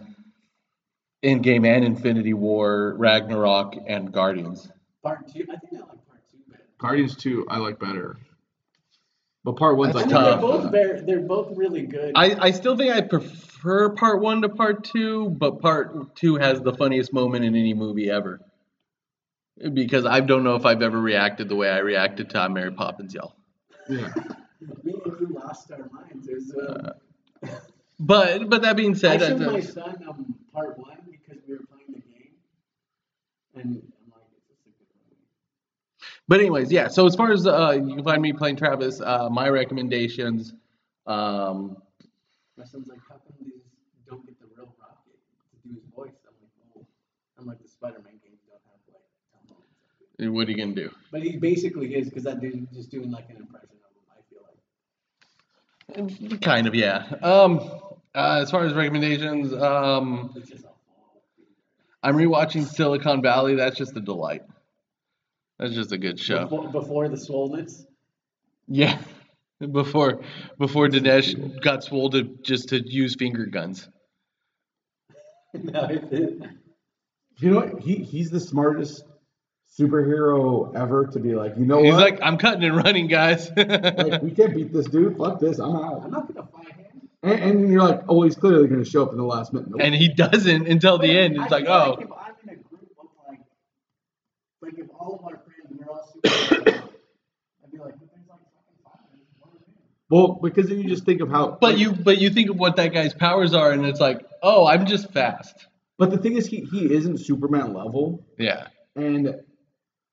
Endgame 1.24 1.66
and 1.66 1.84
Infinity 1.84 2.34
War, 2.34 2.96
Ragnarok, 2.98 3.76
and 3.88 4.12
Guardians. 4.12 4.70
Part 5.04 5.28
two. 5.34 5.46
I 5.52 5.58
think 5.58 5.74
I 5.74 5.78
like 5.80 6.08
part 6.08 6.22
two 6.32 6.38
better. 6.50 6.64
Guardians 6.78 7.16
two, 7.16 7.46
I 7.50 7.58
like 7.58 7.80
better. 7.80 8.18
But 9.44 9.54
part 9.56 9.76
one's 9.78 9.96
I 9.96 10.02
like 10.02 10.06
mean, 10.08 10.16
they're 10.16 10.34
tough. 10.34 10.42
both 10.42 10.72
very, 10.72 11.02
They're 11.02 11.20
both 11.22 11.58
really 11.58 11.82
good. 11.88 12.12
I, 12.16 12.36
I 12.40 12.52
still 12.52 12.78
think 12.78 12.94
I 12.94 13.02
prefer 13.02 13.90
part 13.90 14.22
one 14.22 14.44
to 14.44 14.50
part 14.50 14.84
two, 14.84 15.30
but 15.32 15.60
part 15.62 16.16
two 16.16 16.36
has 16.36 16.62
the 16.62 16.74
funniest 16.74 17.12
moment 17.12 17.44
in 17.44 17.56
any 17.56 17.74
movie 17.74 18.12
ever. 18.12 18.40
Because 19.74 20.06
I 20.06 20.22
don't 20.22 20.44
know 20.44 20.56
if 20.56 20.66
I've 20.66 20.82
ever 20.82 21.00
reacted 21.00 21.50
the 21.50 21.56
way 21.56 21.70
I 21.70 21.80
reacted 21.80 22.30
to 22.32 22.50
Mary 22.50 22.72
Poppins 22.72 23.14
yell. 23.14 23.36
yeah. 23.90 24.10
Me 24.84 24.94
and 25.06 25.20
you 25.20 25.28
lost 25.34 25.72
our 25.72 25.80
minds. 25.92 26.28
It 26.28 26.36
was, 26.36 26.54
uh, 26.54 26.94
But 28.00 28.50
but 28.50 28.62
that 28.62 28.76
being 28.76 28.94
said, 28.96 29.22
I 29.22 29.28
said, 29.28 29.40
showed 29.40 29.48
uh, 29.48 29.52
my 29.54 29.60
son 29.62 30.04
um, 30.08 30.36
part 30.54 30.78
one 30.78 30.98
because 31.10 31.42
we 31.48 31.56
were 31.56 31.64
playing 31.66 31.88
the 31.94 32.00
game, 32.00 32.36
and 33.56 33.66
I'm 33.66 34.12
like, 34.12 34.22
it's 34.50 34.62
a 34.66 34.70
good 34.70 34.88
movie. 35.10 35.18
But 36.28 36.40
anyways, 36.40 36.72
yeah. 36.72 36.88
So 36.90 37.06
as 37.08 37.16
far 37.16 37.32
as 37.32 37.46
uh, 37.48 37.72
you 37.84 37.96
can 37.96 38.04
find 38.04 38.22
me 38.22 38.34
playing 38.34 38.56
Travis, 38.58 39.02
uh, 39.02 39.30
my 39.30 39.50
recommendations. 39.50 40.54
Um, 41.08 41.78
My 42.58 42.64
son's 42.66 42.88
like, 42.88 43.00
how 43.10 43.16
come 43.16 43.34
these 43.44 43.62
don't 44.08 44.24
get 44.26 44.40
the 44.40 44.46
real 44.56 44.74
Rocket 44.80 45.18
to 45.52 45.68
do 45.68 45.74
his 45.76 45.84
voice? 45.96 46.14
I'm 46.28 46.36
like, 46.42 46.52
oh, 46.78 46.86
I'm 47.40 47.48
like 47.48 47.60
the 47.62 47.68
Spider-Man 47.68 48.20
games 48.24 48.42
don't 48.48 48.62
have 48.70 48.82
like 48.94 49.02
Tom 49.34 49.42
Holland. 49.50 49.66
What 50.30 50.48
are 50.48 50.52
you 50.52 50.58
gonna 50.58 50.74
do? 50.74 50.90
But 51.12 51.24
he 51.24 51.38
basically 51.38 51.96
is 51.96 52.10
because 52.10 52.24
that 52.24 52.40
dude 52.40 52.68
just 52.74 52.92
doing 52.92 53.12
like 53.12 53.30
an 53.30 53.38
impression 53.38 53.70
of 53.84 53.90
him. 55.98 55.98
I 55.98 56.10
feel 56.12 56.30
like 56.30 56.42
Kind 56.42 56.68
of, 56.68 56.76
yeah. 56.76 57.06
Um, 57.22 57.60
uh, 58.14 58.40
as 58.42 58.52
far 58.52 58.66
as 58.66 58.74
recommendations, 58.74 59.54
um, 59.54 60.34
it's 60.36 60.50
just 60.50 60.64
a 60.64 60.68
fall. 60.68 60.78
I'm 62.04 62.16
rewatching 62.16 62.66
Silicon 62.66 63.22
Valley. 63.22 63.56
That's 63.56 63.78
just 63.78 63.96
a 63.96 64.02
delight. 64.02 64.44
That's 65.60 65.74
just 65.74 65.92
a 65.92 65.98
good 65.98 66.20
show. 66.20 66.46
Before, 66.46 66.68
before 66.70 67.10
the 67.10 67.18
swollenness. 67.18 67.86
Yeah. 68.68 69.00
Before 69.72 70.22
before 70.58 70.88
Dinesh 70.88 71.62
got 71.62 71.84
swole 71.84 72.10
to 72.10 72.24
just 72.24 72.70
to 72.70 72.82
use 72.82 73.14
finger 73.14 73.46
guns. 73.46 73.88
no, 75.54 75.86
it's, 75.88 76.12
You 77.38 77.52
know 77.52 77.58
what? 77.58 77.80
He 77.80 77.98
he's 77.98 78.32
the 78.32 78.40
smartest 78.40 79.04
superhero 79.80 80.76
ever 80.76 81.08
to 81.08 81.20
be 81.20 81.34
like, 81.36 81.54
you 81.58 81.66
know 81.66 81.82
He's 81.82 81.94
what? 81.94 82.02
like, 82.02 82.20
I'm 82.22 82.38
cutting 82.38 82.64
and 82.64 82.76
running, 82.78 83.08
guys. 83.08 83.50
like, 83.58 84.22
we 84.22 84.32
can't 84.32 84.54
beat 84.54 84.74
this 84.74 84.86
dude. 84.88 85.18
Fuck 85.18 85.40
this. 85.40 85.60
I'm 85.60 85.76
out. 85.76 86.04
I'm 86.04 86.12
not 86.12 86.34
gonna 86.34 86.48
fight 86.48 86.68
him. 86.76 87.10
And, 87.24 87.40
and 87.40 87.72
you're 87.72 87.84
like, 87.84 88.02
oh, 88.10 88.24
he's 88.24 88.36
clearly 88.36 88.68
going 88.68 88.84
to 88.84 88.90
show 88.90 89.04
up 89.04 89.12
in 89.12 89.18
the 89.18 89.24
last 89.24 89.54
minute. 89.54 89.70
And 89.80 89.94
he 89.94 90.08
doesn't 90.12 90.68
until 90.68 90.98
the 90.98 91.16
end. 91.16 91.36
It's 91.36 91.52
I 91.52 91.56
like, 91.58 91.66
feel 91.66 91.74
oh, 91.74 91.92
if 92.02 92.12
I'm 92.12 92.34
in 92.44 92.50
a 92.50 92.56
group 92.64 92.90
of 93.00 93.06
like, 93.28 93.40
like 94.64 94.74
if 94.80 94.88
all 95.00 95.20
of 95.20 95.26
our 95.26 95.40
friends 95.40 95.70
and 95.70 95.80
we're 95.80 95.86
all 95.92 96.12
super, 96.12 96.84
I'd 97.64 97.72
be 97.72 97.78
like, 97.78 97.94
but 98.00 98.10
there's 98.12 98.28
like 98.28 98.40
fucking 98.40 98.80
five. 98.84 99.02
of 99.06 99.14
us, 99.14 99.28
what 99.38 99.50
are 99.50 99.54
we 99.54 99.60
doing? 99.60 99.76
well, 100.10 100.40
because 100.42 100.68
then 100.70 100.80
you 100.80 100.90
just 100.90 101.06
think 101.06 101.22
of 101.22 101.30
how. 101.30 101.60
but 101.62 101.78
you 101.78 101.92
but 101.92 102.18
you 102.20 102.32
think 102.32 102.50
of 102.50 102.58
what 102.58 102.76
that 102.78 102.88
guy's 102.92 103.14
powers 103.14 103.54
are, 103.54 103.72
and 103.72 103.86
it's 103.86 104.00
like, 104.00 104.26
oh, 104.42 104.66
I'm 104.66 104.88
just 104.88 105.12
fast. 105.14 105.68
But 106.00 106.10
the 106.10 106.18
thing 106.18 106.38
is, 106.38 106.48
he 106.48 106.62
he 106.62 106.92
isn't 106.92 107.20
Superman 107.20 107.76
level, 107.76 108.26
Yeah. 108.40 108.66
and 108.96 109.26
Like, 109.26 109.36
that 109.36 109.36
fight 109.36 109.46
was 109.46 110.11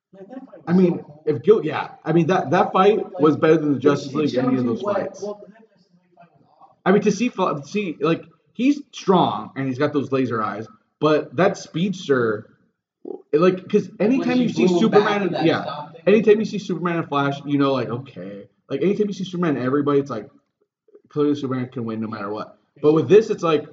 I 0.66 0.72
mean, 0.72 1.04
if 1.26 1.42
Gil, 1.42 1.64
yeah, 1.64 1.92
I 2.04 2.12
mean 2.12 2.28
that 2.28 2.50
that 2.50 2.72
fight 2.72 3.20
was 3.20 3.36
better 3.36 3.58
than 3.58 3.74
the 3.74 3.78
Justice 3.78 4.14
League 4.14 4.34
any 4.36 4.56
of 4.56 4.64
those 4.64 4.82
fights. 4.82 5.22
Well, 5.22 5.40
that 5.46 5.68
Justice 5.68 5.88
League 6.02 6.14
fight 6.16 6.28
was 6.32 6.46
awesome. 6.60 6.78
I 6.84 6.92
mean, 6.92 7.02
to 7.02 7.12
see 7.12 7.30
see 7.64 7.96
like 8.00 8.24
he's 8.52 8.80
strong 8.92 9.52
and 9.56 9.66
he's 9.66 9.78
got 9.78 9.92
those 9.92 10.10
laser 10.10 10.42
eyes, 10.42 10.66
but 11.00 11.36
that 11.36 11.58
speedster, 11.58 12.56
like, 13.32 13.62
because 13.62 13.90
anytime 14.00 14.38
you 14.38 14.48
see 14.48 14.66
blew 14.66 14.86
him 14.86 14.90
back 14.90 15.22
Superman, 15.22 15.46
yeah, 15.46 15.88
anytime 16.06 16.38
you 16.38 16.46
see 16.46 16.58
Superman 16.58 16.96
and 16.96 17.08
Flash, 17.08 17.40
you 17.44 17.58
know, 17.58 17.72
like, 17.72 17.88
okay, 17.88 18.48
like 18.68 18.82
anytime 18.82 19.08
you 19.08 19.14
see 19.14 19.24
Superman, 19.24 19.56
and 19.56 19.64
everybody, 19.64 20.00
it's 20.00 20.10
like 20.10 20.30
clearly 21.08 21.34
Superman 21.34 21.68
can 21.68 21.84
win 21.84 22.00
no 22.00 22.08
matter 22.08 22.30
what. 22.30 22.58
But 22.80 22.94
with 22.94 23.08
this, 23.08 23.30
it's 23.30 23.42
like. 23.42 23.66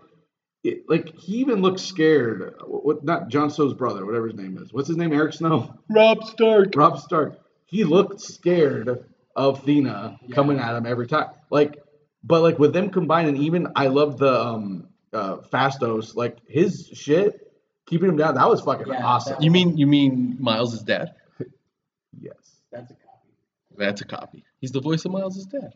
It, 0.66 0.90
like 0.90 1.14
he 1.16 1.36
even 1.38 1.62
looks 1.62 1.84
scared. 1.84 2.56
What? 2.66 3.04
Not 3.04 3.28
Jon 3.30 3.52
Snow's 3.52 3.74
brother, 3.76 4.06
whatever 4.06 4.28
his 4.28 4.36
name 4.36 4.58
is. 4.58 4.74
What's 4.74 4.88
his 4.88 4.98
name? 4.98 5.14
Eric 5.14 5.34
Snow. 5.34 5.76
Robb 5.90 6.24
Stark. 6.24 6.76
Robb 6.76 7.00
Stark, 7.00 7.40
he 7.66 7.84
looked 7.84 8.20
scared 8.20 9.06
of 9.36 9.64
Thena 9.64 10.18
coming 10.34 10.60
at 10.60 10.76
him 10.76 10.88
every 10.88 11.06
time. 11.06 11.30
Like, 11.52 11.78
but 12.24 12.42
like 12.42 12.58
with 12.58 12.74
them 12.74 12.90
combined, 12.90 13.28
and 13.28 13.38
even 13.38 13.68
I 13.76 13.88
love 13.88 14.18
the 14.18 14.42
um 14.42 14.88
uh 15.14 15.38
Phastos, 15.38 16.16
like 16.16 16.40
his 16.48 16.90
shit, 16.94 17.52
keeping 17.86 18.10
him 18.10 18.18
down. 18.18 18.34
That 18.34 18.50
was 18.50 18.62
fucking 18.62 18.88
Yeah, 18.88 19.06
awesome. 19.06 19.42
You 19.42 19.52
mean 19.52 19.78
you 19.78 19.86
mean 19.86 20.38
Miles' 20.40 20.82
dad? 20.82 21.14
yes. 22.20 22.62
That's 22.72 22.90
a 22.90 22.96
copy. 22.96 23.30
That's 23.78 24.02
a 24.02 24.06
copy. 24.06 24.44
He's 24.60 24.72
the 24.72 24.82
voice 24.82 25.06
of 25.06 25.12
Miles' 25.12 25.46
dad 25.46 25.62
And 25.62 25.74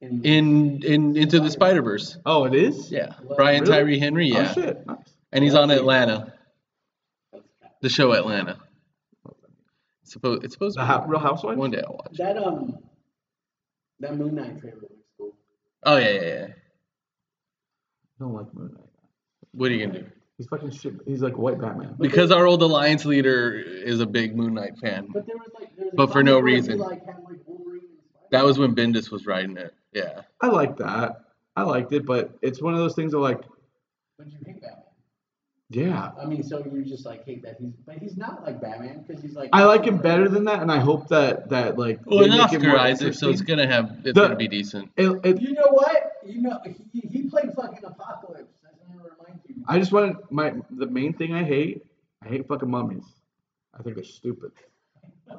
in 0.00 0.82
in 0.84 1.16
Into 1.16 1.40
the 1.40 1.50
Spider 1.50 1.82
Verse. 1.82 2.18
Oh, 2.24 2.44
it 2.44 2.54
is. 2.54 2.90
Yeah, 2.90 3.14
Brian 3.36 3.62
Really? 3.62 3.72
Tyree 3.74 3.98
Henry. 3.98 4.28
Yeah, 4.28 4.48
Oh 4.56 4.60
shit. 4.60 4.86
Nice. 4.86 4.96
and 5.32 5.44
he's 5.44 5.54
on 5.54 5.70
Atlanta, 5.70 6.32
that's 7.32 7.44
a 7.44 7.64
copy. 7.64 7.74
the 7.82 7.88
show 7.88 8.12
Atlanta. 8.12 8.58
It's 10.02 10.12
supposed 10.12 10.44
it's 10.44 10.54
supposed 10.54 10.76
The 10.76 10.80
to 10.82 10.86
Hou- 10.86 11.06
Real 11.08 11.20
Housewives. 11.20 11.58
one 11.58 11.70
day 11.70 11.82
I'll 11.86 11.94
watch. 11.94 12.16
That 12.16 12.36
um, 12.38 12.78
that 14.00 14.16
Moon 14.16 14.34
Knight 14.34 14.58
trailer 14.60 14.76
looks 14.80 14.94
cool. 15.18 15.32
Oh 15.84 15.96
yeah, 15.96 16.08
yeah, 16.10 16.20
yeah. 16.22 16.46
I 16.48 18.24
don't 18.24 18.32
like 18.34 18.52
Moon 18.54 18.72
Knight. 18.74 18.84
What 19.52 19.70
are 19.70 19.74
you 19.74 19.86
gonna 19.86 20.00
do? 20.00 20.06
He's 20.38 20.46
fucking 20.46 20.70
shit. 20.70 20.94
He's 21.06 21.20
like 21.20 21.36
white 21.36 21.60
Batman. 21.60 21.96
Because 21.98 22.30
our 22.32 22.46
old 22.46 22.62
alliance 22.62 23.04
leader 23.04 23.52
is 23.52 24.00
a 24.00 24.06
big 24.06 24.34
Moon 24.34 24.54
Knight 24.54 24.78
fan. 24.78 25.08
But 25.12 25.26
there 25.26 25.36
was 25.36 25.50
like, 25.60 25.76
there 25.76 25.84
was 25.86 25.92
a 25.92 25.96
But 25.96 26.12
for 26.12 26.22
no 26.22 26.36
comic 26.40 26.42
where 26.44 26.50
he, 26.50 26.56
reason. 26.56 26.78
like, 26.78 27.04
had, 27.04 27.16
like, 27.18 27.26
Wolverine 27.28 27.40
and 27.46 27.46
Spider-Man. 27.46 27.49
That 28.30 28.44
was 28.44 28.58
when 28.58 28.74
Bendis 28.74 29.10
was 29.10 29.26
writing 29.26 29.56
it. 29.56 29.74
Yeah. 29.92 30.22
I 30.40 30.48
like 30.48 30.76
that. 30.78 31.24
I 31.56 31.62
liked 31.62 31.92
it, 31.92 32.06
but 32.06 32.38
it's 32.42 32.62
one 32.62 32.74
of 32.74 32.80
those 32.80 32.94
things 32.94 33.12
that 33.12 33.18
like, 33.18 33.40
But 34.18 34.28
you 34.30 34.38
hate 34.46 34.60
Batman. 34.62 34.84
yeah, 35.68 36.12
I 36.20 36.24
mean, 36.26 36.42
so 36.42 36.64
you 36.64 36.84
just 36.84 37.04
like 37.04 37.24
hate 37.24 37.42
that 37.42 37.56
he's, 37.60 37.74
but 37.84 37.96
he's 37.96 38.16
not 38.16 38.42
like 38.44 38.60
Batman 38.60 39.04
because 39.06 39.20
he's 39.22 39.34
like. 39.34 39.50
I 39.52 39.64
like 39.64 39.84
him 39.84 39.98
better 39.98 40.28
than 40.28 40.44
that, 40.44 40.62
and 40.62 40.70
I 40.70 40.78
hope 40.78 41.08
that 41.08 41.48
that 41.50 41.76
like 41.78 42.00
Well, 42.06 42.20
they 42.20 42.26
it's 42.26 42.34
Oscar 42.36 42.76
Isaac, 42.78 43.14
so 43.14 43.30
it's 43.30 43.40
gonna 43.42 43.66
have 43.66 43.90
it's 44.04 44.14
The- 44.14 44.22
gonna 44.22 44.36
be 44.36 44.48
decent. 44.48 44.90
It, 44.96 45.10
it, 45.24 45.40
You 45.40 45.52
know 45.54 45.68
what? 45.70 46.12
You 46.24 46.40
know 46.42 46.60
he, 46.92 47.00
he 47.00 47.22
played 47.28 47.52
fucking 47.54 47.84
Apocalypse. 47.84 48.54
That's 48.62 48.76
gonna 48.78 49.02
remind 49.18 49.40
you. 49.48 49.56
I 49.66 49.78
just 49.78 49.90
wanted 49.92 50.16
my 50.30 50.54
the 50.70 50.86
main 50.86 51.12
thing 51.14 51.34
I 51.34 51.42
hate. 51.42 51.84
I 52.24 52.28
hate 52.28 52.46
fucking 52.46 52.70
mummies. 52.70 53.04
I 53.78 53.82
think 53.82 53.96
they're 53.96 54.04
stupid. 54.04 54.52
Oh, 55.32 55.38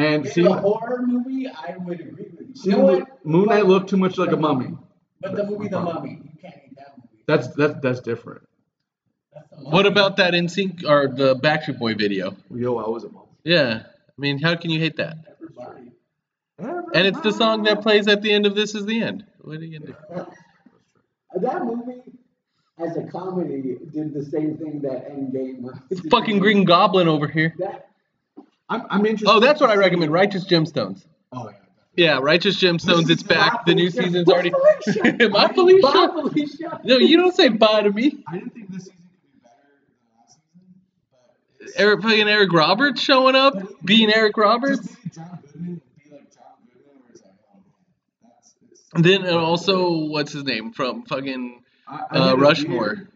And 0.00 0.24
In 0.26 0.32
see, 0.32 0.44
a 0.44 0.52
horror 0.52 1.02
movie, 1.06 1.46
I 1.48 1.76
would 1.76 2.00
agree 2.00 2.30
with 2.36 2.48
you. 2.48 2.54
see 2.54 2.70
you 2.70 2.76
know 2.76 2.82
what? 2.84 3.24
Moon 3.26 3.46
Knight 3.46 3.66
looked 3.66 3.90
too 3.90 3.96
much 3.96 4.16
like 4.18 4.32
a 4.32 4.36
mummy. 4.36 4.74
But 5.20 5.36
the 5.36 5.44
movie, 5.44 5.68
The 5.68 5.80
Mummy, 5.80 6.22
you 6.24 6.30
can't 6.40 6.54
hate 6.54 6.76
that 6.76 6.94
movie. 6.96 7.24
That's 7.26 7.48
that's 7.48 7.80
that's 7.82 8.00
different. 8.00 8.42
That's 9.34 9.46
What 9.62 9.86
about 9.86 10.16
that 10.16 10.32
NSYNC 10.32 10.84
or 10.88 11.08
the 11.08 11.36
Backstreet 11.36 11.78
Boy 11.78 11.94
video? 11.94 12.34
Yo, 12.54 12.78
I 12.78 12.88
was 12.88 13.04
a 13.04 13.10
mummy. 13.10 13.26
Yeah. 13.44 13.82
I 13.84 14.12
mean, 14.16 14.38
how 14.38 14.54
can 14.56 14.70
you 14.70 14.80
hate 14.80 14.96
that? 14.96 15.16
Everybody. 15.36 15.92
And 16.94 17.06
it's 17.06 17.20
the 17.20 17.32
song 17.32 17.62
that 17.64 17.82
plays 17.82 18.08
at 18.08 18.22
the 18.22 18.32
end 18.32 18.46
of 18.46 18.54
This 18.54 18.74
Is 18.74 18.84
the 18.86 19.02
End. 19.02 19.24
What 19.42 19.58
are 19.58 19.64
you 19.64 19.78
gonna 19.78 19.92
do? 19.92 20.26
That 21.40 21.64
movie, 21.64 22.02
as 22.78 22.96
a 22.96 23.04
comedy, 23.04 23.76
did 23.92 24.12
the 24.12 24.24
same 24.24 24.56
thing 24.56 24.80
that 24.80 25.08
Endgame. 25.08 25.64
It's 25.90 26.00
fucking 26.08 26.40
Green 26.40 26.64
Goblin 26.64 27.06
over 27.06 27.28
here. 27.28 27.54
That 27.58 27.89
I'm, 28.70 28.86
I'm 28.88 29.04
interested. 29.04 29.28
Oh, 29.28 29.40
that's 29.40 29.60
what 29.60 29.68
I 29.68 29.74
recommend. 29.74 30.12
Righteous 30.12 30.46
Gemstones. 30.46 31.04
Oh 31.32 31.50
yeah. 31.50 31.56
Yeah, 31.96 32.18
Righteous 32.22 32.56
Gemstones. 32.62 33.10
It's 33.10 33.24
back. 33.24 33.66
The 33.66 33.74
new 33.74 33.90
season's 33.90 34.28
already. 34.28 34.52
Felicia. 34.84 35.28
My 35.30 35.48
Felicia. 35.48 35.82
Bye, 35.82 36.08
Felicia. 36.12 36.80
No, 36.84 36.96
you 36.98 37.16
don't 37.16 37.34
say 37.34 37.48
bye 37.48 37.82
to 37.82 37.90
me. 37.90 38.22
I 38.28 38.38
didn't 38.38 38.54
think 38.54 38.70
this 38.70 38.84
season 38.84 38.96
could 38.96 39.32
be 39.32 39.40
better 39.42 39.56
than 39.98 40.18
last 40.22 40.38
season, 40.38 41.72
but 41.74 41.80
Eric 41.80 42.02
fucking 42.02 42.28
Eric 42.28 42.52
Roberts 42.52 43.02
showing 43.02 43.34
up, 43.34 43.54
being 43.84 44.10
Eric 44.12 44.36
Roberts. 44.36 44.86
just 44.86 44.96
maybe 45.02 45.10
John 45.14 45.40
Goodman 45.42 45.80
be 46.04 46.10
like 46.12 46.32
John 46.32 46.44
Goodman, 46.72 47.02
where 47.02 47.12
it's 47.12 47.22
like, 47.22 47.34
oh 47.52 47.58
man, 47.58 47.92
that's. 48.22 48.54
It's, 48.70 48.82
And 48.94 49.04
then 49.04 49.26
uh, 49.26 49.36
also, 49.36 50.06
what's 50.06 50.32
his 50.32 50.44
name 50.44 50.72
from 50.72 51.02
fucking 51.02 51.64
I, 51.88 52.02
I 52.12 52.18
uh, 52.18 52.34
Rushmore? 52.36 53.08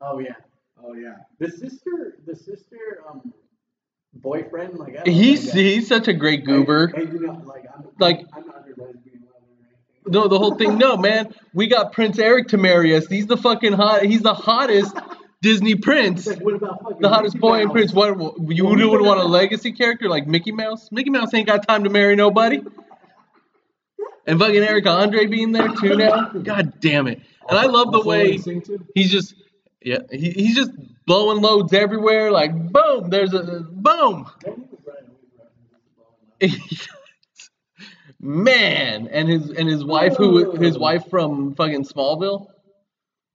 Oh 0.00 0.18
yeah. 0.18 0.34
Oh 0.82 0.94
yeah. 0.94 1.18
The 1.38 1.50
sister, 1.50 2.16
the 2.26 2.34
sister, 2.34 3.02
um, 3.08 3.32
boyfriend, 4.16 4.78
like 4.78 4.96
I 4.98 5.08
He's 5.10 5.52
he's 5.52 5.86
such 5.88 6.08
a 6.08 6.12
great 6.12 6.44
goober. 6.44 6.92
You 6.96 7.20
know, 7.20 7.42
like 7.44 7.64
I'm, 7.74 7.84
Like- 7.98 8.20
I'm 8.32 8.46
not 8.46 8.64
her 8.66 8.74
lesbian 8.76 9.22
lover 9.24 9.44
or 9.44 9.66
anything. 9.68 10.12
No, 10.12 10.28
the 10.28 10.38
whole 10.38 10.54
thing. 10.56 10.78
No, 10.78 10.96
man, 10.96 11.34
we 11.54 11.66
got 11.66 11.92
Prince 11.92 12.18
Eric 12.18 12.48
to 12.48 12.56
marry 12.58 12.94
us. 12.96 13.06
He's 13.06 13.26
the 13.26 13.36
fucking 13.36 13.72
hot. 13.72 14.02
He's 14.04 14.22
the 14.22 14.34
hottest 14.34 14.96
Disney 15.42 15.74
prince. 15.74 16.26
Like, 16.26 16.40
what 16.40 16.54
about 16.54 16.82
fucking 16.82 17.00
The 17.00 17.08
hottest 17.08 17.34
Mickey 17.34 17.40
boy 17.42 17.60
in 17.62 17.70
Prince. 17.70 17.92
What 17.92 18.16
you 18.48 18.66
would 18.66 18.80
would 18.80 19.02
want 19.02 19.20
a 19.20 19.24
legacy 19.24 19.72
character 19.72 20.08
like 20.08 20.26
Mickey 20.26 20.52
Mouse? 20.52 20.90
Mickey 20.90 21.10
Mouse 21.10 21.32
ain't 21.34 21.46
got 21.46 21.66
time 21.66 21.84
to 21.84 21.90
marry 21.90 22.16
nobody. 22.16 22.62
And 24.26 24.40
fucking 24.40 24.56
Eric 24.62 24.86
Andre 24.86 25.26
being 25.26 25.52
there 25.52 25.68
too 25.68 25.96
now. 25.96 26.30
God 26.30 26.80
damn 26.80 27.06
it! 27.06 27.20
And 27.48 27.58
I 27.58 27.66
love 27.66 27.92
the 27.92 28.02
way 28.02 28.40
he's 28.94 29.10
just 29.12 29.34
yeah 29.80 29.98
he, 30.10 30.30
he's 30.30 30.56
just 30.56 30.72
blowing 31.06 31.40
loads 31.40 31.72
everywhere. 31.72 32.30
Like 32.30 32.52
boom, 32.54 33.10
there's 33.10 33.32
a 33.32 33.42
boom. 33.42 34.30
Then 34.42 34.54
he 34.54 34.68
was 34.70 34.80
running 34.86 35.10
away 35.10 36.48
from 36.48 36.58
it. 36.60 36.88
Man, 38.20 39.08
and 39.08 39.28
his 39.28 39.50
and 39.50 39.68
his 39.68 39.84
wife 39.84 40.16
who 40.16 40.56
his 40.56 40.78
wife 40.78 41.08
from 41.08 41.54
fucking 41.54 41.84
Smallville. 41.84 42.46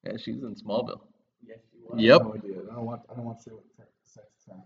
Yeah, 0.05 0.17
she's 0.17 0.41
in 0.41 0.55
Smallville. 0.55 1.01
Yes. 1.47 1.59
Yep. 1.95 2.21
No. 2.21 2.33
I 2.33 2.75
don't 2.75 2.85
want. 2.85 3.01
I 3.09 3.15
don't 3.15 3.25
want 3.25 3.37
to 3.39 3.43
say 3.43 3.51
what 3.51 3.63
sex 3.75 4.27
trafficking. 4.43 4.65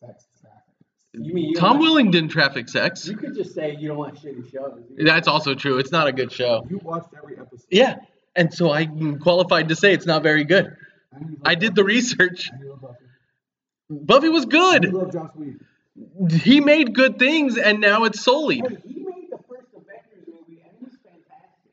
Sex 0.00 0.26
trafficking. 0.40 1.24
You 1.24 1.32
mean 1.32 1.50
you 1.50 1.54
Tom 1.54 1.78
Welling 1.78 2.10
didn't 2.10 2.30
traffic 2.30 2.68
sex. 2.68 3.06
You 3.06 3.16
could 3.16 3.34
just 3.34 3.54
say 3.54 3.76
you 3.78 3.88
don't 3.88 3.98
like 3.98 4.16
shitty 4.16 4.50
shows. 4.50 4.82
That's 4.98 5.28
also 5.28 5.54
true. 5.54 5.78
It's 5.78 5.92
not 5.92 6.08
a 6.08 6.12
good 6.12 6.32
show. 6.32 6.66
You 6.68 6.78
watched 6.82 7.14
every 7.16 7.38
episode. 7.38 7.66
Yeah, 7.70 7.96
and 8.34 8.52
so 8.52 8.72
I'm 8.72 9.18
qualified 9.20 9.68
to 9.68 9.76
say 9.76 9.94
it's 9.94 10.06
not 10.06 10.22
very 10.22 10.44
good. 10.44 10.76
And 11.16 11.30
you 11.30 11.36
love 11.36 11.42
I 11.44 11.54
did 11.54 11.74
the 11.74 11.84
research. 11.84 12.50
And 12.52 12.80
Buffy. 12.80 12.94
Buffy 13.90 14.28
was 14.28 14.44
good. 14.46 14.92
love 14.92 15.12
Joss 15.12 15.30
Whedon. 15.34 15.60
He 16.30 16.60
made 16.60 16.94
good 16.94 17.18
things, 17.18 17.56
and 17.56 17.80
now 17.80 18.04
it's 18.04 18.20
sullied. 18.22 18.66
Hey, 18.68 18.76
he 18.86 19.00
made 19.00 19.28
the 19.30 19.38
first 19.48 19.68
Avengers 19.74 20.26
movie, 20.28 20.60
and 20.62 20.72
it 20.72 20.82
was 20.82 20.92
fantastic. 21.02 21.70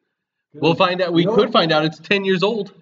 We'll 0.54 0.76
find 0.76 1.02
out. 1.02 1.12
We 1.12 1.26
could 1.26 1.52
find 1.52 1.72
out 1.74 1.84
it's 1.84 2.00
ten 2.00 2.24
years 2.24 2.42
old. 2.42 2.74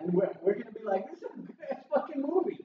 And 0.00 0.12
we're, 0.14 0.30
we're 0.42 0.54
gonna 0.54 0.70
be 0.72 0.84
like, 0.84 1.10
this 1.10 1.18
is 1.18 1.24
a 1.24 1.36
good 1.36 1.76
fucking 1.94 2.22
movie. 2.22 2.64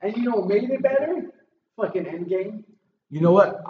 And 0.00 0.16
you 0.16 0.22
know 0.24 0.36
what 0.36 0.48
made 0.48 0.70
it 0.70 0.82
better? 0.82 1.30
Fucking 1.76 2.04
Endgame. 2.04 2.64
You 3.10 3.20
know 3.20 3.32
what? 3.32 3.62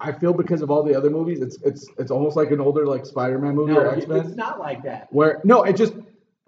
I 0.00 0.10
feel 0.10 0.32
because 0.32 0.62
of 0.62 0.70
all 0.70 0.82
the 0.82 0.96
other 0.96 1.10
movies, 1.10 1.40
it's 1.42 1.58
it's 1.62 1.86
it's 1.98 2.10
almost 2.10 2.34
like 2.36 2.50
an 2.50 2.60
older 2.60 2.86
like 2.86 3.06
Spider-Man 3.06 3.54
movie 3.54 3.72
No, 3.72 3.80
or 3.80 3.94
X-Men. 3.94 4.26
it's 4.26 4.34
not 4.34 4.58
like 4.58 4.82
that. 4.82 5.12
Where 5.12 5.40
no, 5.44 5.62
it 5.62 5.76
just 5.76 5.92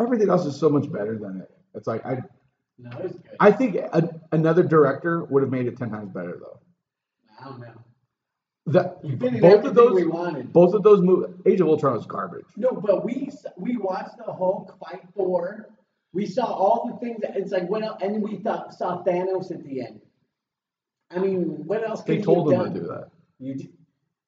everything 0.00 0.28
else 0.30 0.44
is 0.46 0.56
so 0.58 0.68
much 0.68 0.90
better 0.90 1.16
than 1.18 1.42
it. 1.42 1.50
It's 1.74 1.86
like 1.86 2.04
I 2.06 2.18
No, 2.78 2.90
it 2.98 3.02
was 3.02 3.12
good. 3.12 3.36
I 3.40 3.50
think 3.50 3.76
a, 3.76 4.08
another 4.32 4.62
director 4.62 5.24
would 5.24 5.42
have 5.42 5.50
made 5.50 5.66
it 5.66 5.76
ten 5.76 5.90
times 5.90 6.12
better 6.12 6.38
though. 6.40 6.60
I 7.40 7.44
don't 7.44 7.60
know. 7.60 7.84
The, 8.66 8.96
both 9.42 9.66
of 9.66 9.74
those, 9.74 9.92
we 9.92 10.06
wanted. 10.06 10.50
both 10.50 10.72
of 10.72 10.82
those 10.82 11.02
movies, 11.02 11.34
Age 11.44 11.60
of 11.60 11.68
Ultron 11.68 11.96
was 11.96 12.06
garbage. 12.06 12.46
No, 12.56 12.70
but 12.70 13.04
we 13.04 13.28
we 13.56 13.76
watched 13.76 14.16
the 14.16 14.32
Hulk 14.32 14.78
fight 14.78 15.02
Thor. 15.14 15.68
We 16.14 16.24
saw 16.24 16.46
all 16.46 16.88
the 16.90 16.98
things. 17.04 17.20
That, 17.20 17.36
it's 17.36 17.52
like 17.52 17.68
what 17.68 17.82
else? 17.82 18.00
And 18.00 18.22
we 18.22 18.36
thought 18.36 18.72
saw 18.72 19.04
Thanos 19.04 19.50
at 19.50 19.62
the 19.64 19.82
end. 19.82 20.00
I 21.10 21.18
mean, 21.18 21.66
what 21.66 21.86
else? 21.86 22.02
They 22.02 22.22
told 22.22 22.50
him 22.50 22.58
have 22.58 22.72
to 22.72 22.72
done? 22.72 22.82
do 22.82 22.88
that. 22.88 23.10
You 23.38 23.54
did, 23.54 23.72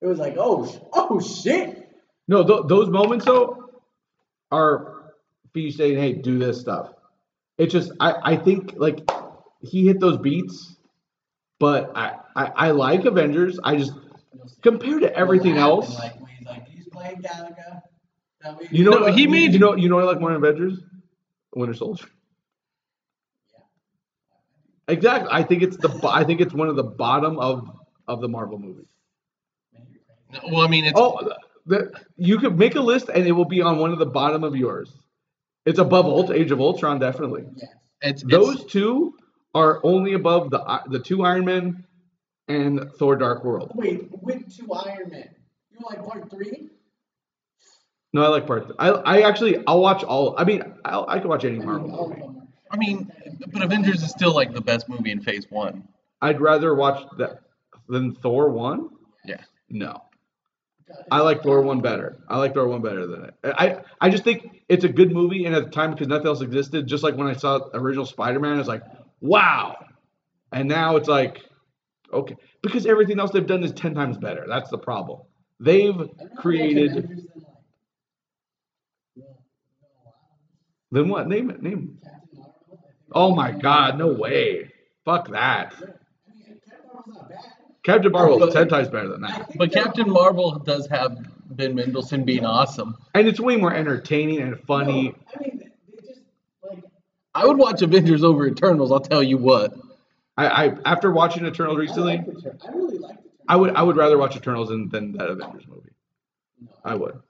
it 0.02 0.06
was 0.06 0.18
like, 0.18 0.36
oh, 0.38 0.90
oh 0.92 1.18
shit. 1.20 1.88
No, 2.28 2.44
th- 2.46 2.64
those 2.66 2.90
moments 2.90 3.24
though 3.24 3.70
are 4.50 5.14
you 5.54 5.70
saying, 5.70 5.96
"Hey, 5.98 6.12
do 6.12 6.38
this 6.38 6.60
stuff." 6.60 6.92
It's 7.58 7.72
just 7.72 7.92
I 8.00 8.14
I 8.32 8.36
think 8.36 8.74
like 8.76 9.00
he 9.62 9.86
hit 9.86 10.00
those 10.00 10.18
beats, 10.18 10.76
but 11.58 11.92
I 11.96 12.16
I, 12.34 12.44
I 12.66 12.70
like 12.72 13.04
Avengers. 13.04 13.58
I 13.64 13.76
just 13.76 13.92
compared 14.62 15.02
to 15.02 15.14
everything 15.16 15.56
else. 15.56 15.98
Like 15.98 16.14
he's 16.28 16.46
like, 16.46 16.68
he's 16.68 16.88
playing 16.88 17.22
Galaga. 17.22 17.82
You 18.70 18.84
know, 18.84 18.90
No, 18.92 19.00
what- 19.02 19.14
he 19.14 19.22
you- 19.22 19.28
made- 19.28 19.52
you 19.54 19.58
know 19.58 19.74
you 19.76 19.88
know 19.88 19.96
what 19.96 20.04
I 20.04 20.08
like 20.08 20.20
more 20.20 20.32
than 20.32 20.44
Avengers, 20.44 20.80
Winter 21.54 21.74
Soldier. 21.74 22.06
Exactly. 24.88 25.28
I 25.32 25.42
think 25.42 25.62
it's 25.62 25.76
the 25.76 25.90
I 26.08 26.24
think 26.24 26.40
it's 26.40 26.54
one 26.54 26.68
of 26.68 26.76
the 26.76 26.84
bottom 26.84 27.38
of 27.38 27.68
of 28.06 28.20
the 28.20 28.28
Marvel 28.28 28.58
movies. 28.58 28.86
Well, 30.50 30.60
I 30.60 30.68
mean, 30.68 30.84
it's 30.84 30.98
Oh, 30.98 31.32
the, 31.66 31.90
you 32.16 32.38
could 32.38 32.58
make 32.58 32.74
a 32.76 32.80
list 32.80 33.08
and 33.08 33.26
it 33.26 33.32
will 33.32 33.44
be 33.46 33.62
on 33.62 33.78
one 33.78 33.92
of 33.92 33.98
the 33.98 34.06
bottom 34.06 34.44
of 34.44 34.54
yours. 34.54 34.92
It's 35.66 35.78
above 35.78 36.06
Ult- 36.06 36.30
Age 36.30 36.50
of 36.52 36.60
Ultron, 36.60 36.98
definitely. 36.98 37.44
Yes. 37.56 37.70
it's, 38.02 38.22
it's 38.22 38.30
Those 38.30 38.64
two 38.66 39.14
are 39.54 39.80
only 39.84 40.14
above 40.14 40.50
the 40.50 40.82
the 40.88 40.98
two 41.00 41.24
Iron 41.24 41.44
Men 41.44 41.84
and 42.48 42.90
Thor: 42.98 43.16
Dark 43.16 43.44
World. 43.44 43.72
Wait, 43.74 44.08
with 44.22 44.54
two 44.56 44.72
Iron 44.72 45.10
Men. 45.10 45.28
You 45.70 45.78
like 45.84 46.04
part 46.04 46.30
three? 46.30 46.70
No, 48.12 48.22
I 48.24 48.28
like 48.28 48.46
part. 48.46 48.70
I 48.78 48.88
I 48.90 49.20
actually 49.22 49.62
I'll 49.66 49.80
watch 49.80 50.04
all. 50.04 50.34
I 50.38 50.44
mean, 50.44 50.62
I'll, 50.84 51.04
I 51.08 51.18
can 51.18 51.28
watch 51.28 51.44
any 51.44 51.60
I 51.60 51.64
Marvel 51.64 51.88
mean, 51.88 51.96
movie. 51.96 52.12
of 52.12 52.18
them 52.28 52.36
are- 52.38 52.42
I 52.72 52.76
mean, 52.78 53.12
but 53.52 53.62
Avengers 53.62 54.02
is 54.02 54.10
still 54.10 54.34
like 54.34 54.52
the 54.52 54.60
best 54.60 54.88
movie 54.88 55.10
in 55.12 55.20
Phase 55.20 55.46
One. 55.50 55.86
I'd 56.22 56.40
rather 56.40 56.74
watch 56.74 57.04
that 57.18 57.40
than 57.88 58.14
Thor 58.14 58.50
one. 58.50 58.88
Yeah. 59.24 59.42
No, 59.68 60.02
I 61.10 61.20
like 61.20 61.42
Thor 61.42 61.62
one 61.62 61.80
better. 61.80 62.16
I 62.28 62.38
like 62.38 62.54
Thor 62.54 62.68
one 62.68 62.82
better 62.82 63.06
than 63.06 63.24
it. 63.24 63.34
I 63.44 63.78
I 64.00 64.10
just 64.10 64.24
think 64.24 64.62
it's 64.68 64.84
a 64.84 64.88
good 64.88 65.12
movie, 65.12 65.44
and 65.44 65.54
at 65.54 65.64
the 65.64 65.70
time 65.70 65.92
because 65.92 66.08
nothing 66.08 66.26
else 66.26 66.40
existed, 66.40 66.86
just 66.86 67.02
like 67.02 67.16
when 67.16 67.26
I 67.26 67.34
saw 67.34 67.60
original 67.74 68.06
Spider 68.06 68.38
Man, 68.38 68.58
it's 68.58 68.68
like 68.68 68.82
wow, 69.20 69.84
and 70.52 70.68
now 70.68 70.96
it's 70.96 71.08
like 71.08 71.42
okay 72.12 72.36
because 72.62 72.86
everything 72.86 73.18
else 73.18 73.32
they've 73.32 73.46
done 73.46 73.64
is 73.64 73.72
ten 73.72 73.94
times 73.94 74.16
better. 74.16 74.44
That's 74.48 74.70
the 74.70 74.78
problem. 74.78 75.22
They've 75.58 76.08
created. 76.36 77.26
Then 80.92 81.08
what? 81.08 81.26
Name 81.26 81.50
it. 81.50 81.62
Name. 81.62 81.98
Oh 83.12 83.34
my 83.34 83.50
God! 83.50 83.98
No 83.98 84.08
way. 84.08 84.72
Fuck 85.04 85.30
that. 85.30 85.74
I 87.88 87.92
mean, 87.92 88.02
Captain 88.02 88.12
Marvel's 88.12 88.12
not 88.12 88.12
bad. 88.12 88.12
Captain 88.12 88.12
Marvel 88.12 88.38
But- 88.38 88.48
is 88.48 88.54
ten 88.54 88.68
times 88.68 88.88
better 88.88 89.08
than 89.08 89.20
that, 89.22 89.56
But 89.56 89.72
Captain 89.72 90.10
Marvel 90.10 90.58
does 90.58 90.86
have 90.88 91.18
Ben 91.50 91.74
Mendelsohn 91.74 92.24
being 92.24 92.44
awesome. 92.44 92.96
and 93.14 93.26
it's 93.28 93.40
way 93.40 93.56
more 93.56 93.72
entertaining 93.74 94.40
and 94.40 94.58
funny. 94.60 95.08
No, 95.08 95.14
I 95.38 95.42
mean, 95.42 95.58
they 95.58 95.96
just 96.06 96.20
like 96.68 96.84
I 97.34 97.46
would 97.46 97.56
watch 97.58 97.82
Avengers 97.82 98.24
over 98.24 98.46
Eternals. 98.46 98.90
I'll 98.92 99.00
tell 99.00 99.22
you 99.22 99.38
what. 99.38 99.74
I, 100.36 100.46
I 100.66 100.76
after 100.84 101.12
watching 101.12 101.46
Eternals 101.46 101.76
I 101.76 101.80
recently, 101.80 102.16
like 102.18 102.26
the 102.26 102.58
I 102.66 102.72
really 102.72 102.98
like 102.98 103.16
the 103.16 103.22
I 103.48 103.56
would 103.56 103.74
I 103.76 103.82
would 103.82 103.96
rather 103.96 104.18
watch 104.18 104.36
Eternals 104.36 104.68
than, 104.68 104.88
than 104.88 105.12
that 105.12 105.28
Avengers 105.30 105.66
movie. 105.68 105.92
No. 106.60 106.68
I 106.84 106.94
would. 106.94 107.20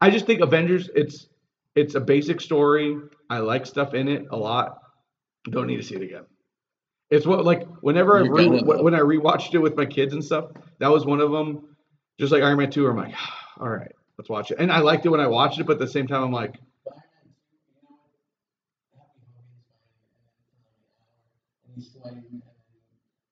I 0.00 0.10
just 0.10 0.26
think 0.26 0.40
Avengers 0.40 0.88
it's 0.94 1.26
it's 1.74 1.94
a 1.96 2.00
basic 2.00 2.40
story. 2.40 2.96
I 3.28 3.38
like 3.40 3.66
stuff 3.66 3.92
in 3.94 4.08
it 4.08 4.26
a 4.30 4.36
lot. 4.36 4.80
Don't 5.50 5.66
need 5.66 5.76
to 5.76 5.82
see 5.82 5.96
it 5.96 6.02
again. 6.02 6.24
It's 7.10 7.24
what 7.26 7.44
like 7.44 7.66
whenever 7.82 8.16
I 8.16 8.22
re- 8.22 8.48
gonna, 8.48 8.82
when 8.82 8.94
I 8.94 8.98
rewatched 9.00 9.54
it 9.54 9.58
with 9.58 9.76
my 9.76 9.86
kids 9.86 10.12
and 10.12 10.24
stuff. 10.24 10.50
That 10.78 10.90
was 10.90 11.06
one 11.06 11.20
of 11.20 11.30
them. 11.30 11.76
Just 12.18 12.32
like 12.32 12.42
Iron 12.42 12.58
Man 12.58 12.70
two, 12.70 12.86
I'm 12.88 12.96
like, 12.96 13.14
all 13.60 13.68
right, 13.68 13.92
let's 14.18 14.28
watch 14.28 14.50
it. 14.50 14.58
And 14.58 14.72
I 14.72 14.80
liked 14.80 15.06
it 15.06 15.10
when 15.10 15.20
I 15.20 15.26
watched 15.28 15.58
it, 15.60 15.66
but 15.66 15.74
at 15.74 15.78
the 15.78 15.86
same 15.88 16.06
time, 16.06 16.22
I'm 16.24 16.32
like, 16.32 16.56
But 16.84 16.94
I 16.94 16.96
meant, 16.96 17.34
you 17.70 17.78
know 17.82 17.88
what? 17.90 18.00
Happy 18.96 19.20
Hogan's 21.76 21.90
fine, 22.02 22.12
and 22.14 22.24
then 22.24 22.42
for 22.42 22.42
like 22.42 22.42
an 22.42 22.42
hour, 22.42 22.42
and 22.42 22.42
he's 22.42 22.42
sweating, 22.42 22.42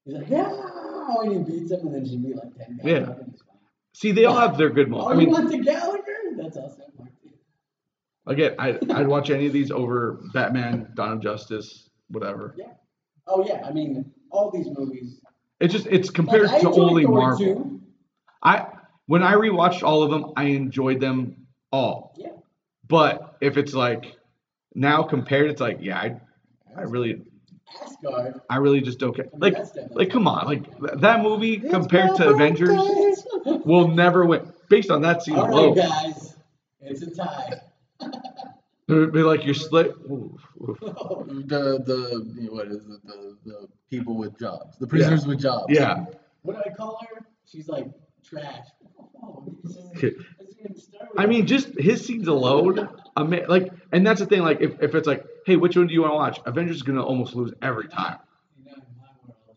he's 0.05 0.15
like, 0.15 0.29
yeah, 0.31 1.23
and 1.23 1.47
he 1.47 1.53
beats 1.61 1.73
him, 1.73 1.81
and 1.87 1.95
then 1.95 2.07
she 2.07 2.17
beat 2.17 2.37
like 2.37 2.55
ten 2.57 2.81
Yeah. 2.85 3.11
up, 3.11 3.19
and 3.21 3.31
he's 3.33 3.41
fine. 3.41 3.59
see, 3.95 4.13
they 4.13 4.25
all 4.27 4.37
have 4.37 4.57
their 4.57 4.71
good 4.71 4.87
Oh, 4.89 4.91
moments. 4.91 5.13
I 5.13 5.17
mean, 5.17 5.31
went 5.31 5.51
to 5.51 5.59
Gallagher? 5.59 6.03
That's 6.37 6.57
awesome. 6.57 6.83
again, 8.27 8.55
I 8.59 8.79
I'd 8.93 9.09
watch 9.09 9.31
any 9.31 9.47
of 9.47 9.53
these 9.53 9.71
over 9.71 10.21
Batman, 10.33 10.93
Dawn 10.95 11.13
of 11.13 11.21
Justice, 11.21 11.89
whatever. 12.09 12.55
Yeah. 12.57 12.73
Oh 13.27 13.45
yeah, 13.47 13.63
I 13.67 13.73
mean, 13.73 14.13
all 14.31 14.51
these 14.51 14.67
movies. 14.77 15.21
It's 15.61 15.73
just 15.73 15.87
it's 15.87 16.11
compared 16.11 16.47
Like, 16.47 16.61
to 16.63 16.71
only 16.73 17.07
Marvel. 17.07 17.39
too. 17.39 17.81
I 18.43 18.67
when 19.07 19.23
I 19.23 19.35
rewatched 19.35 19.83
all 19.83 20.03
of 20.03 20.11
them, 20.11 20.33
I 20.37 20.45
enjoyed 20.45 21.01
them 21.01 21.47
all. 21.73 22.15
Yeah. 22.17 22.29
But 22.89 23.37
if 23.41 23.57
it's 23.57 23.73
like 23.75 24.17
now 24.75 25.03
compared, 25.03 25.51
it's 25.51 25.61
like 25.61 25.79
yeah, 25.81 25.99
I 25.99 26.21
I 26.77 26.83
really 26.83 27.23
Asgard. 27.83 28.41
I 28.51 28.57
really 28.57 28.81
just 28.81 28.99
don't 28.99 29.15
care. 29.17 29.27
Like 29.37 29.57
like 29.93 30.11
come 30.11 30.29
on, 30.29 30.47
like 30.47 30.65
th- 30.79 31.01
that 31.01 31.23
movie 31.23 31.59
compared 31.59 32.17
to 32.17 32.31
Avengers 32.31 33.27
will 33.65 33.89
never 33.89 34.25
win 34.27 34.53
based 34.69 34.91
on 34.91 35.01
that 35.03 35.23
scene 35.23 35.37
alone. 35.37 35.77
right, 35.77 35.89
guys, 35.89 36.37
it's 36.81 37.03
a 37.03 37.11
tie. 37.11 37.61
It 38.87 38.93
would 38.93 39.13
be 39.13 39.23
like 39.23 39.45
you're 39.45 39.55
split. 39.55 39.93
oof, 40.11 40.41
oof. 40.61 40.79
The 40.81 41.79
the 41.89 42.49
what 42.51 42.69
is 42.69 42.85
it? 42.87 43.01
The 43.07 43.37
the 43.45 43.69
people 43.91 44.15
with 44.17 44.39
jobs, 44.39 44.77
the 44.79 44.87
prisoners 44.87 45.27
with 45.27 45.41
jobs. 45.41 45.67
Yeah. 45.71 46.05
What 46.43 46.57
do 46.57 46.71
I 46.71 46.75
call 46.75 46.99
her? 47.11 47.25
She's 47.47 47.69
like 47.69 47.87
trash. 48.23 48.67
Oh, 49.23 49.45
this 49.63 49.73
isn't- 49.77 49.97
Okay. 49.97 50.11
this 50.39 50.49
isn't 50.59 50.79
Star 50.79 51.09
I 51.17 51.25
mean, 51.27 51.47
just 51.47 51.69
his 51.79 52.05
scenes 52.05 52.29
alone, 52.29 52.89
ama- 53.17 53.47
like, 53.49 53.71
and 53.93 54.07
that's 54.07 54.21
the 54.21 54.27
thing. 54.27 54.43
Like, 54.43 54.61
if, 54.61 54.83
if 54.83 54.95
it's 54.95 55.07
like, 55.07 55.25
hey, 55.47 55.57
which 55.57 55.77
one 55.77 55.87
do 55.87 55.95
you 55.95 56.03
want 56.03 56.13
to 56.13 56.17
watch? 56.17 56.41
Avengers 56.47 56.77
is 56.77 56.83
gonna 56.83 57.03
almost 57.05 57.35
lose 57.35 57.53
every 57.63 57.89
time. 57.89 58.19
You 58.59 58.65
know, 58.67 58.73
in 58.75 58.83
my 58.99 59.07
world, 59.25 59.37
like, 59.47 59.57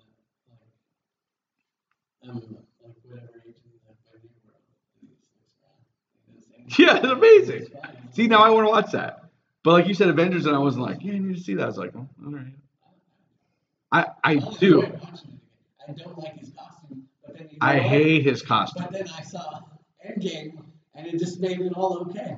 I'm 2.23 2.35
like 2.35 2.95
whatever 3.03 3.41
age 3.45 3.55
is 3.55 3.81
like 3.87 3.97
my 4.05 4.11
world. 4.21 4.63
and 5.01 5.09
it's 5.11 5.27
six 5.27 5.51
round, 5.63 5.83
and 6.27 6.37
it's- 6.37 6.47
and 6.55 6.79
Yeah, 6.79 6.97
it's 6.97 7.07
amazing. 7.07 7.61
it's 7.63 7.69
fine. 7.73 7.96
See, 8.13 8.27
now 8.27 8.43
I 8.43 8.49
want 8.49 8.67
to 8.67 8.71
watch 8.71 8.91
that. 8.91 9.23
But 9.63 9.73
like 9.73 9.87
you 9.87 9.93
said, 9.93 10.07
Avengers, 10.07 10.45
and 10.45 10.55
I 10.55 10.59
wasn't 10.59 10.85
like, 10.85 10.99
yeah, 11.01 11.13
I 11.13 11.17
need 11.19 11.35
to 11.35 11.41
see 11.41 11.55
that. 11.55 11.63
I 11.63 11.67
was 11.67 11.77
like, 11.77 11.93
all 11.95 12.07
right. 12.25 12.53
I 13.91 14.05
I 14.23 14.35
do. 14.35 14.83
I 14.83 15.91
don't 15.93 16.17
like 16.17 16.39
his 16.39 16.51
costume. 16.51 17.03
But 17.25 17.37
then 17.37 17.49
I 17.61 17.77
hate 17.77 18.23
his 18.23 18.41
costume. 18.41 18.83
But 18.83 18.93
then 18.93 19.07
I 19.17 19.21
saw 19.21 19.61
Endgame, 20.05 20.59
and 20.95 21.07
it 21.07 21.19
just 21.19 21.39
made 21.39 21.59
it 21.59 21.73
all 21.73 21.99
okay. 22.09 22.37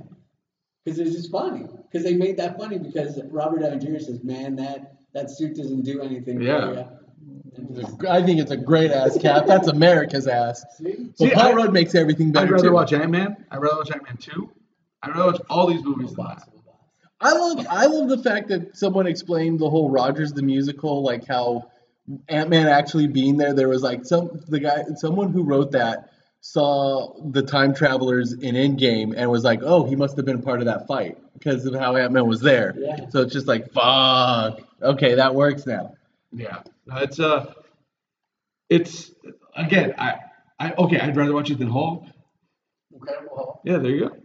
Because 0.84 1.00
it 1.00 1.06
was 1.06 1.16
just 1.16 1.32
funny. 1.32 1.66
Because 1.84 2.04
they 2.04 2.16
made 2.16 2.38
that 2.38 2.58
funny 2.58 2.78
because 2.78 3.20
Robert 3.26 3.60
Downey 3.60 3.80
Jr. 3.80 4.00
says, 4.00 4.24
man, 4.24 4.56
that, 4.56 4.96
that 5.14 5.30
suit 5.30 5.56
doesn't 5.56 5.82
do 5.82 6.02
anything 6.02 6.42
yeah. 6.42 6.86
I 8.10 8.24
think 8.24 8.40
it's 8.40 8.52
a 8.52 8.58
great 8.58 8.92
ass 8.92 9.18
cap. 9.18 9.46
That's 9.46 9.68
America's 9.68 10.28
ass. 10.28 10.64
See? 10.78 11.12
So 11.16 11.26
See, 11.26 11.32
Paul 11.32 11.48
I, 11.48 11.54
Rudd 11.54 11.74
makes 11.74 11.94
everything 11.94 12.32
better. 12.32 12.48
I'd 12.48 12.52
rather 12.52 12.70
too. 12.70 12.74
watch 12.74 12.94
Ant 12.94 13.12
Man. 13.12 13.46
I'd 13.52 13.62
rather 13.62 13.78
watch 13.78 13.92
Ant 13.92 14.04
Man 14.04 14.18
2 14.18 14.50
I 15.02 15.10
really 15.10 15.32
watch 15.32 15.42
all 15.50 15.68
these 15.68 15.84
movies. 15.84 16.14
That 16.14 16.44
I 17.22 17.34
love 17.34 17.66
I 17.70 17.86
love 17.86 18.10
the 18.10 18.18
fact 18.18 18.50
that 18.50 18.78
someone 18.78 19.08
explained 19.08 19.60
the 19.60 19.70
whole 19.70 19.90
Rogers 19.90 20.34
the 20.34 20.42
musical, 20.42 21.04
like 21.04 21.28
how 21.28 21.70
Ant 22.28 22.50
Man 22.50 22.68
actually 22.68 23.08
being 23.08 23.38
there. 23.38 23.54
There 23.54 23.70
was 23.70 23.84
like 23.84 24.06
some 24.06 24.42
the 24.48 24.60
guy, 24.60 24.84
someone 24.96 25.32
who 25.32 25.44
wrote 25.44 25.72
that 25.72 26.12
saw 26.42 27.14
the 27.32 27.42
time 27.42 27.74
travelers 27.74 28.34
in 28.34 28.56
Endgame 28.56 29.14
and 29.16 29.30
was 29.30 29.44
like, 29.44 29.60
oh, 29.62 29.84
he 29.86 29.96
must 29.96 30.16
have 30.16 30.26
been 30.26 30.42
part 30.42 30.60
of 30.60 30.66
that 30.66 30.88
fight 30.88 31.18
because 31.34 31.66
of 31.66 31.76
how 31.76 31.96
Ant 31.96 32.14
Man 32.14 32.28
was 32.28 32.42
there. 32.42 32.74
Yeah. 32.78 33.10
So 33.10 33.22
it's 33.22 33.34
just 33.34 33.48
like, 33.48 33.72
fuck. 33.74 34.62
Okay, 34.82 35.16
that 35.16 35.36
works 35.36 35.66
now. 35.66 35.96
Yeah, 36.32 36.62
it's 36.88 37.20
uh, 37.20 37.54
it's 38.70 39.12
again, 39.56 39.96
I 39.98 40.20
I 40.60 40.74
okay, 40.74 41.00
I'd 41.00 41.16
rather 41.16 41.34
watch 41.34 41.50
it 41.50 41.58
than 41.58 41.70
Hulk. 41.70 42.06
Incredible 42.94 43.36
Hulk. 43.36 43.62
Yeah, 43.66 43.78
there 43.78 43.92
you 43.92 44.10
go. 44.10 44.16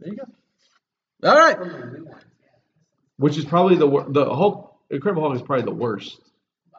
There 0.00 0.10
you 0.12 0.16
go. 0.16 1.28
All 1.28 1.36
right. 1.36 1.56
From 1.56 1.68
the 1.68 1.76
new 1.98 2.04
ones, 2.04 2.24
yeah. 2.40 2.48
Which 3.16 3.36
is 3.38 3.44
probably 3.44 3.76
the 3.76 3.86
wor- 3.86 4.06
the 4.08 4.24
Hulk. 4.24 4.74
Incredible 4.90 5.22
Hulk 5.22 5.34
is 5.36 5.42
probably 5.42 5.64
the 5.64 5.74
worst. 5.74 6.20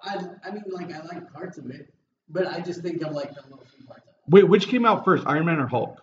I, 0.04 0.16
I 0.46 0.52
mean, 0.52 0.64
like, 0.70 0.94
I 0.94 1.02
like 1.04 1.34
parts 1.34 1.58
of 1.58 1.70
it, 1.72 1.94
but 2.30 2.48
I 2.48 2.60
just 2.62 2.82
think 2.82 3.02
of, 3.02 3.14
like, 3.14 3.34
the 3.34 3.42
most 3.50 3.86
parts 3.88 4.04
of 4.04 4.10
it. 4.10 4.14
Wait, 4.30 4.48
which 4.48 4.68
came 4.68 4.86
out 4.86 5.04
first, 5.04 5.26
Iron 5.26 5.46
Man 5.46 5.60
or 5.60 5.68
Hulk? 5.68 6.02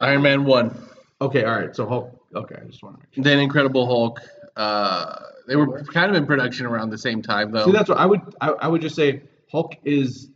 Iron 0.00 0.22
Man 0.22 0.44
one. 0.44 0.76
Okay, 1.20 1.44
all 1.44 1.58
right, 1.58 1.74
so 1.74 1.86
Hulk. 1.86 2.16
Okay, 2.34 2.56
I 2.60 2.64
just 2.66 2.82
want 2.82 2.96
to 2.96 3.02
make 3.02 3.14
sure. 3.14 3.24
Then 3.24 3.38
Incredible 3.40 3.86
Hulk. 3.86 4.20
Uh, 4.56 5.16
They 5.48 5.56
were 5.56 5.82
kind 5.84 6.10
of 6.10 6.16
in 6.16 6.26
production 6.26 6.66
around 6.66 6.90
the 6.90 6.98
same 6.98 7.22
time, 7.22 7.50
though. 7.50 7.64
See, 7.66 7.72
that's 7.72 7.88
what 7.88 7.98
I 7.98 8.06
would. 8.06 8.20
I, 8.40 8.50
I 8.50 8.68
would 8.68 8.82
just 8.82 8.94
say 8.94 9.22
Hulk 9.50 9.74
is 9.84 10.28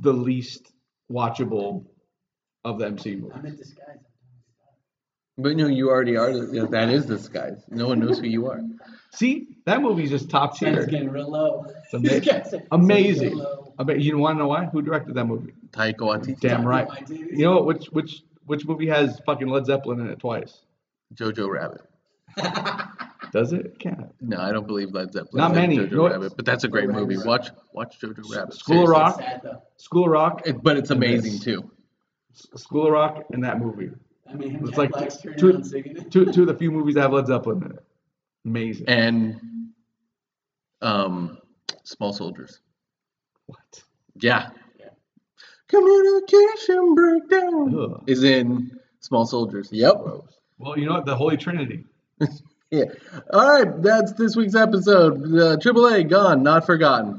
the 0.00 0.12
least 0.12 0.72
watchable 1.10 1.84
of 2.64 2.78
the 2.78 2.86
MCU 2.90 3.30
I'm 3.34 3.46
in 3.46 3.56
disguise. 3.56 3.98
But 5.38 5.56
no, 5.56 5.66
you 5.66 5.88
already 5.88 6.16
are. 6.16 6.32
the- 6.32 6.54
yeah, 6.54 6.64
That 6.66 6.88
is 6.90 7.06
disguise. 7.06 7.62
No 7.68 7.88
one 7.88 8.00
knows 8.00 8.18
who 8.18 8.26
you 8.26 8.46
are. 8.50 8.60
See, 9.10 9.48
that 9.64 9.80
movie's 9.80 10.10
just 10.10 10.28
top 10.28 10.56
Sun's 10.56 10.76
tier. 10.76 10.86
getting 10.86 11.10
real 11.10 11.30
low. 11.30 11.64
It's 11.84 11.94
ama- 11.94 12.20
This 12.20 12.54
amazing. 12.70 13.22
getting 13.30 13.38
low. 13.38 13.72
I 13.78 13.84
bet 13.84 14.00
you 14.00 14.18
want 14.18 14.36
to 14.36 14.40
know 14.42 14.48
why? 14.48 14.66
Who 14.66 14.82
directed 14.82 15.14
that 15.14 15.24
movie? 15.24 15.54
Taika 15.70 15.98
Waititi, 16.00 16.38
Damn 16.40 16.64
right. 16.66 16.88
You 17.08 17.44
know 17.44 17.52
what? 17.62 17.66
Which 17.66 17.86
which 17.86 18.22
which 18.46 18.66
movie 18.66 18.88
has 18.88 19.20
fucking 19.24 19.48
Led 19.48 19.66
Zeppelin 19.66 20.00
in 20.00 20.08
it 20.08 20.18
twice? 20.18 20.58
Jojo 21.14 21.48
Rabbit. 21.48 21.80
Does 23.32 23.52
it? 23.52 23.66
It 23.66 23.78
can't. 23.78 24.10
No, 24.20 24.40
I 24.40 24.52
don't 24.52 24.66
believe 24.66 24.92
Led 24.92 25.12
Zeppelin. 25.12 25.38
Not 25.42 25.54
many. 25.54 25.76
Jojo 25.78 25.90
You 25.90 26.00
what? 26.02 26.12
Rabbit, 26.12 26.32
but 26.36 26.44
that's 26.46 26.64
a 26.64 26.68
great 26.68 26.88
movie. 26.88 27.16
Watch, 27.18 27.50
watch 27.72 27.98
Jojo 28.00 28.22
Rabbit. 28.34 28.54
School 28.54 28.82
of 28.82 28.88
seriously. 28.88 28.92
Rock. 28.92 29.16
Sad. 29.42 29.58
School 29.76 30.04
of 30.04 30.10
Rock, 30.10 30.42
It- 30.46 30.62
but 30.62 30.76
it's 30.76 30.90
amazing 30.90 31.40
too. 31.40 31.70
School 32.32 32.86
of 32.86 32.92
Rock, 32.92 33.24
and 33.32 33.44
that 33.44 33.58
movie. 33.60 33.90
I 34.30 34.34
mean, 34.34 34.56
It's 34.56 34.68
Jack 34.70 34.78
like 34.78 34.90
Black's 34.90 35.16
turning 35.18 35.38
two- 35.38 35.50
around 35.50 35.64
singing 35.64 35.96
it. 35.96 36.10
Two 36.10 36.26
two 36.32 36.42
of 36.42 36.48
the 36.48 36.54
few 36.54 36.70
movies 36.70 36.94
that 36.96 37.02
have 37.02 37.12
Led 37.12 37.26
Zeppelin 37.26 37.62
in 37.64 37.70
it. 37.72 37.84
Amazing. 38.44 38.88
And 38.88 39.40
um, 40.82 41.38
Small 41.84 42.12
Soldiers. 42.12 42.60
What? 43.46 43.82
Yeah. 44.20 44.50
Yeah. 44.78 44.90
Communication 45.68 46.94
breakdown 46.94 47.74
Ugh. 47.78 48.04
is 48.06 48.22
in 48.24 48.78
Small 49.00 49.26
Soldiers. 49.26 49.68
Yep. 49.72 49.94
Well, 50.58 50.78
you 50.78 50.86
know 50.86 50.94
what? 50.94 51.06
The 51.06 51.16
Holy 51.16 51.36
Trinity. 51.36 51.84
Yeah. 52.70 52.84
All 53.32 53.48
right, 53.64 53.80
that's 53.80 54.12
this 54.12 54.36
week's 54.36 54.54
episode. 54.54 55.14
Uh, 55.24 55.56
AAA 55.56 56.06
gone, 56.10 56.42
not 56.42 56.66
forgotten. 56.66 57.18